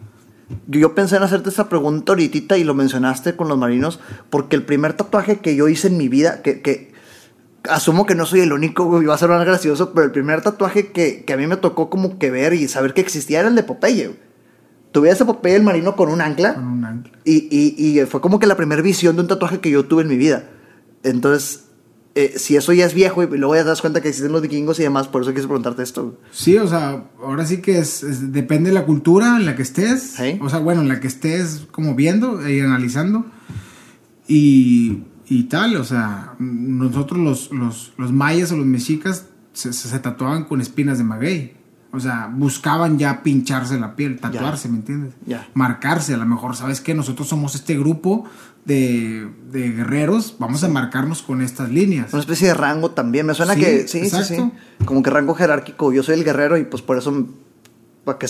Yo, 0.67 0.95
pensé 0.95 1.17
en 1.17 1.23
hacerte 1.23 1.49
esta 1.49 1.69
pregunta 1.69 2.11
ahorita 2.13 2.57
y 2.57 2.63
lo 2.63 2.73
mencionaste 2.73 3.35
con 3.35 3.47
los 3.47 3.57
marinos, 3.57 3.99
porque 4.29 4.55
el 4.55 4.63
primer 4.63 4.93
tatuaje 4.93 5.39
que 5.39 5.55
yo 5.55 5.67
hice 5.67 5.87
en 5.87 5.97
mi 5.97 6.09
vida, 6.09 6.41
que, 6.41 6.61
que 6.61 6.93
asumo 7.69 8.05
que 8.05 8.15
no 8.15 8.25
soy 8.25 8.41
el 8.41 8.53
único, 8.53 8.85
güey, 8.85 9.05
va 9.05 9.15
a 9.15 9.17
ser 9.17 9.29
más 9.29 9.45
gracioso, 9.45 9.93
pero 9.93 10.05
el 10.05 10.11
primer 10.11 10.41
tatuaje 10.41 10.91
que, 10.91 11.23
que 11.23 11.33
a 11.33 11.37
mí 11.37 11.47
me 11.47 11.57
tocó 11.57 11.89
como 11.89 12.17
que 12.19 12.31
ver 12.31 12.53
y 12.53 12.67
saber 12.67 12.93
que 12.93 13.01
existía 13.01 13.39
era 13.39 13.49
el 13.49 13.55
de 13.55 13.63
Popeye. 13.63 14.07
güey. 14.07 14.19
Tuve 14.91 15.09
ese 15.09 15.25
Popeye 15.25 15.55
el 15.55 15.63
marino 15.63 15.95
con 15.95 16.09
un 16.09 16.21
ancla 16.21 16.53
con 16.53 16.67
un 16.67 16.85
ancla. 16.85 17.17
y, 17.23 17.47
y, 17.49 17.99
y 17.99 18.05
fue 18.05 18.21
como 18.21 18.37
que 18.39 18.45
la 18.45 18.55
primera 18.55 18.81
visión 18.81 19.15
de 19.15 19.23
un 19.23 19.27
tatuaje 19.27 19.59
que 19.59 19.71
yo 19.71 19.85
tuve 19.85 20.03
en 20.03 20.09
mi 20.09 20.17
vida. 20.17 20.43
Entonces, 21.03 21.62
eh, 22.15 22.33
si 22.37 22.55
eso 22.55 22.73
ya 22.73 22.85
es 22.85 22.93
viejo 22.93 23.23
y 23.23 23.27
luego 23.37 23.55
ya 23.55 23.63
te 23.63 23.69
das 23.69 23.81
cuenta 23.81 24.01
que 24.01 24.09
existen 24.09 24.31
los 24.31 24.41
vikingos 24.41 24.79
y 24.79 24.83
demás, 24.83 25.07
por 25.07 25.21
eso 25.23 25.33
quise 25.33 25.47
preguntarte 25.47 25.81
esto. 25.83 26.19
Sí, 26.31 26.57
o 26.57 26.67
sea, 26.67 27.05
ahora 27.23 27.45
sí 27.45 27.57
que 27.57 27.79
es, 27.79 28.03
es- 28.03 28.31
depende 28.31 28.69
de 28.69 28.75
la 28.75 28.85
cultura 28.85 29.35
en 29.37 29.45
la 29.45 29.55
que 29.55 29.63
estés. 29.63 30.13
Sí. 30.17 30.37
O 30.41 30.49
sea, 30.49 30.59
bueno, 30.59 30.81
en 30.81 30.89
la 30.89 30.99
que 30.99 31.07
estés 31.07 31.63
como 31.71 31.95
viendo 31.95 32.47
y 32.47 32.59
analizando. 32.59 33.25
Y, 34.27 35.03
y 35.27 35.43
tal, 35.43 35.75
o 35.77 35.83
sea, 35.83 36.33
nosotros 36.39 37.19
los, 37.19 37.51
los, 37.51 37.93
los 37.97 38.11
mayas 38.11 38.51
o 38.51 38.57
los 38.57 38.65
mexicas 38.65 39.25
se, 39.53 39.73
se- 39.73 39.87
se 39.89 39.99
tatuaban 39.99 40.45
con 40.45 40.61
espinas 40.61 40.97
de 40.97 41.03
maguey. 41.03 41.53
O 41.95 41.99
sea, 41.99 42.27
buscaban 42.33 42.97
ya 42.97 43.21
pincharse 43.21 43.79
la 43.79 43.95
piel, 43.95 44.19
tatuarse, 44.19 44.67
¿me 44.67 44.77
entiendes? 44.77 45.13
Ya. 45.27 45.47
Marcarse, 45.53 46.15
a 46.15 46.17
lo 46.17 46.25
mejor, 46.25 46.55
¿sabes 46.55 46.81
qué? 46.81 46.95
Nosotros 46.95 47.27
somos 47.27 47.53
este 47.53 47.77
grupo 47.77 48.25
de, 48.65 49.29
de 49.51 49.69
guerreros, 49.71 50.35
vamos 50.39 50.63
a 50.63 50.69
marcarnos 50.69 51.21
con 51.21 51.41
estas 51.43 51.69
líneas. 51.69 52.11
Una 52.11 52.21
especie 52.21 52.47
de 52.47 52.55
rango 52.55 52.91
también. 52.91 53.27
Me 53.27 53.35
suena 53.35 53.53
Sí, 53.53 53.59
que. 53.61 53.87
Sí, 53.87 53.99
sí, 53.99 54.09
sí. 54.09 54.15
exacto. 54.17 54.51
Como 54.85 55.03
que 55.03 55.11
rango 55.11 55.35
jerárquico. 55.35 55.93
Yo 55.93 56.01
soy 56.01 56.15
el 56.15 56.23
guerrero 56.23 56.57
y 56.57 56.63
pues 56.65 56.81
por 56.81 56.97
eso. 56.97 57.27
Para 58.05 58.17
que 58.17 58.27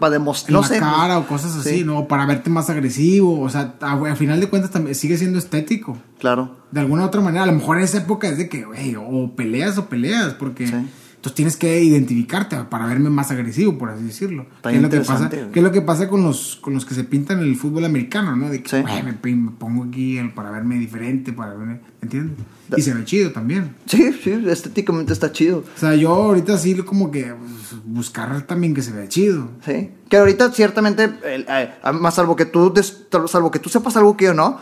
para 0.00 0.16
en 0.16 0.22
demostrar. 0.22 0.52
No 0.52 0.62
la 0.62 0.66
sé. 0.68 0.78
cara 0.80 1.18
o 1.18 1.26
cosas 1.28 1.54
así, 1.54 1.68
Sí. 1.78 1.84
¿no? 1.84 2.08
Para 2.08 2.26
verte 2.26 2.48
más 2.50 2.70
agresivo, 2.70 3.40
o 3.40 3.48
sea, 3.50 3.74
a, 3.80 3.92
a 3.92 4.16
final 4.16 4.40
de 4.40 4.48
cuentas 4.48 4.70
también 4.72 4.94
sigue 4.96 5.16
siendo 5.16 5.38
estético. 5.38 5.96
Claro. 6.18 6.56
De 6.72 6.80
alguna 6.80 7.02
u 7.02 7.06
otra 7.06 7.20
manera, 7.20 7.44
a 7.44 7.46
lo 7.46 7.52
mejor 7.52 7.76
en 7.76 7.84
esa 7.84 7.98
época 7.98 8.28
es 8.28 8.38
de 8.38 8.48
que, 8.48 8.64
güey, 8.64 8.96
o 8.96 9.30
peleas 9.36 9.78
o 9.78 9.86
peleas, 9.86 10.34
porque 10.34 10.66
Sí. 10.66 10.74
Entonces 11.22 11.36
tienes 11.36 11.56
que 11.56 11.80
identificarte 11.84 12.56
para 12.68 12.84
verme 12.86 13.08
más 13.08 13.30
agresivo, 13.30 13.78
por 13.78 13.90
así 13.90 14.02
decirlo. 14.02 14.44
¿Qué 14.60 14.74
es, 14.74 14.82
lo 14.82 14.90
que 14.90 14.98
pasa, 15.02 15.30
qué 15.30 15.50
es 15.60 15.62
lo 15.62 15.70
que 15.70 15.80
pasa 15.80 16.08
con 16.08 16.24
los, 16.24 16.56
con 16.60 16.74
los 16.74 16.84
que 16.84 16.94
se 16.96 17.04
pintan 17.04 17.38
en 17.38 17.44
el 17.44 17.54
fútbol 17.54 17.84
americano, 17.84 18.34
¿no? 18.34 18.50
De 18.50 18.60
que, 18.60 18.68
Sí. 18.68 18.76
me, 19.04 19.36
me 19.36 19.50
pongo 19.52 19.84
aquí 19.84 20.18
para 20.34 20.50
verme 20.50 20.80
diferente, 20.80 21.32
para 21.32 21.54
verme, 21.54 21.74
¿me 21.74 21.80
entiendes? 22.02 22.38
Y 22.76 22.82
se 22.82 22.92
ve 22.92 23.04
chido 23.04 23.30
también. 23.30 23.76
Sí, 23.86 24.12
sí, 24.20 24.32
estéticamente 24.48 25.12
está 25.12 25.30
chido. 25.30 25.58
O 25.76 25.78
sea, 25.78 25.94
yo 25.94 26.08
ahorita 26.12 26.58
sí 26.58 26.74
como 26.78 27.12
que 27.12 27.32
pues, 27.32 27.84
buscar 27.84 28.42
también 28.42 28.74
que 28.74 28.82
se 28.82 28.90
vea 28.90 29.06
chido. 29.06 29.48
Sí. 29.64 29.90
Que 30.08 30.16
ahorita 30.16 30.50
ciertamente, 30.50 31.04
el- 31.04 31.46
eh, 31.48 31.70
más 32.00 32.16
salvo 32.16 32.34
que 32.34 32.46
tú 32.46 32.72
des- 32.72 33.06
salvo 33.28 33.52
que 33.52 33.60
tú 33.60 33.68
sepas 33.68 33.96
algo 33.96 34.16
que 34.16 34.24
yo 34.24 34.34
no, 34.34 34.58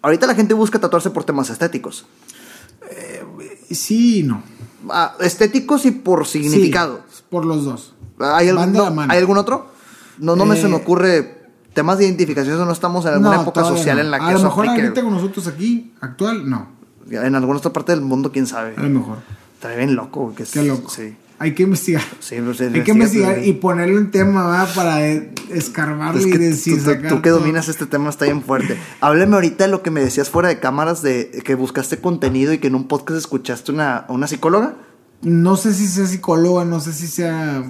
ahorita 0.00 0.26
la 0.26 0.34
gente 0.34 0.54
busca 0.54 0.78
tatuarse 0.78 1.10
por 1.10 1.24
temas 1.24 1.50
estéticos. 1.50 2.06
Sí 3.74 4.20
y 4.20 4.22
no. 4.22 4.42
Ah, 4.90 5.14
estéticos 5.20 5.84
y 5.86 5.90
por 5.90 6.26
significado. 6.26 7.00
Sí, 7.10 7.22
por 7.28 7.44
los 7.44 7.64
dos. 7.64 7.94
¿Hay, 8.20 8.48
algún, 8.48 8.72
no-. 8.72 8.94
¿Hay 9.08 9.18
algún 9.18 9.38
otro? 9.38 9.70
No, 10.18 10.34
no 10.36 10.44
me 10.46 10.56
se 10.56 10.66
me 10.68 10.76
Eh, 10.76 10.80
ocurre 10.82 11.38
temas 11.74 11.98
de 11.98 12.06
identificación, 12.06 12.54
eso 12.54 12.64
no 12.64 12.72
estamos 12.72 13.04
en 13.06 13.12
alguna 13.14 13.36
No, 13.36 13.42
época 13.42 13.62
social 13.64 13.96
no. 13.98 14.02
en 14.02 14.10
la 14.10 14.18
que 14.18 14.24
A 14.24 14.32
lo 14.32 14.42
mejor 14.42 14.66
aplique. 14.66 14.82
ahorita 14.88 15.02
con 15.02 15.14
nosotros 15.14 15.46
aquí, 15.46 15.92
actual, 16.00 16.48
no. 16.48 16.68
En 17.10 17.34
alguna 17.34 17.58
otra 17.58 17.72
parte 17.72 17.92
del 17.92 18.00
mundo, 18.02 18.32
quién 18.32 18.46
sabe. 18.46 18.74
A 18.76 18.80
lo 18.82 18.88
mejor. 18.88 19.18
Está 19.54 19.74
bien 19.74 19.94
loco. 19.94 20.34
Que 20.34 20.42
es- 20.42 20.50
Qué 20.50 20.62
loco. 20.62 20.90
Sí. 20.90 21.16
Hay 21.40 21.54
que 21.54 21.62
investigar. 21.62 22.02
Sí, 22.20 22.36
pues, 22.44 22.60
Hay 22.60 22.82
que 22.82 22.90
investiga, 22.90 23.28
investigar 23.28 23.44
y 23.44 23.52
ponerlo 23.54 23.98
en 23.98 24.10
tema, 24.10 24.44
¿verdad? 24.50 24.68
Para 24.74 25.06
eh, 25.08 25.30
escarbarle 25.50 26.20
Es 26.20 26.26
y 26.26 26.30
que 26.32 26.38
decir, 26.38 26.74
tú, 26.78 26.84
tú- 26.84 26.90
sacar 26.90 27.08
tú 27.10 27.22
que 27.22 27.30
dominas 27.30 27.68
este 27.68 27.86
tema 27.86 28.10
está 28.10 28.24
bien 28.24 28.42
fuerte. 28.42 28.76
Háblame 29.00 29.34
ahorita 29.36 29.64
de 29.64 29.70
lo 29.70 29.82
que 29.82 29.90
me 29.90 30.00
decías 30.00 30.30
fuera 30.30 30.48
de 30.48 30.58
cámaras 30.58 31.00
de 31.02 31.30
que 31.44 31.54
buscaste 31.54 31.98
contenido 31.98 32.52
y 32.52 32.58
que 32.58 32.66
en 32.66 32.74
un 32.74 32.88
podcast 32.88 33.18
escuchaste 33.18 33.70
una, 33.72 34.04
una 34.08 34.26
psicóloga. 34.26 34.74
No 35.22 35.56
sé 35.56 35.74
si 35.74 35.86
sea 35.86 36.06
psicóloga, 36.06 36.64
no 36.64 36.80
sé 36.80 36.92
si 36.92 37.06
sea 37.06 37.62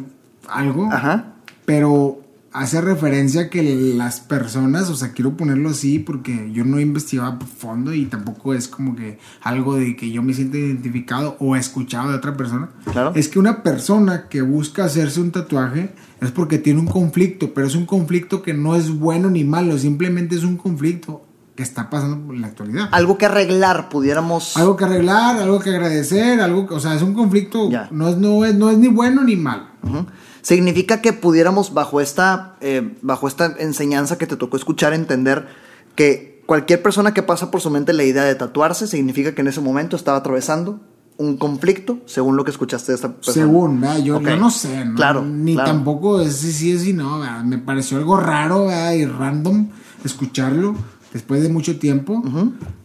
algo. 0.49 0.91
Ajá. 0.93 1.35
Pero 1.67 2.21
hace 2.53 2.81
referencia 2.81 3.43
a 3.43 3.51
que 3.51 3.63
las 3.97 4.21
personas, 4.21 4.89
o 4.89 4.97
sea, 4.97 5.13
quiero 5.13 5.37
ponerlo 5.37 5.71
así 5.71 5.99
porque 5.99 6.51
yo 6.53 6.65
no 6.65 6.79
he 6.79 6.83
investigado 6.83 7.39
a 7.41 7.47
fondo 7.47 7.93
y 7.93 8.07
tampoco 8.07 8.55
es 8.55 8.69
como 8.69 8.97
que 8.97 9.19
algo 9.43 9.77
de 9.77 9.97
que 9.97 10.11
yo 10.11 10.23
me 10.23 10.35
sienta 10.35 10.57
identificado 10.57 11.37
o 11.41 11.57
escuchado 11.57 12.11
de 12.11 12.17
otra 12.17 12.37
persona. 12.37 12.71
Claro. 12.91 13.13
Es 13.15 13.29
que 13.29 13.39
una 13.39 13.63
persona 13.63 14.29
que 14.29 14.43
busca 14.43 14.85
hacerse 14.85 15.21
un 15.21 15.31
tatuaje 15.31 15.93
es 16.21 16.31
porque 16.31 16.59
tiene 16.59 16.81
un 16.81 16.87
conflicto, 16.87 17.53
pero 17.55 17.67
es 17.67 17.75
un 17.75 17.87
conflicto 17.87 18.43
que 18.43 18.55
no 18.55 18.77
es 18.77 18.91
bueno 18.91 19.31
ni 19.31 19.45
malo, 19.45 19.77
simplemente 19.79 20.35
es 20.37 20.45
un 20.45 20.57
conflicto 20.57 21.25
que 21.55 21.63
está 21.65 21.91
pasando 21.91 22.33
en 22.33 22.41
la 22.41 22.47
actualidad. 22.47 22.89
Algo 22.93 23.19
que 23.19 23.27
arreglar, 23.27 23.89
pudiéramos. 23.89 24.57
Algo 24.57 24.77
que 24.77 24.85
arreglar, 24.85 25.39
algo 25.39 25.59
que 25.59 25.71
agradecer, 25.71 26.41
algo 26.41 26.69
que, 26.69 26.75
o 26.75 26.81
sea, 26.81 26.95
es 26.95 27.03
un 27.03 27.15
conflicto, 27.15 27.69
Ya. 27.69 27.89
no 27.91 28.09
es, 28.09 28.17
no 28.17 28.45
es, 28.45 28.55
no 28.55 28.71
es 28.71 28.79
ni 28.79 28.87
bueno 28.87 29.25
ni 29.25 29.35
malo. 29.35 29.65
Ujú. 29.83 30.07
Significa 30.49 31.03
que 31.03 31.13
pudiéramos, 31.13 31.75
bajo 31.75 32.01
esta, 32.01 32.57
eh, 32.63 32.97
bajo 33.03 33.29
esta 33.29 33.55
enseñanza 33.59 34.17
que 34.17 34.27
te 34.27 34.35
tocó 34.37 34.57
escuchar, 34.57 34.95
entender 34.95 35.47
que 35.95 36.43
cualquier 36.47 36.83
persona 36.83 37.13
que 37.13 37.23
pasa 37.23 37.51
por 37.51 37.61
su 37.61 37.69
mente 37.69 37.93
la 37.93 38.05
idea 38.05 38.25
de 38.25 38.35
tatuarse 38.35 38.87
significa 38.87 39.35
que 39.35 39.43
en 39.43 39.49
ese 39.49 39.61
momento 39.61 39.95
estaba 39.95 40.17
atravesando 40.17 40.81
un 41.19 41.37
conflicto, 41.37 41.99
según 42.07 42.39
lo 42.39 42.45
que 42.45 42.51
escuchaste 42.51 42.93
de 42.93 42.97
esta 42.97 43.13
persona. 43.15 43.35
Según, 43.35 43.81
¿verdad? 43.83 43.99
Yo, 43.99 44.21
no 44.21 44.51
sé, 44.51 44.87
¿no? 44.87 44.95
Claro, 44.95 45.23
Ni 45.23 45.53
claro. 45.53 45.71
tampoco 45.71 46.23
es 46.23 46.37
si 46.37 46.51
sí 46.51 46.73
es 46.73 46.81
si 46.81 46.95
no, 46.95 47.19
¿verdad? 47.19 47.45
Me 47.45 47.59
pareció 47.59 47.99
algo 47.99 48.17
raro, 48.17 48.69
¿verdad? 48.69 48.93
Y 48.95 49.05
random 49.05 49.69
escucharlo 50.03 50.75
después 51.13 51.43
de 51.43 51.51
mucho 51.51 51.79
tiempo 51.79 52.23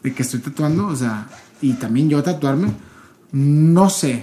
de 0.04 0.14
que 0.14 0.24
estoy 0.24 0.42
tatuando, 0.42 0.88
o 0.88 0.96
sea, 0.98 1.30
y 1.62 1.72
también 1.76 2.10
yo 2.10 2.22
tatuarme, 2.24 2.74
no 3.32 3.90
sé. 3.90 4.22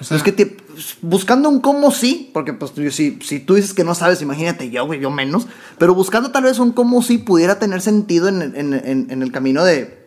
O 0.00 0.04
sea, 0.04 0.16
es 0.16 0.22
que 0.24 0.32
te- 0.32 0.56
buscando 1.02 1.48
un 1.48 1.60
cómo 1.60 1.90
sí, 1.90 2.30
porque 2.32 2.52
pues 2.52 2.72
si, 2.94 3.18
si 3.22 3.40
tú 3.40 3.54
dices 3.54 3.74
que 3.74 3.84
no 3.84 3.94
sabes, 3.94 4.22
imagínate 4.22 4.70
yo, 4.70 4.86
güey, 4.86 5.00
yo 5.00 5.10
menos, 5.10 5.46
pero 5.78 5.94
buscando 5.94 6.30
tal 6.30 6.44
vez 6.44 6.58
un 6.58 6.72
cómo 6.72 7.02
sí 7.02 7.18
pudiera 7.18 7.58
tener 7.58 7.80
sentido 7.80 8.28
en, 8.28 8.42
en- 8.42 8.74
en- 8.74 9.06
en 9.10 9.22
el 9.22 9.32
camino 9.32 9.64
de, 9.64 10.06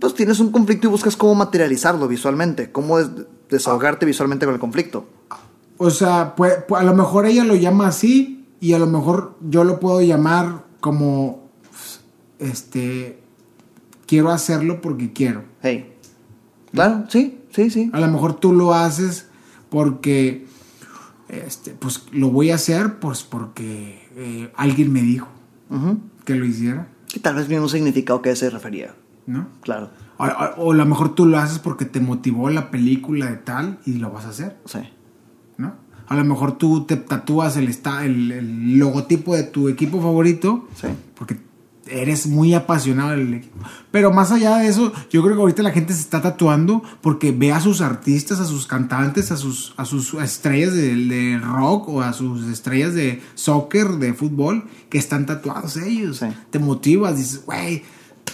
pues 0.00 0.14
tienes 0.14 0.40
un 0.40 0.50
conflicto 0.52 0.86
y 0.86 0.90
buscas 0.90 1.16
cómo 1.16 1.34
materializarlo 1.34 2.06
visualmente, 2.08 2.70
cómo 2.72 2.98
des- 2.98 3.26
desahogarte 3.48 4.06
visualmente 4.06 4.46
con 4.46 4.54
el 4.54 4.60
conflicto. 4.60 5.06
O 5.78 5.90
sea, 5.90 6.34
pues, 6.36 6.54
pues, 6.68 6.80
a 6.80 6.84
lo 6.84 6.94
mejor 6.94 7.26
ella 7.26 7.44
lo 7.44 7.54
llama 7.56 7.88
así 7.88 8.46
y 8.60 8.74
a 8.74 8.78
lo 8.78 8.86
mejor 8.86 9.36
yo 9.40 9.64
lo 9.64 9.80
puedo 9.80 10.00
llamar 10.02 10.64
como, 10.80 11.48
este, 12.38 13.18
quiero 14.06 14.30
hacerlo 14.30 14.80
porque 14.80 15.12
quiero. 15.12 15.44
Hey. 15.62 15.94
Claro, 16.72 17.04
sí, 17.08 17.40
sí, 17.50 17.70
sí. 17.70 17.90
A 17.92 18.00
lo 18.00 18.08
mejor 18.08 18.34
tú 18.34 18.52
lo 18.52 18.74
haces 18.74 19.26
porque, 19.70 20.46
este, 21.28 21.70
pues 21.72 22.04
lo 22.12 22.30
voy 22.30 22.50
a 22.50 22.56
hacer 22.56 22.98
pues 22.98 23.22
porque 23.22 24.08
eh, 24.16 24.52
alguien 24.56 24.92
me 24.92 25.02
dijo 25.02 25.28
que 26.24 26.34
lo 26.34 26.44
hiciera, 26.44 26.88
Que 27.08 27.20
tal 27.20 27.36
vez 27.36 27.48
mismo 27.48 27.68
significado 27.68 28.20
que 28.22 28.34
se 28.36 28.50
refería. 28.50 28.94
¿no? 29.26 29.46
Claro, 29.62 29.90
O, 30.18 30.24
o- 30.24 30.64
o 30.66 30.72
a 30.72 30.74
lo 30.74 30.84
mejor 30.86 31.14
tú 31.14 31.24
lo 31.26 31.38
haces 31.38 31.58
porque 31.60 31.84
te 31.84 32.00
motivó 32.00 32.50
la 32.50 32.70
película 32.70 33.26
de 33.30 33.36
tal 33.36 33.78
y 33.86 33.94
lo 33.94 34.10
vas 34.10 34.24
a 34.26 34.30
hacer, 34.30 34.56
sí. 34.66 34.80
¿no? 35.56 35.74
A 36.08 36.16
lo 36.16 36.24
mejor 36.24 36.58
tú 36.58 36.84
te 36.86 36.96
tatúas 36.96 37.56
el, 37.56 37.68
el, 37.68 38.32
el 38.32 38.78
logotipo 38.78 39.36
de 39.36 39.44
tu 39.44 39.68
equipo 39.68 40.00
favorito 40.02 40.66
Sí. 40.74 40.88
porque 41.14 41.36
eres 41.90 42.26
muy 42.26 42.54
apasionado 42.54 43.10
del 43.10 43.34
equipo. 43.34 43.58
Pero 43.90 44.12
más 44.12 44.30
allá 44.30 44.58
de 44.58 44.68
eso, 44.68 44.92
yo 45.10 45.22
creo 45.22 45.34
que 45.34 45.40
ahorita 45.40 45.62
la 45.62 45.72
gente 45.72 45.92
se 45.92 46.00
está 46.00 46.22
tatuando 46.22 46.82
porque 47.00 47.32
ve 47.32 47.52
a 47.52 47.60
sus 47.60 47.80
artistas, 47.80 48.40
a 48.40 48.44
sus 48.44 48.66
cantantes, 48.66 49.32
a 49.32 49.36
sus, 49.36 49.74
a 49.76 49.84
sus 49.84 50.14
estrellas 50.14 50.74
de, 50.74 50.94
de 50.94 51.38
rock 51.38 51.88
o 51.88 52.02
a 52.02 52.12
sus 52.12 52.46
estrellas 52.48 52.94
de 52.94 53.20
soccer, 53.34 53.88
de 53.92 54.14
fútbol, 54.14 54.64
que 54.88 54.98
están 54.98 55.26
tatuados 55.26 55.76
ellos. 55.76 56.18
Sí. 56.18 56.26
Te 56.50 56.58
motivas, 56.58 57.16
dices, 57.16 57.44
güey, 57.44 57.82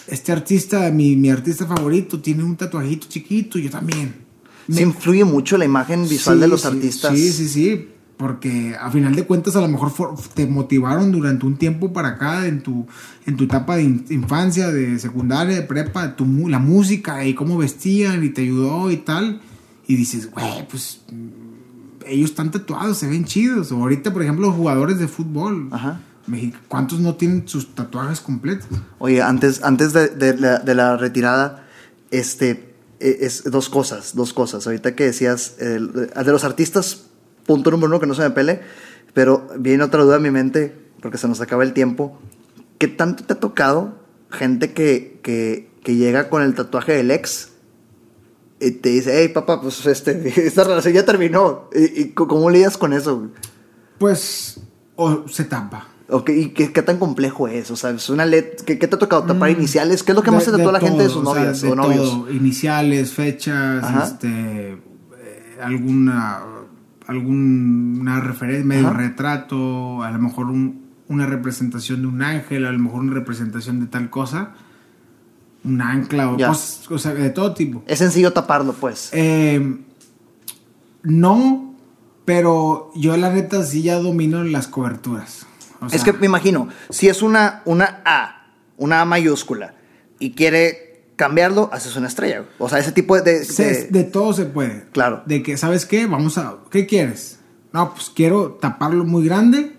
este 0.06 0.32
artista, 0.32 0.90
mi, 0.90 1.16
mi 1.16 1.30
artista 1.30 1.66
favorito, 1.66 2.20
tiene 2.20 2.44
un 2.44 2.56
tatuajito 2.56 3.08
chiquito, 3.08 3.58
yo 3.58 3.70
también. 3.70 4.26
Se 4.70 4.82
influye 4.82 5.24
mucho 5.24 5.56
la 5.56 5.64
imagen 5.64 6.08
visual 6.08 6.36
Sí, 6.36 6.40
de 6.40 6.48
los 6.48 6.62
sí, 6.62 6.66
artistas. 6.66 7.14
Sí, 7.14 7.32
sí, 7.32 7.48
sí. 7.48 7.88
Porque 8.16 8.74
a 8.80 8.90
final 8.90 9.14
de 9.14 9.24
cuentas 9.26 9.56
a 9.56 9.60
lo 9.60 9.68
mejor 9.68 9.92
te 10.34 10.46
motivaron 10.46 11.12
durante 11.12 11.44
un 11.44 11.56
tiempo 11.58 11.92
para 11.92 12.08
acá 12.10 12.46
en 12.46 12.62
tu, 12.62 12.86
en 13.26 13.36
tu 13.36 13.44
etapa 13.44 13.76
de 13.76 13.82
in- 13.82 14.06
infancia, 14.08 14.68
de 14.72 14.98
secundaria, 14.98 15.54
de 15.56 15.62
prepa, 15.62 16.16
tu, 16.16 16.48
la 16.48 16.58
música 16.58 17.24
y 17.26 17.34
cómo 17.34 17.58
vestían 17.58 18.24
y 18.24 18.30
te 18.30 18.40
ayudó 18.42 18.90
y 18.90 18.96
tal. 18.96 19.42
Y 19.86 19.96
dices, 19.96 20.30
güey, 20.30 20.66
pues 20.68 21.02
mm, 21.12 22.06
ellos 22.06 22.30
están 22.30 22.50
tatuados, 22.50 22.96
se 22.96 23.06
ven 23.06 23.26
chidos. 23.26 23.70
O 23.72 23.76
ahorita, 23.76 24.12
por 24.14 24.22
ejemplo, 24.22 24.46
los 24.46 24.56
jugadores 24.56 24.98
de 24.98 25.08
fútbol. 25.08 25.68
Ajá. 25.70 26.00
México, 26.26 26.56
¿Cuántos 26.68 26.98
no 27.00 27.16
tienen 27.16 27.46
sus 27.46 27.74
tatuajes 27.74 28.20
completos? 28.20 28.66
Oye, 28.98 29.20
antes, 29.22 29.62
antes 29.62 29.92
de, 29.92 30.08
de 30.08 30.36
la, 30.38 30.58
de 30.58 30.74
la 30.74 30.96
retirada, 30.96 31.66
este, 32.10 32.74
eh, 32.98 33.18
es 33.20 33.44
dos 33.44 33.68
cosas, 33.68 34.14
dos 34.16 34.32
cosas. 34.32 34.66
Ahorita 34.66 34.94
que 34.96 35.04
decías, 35.04 35.56
el- 35.60 35.92
de 35.92 36.32
los 36.32 36.44
artistas, 36.44 37.02
punto 37.46 37.70
número 37.70 37.88
uno, 37.88 38.00
que 38.00 38.06
no 38.06 38.14
se 38.14 38.22
me 38.22 38.30
pele, 38.30 38.60
pero 39.14 39.46
viene 39.58 39.84
otra 39.84 40.02
duda 40.02 40.16
a 40.16 40.20
mi 40.20 40.30
mente, 40.30 40.74
porque 41.00 41.18
se 41.18 41.28
nos 41.28 41.40
acaba 41.40 41.62
el 41.62 41.72
tiempo. 41.72 42.18
¿Qué 42.78 42.88
tanto 42.88 43.24
te 43.24 43.32
ha 43.34 43.40
tocado 43.40 43.94
gente 44.30 44.72
que, 44.72 45.20
que, 45.22 45.70
que 45.82 45.94
llega 45.96 46.28
con 46.28 46.42
el 46.42 46.54
tatuaje 46.54 46.92
del 46.92 47.10
ex 47.10 47.52
y 48.60 48.70
te 48.72 48.88
dice, 48.90 49.20
hey 49.20 49.28
papá, 49.28 49.60
pues 49.60 49.84
este, 49.86 50.28
esta 50.46 50.64
relación 50.64 50.94
ya 50.94 51.04
terminó? 51.04 51.70
¿Y, 51.74 52.02
y 52.02 52.08
cómo 52.10 52.50
lidias 52.50 52.76
con 52.76 52.92
eso? 52.92 53.28
Pues, 53.98 54.60
o 54.96 55.26
se 55.28 55.44
tapa. 55.44 55.88
Ok, 56.08 56.28
¿Y 56.30 56.48
qué, 56.50 56.72
qué 56.72 56.82
tan 56.82 56.98
complejo 56.98 57.48
es? 57.48 57.70
O 57.72 57.76
sea, 57.76 57.90
es 57.90 58.08
una 58.10 58.24
let 58.26 58.62
¿qué, 58.64 58.78
qué 58.78 58.86
te 58.86 58.94
ha 58.94 58.98
tocado 58.98 59.24
tapar 59.24 59.50
Mm, 59.50 59.56
iniciales? 59.56 60.02
¿Qué 60.04 60.12
es 60.12 60.16
lo 60.16 60.22
que 60.22 60.30
más 60.30 60.44
se 60.44 60.52
tatúa 60.52 60.66
de 60.66 60.72
la 60.72 60.80
gente 60.80 61.02
de 61.02 61.08
sus 61.08 61.26
o 61.26 61.32
sea, 61.32 61.40
novias 61.42 61.60
de 61.62 61.68
o 61.70 61.74
novios? 61.74 62.10
todo. 62.10 62.30
Iniciales, 62.30 63.12
fechas, 63.12 63.82
Ajá. 63.82 64.04
este, 64.04 64.72
eh, 64.74 64.78
alguna, 65.60 66.44
alguna 67.06 68.20
referencia, 68.20 68.64
medio 68.64 68.88
Ajá. 68.88 68.96
retrato, 68.96 70.02
a 70.02 70.10
lo 70.10 70.18
mejor 70.18 70.46
un- 70.46 70.86
una 71.08 71.26
representación 71.26 72.02
de 72.02 72.08
un 72.08 72.22
ángel, 72.22 72.66
a 72.66 72.72
lo 72.72 72.78
mejor 72.78 73.00
una 73.00 73.14
representación 73.14 73.78
de 73.80 73.86
tal 73.86 74.10
cosa, 74.10 74.54
un 75.64 75.80
ancla 75.80 76.30
o 76.32 76.36
Ya. 76.36 76.48
cosas, 76.48 76.90
o 76.90 76.98
sea, 76.98 77.14
de 77.14 77.30
todo 77.30 77.54
tipo. 77.54 77.82
Es 77.86 77.98
sencillo 78.00 78.32
taparlo, 78.32 78.72
pues. 78.72 79.10
Eh, 79.12 79.78
no, 81.02 81.74
pero 82.24 82.90
yo 82.96 83.16
la 83.16 83.32
neta 83.32 83.62
sí 83.64 83.82
ya 83.82 83.96
domino 83.98 84.42
las 84.44 84.66
coberturas. 84.66 85.46
O 85.80 85.86
es 85.86 86.02
que 86.02 86.12
me 86.12 86.26
imagino, 86.26 86.68
si 86.90 87.08
es 87.08 87.22
una, 87.22 87.62
una 87.66 88.00
A, 88.04 88.46
una 88.76 89.02
A 89.02 89.04
mayúscula, 89.04 89.74
y 90.18 90.32
quiere 90.32 90.85
cambiarlo, 91.16 91.70
haces 91.72 91.96
una 91.96 92.08
estrella. 92.08 92.44
O 92.58 92.68
sea, 92.68 92.78
ese 92.78 92.92
tipo 92.92 93.16
de... 93.16 93.22
de- 93.22 93.44
Se- 93.44 93.88
de- 93.90 94.04
todo 94.04 94.32
se 94.32 94.44
puede. 94.46 94.86
Claro. 94.92 95.22
De 95.26 95.42
que, 95.42 95.56
¿sabes 95.56 95.86
qué? 95.86 96.06
Vamos 96.06 96.38
a. 96.38 96.56
¿Qué 96.70 96.86
quieres? 96.86 97.40
No, 97.72 97.92
pues 97.94 98.10
quiero 98.14 98.52
taparlo 98.60 99.04
muy 99.04 99.24
grande. 99.26 99.76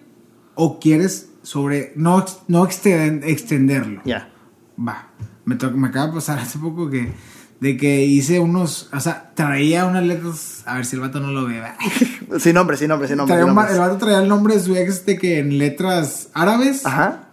O 0.55 0.79
quieres 0.79 1.29
sobre. 1.43 1.93
No, 1.95 2.25
no 2.47 2.65
extend- 2.67 3.23
extenderlo. 3.23 4.01
Ya. 4.05 4.29
Va. 4.77 5.09
Me, 5.45 5.55
to- 5.55 5.71
me 5.71 5.87
acaba 5.87 6.07
de 6.07 6.13
pasar 6.13 6.39
hace 6.39 6.57
poco 6.59 6.89
que. 6.89 7.11
De 7.59 7.75
que 7.75 8.03
hice 8.05 8.39
unos. 8.39 8.89
O 8.93 8.99
sea, 8.99 9.31
traía 9.33 9.85
unas 9.85 10.03
letras. 10.03 10.61
A 10.67 10.75
ver 10.75 10.85
si 10.85 10.95
el 10.95 11.01
vato 11.01 11.19
no 11.19 11.31
lo 11.31 11.45
ve. 11.45 11.61
Sin 12.39 12.53
nombre, 12.53 12.77
sin 12.77 12.89
nombre, 12.89 13.07
sin 13.07 13.17
nombre. 13.17 13.33
Traía 13.33 13.43
sin 13.45 13.49
un 13.49 13.55
ma- 13.55 13.61
nombres. 13.63 13.79
el 13.79 13.87
vato 13.87 13.97
traía 13.97 14.19
el 14.19 14.27
nombre 14.27 14.55
de 14.55 14.59
su 14.61 14.75
ex 14.75 15.05
de 15.05 15.17
que 15.17 15.39
en 15.39 15.57
letras 15.57 16.29
árabes. 16.33 16.85
Ajá. 16.85 17.26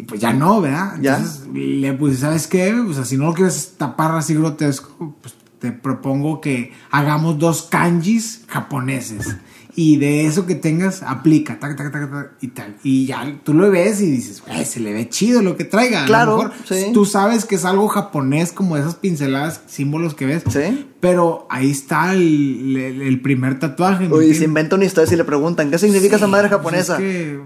Y 0.00 0.02
pues 0.04 0.18
ya 0.18 0.32
no, 0.32 0.62
¿verdad? 0.62 0.94
Ya. 1.02 1.18
Entonces 1.18 1.46
le 1.52 1.92
puse, 1.92 2.16
¿sabes 2.16 2.46
qué? 2.46 2.72
O 2.72 2.92
sea, 2.94 3.04
si 3.04 3.18
no 3.18 3.26
lo 3.26 3.34
quieres 3.34 3.74
tapar 3.76 4.14
así 4.16 4.34
grotesco, 4.34 5.14
pues 5.20 5.34
te 5.58 5.72
propongo 5.72 6.40
que 6.40 6.72
hagamos 6.90 7.38
dos 7.38 7.64
kanjis 7.70 8.44
japoneses. 8.48 9.36
Y 9.76 9.98
de 9.98 10.26
eso 10.26 10.46
que 10.46 10.54
tengas, 10.54 11.02
aplica, 11.02 11.58
tac, 11.60 11.76
tac, 11.76 11.92
tac, 11.92 12.10
tac, 12.10 12.32
y 12.40 12.48
tal. 12.48 12.76
Y 12.82 13.04
ya 13.06 13.38
tú 13.44 13.52
lo 13.54 13.70
ves 13.70 14.00
y 14.00 14.10
dices, 14.10 14.42
"Güey, 14.44 14.64
se 14.64 14.80
le 14.80 14.92
ve 14.94 15.08
chido 15.10 15.42
lo 15.42 15.56
que 15.56 15.64
traiga. 15.64 15.98
A 15.98 16.02
lo 16.02 16.06
Claro, 16.06 16.36
mejor 16.38 16.52
sí. 16.64 16.86
Tú 16.94 17.04
sabes 17.04 17.44
que 17.44 17.54
es 17.56 17.64
algo 17.66 17.86
japonés, 17.88 18.52
como 18.52 18.76
esas 18.78 18.94
pinceladas, 18.94 19.60
símbolos 19.66 20.14
que 20.14 20.24
ves. 20.26 20.42
Sí. 20.50 20.86
Pero 21.00 21.46
ahí 21.50 21.70
está 21.70 22.14
el, 22.14 22.76
el- 22.76 23.02
el 23.02 23.20
primer 23.20 23.58
tatuaje. 23.58 24.08
¿me 24.08 24.16
Uy, 24.16 24.34
se 24.34 24.44
inventa 24.44 24.76
una 24.76 24.86
historia 24.86 25.12
y 25.12 25.16
le 25.16 25.24
preguntan, 25.24 25.70
¿qué 25.70 25.78
significa 25.78 26.16
esa 26.16 26.26
madre 26.26 26.48
Pues 26.48 26.58
japonesa? 26.58 26.94
es 26.94 27.00
que 27.00 27.40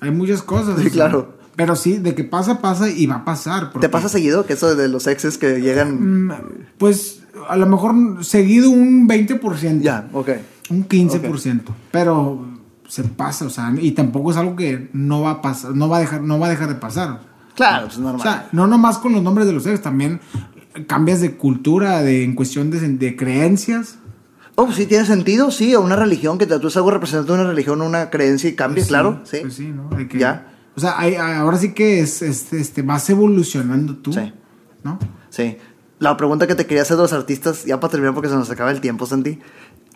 hay 0.00 0.10
muchas 0.10 0.42
cosas. 0.42 0.80
Sí, 0.82 0.90
claro. 0.90 1.36
Pero 1.56 1.74
sí, 1.74 1.96
de 1.96 2.14
que 2.14 2.22
pasa, 2.24 2.60
pasa 2.60 2.88
y 2.90 3.06
va 3.06 3.16
a 3.16 3.24
pasar. 3.24 3.70
porque, 3.72 3.86
¿Te 3.86 3.90
pasa 3.90 4.08
seguido 4.08 4.44
que 4.46 4.52
eso 4.52 4.74
de 4.74 4.88
los 4.88 5.06
exes 5.06 5.38
que 5.38 5.60
llegan... 5.60 6.26
mm, 6.26 6.32
Pues 6.78 7.22
a 7.48 7.56
lo 7.56 7.66
mejor 7.66 8.24
seguido 8.24 8.70
un 8.70 9.08
20%. 9.08 9.80
Ya, 9.80 10.08
ok. 10.12 10.30
Un 10.70 10.86
15%. 10.88 11.62
Pero 11.90 12.46
se 12.88 13.04
pasa, 13.04 13.46
o 13.46 13.50
sea, 13.50 13.72
y 13.80 13.92
tampoco 13.92 14.30
es 14.30 14.36
algo 14.36 14.54
que 14.54 14.90
no 14.92 15.22
va 15.22 15.30
a 15.30 15.42
pasar, 15.42 15.74
no 15.74 15.88
va 15.88 15.96
a 15.96 16.00
dejar, 16.00 16.20
no 16.22 16.38
va 16.38 16.46
a 16.48 16.50
dejar 16.50 16.68
de 16.68 16.74
pasar. 16.76 17.20
Claro, 17.54 17.84
pues 17.86 17.94
es 17.94 18.00
normal. 18.00 18.20
O 18.20 18.22
sea, 18.22 18.48
no 18.52 18.66
nomás 18.66 18.98
con 18.98 19.12
los 19.12 19.22
nombres 19.22 19.46
de 19.46 19.52
los 19.54 19.66
ex, 19.66 19.80
también 19.80 20.20
cambias 20.86 21.20
de 21.22 21.36
cultura, 21.36 22.02
de, 22.02 22.22
en 22.22 22.34
cuestión 22.34 22.70
de, 22.70 22.80
de 22.80 23.16
creencias. 23.16 23.96
Oh, 24.56 24.70
sí, 24.72 24.86
tiene 24.86 25.04
sentido, 25.06 25.50
sí, 25.50 25.74
o 25.74 25.80
una 25.80 25.96
religión, 25.96 26.36
que 26.38 26.46
tú 26.46 26.68
es 26.68 26.76
algo 26.76 26.90
representante 26.90 27.32
de 27.32 27.38
una 27.40 27.48
religión 27.48 27.80
una 27.82 28.10
creencia 28.10 28.50
y 28.50 28.54
cambia, 28.54 28.76
Pues 28.82 28.88
claro, 28.88 29.20
sí. 29.24 29.38
Pues 29.40 29.54
sí, 29.54 29.68
¿no? 29.68 29.88
De 29.96 30.06
que- 30.08 30.18
Ya. 30.18 30.52
O 30.76 30.80
sea, 30.80 30.98
hay- 30.98 31.14
ahora 31.16 31.56
sí 31.58 31.72
que 31.72 32.00
es, 32.00 32.22
es- 32.22 32.52
este, 32.52 32.82
vas 32.82 33.08
evolucionando 33.10 33.96
tú. 33.96 34.12
Sí. 34.12 34.32
¿No? 34.84 34.98
Sí. 35.30 35.56
La 35.98 36.16
pregunta 36.16 36.46
que 36.46 36.54
te 36.54 36.66
quería 36.66 36.82
hacer 36.82 36.96
de 36.96 37.02
los 37.04 37.12
artistas, 37.14 37.64
ya 37.64 37.80
para 37.80 37.90
terminar 37.92 38.14
porque 38.14 38.28
se 38.28 38.34
nos 38.34 38.50
acaba 38.50 38.70
el 38.70 38.80
tiempo, 38.80 39.06
Santi. 39.06 39.38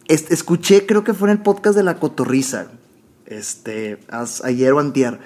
Es- 0.08 0.30
escuché, 0.30 0.86
creo 0.86 1.04
que 1.04 1.14
fue 1.14 1.28
en 1.30 1.36
el 1.36 1.42
podcast 1.42 1.76
de 1.76 1.82
La 1.82 1.96
Cotorriza, 1.98 2.68
este, 3.26 3.98
as- 4.10 4.42
ayer 4.44 4.72
o 4.72 4.80
antier, 4.80 5.18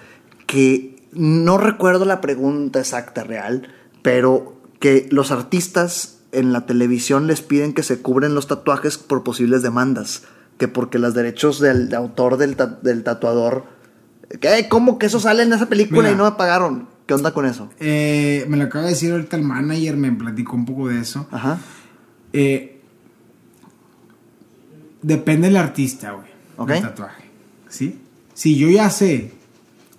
que 0.47 0.97
no 1.13 1.59
recuerdo 1.59 2.05
la 2.05 2.21
pregunta 2.21 2.81
exacta 2.81 3.23
real, 3.25 3.69
pero 4.03 4.61
que 4.81 5.09
los 5.11 5.31
artistas 5.31 6.19
en 6.33 6.53
la 6.53 6.67
televisión 6.67 7.27
les 7.29 7.41
piden 7.41 7.73
que 7.73 7.83
se 7.85 8.03
cubren 8.03 8.35
los 8.35 8.49
tatuajes 8.49 8.99
por 8.99 9.23
posibles 9.23 9.63
demandas, 9.63 10.25
que 10.59 10.67
porque 10.69 10.99
los 10.99 11.15
derechos 11.15 11.61
del 11.61 11.89
de 11.89 11.97
autor 11.97 12.37
del, 12.37 12.57
ta- 12.57 12.79
del 12.83 13.05
tatuador, 13.05 13.65
¿cómo 14.69 14.99
que 14.99 15.07
eso 15.07 15.21
sale 15.21 15.43
en 15.43 15.53
esa 15.53 15.69
película 15.69 16.03
Mira. 16.03 16.13
y 16.13 16.17
no 16.17 16.25
me 16.25 16.33
pagaron? 16.33 16.89
¿Qué 17.07 17.15
onda 17.15 17.33
con 17.35 17.47
eso? 17.47 17.69
Eh, 17.81 18.47
me 18.49 18.57
lo 18.57 18.65
acaba 18.65 18.85
de 18.85 18.91
decir 18.91 19.13
ahorita 19.13 19.37
el 19.37 19.43
manager, 19.43 19.97
me 19.97 20.11
platicó 20.13 20.57
un 20.57 20.65
poco 20.65 20.89
de 20.89 21.01
eso. 21.01 21.27
Ajá. 21.31 21.59
Eh, 22.33 22.81
depende 25.03 25.49
del 25.49 25.57
artista, 25.57 26.13
güey. 26.13 26.27
Ok. 26.57 26.83
tatuaje. 26.83 27.25
¿Sí? 27.69 28.01
Si 28.33 28.57
yo 28.57 28.69
ya 28.69 28.89
sé 28.91 29.33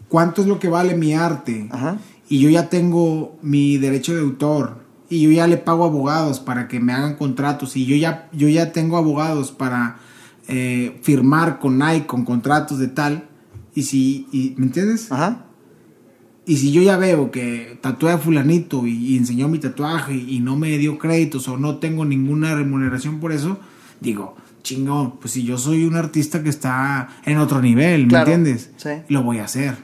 cuánto 0.10 0.42
es 0.42 0.48
lo 0.48 0.60
que 0.60 0.68
vale 0.68 0.96
mi 0.96 1.14
arte 1.14 1.68
Ajá. 1.72 1.98
y 2.30 2.40
yo 2.40 2.50
ya 2.50 2.70
tengo 2.70 3.38
mi 3.42 3.78
derecho 3.78 4.14
de 4.14 4.22
autor 4.22 4.78
y 5.10 5.22
yo 5.22 5.32
ya 5.32 5.48
le 5.48 5.58
pago 5.58 5.86
abogados 5.86 6.40
para 6.40 6.68
que 6.68 6.80
me 6.80 6.94
hagan 6.94 7.16
contratos 7.16 7.76
y 7.78 7.86
yo 7.86 7.96
ya, 7.96 8.30
yo 8.32 8.48
ya 8.48 8.72
tengo 8.72 8.98
abogados 8.98 9.52
para 9.52 9.98
eh, 10.48 11.00
firmar 11.04 11.60
con 11.60 11.78
Nike 11.78 12.08
con 12.08 12.26
contratos 12.26 12.80
de 12.80 12.88
tal 12.88 13.28
y 13.76 13.84
si, 13.84 14.28
y- 14.32 14.56
¿me 14.58 14.66
entiendes? 14.66 15.12
Ajá. 15.12 15.46
Y 16.48 16.58
si 16.58 16.72
yo 16.72 16.82
ya 16.82 16.98
veo 16.98 17.32
que 17.32 17.78
tatué 17.82 18.12
a 18.12 18.18
fulanito 18.20 18.86
y, 18.86 18.94
y 18.94 19.18
enseñó 19.18 19.48
mi 19.48 19.58
tatuaje 19.60 20.14
y 20.16 20.40
no 20.40 20.56
me 20.56 20.78
dio 20.78 20.98
créditos 21.00 21.48
o 21.48 21.58
no 21.58 21.78
tengo 21.78 22.06
ninguna 22.06 22.54
remuneración 22.56 23.20
por 23.20 23.32
eso, 23.32 23.60
digo, 24.00 24.36
chingón, 24.62 25.18
pues 25.20 25.34
si 25.34 25.44
yo 25.44 25.58
soy 25.58 25.86
un 25.86 25.96
artista 25.96 26.44
que 26.44 26.50
está 26.50 27.10
en 27.26 27.38
otro 27.40 27.62
nivel, 27.62 28.04
¿me 28.04 28.10
Claro, 28.10 28.32
entiendes? 28.32 28.70
sí. 28.78 28.90
Lo 29.10 29.24
voy 29.24 29.40
a 29.40 29.46
hacer, 29.46 29.76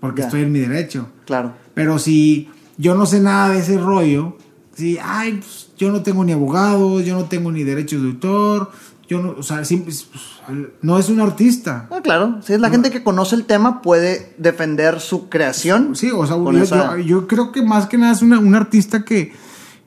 porque 0.00 0.20
Ya. 0.20 0.26
estoy 0.26 0.42
en 0.42 0.52
mi 0.52 0.58
derecho. 0.58 1.08
Claro. 1.24 1.54
Pero 1.74 1.98
si 1.98 2.48
yo 2.76 2.94
no 2.94 3.06
sé 3.06 3.20
nada 3.20 3.50
de 3.54 3.60
ese 3.60 3.78
rollo, 3.78 4.36
si, 4.74 4.98
ay, 5.02 5.32
pues, 5.38 5.70
yo 5.78 5.90
no 5.90 6.02
tengo 6.02 6.22
ni 6.24 6.32
abogados, 6.32 7.06
yo 7.06 7.14
no 7.14 7.24
tengo 7.24 7.50
ni 7.50 7.64
derechos 7.64 8.02
de 8.02 8.08
autor, 8.08 8.70
yo 9.08 9.20
no, 9.22 9.30
o 9.38 9.42
sea, 9.42 9.64
sí, 9.64 9.76
pues, 9.78 10.08
no 10.82 10.98
es 10.98 11.08
un 11.08 11.20
artista. 11.20 11.88
Ah, 11.90 12.00
claro. 12.02 12.40
Si 12.42 12.52
es 12.52 12.60
la 12.60 12.70
gente 12.70 12.90
que 12.90 13.02
conoce 13.02 13.36
el 13.36 13.44
tema, 13.44 13.82
puede 13.82 14.34
defender 14.38 15.00
su 15.00 15.28
creación. 15.28 15.94
Sí, 15.96 16.10
o 16.10 16.26
sea, 16.26 16.36
yo, 16.36 16.50
esa- 16.62 16.96
yo- 16.98 17.02
yo 17.02 17.26
creo 17.28 17.52
que 17.52 17.62
más 17.62 17.86
que 17.86 17.98
nada 17.98 18.12
es 18.12 18.22
una- 18.22 18.38
un 18.38 18.54
artista 18.54 19.04
que, 19.04 19.32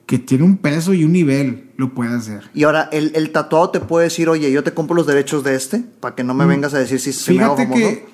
que 0.06 0.18
tiene 0.18 0.44
un 0.44 0.56
peso 0.56 0.92
y 0.94 1.04
un 1.04 1.12
nivel, 1.12 1.70
lo 1.76 1.94
puede 1.94 2.14
hacer. 2.14 2.50
Y 2.54 2.64
ahora, 2.64 2.88
el, 2.92 3.12
el 3.14 3.30
tatuado 3.30 3.70
te 3.70 3.80
puede 3.80 4.04
decir, 4.04 4.28
oye, 4.28 4.50
yo 4.50 4.64
te 4.64 4.74
compro 4.74 4.96
los 4.96 5.06
derechos 5.06 5.44
de 5.44 5.54
este, 5.54 5.78
para 6.00 6.14
que 6.14 6.24
no 6.24 6.34
me 6.34 6.46
vengas 6.46 6.74
a 6.74 6.78
decir 6.78 6.98
si, 6.98 7.12
si 7.12 7.34
me 7.34 7.44
hago 7.44 7.54
Mm. 7.54 7.56
Fíjate 7.58 7.72
famoso. 7.80 7.94
que 8.00 8.08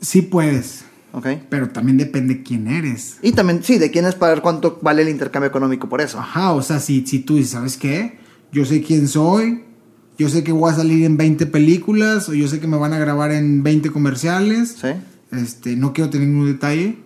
sí 0.00 0.22
puedes, 0.22 0.84
Ok. 1.12 1.26
pero 1.48 1.68
también 1.68 1.96
depende 1.98 2.42
quién 2.42 2.66
eres. 2.68 3.18
Y 3.22 3.32
también, 3.32 3.62
sí, 3.62 3.78
de 3.78 3.90
quién 3.90 4.04
es 4.06 4.14
pagar 4.14 4.42
cuánto 4.42 4.78
vale 4.82 5.02
el 5.02 5.08
intercambio 5.08 5.48
económico 5.48 5.88
por 5.88 6.00
eso. 6.00 6.18
Ajá, 6.18 6.52
o 6.52 6.62
sea, 6.62 6.80
si, 6.80 7.06
si 7.06 7.20
tú 7.20 7.36
dices, 7.36 7.52
¿sabes 7.52 7.76
qué? 7.76 8.18
Yo 8.52 8.64
sé 8.64 8.82
quién 8.82 9.06
soy, 9.08 9.62
yo 10.18 10.28
sé 10.28 10.42
que 10.44 10.52
voy 10.52 10.70
a 10.70 10.74
salir 10.74 11.04
en 11.04 11.16
20 11.16 11.46
películas, 11.46 12.28
o 12.28 12.34
yo 12.34 12.48
sé 12.48 12.60
que 12.60 12.66
me 12.66 12.76
van 12.76 12.92
a 12.92 12.98
grabar 12.98 13.32
en 13.32 13.62
20 13.62 13.90
comerciales, 13.90 14.76
Sí. 14.80 14.88
este, 15.36 15.76
no 15.76 15.92
quiero 15.92 16.10
tener 16.10 16.28
ningún 16.28 16.46
detalle, 16.46 16.98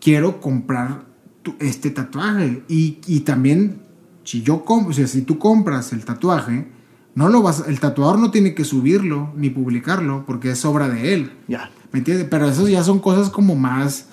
quiero 0.00 0.40
comprar 0.40 1.04
tu- 1.42 1.54
este 1.60 1.90
tatuaje. 1.90 2.62
Y, 2.68 2.98
y 3.06 3.20
también, 3.20 3.80
si 4.24 4.42
yo 4.42 4.64
com- 4.64 4.86
o 4.86 4.92
sea, 4.92 5.06
si 5.06 5.22
tú 5.22 5.38
compras 5.38 5.92
el 5.92 6.04
tatuaje, 6.04 6.66
no 7.14 7.28
lo 7.28 7.42
vas, 7.42 7.64
el 7.68 7.78
tatuador 7.80 8.18
no 8.18 8.30
tiene 8.30 8.54
que 8.54 8.64
subirlo 8.64 9.32
ni 9.36 9.50
publicarlo, 9.50 10.24
porque 10.26 10.50
es 10.50 10.64
obra 10.64 10.88
de 10.88 11.14
él. 11.14 11.32
Ya. 11.48 11.70
¿Me 11.92 11.98
entiendes? 12.00 12.26
Pero 12.30 12.48
eso 12.48 12.66
ya 12.66 12.82
son 12.82 12.98
cosas 12.98 13.30
como 13.30 13.54
más, 13.54 14.06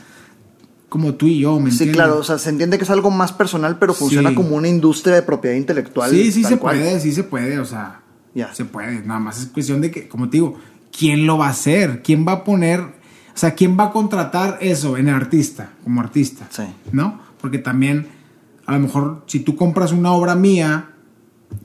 como 0.90 1.15
tú 1.15 1.26
y 1.26 1.40
yo, 1.40 1.57
¿me 1.60 1.72
Sí, 1.72 1.76
entiendes? 1.86 1.95
claro. 1.95 2.18
O 2.19 2.23
sea, 2.23 2.38
se 2.38 2.49
entiende 2.49 2.78
que 2.78 2.84
es 2.84 2.90
algo 2.90 3.10
más 3.10 3.32
personal, 3.32 3.80
pero 3.80 3.94
funciona 3.94 4.30
Sí. 4.30 4.36
como 4.36 4.56
una 4.57 4.68
industria 4.68 5.15
de 5.15 5.22
propiedad 5.22 5.56
intelectual. 5.56 6.11
Sí, 6.11 6.32
sí 6.32 6.44
se 6.44 6.57
cual. 6.57 6.78
puede, 6.78 6.99
sí 6.99 7.11
se 7.14 7.23
puede, 7.23 7.57
o 7.60 7.65
sea, 7.65 8.02
Ya. 8.34 8.53
se 8.53 8.66
puede. 8.66 9.02
Nada 9.06 9.20
más 9.20 9.40
es 9.40 9.48
cuestión 9.48 9.82
de 9.82 9.91
que, 9.91 10.08
como 10.08 10.30
te 10.30 10.38
digo, 10.38 10.58
¿quién 10.98 11.26
lo 11.26 11.38
va 11.38 11.48
a 11.48 11.52
hacer? 11.52 12.02
¿Quién 12.03 12.26
va 12.28 12.32
a 12.34 12.44
poner, 12.44 12.80
o 12.82 12.91
sea, 13.36 13.56
quién 13.56 13.78
va 13.78 13.86
a 13.86 13.91
contratar 13.91 14.58
eso 14.62 14.98
en 14.98 15.08
el 15.10 15.16
artista, 15.16 15.72
como 15.84 16.02
artista? 16.02 16.48
Sí. 16.49 16.64
¿No? 16.91 17.20
Porque 17.40 17.58
también, 17.58 18.08
a 18.66 18.74
lo 18.74 18.80
mejor, 18.80 19.24
si 19.28 19.40
tú 19.40 19.56
compras 19.56 19.91
una 19.91 20.12
obra 20.12 20.36
mía, 20.36 20.90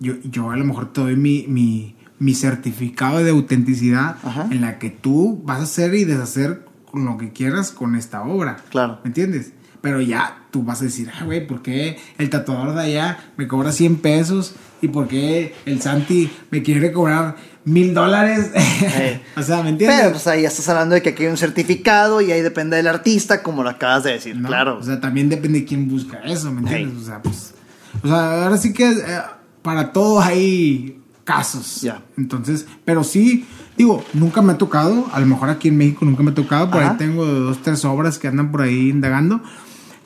yo, 0.00 0.14
yo 0.24 0.50
a 0.50 0.56
lo 0.56 0.64
mejor 0.64 0.92
te 0.92 1.00
doy 1.00 1.16
mi, 1.16 1.46
mi, 1.48 1.96
mi 2.18 2.34
certificado 2.34 3.22
de 3.22 3.30
autenticidad 3.30 4.16
Ajá. 4.24 4.48
en 4.50 4.60
la 4.62 4.78
que 4.78 4.90
tú 4.90 5.40
vas 5.44 5.60
a 5.60 5.62
hacer 5.64 5.94
y 5.94 6.04
deshacer 6.04 6.64
con 6.90 7.04
lo 7.04 7.18
que 7.18 7.32
quieras 7.32 7.70
con 7.70 7.94
esta 7.94 8.22
obra. 8.22 8.56
Claro. 8.70 8.98
¿Me 9.04 9.08
entiendes? 9.08 9.52
Pero 9.82 10.00
ya 10.00 10.46
tú 10.50 10.62
vas 10.64 10.80
a 10.80 10.84
decir, 10.84 11.10
ah, 11.14 11.24
güey, 11.24 11.46
¿por 11.46 11.62
qué 11.62 11.98
el 12.18 12.30
tatuador 12.30 12.74
de 12.74 12.80
allá 12.82 13.18
me 13.36 13.46
cobra 13.46 13.70
100 13.70 13.98
pesos? 13.98 14.54
¿Y 14.82 14.88
por 14.88 15.08
qué 15.08 15.54
el 15.64 15.80
Santi 15.80 16.30
me 16.50 16.62
quiere 16.62 16.92
cobrar 16.92 17.36
mil 17.64 17.94
dólares? 17.94 18.50
Eh. 18.98 19.20
o 19.36 19.42
sea, 19.42 19.62
¿me 19.62 19.70
entiendes? 19.70 19.98
Pero 19.98 20.10
pues 20.12 20.26
ahí 20.26 20.42
ya 20.42 20.48
estás 20.48 20.68
hablando 20.68 20.94
de 20.94 21.02
que 21.02 21.10
aquí 21.10 21.24
hay 21.24 21.30
un 21.30 21.36
certificado 21.36 22.20
y 22.20 22.30
ahí 22.30 22.42
depende 22.42 22.76
del 22.76 22.86
artista, 22.86 23.42
como 23.42 23.62
lo 23.62 23.70
acabas 23.70 24.04
de 24.04 24.12
decir, 24.12 24.36
¿no? 24.36 24.48
claro. 24.48 24.78
O 24.78 24.82
sea, 24.82 25.00
también 25.00 25.28
depende 25.28 25.60
de 25.60 25.64
quién 25.64 25.88
busca 25.88 26.18
eso, 26.24 26.52
¿me 26.52 26.60
entiendes? 26.60 27.02
O 27.02 27.06
sea, 27.06 27.22
pues. 27.22 27.54
O 28.02 28.08
sea, 28.08 28.44
ahora 28.44 28.58
sí 28.58 28.72
que 28.72 28.90
eh, 28.90 29.22
para 29.62 29.92
todo 29.92 30.20
hay 30.20 31.00
casos. 31.24 31.80
Ya. 31.82 32.02
Entonces, 32.16 32.66
pero 32.84 33.04
sí, 33.04 33.46
digo, 33.76 34.04
nunca 34.14 34.40
me 34.40 34.52
ha 34.52 34.58
tocado. 34.58 35.06
A 35.12 35.20
lo 35.20 35.26
mejor 35.26 35.50
aquí 35.50 35.68
en 35.68 35.76
México 35.76 36.04
nunca 36.04 36.22
me 36.22 36.30
ha 36.30 36.34
tocado. 36.34 36.70
Por 36.70 36.82
Ajá. 36.82 36.92
ahí 36.92 36.96
tengo 36.98 37.26
dos, 37.26 37.62
tres 37.62 37.84
obras 37.84 38.18
que 38.18 38.28
andan 38.28 38.50
por 38.52 38.62
ahí 38.62 38.90
indagando. 38.90 39.42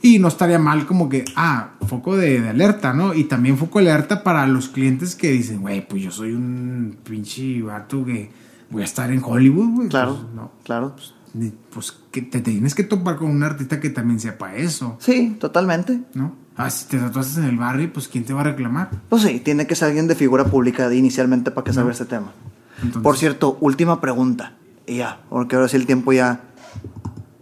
Y 0.03 0.19
no 0.19 0.29
estaría 0.29 0.59
mal 0.59 0.87
como 0.87 1.09
que, 1.09 1.25
ah, 1.37 1.73
foco 1.87 2.17
de, 2.17 2.41
de 2.41 2.49
alerta, 2.49 2.93
¿no? 2.95 3.13
Y 3.15 3.25
también 3.25 3.59
foco 3.59 3.81
de 3.81 3.91
alerta 3.91 4.23
para 4.23 4.47
los 4.47 4.69
clientes 4.69 5.15
que 5.15 5.31
dicen, 5.31 5.61
güey, 5.61 5.87
pues 5.87 6.03
yo 6.03 6.11
soy 6.11 6.33
un 6.33 6.97
pinche 7.05 7.61
vato 7.63 8.05
que 8.05 8.31
voy 8.71 8.83
a 8.83 8.85
estar 8.87 9.11
en 9.13 9.23
Hollywood, 9.23 9.69
güey. 9.75 9.89
Claro, 9.89 10.17
Pues, 10.17 10.35
no. 10.35 10.51
claro. 10.65 10.97
Ni- 11.35 11.53
Pues 11.73 11.95
que 12.11 12.23
te 12.23 12.41
tienes 12.41 12.75
que 12.75 12.83
topar 12.83 13.17
con 13.17 13.31
un 13.31 13.43
artista 13.43 13.79
que 13.79 13.91
también 13.91 14.19
sepa 14.21 14.55
eso, 14.57 14.97
Sí, 15.01 15.37
totalmente. 15.39 16.01
¿no? 16.15 16.35
Ah, 16.57 16.71
si 16.71 16.87
te 16.89 16.99
tatuaste 16.99 17.41
en 17.41 17.47
el 17.47 17.57
barrio, 17.57 17.93
pues 17.93 18.09
¿quién 18.09 18.25
te 18.25 18.33
va 18.33 18.41
a 18.41 18.45
reclamar? 18.45 18.91
Pues 19.09 19.23
sí, 19.23 19.39
tiene 19.41 19.67
que 19.67 19.75
ser 19.77 19.89
alguien 19.89 20.09
de 20.09 20.15
figura 20.15 20.45
pública 20.45 20.93
inicialmente 20.93 21.51
para 21.51 21.65
que 21.65 21.73
salga 21.73 21.93
este 21.93 22.07
tema. 22.07 22.33
Entonces- 22.79 23.03
Por 23.03 23.17
cierto, 23.17 23.59
última 23.61 24.01
pregunta. 24.01 24.55
Y 24.87 24.97
ya, 24.97 25.21
porque 25.29 25.57
ahora 25.57 25.69
sí 25.69 25.77
el 25.77 25.87
tiempo 25.87 26.13
ya. 26.13 26.41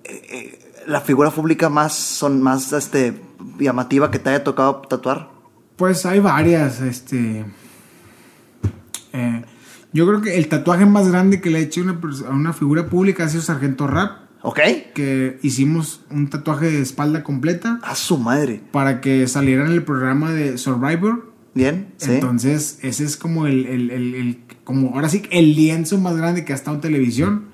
eh, 0.04 0.22
eh, 0.30 0.67
la 0.88 1.00
figura 1.00 1.30
pública 1.30 1.68
más, 1.68 1.94
son 1.94 2.42
más 2.42 2.72
este, 2.72 3.20
llamativa 3.58 4.10
que 4.10 4.18
te 4.18 4.30
haya 4.30 4.42
tocado 4.44 4.82
tatuar. 4.88 5.30
Pues 5.76 6.04
hay 6.06 6.18
varias, 6.18 6.80
este... 6.80 7.44
eh, 9.12 9.44
yo 9.92 10.06
creo 10.06 10.20
que 10.20 10.36
el 10.36 10.48
tatuaje 10.48 10.86
más 10.86 11.08
grande 11.08 11.40
que 11.40 11.50
le 11.50 11.60
he 11.60 11.62
hecho 11.62 11.80
a 11.80 11.84
una, 11.84 12.00
a 12.28 12.30
una 12.30 12.52
figura 12.52 12.86
pública 12.88 13.24
ha 13.24 13.28
sido 13.28 13.42
Sargento 13.42 13.86
Rap, 13.86 14.28
¿Ok? 14.42 14.58
que 14.94 15.38
hicimos 15.42 16.02
un 16.10 16.28
tatuaje 16.28 16.66
de 16.70 16.80
espalda 16.82 17.22
completa 17.22 17.80
A 17.82 17.94
su 17.94 18.18
madre. 18.18 18.60
para 18.72 19.00
que 19.00 19.26
saliera 19.28 19.64
en 19.66 19.72
el 19.72 19.82
programa 19.84 20.32
de 20.32 20.58
Survivor. 20.58 21.32
Bien, 21.54 21.92
sí. 21.96 22.12
Entonces, 22.12 22.78
ese 22.82 23.04
es 23.04 23.16
como 23.16 23.46
el, 23.46 23.66
el- 23.66 23.90
el- 23.90 24.14
el- 24.14 24.38
como 24.64 24.94
ahora 24.94 25.08
sí, 25.08 25.22
el 25.30 25.54
lienzo 25.56 25.98
más 25.98 26.16
grande 26.16 26.44
que 26.44 26.52
ha 26.52 26.56
estado 26.56 26.76
en 26.76 26.80
televisión, 26.82 27.44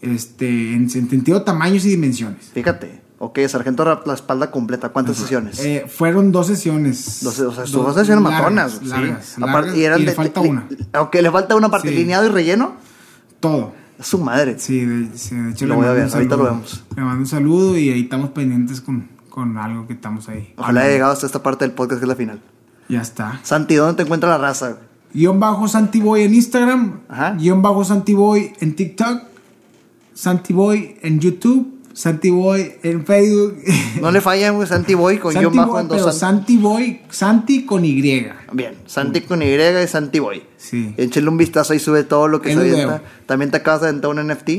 este, 0.00 0.74
en 0.74 0.88
sentido 0.90 1.42
tamaños 1.42 1.84
y 1.84 1.90
dimensiones. 1.90 2.50
Fíjate. 2.54 3.02
Ok, 3.18 3.38
Sargento 3.48 3.82
Rap, 3.82 4.06
la 4.06 4.12
espalda 4.12 4.50
completa. 4.50 4.90
¿Cuántas 4.90 5.16
sesiones? 5.16 5.58
Eh, 5.60 5.86
fueron 5.88 6.32
dos 6.32 6.48
sesiones. 6.48 7.20
Dos- 7.22 7.40
o 7.40 7.50
sea, 7.52 7.64
sus 7.64 7.72
dos 7.72 7.94
sesiones 7.94 8.22
largas, 8.22 8.40
matonas. 8.42 8.72
sí. 8.82 8.86
Largas, 8.88 9.36
Aparte- 9.38 9.52
largas, 9.52 9.76
y 9.76 9.84
eran 9.84 10.00
y 10.00 10.04
le 10.04 10.10
de- 10.10 10.16
falta 10.16 10.40
una. 10.42 10.68
Aunque 10.92 11.22
le 11.22 11.30
falta 11.30 11.56
una 11.56 11.70
parte, 11.70 11.88
Sí. 11.88 11.94
lineado 11.94 12.26
y 12.26 12.28
relleno. 12.28 12.74
Todo. 13.40 13.72
Su 13.98 14.18
madre. 14.18 14.58
Sí, 14.58 14.84
de, 14.84 15.16
sí, 15.16 15.34
de 15.34 15.50
hecho 15.52 15.64
Lo 15.66 15.76
voy 15.76 15.86
a 15.86 15.92
ver, 15.92 16.10
ahorita 16.12 16.36
lo 16.36 16.44
vemos. 16.44 16.84
Le 16.94 17.02
mando 17.02 17.20
un 17.20 17.26
saludo 17.26 17.78
y 17.78 17.88
ahí 17.88 18.02
estamos 18.02 18.28
pendientes 18.30 18.82
con, 18.82 19.08
con 19.30 19.56
algo 19.56 19.86
que 19.86 19.94
estamos 19.94 20.28
ahí. 20.28 20.52
Ojalá 20.58 20.82
haya 20.82 20.90
llegado 20.90 21.12
hasta 21.12 21.24
esta 21.24 21.42
parte 21.42 21.64
del 21.64 21.72
podcast 21.72 22.00
que 22.00 22.04
es 22.04 22.08
la 22.08 22.16
final. 22.16 22.42
Ya 22.90 23.00
está. 23.00 23.40
Santi, 23.42 23.76
¿dónde 23.76 23.94
te 23.94 24.02
encuentra 24.02 24.28
la 24.28 24.36
raza? 24.36 24.76
Guión 25.14 25.40
bajo 25.40 25.66
Santiboy 25.66 26.22
en 26.24 26.34
Instagram. 26.34 27.00
Ajá. 27.08 27.30
Guión 27.32 27.62
bajo 27.62 27.82
Santiboy 27.82 28.52
en 28.60 28.76
TikTok. 28.76 29.22
Santiboy 30.16 30.96
en 31.02 31.20
YouTube. 31.20 31.74
Santiboy 31.92 32.74
en 32.82 33.06
Facebook. 33.06 33.56
No 34.02 34.10
le 34.10 34.20
fallan, 34.20 34.54
güey, 34.56 34.68
Santi 34.68 34.92
Boy 34.94 35.16
con 35.18 35.32
Santi 35.32 35.56
bajo 35.56 35.72
Boy, 35.72 35.80
en 35.80 35.88
dos 35.88 35.98
pero 35.98 36.12
Santi. 36.12 36.18
Santi 36.20 36.56
Boy, 36.58 37.00
Santi 37.08 37.64
con 37.64 37.84
Y. 37.84 38.02
Bien, 38.52 38.74
Santi 38.84 39.22
con 39.22 39.40
Y 39.40 39.46
y 39.54 39.86
Santi 39.86 40.18
Boy. 40.18 40.42
Sí. 40.58 40.92
Échale 40.98 41.28
un 41.28 41.38
vistazo 41.38 41.72
y 41.72 41.78
sube 41.78 42.04
todo 42.04 42.28
lo 42.28 42.42
que 42.42 42.52
se 42.52 42.60
avienta. 42.60 43.02
También 43.24 43.50
te 43.50 43.56
acabas 43.56 43.80
de 43.80 43.88
aventar 43.88 44.10
un 44.10 44.26
NFT. 44.26 44.50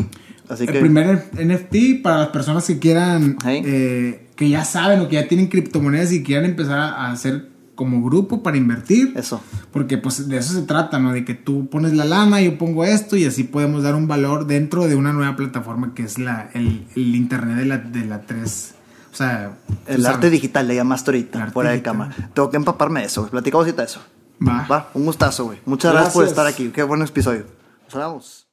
Así 0.49 0.63
El 0.63 0.71
que. 0.71 0.79
primer 0.79 1.25
NFT 1.33 2.01
para 2.01 2.17
las 2.19 2.27
personas 2.29 2.65
que 2.65 2.79
quieran, 2.79 3.37
Ahí. 3.43 3.61
eh, 3.65 4.27
que 4.35 4.49
ya 4.49 4.63
saben 4.65 5.01
o 5.01 5.07
que 5.07 5.15
ya 5.15 5.27
tienen 5.27 5.47
criptomonedas 5.47 6.11
y 6.13 6.23
quieran 6.23 6.45
empezar 6.45 6.79
a 6.79 7.11
hacer 7.11 7.49
como 7.77 8.03
grupo 8.03 8.43
para 8.43 8.57
invertir. 8.57 9.13
Eso. 9.15 9.39
Porque 9.71 9.97
pues 9.97 10.27
de 10.27 10.35
eso 10.37 10.51
se 10.53 10.63
trata, 10.63 10.99
¿no? 10.99 11.13
De 11.13 11.23
que 11.23 11.33
tú 11.33 11.69
pones 11.69 11.93
la 11.93 12.03
lana, 12.03 12.41
yo 12.41 12.57
pongo 12.57 12.83
esto 12.83 13.15
y 13.15 13.23
así 13.23 13.45
podemos 13.45 13.83
dar 13.83 13.95
un 13.95 14.09
valor 14.09 14.45
dentro 14.47 14.85
de 14.89 14.95
una 14.95 15.13
nueva 15.13 15.37
plataforma 15.37 15.93
que 15.93 16.03
es 16.03 16.19
la, 16.19 16.49
el, 16.53 16.85
el 16.97 17.15
internet 17.15 17.55
de 17.55 17.65
la, 17.65 17.77
de 17.77 18.05
la 18.05 18.23
3. 18.23 18.73
O 19.13 19.15
sea, 19.15 19.53
El 19.87 20.01
sabes. 20.01 20.15
arte 20.17 20.29
digital 20.29 20.67
le 20.67 20.75
llamaste 20.75 21.11
ahorita, 21.11 21.47
fuera 21.51 21.69
de 21.71 21.81
cama. 21.81 22.13
Tengo 22.33 22.49
que 22.49 22.57
empaparme 22.57 22.99
de 22.99 23.05
eso, 23.05 23.21
güey. 23.21 23.31
Platicamos 23.31 23.65
ahorita 23.65 23.83
de 23.83 23.87
eso. 23.87 24.01
Va. 24.45 24.67
Va, 24.69 24.89
un 24.93 25.05
gustazo, 25.05 25.45
güey. 25.45 25.59
Muchas 25.65 25.93
gracias 25.93 26.13
por 26.13 26.23
Gracias. 26.23 26.37
estar 26.37 26.45
aquí. 26.53 26.69
Qué 26.73 26.83
buen 26.83 27.01
episodio. 27.01 27.45
Nos 27.85 27.95
vemos. 27.95 28.46